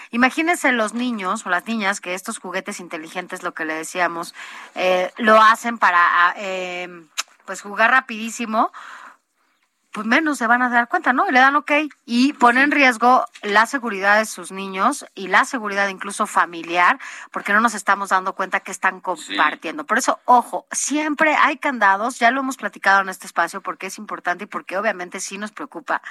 Imagínense 0.09 0.71
los 0.71 0.95
niños 0.95 1.45
o 1.45 1.49
las 1.51 1.67
niñas 1.67 2.01
que 2.01 2.15
estos 2.15 2.39
juguetes 2.39 2.79
inteligentes, 2.79 3.43
lo 3.43 3.53
que 3.53 3.65
le 3.65 3.75
decíamos, 3.75 4.33
eh, 4.73 5.13
lo 5.17 5.39
hacen 5.39 5.77
para, 5.77 6.33
eh, 6.37 7.05
pues, 7.45 7.61
jugar 7.61 7.91
rapidísimo 7.91 8.71
pues 9.91 10.07
menos 10.07 10.37
se 10.37 10.47
van 10.47 10.61
a 10.61 10.69
dar 10.69 10.87
cuenta, 10.87 11.13
¿no? 11.13 11.27
Y 11.27 11.31
le 11.31 11.39
dan 11.39 11.55
ok 11.55 11.71
y 12.05 12.33
pone 12.33 12.63
en 12.63 12.71
riesgo 12.71 13.25
la 13.41 13.65
seguridad 13.65 14.19
de 14.19 14.25
sus 14.25 14.51
niños 14.51 15.05
y 15.15 15.27
la 15.27 15.45
seguridad 15.45 15.89
incluso 15.89 16.27
familiar, 16.27 16.99
porque 17.31 17.53
no 17.53 17.59
nos 17.59 17.73
estamos 17.73 18.09
dando 18.09 18.33
cuenta 18.33 18.61
que 18.61 18.71
están 18.71 19.01
compartiendo. 19.01 19.85
Por 19.85 19.97
eso, 19.97 20.19
ojo, 20.25 20.65
siempre 20.71 21.35
hay 21.35 21.57
candados, 21.57 22.19
ya 22.19 22.31
lo 22.31 22.39
hemos 22.39 22.57
platicado 22.57 23.01
en 23.01 23.09
este 23.09 23.27
espacio 23.27 23.61
porque 23.61 23.87
es 23.87 23.97
importante 23.97 24.45
y 24.45 24.47
porque 24.47 24.77
obviamente 24.77 25.19
sí 25.19 25.37
nos 25.37 25.51
preocupa. 25.51 26.01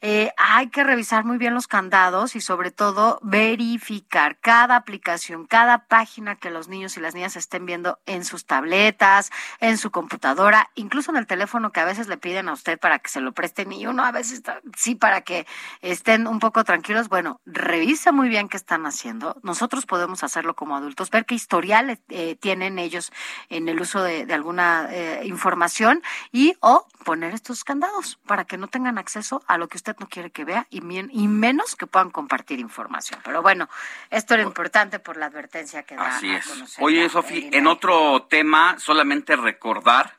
Eh, 0.00 0.32
hay 0.36 0.68
que 0.68 0.84
revisar 0.84 1.24
muy 1.24 1.38
bien 1.38 1.54
los 1.54 1.68
candados 1.68 2.36
y 2.36 2.40
sobre 2.40 2.70
todo 2.70 3.18
verificar 3.22 4.36
cada 4.38 4.76
aplicación, 4.76 5.46
cada 5.46 5.86
página 5.86 6.36
que 6.36 6.50
los 6.50 6.68
niños 6.68 6.96
y 6.96 7.00
las 7.00 7.14
niñas 7.14 7.36
estén 7.36 7.64
viendo 7.64 7.98
en 8.04 8.24
sus 8.24 8.44
tabletas, 8.44 9.30
en 9.60 9.78
su 9.78 9.90
computadora, 9.90 10.70
incluso 10.74 11.10
en 11.10 11.16
el 11.16 11.26
teléfono 11.26 11.72
que 11.72 11.80
a 11.80 11.84
veces 11.84 12.08
le 12.08 12.18
piden 12.18 12.48
a 12.48 12.52
usted 12.52 12.78
para 12.78 12.98
que 12.98 13.08
se 13.08 13.21
lo 13.22 13.32
presten 13.32 13.72
y 13.72 13.86
uno 13.86 14.04
a 14.04 14.12
veces 14.12 14.34
está- 14.34 14.60
sí 14.76 14.94
para 14.94 15.22
que 15.22 15.46
estén 15.80 16.26
un 16.26 16.38
poco 16.38 16.64
tranquilos. 16.64 17.08
Bueno, 17.08 17.40
revisa 17.46 18.12
muy 18.12 18.28
bien 18.28 18.48
qué 18.48 18.56
están 18.56 18.84
haciendo. 18.86 19.36
Nosotros 19.42 19.86
podemos 19.86 20.22
hacerlo 20.22 20.54
como 20.54 20.76
adultos, 20.76 21.10
ver 21.10 21.24
qué 21.24 21.34
historial 21.34 21.98
eh, 22.08 22.36
tienen 22.36 22.78
ellos 22.78 23.12
en 23.48 23.68
el 23.68 23.80
uso 23.80 24.02
de, 24.02 24.26
de 24.26 24.34
alguna 24.34 24.88
eh, 24.90 25.22
información 25.24 26.02
y 26.32 26.54
o 26.60 26.86
poner 27.04 27.34
estos 27.34 27.64
candados 27.64 28.18
para 28.26 28.44
que 28.44 28.56
no 28.58 28.68
tengan 28.68 28.98
acceso 28.98 29.42
a 29.46 29.58
lo 29.58 29.68
que 29.68 29.76
usted 29.76 29.96
no 29.98 30.08
quiere 30.08 30.30
que 30.30 30.44
vea 30.44 30.66
y, 30.70 30.80
menos 30.80 31.76
que 31.76 31.86
puedan 31.86 32.10
compartir 32.10 32.60
información. 32.60 33.20
Pero 33.24 33.42
bueno, 33.42 33.68
esto 34.10 34.34
era 34.34 34.42
importante 34.42 34.98
por 34.98 35.16
la 35.16 35.26
advertencia 35.26 35.82
que 35.82 35.96
da. 35.96 36.16
Así 36.16 36.30
es. 36.30 36.76
Oye, 36.78 37.08
Sofi, 37.08 37.48
en 37.52 37.66
otro 37.66 38.26
tema, 38.28 38.78
solamente 38.78 39.36
recordar 39.36 40.16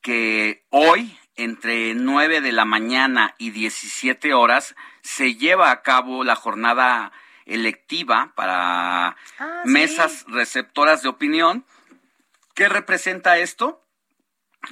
que 0.00 0.64
hoy, 0.70 1.18
entre 1.44 1.94
9 1.94 2.40
de 2.40 2.52
la 2.52 2.64
mañana 2.64 3.34
y 3.38 3.50
17 3.50 4.34
horas, 4.34 4.74
se 5.02 5.34
lleva 5.34 5.70
a 5.70 5.82
cabo 5.82 6.24
la 6.24 6.36
jornada 6.36 7.12
electiva 7.46 8.32
para 8.34 9.16
Ah, 9.38 9.62
sí. 9.64 9.70
mesas 9.70 10.24
receptoras 10.28 11.02
de 11.02 11.08
opinión. 11.08 11.64
¿Qué 12.54 12.68
representa 12.68 13.38
esto? 13.38 13.82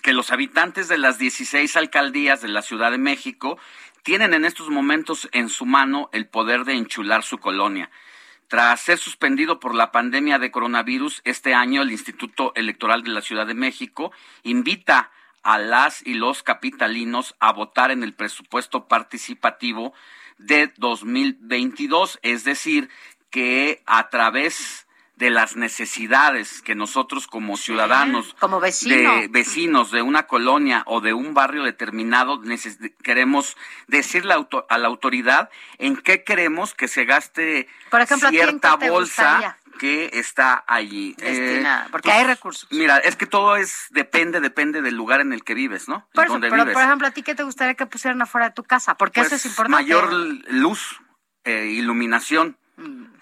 Que 0.03 0.13
los 0.13 0.31
habitantes 0.31 0.89
de 0.89 0.99
las 0.99 1.19
16 1.19 1.77
alcaldías 1.77 2.43
de 2.43 2.49
la 2.49 2.63
Ciudad 2.63 2.91
de 2.91 2.99
México 2.99 3.59
tienen 4.03 4.35
en 4.35 4.45
estos 4.45 4.69
momentos 4.71 5.29
en 5.33 5.49
su 5.49 5.65
mano 5.67 6.09
el 6.13 6.27
poder 6.29 6.65
de 6.65 6.75
enchular 6.75 7.23
su 7.23 7.39
colonia. 7.39 7.91
Tras 8.49 8.81
ser 8.81 8.99
suspendido 8.99 9.61
por 9.61 9.75
la 9.75 9.93
pandemia 9.93 10.39
de 10.39 10.51
coronavirus, 10.51 11.21
este 11.25 11.55
año 11.55 11.83
el 11.83 11.91
Instituto 11.91 12.53
Electoral 12.55 13.03
de 13.03 13.11
la 13.11 13.21
Ciudad 13.21 13.47
de 13.47 13.55
México 13.55 14.11
invita 14.43 15.11
a 15.43 15.59
las 15.59 16.07
y 16.07 16.15
los 16.15 16.43
capitalinos 16.43 17.35
a 17.39 17.53
votar 17.53 17.91
en 17.91 18.03
el 18.03 18.15
presupuesto 18.15 18.89
participativo 18.89 19.93
de 20.39 20.73
2022, 20.77 22.19
es 22.23 22.45
decir, 22.45 22.89
que 23.31 23.83
a 23.87 24.09
través 24.09 24.88
de 25.19 25.31
las 25.31 25.57
necesidades 25.57 26.63
que 26.63 26.77
nosotros 26.77 27.27
como 27.27 27.57
ciudadanos, 27.57 28.35
como 28.39 28.61
vecino. 28.61 29.17
de 29.17 29.27
vecinos 29.29 29.91
de 29.91 30.01
una 30.03 30.29
colonia 30.29 30.85
o 30.87 31.01
de 31.01 31.13
un 31.13 31.35
barrio 31.35 31.65
determinado, 31.65 32.41
queremos 33.03 33.57
decirle 33.89 34.35
auto- 34.35 34.65
a 34.71 34.79
la 34.79 34.87
autoridad 34.87 35.51
en 35.79 35.97
qué 35.97 36.23
queremos 36.23 36.73
que 36.75 36.87
se 36.87 37.05
gaste 37.05 37.69
Por 37.91 38.01
ejemplo, 38.01 38.29
¿a 38.29 38.31
ti 38.31 38.39
en 38.39 38.43
cierta 38.45 38.77
bolsa 38.77 39.59
que 39.81 40.11
está 40.15 40.65
allí. 40.67 41.15
Destinada, 41.19 41.85
Eh, 41.85 41.89
porque 41.93 42.09
pues, 42.09 42.17
hay 42.17 42.25
recursos. 42.25 42.69
Mira, 42.73 42.99
es 42.99 43.15
que 43.17 43.27
todo 43.27 43.57
es 43.57 43.87
depende, 43.91 44.41
depende 44.41 44.83
del 44.83 44.95
lugar 44.97 45.21
en 45.21 45.33
el 45.33 45.43
que 45.45 45.55
vives, 45.55 45.89
¿no? 45.89 46.09
Por 46.15 46.25
eso, 46.25 46.33
donde 46.35 46.49
pero 46.51 46.63
vives. 46.65 46.75
por 46.75 46.83
ejemplo, 46.85 47.07
¿a 47.07 47.11
ti 47.13 47.23
qué 47.23 47.35
te 47.37 47.45
gustaría 47.45 47.75
que 47.75 47.87
pusieran 47.87 48.21
afuera 48.23 48.49
de 48.49 48.55
tu 48.55 48.65
casa? 48.65 48.97
Porque 48.97 49.21
eso 49.21 49.31
Pues, 49.31 49.45
es 49.45 49.51
importante. 49.51 49.83
Mayor 49.83 50.13
luz, 50.51 51.01
eh, 51.45 51.67
iluminación. 51.73 52.57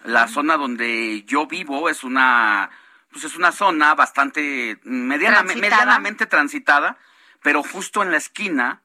La 0.05 0.28
zona 0.28 0.57
donde 0.57 1.25
yo 1.25 1.47
vivo 1.47 1.89
es 1.89 2.05
una, 2.05 2.70
pues 3.10 3.25
es 3.25 3.36
una 3.36 3.52
zona 3.52 3.94
bastante 3.94 4.78
mediana- 4.85 5.43
Transitada. 5.43 5.60
medianamente 5.76 6.26
transitada, 6.26 6.99
pero 7.43 7.62
justo 7.62 8.02
en 8.02 8.10
la 8.10 8.18
esquina 8.18 8.83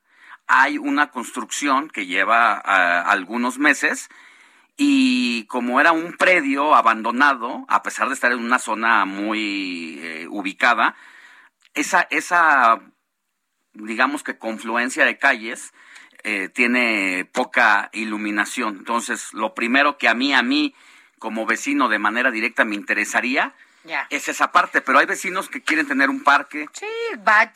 hay 0.48 0.78
una 0.78 1.12
construcción 1.12 1.90
que 1.90 2.06
lleva 2.06 2.62
ah, 2.64 3.02
algunos 3.08 3.58
meses 3.58 4.10
y 4.78 5.46
como 5.46 5.80
era 5.80 5.92
un 5.92 6.14
predio 6.18 6.74
abandonado, 6.76 7.66
a 7.68 7.84
pesar 7.84 8.08
de 8.08 8.14
estar 8.16 8.32
en 8.32 8.40
una 8.40 8.58
zona 8.60 9.06
muy 9.06 10.00
eh, 10.02 10.28
ubicada, 10.30 10.96
esa, 11.74 12.08
esa, 12.10 12.82
digamos 13.74 14.24
que 14.24 14.38
confluencia 14.38 15.06
de 15.06 15.18
calles, 15.18 15.74
eh, 16.24 16.50
tiene 16.50 17.26
poca 17.32 17.90
iluminación. 17.94 18.78
Entonces, 18.80 19.34
lo 19.34 19.54
primero 19.54 19.98
que 19.98 20.08
a 20.08 20.14
mí, 20.14 20.34
a 20.34 20.44
mí, 20.44 20.74
como 21.20 21.46
vecino 21.46 21.88
de 21.90 22.00
manera 22.00 22.32
directa 22.32 22.66
me 22.66 22.76
interesaría 22.76 23.54
Ya. 23.84 24.08
es 24.10 24.28
esa 24.28 24.52
parte, 24.52 24.82
pero 24.82 25.00
hay 25.00 25.06
vecinos 25.06 25.50
que 25.50 25.62
quieren 25.62 25.88
tener 25.88 26.10
un 26.10 26.24
parque. 26.24 26.68
Sí, 26.74 26.86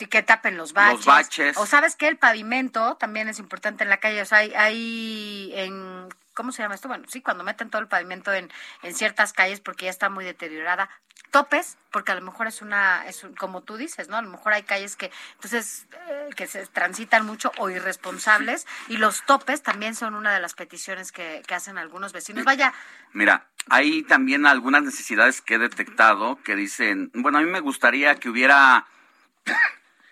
que 0.10 0.24
tapen 0.24 0.58
los 0.58 0.74
baches. 0.74 0.98
Los 0.98 1.06
baches. 1.06 1.58
O 1.58 1.66
sabes 1.66 1.96
que 1.96 2.08
el 2.08 2.18
pavimento 2.18 2.96
también 2.96 3.28
es 3.30 3.40
importante 3.40 3.84
en 3.84 3.90
la 3.90 3.98
calle. 3.98 4.22
O 4.22 4.26
sea, 4.26 4.40
hay, 4.40 4.54
hay 4.54 5.52
en... 5.56 6.08
¿Cómo 6.36 6.52
se 6.52 6.62
llama 6.62 6.76
esto? 6.76 6.88
Bueno, 6.88 7.06
sí, 7.08 7.22
cuando 7.22 7.44
meten 7.44 7.70
todo 7.72 7.82
el 7.82 7.88
pavimento 7.88 8.32
en, 8.34 8.52
en 8.84 8.94
ciertas 8.94 9.34
calles 9.34 9.62
porque 9.62 9.86
ya 9.86 9.92
está 9.92 10.10
muy 10.10 10.24
deteriorada. 10.26 10.90
Topes, 11.32 11.78
porque 11.92 12.12
a 12.12 12.16
lo 12.16 12.22
mejor 12.22 12.48
es 12.48 12.62
una, 12.62 13.08
es 13.08 13.24
un- 13.24 13.34
como 13.36 13.62
tú 13.64 13.78
dices, 13.78 14.10
¿no? 14.10 14.18
A 14.18 14.22
lo 14.22 14.30
mejor 14.30 14.54
hay 14.54 14.64
calles 14.64 14.96
que, 14.96 15.12
entonces, 15.36 15.88
eh, 16.08 16.30
que 16.36 16.46
se 16.48 16.66
transitan 16.68 17.26
mucho 17.26 17.52
o 17.58 17.70
irresponsables. 17.70 18.68
Y 18.90 18.98
los 18.98 19.26
topes 19.26 19.64
también 19.64 19.96
son 19.96 20.14
una 20.16 20.34
de 20.34 20.40
las 20.40 20.54
peticiones 20.54 21.12
que, 21.12 21.42
que 21.48 21.56
hacen 21.56 21.78
algunos 21.78 22.14
vecinos. 22.14 22.44
Vaya, 22.46 22.74
Mira, 23.14 23.48
hay 23.70 24.04
también 24.04 24.46
algunas 24.46 24.84
necesidades 24.84 25.42
que 25.42 25.56
he 25.56 25.58
detectado 25.60 26.38
que 26.44 26.56
dicen, 26.56 27.12
bueno, 27.16 27.38
a 27.38 27.42
mí 27.42 27.50
me 27.50 27.62
gustaría 27.62 28.16
que 28.16 28.30
hubiera 28.30 28.86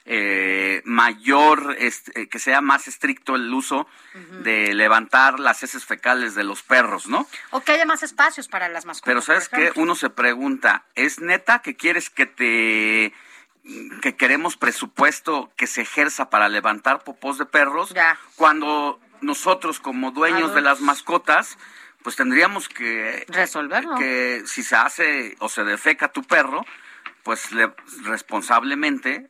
eh, 0.06 0.82
mayor, 0.86 1.76
este, 1.80 2.28
que 2.28 2.40
sea 2.40 2.60
más 2.62 2.88
estricto 2.88 3.36
el 3.36 3.54
uso 3.54 3.88
de 4.44 4.74
levantar 4.74 5.40
las 5.40 5.64
heces 5.64 5.86
fecales 5.86 6.36
de 6.36 6.44
los 6.44 6.62
perros, 6.62 7.08
¿no? 7.08 7.26
o 7.52 7.62
que 7.62 7.72
haya 7.72 7.86
más 7.86 8.04
espacios 8.04 8.48
para 8.50 8.68
las 8.70 8.86
mascotas. 8.86 9.06
Pero 9.06 9.22
sabes 9.22 9.50
ejemplo. 9.54 9.82
uno 9.82 9.96
se 9.96 10.10
pregunta, 10.10 10.84
¿es 10.96 11.20
neta 11.20 11.60
que 11.60 11.76
quieres 11.76 12.10
que 12.10 12.26
te 12.26 13.14
que 14.02 14.18
queremos 14.18 14.58
presupuesto 14.58 15.50
que 15.56 15.68
se 15.68 15.84
ejerza 15.84 16.30
para 16.30 16.50
levantar 16.50 17.06
popós 17.06 17.38
de 17.38 17.46
perros 17.46 17.94
cuando 18.36 19.00
nosotros 19.22 19.80
como 19.80 20.12
dueños 20.12 20.54
de 20.54 20.60
las 20.60 20.82
mascotas 20.82 21.58
pues 22.02 22.18
tendríamos 22.18 22.68
que 22.68 23.26
resolverlo 23.30 23.96
que 23.96 24.44
si 24.48 24.64
se 24.64 24.76
hace 24.76 25.38
o 25.40 25.48
se 25.48 25.64
defeca 25.64 26.10
tu 26.12 26.24
perro 26.24 26.66
pues 27.24 27.54
le- 27.54 27.72
responsablemente 28.04 29.30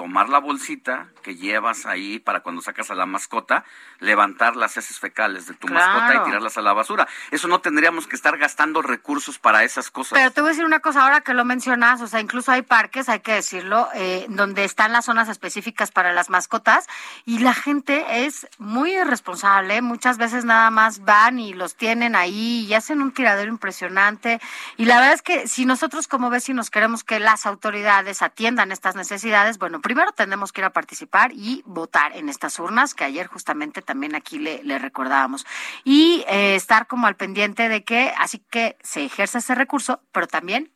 tomar 0.00 0.30
la 0.30 0.38
bolsita 0.38 1.08
que 1.22 1.36
llevas 1.36 1.84
ahí 1.84 2.18
para 2.20 2.40
cuando 2.40 2.62
sacas 2.62 2.90
a 2.90 2.94
la 2.94 3.04
mascota, 3.04 3.64
levantar 3.98 4.56
las 4.56 4.74
heces 4.78 4.98
fecales 4.98 5.46
de 5.46 5.52
tu 5.52 5.66
Claro. 5.66 5.92
mascota 6.00 6.22
y 6.22 6.24
tirarlas 6.24 6.56
a 6.56 6.62
la 6.62 6.72
basura. 6.72 7.06
Eso 7.30 7.48
no 7.48 7.60
tendríamos 7.60 8.06
que 8.06 8.16
estar 8.16 8.38
gastando 8.38 8.80
recursos 8.80 9.38
para 9.38 9.62
esas 9.62 9.90
cosas. 9.90 10.18
Pero 10.18 10.30
te 10.30 10.40
voy 10.40 10.48
a 10.48 10.52
decir 10.52 10.64
una 10.64 10.80
cosa 10.80 11.02
ahora 11.02 11.20
que 11.20 11.34
lo 11.34 11.44
mencionas, 11.44 12.00
o 12.00 12.06
sea, 12.06 12.18
incluso 12.20 12.50
hay 12.50 12.62
parques, 12.62 13.10
hay 13.10 13.20
que 13.20 13.34
decirlo, 13.34 13.90
eh, 13.94 14.24
donde 14.30 14.64
están 14.64 14.90
las 14.92 15.04
zonas 15.04 15.28
específicas 15.28 15.90
para 15.90 16.14
las 16.14 16.30
mascotas 16.30 16.86
y 17.26 17.40
la 17.40 17.52
gente 17.52 18.24
es 18.24 18.48
muy 18.56 18.92
irresponsable, 18.96 19.82
muchas 19.82 20.16
veces 20.16 20.46
nada 20.46 20.70
más 20.70 21.04
van 21.04 21.38
y 21.38 21.52
los 21.52 21.74
tienen 21.76 22.16
ahí 22.16 22.64
y 22.66 22.72
hacen 22.72 23.02
un 23.02 23.12
tiradero 23.12 23.50
impresionante 23.50 24.40
y 24.78 24.86
la 24.86 24.94
verdad 24.96 25.12
es 25.12 25.20
que 25.20 25.46
si 25.46 25.66
nosotros 25.66 26.08
como 26.08 26.30
vecinos 26.30 26.70
queremos 26.70 27.04
que 27.04 27.20
las 27.20 27.44
autoridades 27.44 28.22
atiendan 28.22 28.72
estas 28.72 28.96
necesidades, 28.96 29.58
bueno, 29.58 29.82
primero 29.90 30.12
tenemos 30.12 30.52
que 30.52 30.60
ir 30.60 30.64
a 30.64 30.70
participar 30.70 31.32
y 31.32 31.64
votar 31.66 32.16
en 32.16 32.28
estas 32.28 32.60
urnas, 32.60 32.94
que 32.94 33.02
ayer 33.02 33.26
justamente 33.26 33.82
también 33.82 34.14
aquí 34.14 34.38
le, 34.38 34.78
recordábamos, 34.78 35.44
y 35.82 36.24
eh, 36.28 36.54
estar 36.54 36.86
como 36.86 37.08
al 37.08 37.16
pendiente 37.16 37.68
de 37.68 37.82
que, 37.82 38.12
así 38.16 38.38
que 38.38 38.76
se 38.84 39.04
ejerce 39.04 39.38
ese 39.38 39.56
recurso, 39.56 40.00
pero 40.12 40.28
también 40.28 40.70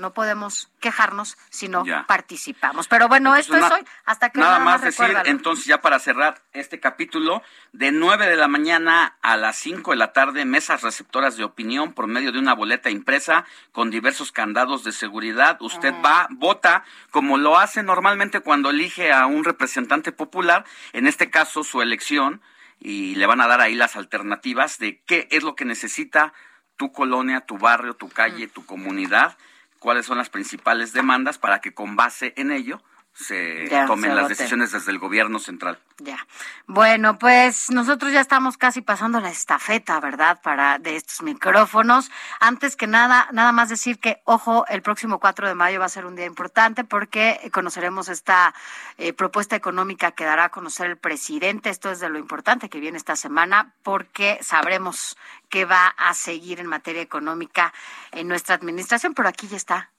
no 0.00 0.12
podemos 0.12 0.70
quejarnos 0.80 1.36
si 1.50 1.68
no 1.68 1.84
Ya. 1.84 2.06
participamos. 2.06 2.88
Pero 2.88 3.06
bueno, 3.08 3.36
Entonces, 3.36 3.54
esto 3.62 3.66
es 3.66 3.80
hoy, 3.80 3.86
hasta 4.04 4.30
que 4.30 4.40
Nada 4.40 4.58
nada, 4.58 4.64
más 4.64 4.82
decir, 4.82 5.16
entonces 5.26 5.66
ya 5.66 5.80
para 5.80 5.98
cerrar 5.98 6.42
este 6.52 6.80
capítulo, 6.80 7.42
de 7.72 7.92
9 7.92 8.26
de 8.26 8.36
la 8.36 8.48
mañana 8.48 9.16
a 9.22 9.36
las 9.36 9.56
5 9.56 9.92
de 9.92 9.96
la 9.96 10.12
tarde, 10.12 10.44
mesas 10.44 10.82
receptoras 10.82 11.36
de 11.36 11.44
opinión 11.44 11.92
por 11.92 12.06
medio 12.06 12.32
de 12.32 12.38
una 12.38 12.54
boleta 12.54 12.90
impresa 12.90 13.44
con 13.72 13.90
diversos 13.90 14.32
candados 14.32 14.82
de 14.84 14.92
seguridad. 14.92 15.58
Usted 15.60 15.94
va, 16.04 16.26
vota, 16.30 16.84
como 17.10 17.38
lo 17.38 17.58
hace 17.58 17.82
normalmente 17.82 18.40
cuando 18.40 18.70
elige 18.70 19.12
a 19.12 19.26
un 19.26 19.44
representante 19.44 20.12
popular, 20.12 20.64
en 20.92 21.06
este 21.06 21.30
caso 21.30 21.62
su 21.62 21.82
elección, 21.82 22.40
y 22.82 23.14
le 23.16 23.26
van 23.26 23.42
a 23.42 23.46
dar 23.46 23.60
ahí 23.60 23.74
las 23.74 23.94
alternativas 23.96 24.78
de 24.78 25.02
qué 25.06 25.28
es 25.30 25.42
lo 25.42 25.54
que 25.54 25.66
necesita 25.66 26.32
tu 26.76 26.92
colonia, 26.92 27.42
tu 27.42 27.58
barrio, 27.58 27.92
tu 27.92 28.08
calle, 28.08 28.48
tu 28.48 28.64
comunidad, 28.64 29.36
cuáles 29.80 30.06
son 30.06 30.18
las 30.18 30.30
principales 30.30 30.92
demandas 30.92 31.38
para 31.38 31.60
que 31.60 31.74
con 31.74 31.96
base 31.96 32.32
en 32.36 32.52
ello 32.52 32.80
se 33.20 33.68
Ya, 33.68 33.86
tomen 33.86 34.10
se 34.10 34.16
las 34.16 34.28
decisiones 34.28 34.72
desde 34.72 34.90
el 34.90 34.98
gobierno 34.98 35.38
central. 35.38 35.78
Ya. 35.98 36.26
Bueno, 36.66 37.18
pues 37.18 37.70
nosotros 37.70 38.12
ya 38.12 38.20
estamos 38.20 38.56
casi 38.56 38.80
pasando 38.80 39.20
la 39.20 39.30
estafeta, 39.30 40.00
¿verdad? 40.00 40.40
Para 40.42 40.78
de 40.78 40.96
estos 40.96 41.22
micrófonos. 41.22 42.10
Antes 42.40 42.76
que 42.76 42.86
nada, 42.86 43.28
nada 43.32 43.52
más 43.52 43.68
decir 43.68 43.98
que, 43.98 44.22
ojo, 44.24 44.64
el 44.68 44.82
próximo 44.82 45.20
4 45.20 45.48
de 45.48 45.54
mayo 45.54 45.80
va 45.80 45.86
a 45.86 45.90
ser 45.90 46.06
un 46.06 46.16
día 46.16 46.26
importante 46.26 46.84
porque 46.84 47.50
conoceremos 47.52 48.08
esta 48.08 48.54
eh, 48.96 49.12
propuesta 49.12 49.56
económica 49.56 50.12
que 50.12 50.24
dará 50.24 50.44
a 50.44 50.48
conocer 50.48 50.86
el 50.86 50.96
presidente. 50.96 51.70
Esto 51.70 51.90
es 51.90 52.00
de 52.00 52.08
lo 52.08 52.18
importante 52.18 52.68
que 52.68 52.80
viene 52.80 52.96
esta 52.96 53.16
semana 53.16 53.74
porque 53.82 54.38
sabremos 54.42 55.16
qué 55.48 55.64
va 55.66 55.88
a 55.88 56.14
seguir 56.14 56.60
en 56.60 56.66
materia 56.66 57.02
económica 57.02 57.72
en 58.12 58.28
nuestra 58.28 58.54
administración. 58.54 59.14
Pero 59.14 59.28
aquí 59.28 59.46
ya 59.48 59.56
está 59.56 59.90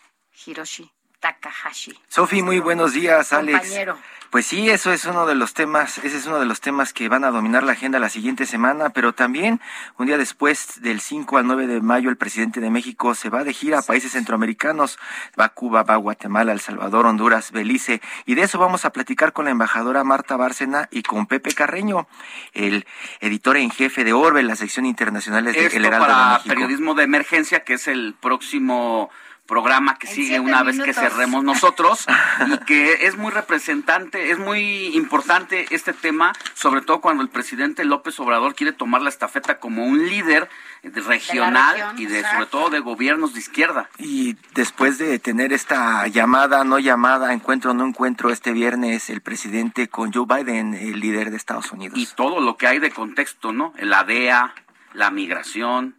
Hiroshi 0.45 0.91
Takahashi. 1.21 1.97
Sofi, 2.09 2.41
muy 2.41 2.59
buenos 2.59 2.93
días, 2.93 3.31
Alex. 3.31 3.59
Compañero. 3.59 3.97
Pues 4.31 4.45
sí, 4.45 4.69
eso 4.69 4.93
es 4.93 5.03
uno 5.03 5.25
de 5.25 5.35
los 5.35 5.53
temas, 5.53 5.97
ese 5.97 6.15
es 6.15 6.25
uno 6.25 6.39
de 6.39 6.45
los 6.45 6.61
temas 6.61 6.93
que 6.93 7.09
van 7.09 7.25
a 7.25 7.31
dominar 7.31 7.63
la 7.63 7.73
agenda 7.73 7.99
la 7.99 8.07
siguiente 8.07 8.45
semana, 8.45 8.89
pero 8.91 9.13
también 9.13 9.59
un 9.97 10.05
día 10.07 10.17
después 10.17 10.81
del 10.81 11.01
5 11.01 11.37
al 11.37 11.47
9 11.47 11.67
de 11.67 11.81
mayo 11.81 12.09
el 12.09 12.15
presidente 12.15 12.61
de 12.61 12.69
México 12.69 13.13
se 13.13 13.29
va 13.29 13.43
de 13.43 13.51
gira 13.51 13.79
a 13.79 13.81
países 13.81 14.13
centroamericanos, 14.13 14.99
va 15.37 15.45
a 15.45 15.49
Cuba, 15.49 15.83
va 15.83 15.95
a 15.95 15.97
Guatemala, 15.97 16.53
El 16.53 16.61
Salvador, 16.61 17.07
Honduras, 17.07 17.51
Belice, 17.51 18.01
y 18.25 18.35
de 18.35 18.43
eso 18.43 18.57
vamos 18.57 18.85
a 18.85 18.93
platicar 18.93 19.33
con 19.33 19.43
la 19.45 19.51
embajadora 19.51 20.05
Marta 20.05 20.37
Bárcena 20.37 20.87
y 20.91 21.03
con 21.03 21.25
Pepe 21.25 21.51
Carreño, 21.51 22.07
el 22.53 22.87
editor 23.19 23.57
en 23.57 23.69
jefe 23.69 24.05
de 24.05 24.13
Orbe, 24.13 24.43
la 24.43 24.55
sección 24.55 24.85
internacional 24.85 25.43
de 25.43 25.51
Esto 25.51 25.75
El 25.75 25.83
Heraldo 25.83 26.05
de 26.05 26.13
para 26.13 26.33
México. 26.35 26.55
periodismo 26.55 26.93
de 26.95 27.03
emergencia, 27.03 27.65
que 27.65 27.73
es 27.73 27.89
el 27.89 28.15
próximo 28.17 29.09
programa 29.45 29.97
que 29.97 30.07
sigue 30.07 30.39
una 30.39 30.63
vez 30.63 30.79
que 30.79 30.93
cerremos 30.93 31.43
nosotros 31.43 32.05
y 32.47 32.57
que 32.65 33.05
es 33.05 33.17
muy 33.17 33.31
representante, 33.31 34.31
es 34.31 34.39
muy 34.39 34.95
importante 34.95 35.65
este 35.71 35.93
tema, 35.93 36.33
sobre 36.53 36.81
todo 36.81 37.01
cuando 37.01 37.21
el 37.23 37.29
presidente 37.29 37.83
López 37.83 38.19
Obrador 38.19 38.55
quiere 38.55 38.71
tomar 38.71 39.01
la 39.01 39.09
estafeta 39.09 39.59
como 39.59 39.85
un 39.85 40.07
líder 40.07 40.49
regional 40.83 41.75
región, 41.75 41.99
y 41.99 42.05
de 42.05 42.19
exacto. 42.19 42.37
sobre 42.37 42.49
todo 42.49 42.69
de 42.69 42.79
gobiernos 42.79 43.33
de 43.33 43.39
izquierda. 43.39 43.89
Y 43.97 44.37
después 44.53 44.97
de 44.97 45.19
tener 45.19 45.53
esta 45.53 46.07
llamada, 46.07 46.63
no 46.63 46.79
llamada, 46.79 47.33
encuentro, 47.33 47.73
no 47.73 47.85
encuentro 47.85 48.29
este 48.29 48.51
viernes, 48.53 49.09
el 49.09 49.21
presidente 49.21 49.89
con 49.89 50.11
Joe 50.11 50.25
Biden, 50.25 50.73
el 50.73 50.99
líder 50.99 51.29
de 51.29 51.37
Estados 51.37 51.71
Unidos. 51.71 51.97
y 51.97 52.05
todo 52.15 52.39
lo 52.39 52.57
que 52.57 52.67
hay 52.67 52.79
de 52.79 52.91
contexto, 52.91 53.51
¿no? 53.51 53.73
La 53.79 54.03
DEA, 54.03 54.53
la 54.93 55.11
migración, 55.11 55.95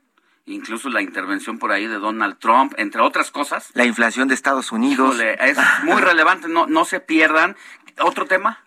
incluso 0.47 0.89
la 0.89 1.03
intervención 1.03 1.59
por 1.59 1.73
ahí 1.73 1.87
de 1.87 1.99
Donald 1.99 2.39
Trump, 2.39 2.75
entre 2.77 3.01
otras 3.01 3.31
cosas. 3.31 3.71
La 3.75 3.85
inflación 3.85 4.29
de 4.29 4.35
Estados 4.35 4.73
Unidos. 4.73 5.15
Híjole, 5.15 5.37
es 5.41 5.59
muy 5.85 6.01
relevante, 6.03 6.49
no, 6.49 6.67
no 6.67 6.85
se 6.85 7.01
pierdan. 7.01 7.57
¿Otro 8.01 8.27
tema? 8.27 8.65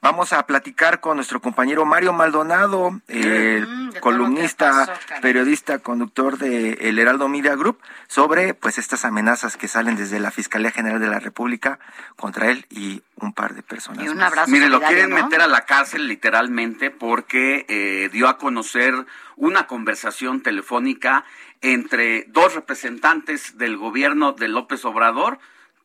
Vamos 0.00 0.32
a 0.32 0.46
platicar 0.46 1.00
con 1.00 1.16
nuestro 1.16 1.40
compañero 1.40 1.84
Mario 1.84 2.12
Maldonado, 2.12 3.00
el 3.08 3.66
Mm, 3.66 3.90
columnista, 4.00 4.86
pasó, 4.86 4.92
periodista, 5.20 5.80
conductor 5.80 6.38
de 6.38 6.74
El 6.88 6.98
Heraldo 6.98 7.28
Media 7.28 7.56
Group, 7.56 7.78
sobre 8.06 8.54
pues 8.54 8.78
estas 8.78 9.04
amenazas 9.04 9.56
que 9.56 9.66
salen 9.66 9.96
desde 9.96 10.20
la 10.20 10.30
Fiscalía 10.30 10.70
General 10.70 11.00
de 11.00 11.08
la 11.08 11.18
República 11.18 11.78
contra 12.16 12.50
él 12.50 12.66
y 12.70 13.02
un 13.16 13.32
par 13.32 13.54
de 13.54 13.62
personas. 13.62 14.04
Y 14.04 14.08
un 14.08 14.18
más. 14.18 14.28
abrazo 14.28 14.50
Mire, 14.50 14.68
lo 14.68 14.80
quieren 14.80 15.10
¿no? 15.10 15.16
meter 15.16 15.40
a 15.40 15.48
la 15.48 15.62
cárcel 15.62 16.06
literalmente 16.06 16.90
porque 16.90 17.66
eh, 17.68 18.08
dio 18.12 18.28
a 18.28 18.38
conocer 18.38 18.94
una 19.36 19.66
conversación 19.66 20.42
telefónica 20.42 21.24
entre 21.60 22.24
dos 22.28 22.54
representantes 22.54 23.58
del 23.58 23.76
gobierno 23.76 24.32
de 24.32 24.46
López 24.48 24.84
Obrador 24.84 25.38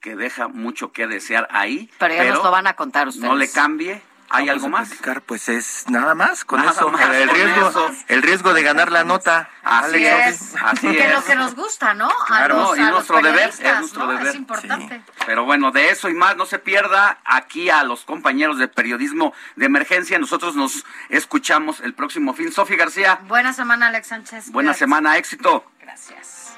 que 0.04 0.16
deja 0.18 0.50
mucho 0.50 0.92
que 0.92 1.08
desear 1.08 1.48
ahí. 1.50 1.90
Pero 1.98 2.14
ya 2.14 2.26
nos 2.26 2.44
lo 2.44 2.52
van 2.52 2.68
a 2.68 2.74
contar 2.76 3.08
ustedes. 3.08 3.28
No 3.28 3.36
le 3.36 3.50
cambie. 3.50 4.02
¿Hay 4.30 4.50
algo 4.50 4.68
más? 4.68 4.88
platicar, 4.88 5.22
pues 5.22 5.48
es 5.48 5.86
nada 5.90 6.16
más 6.16 6.44
con 6.44 6.60
Nada 6.60 6.72
eso. 6.72 6.90
más 6.90 7.02
el 7.08 7.28
con 7.28 7.36
riesgo, 7.38 7.70
eso. 7.70 7.92
el 8.08 8.22
riesgo 8.24 8.54
de 8.54 8.64
ganar 8.64 8.92
la 8.92 9.04
nota. 9.04 9.48
Así 9.62 10.08
Alex, 10.08 10.42
es, 10.42 10.56
así 10.60 10.88
que 10.88 11.06
es. 11.06 11.14
lo 11.14 11.24
que 11.24 11.36
nos 11.36 11.54
gusta, 11.56 11.94
¿no? 11.94 12.10
Claro, 12.26 12.56
a 12.56 12.58
los, 12.70 12.78
y 12.78 12.82
a 12.82 12.84
los 12.86 12.92
nuestro 12.94 13.22
deber, 13.22 13.50
es 13.50 13.62
nuestro 13.80 14.06
¿no? 14.06 14.12
deber. 14.14 14.28
Es 14.28 14.36
importante. 14.36 15.04
Pero 15.28 15.46
bueno, 15.46 15.70
de 15.72 15.92
eso 15.92 16.10
y 16.10 16.16
más 16.16 16.36
no 16.36 16.48
se 16.48 16.58
pierda 16.58 17.20
aquí 17.26 17.70
a 17.70 17.84
los 17.84 18.06
compañeros 18.06 18.58
de 18.58 18.68
periodismo 18.68 19.34
de 19.56 19.68
emergencia. 19.68 20.18
Nosotros 20.18 20.56
nos 20.56 20.84
escuchamos 21.10 21.80
el 21.82 21.94
próximo 21.94 22.34
fin. 22.34 22.52
Sofi 22.52 22.76
García, 22.76 23.20
Buena 23.28 23.54
semana, 23.54 23.88
Alex 23.88 24.08
Sánchez. 24.08 24.50
buena 24.52 24.74
semana, 24.74 25.16
éxito. 25.18 25.64
Gracias. 25.80 26.58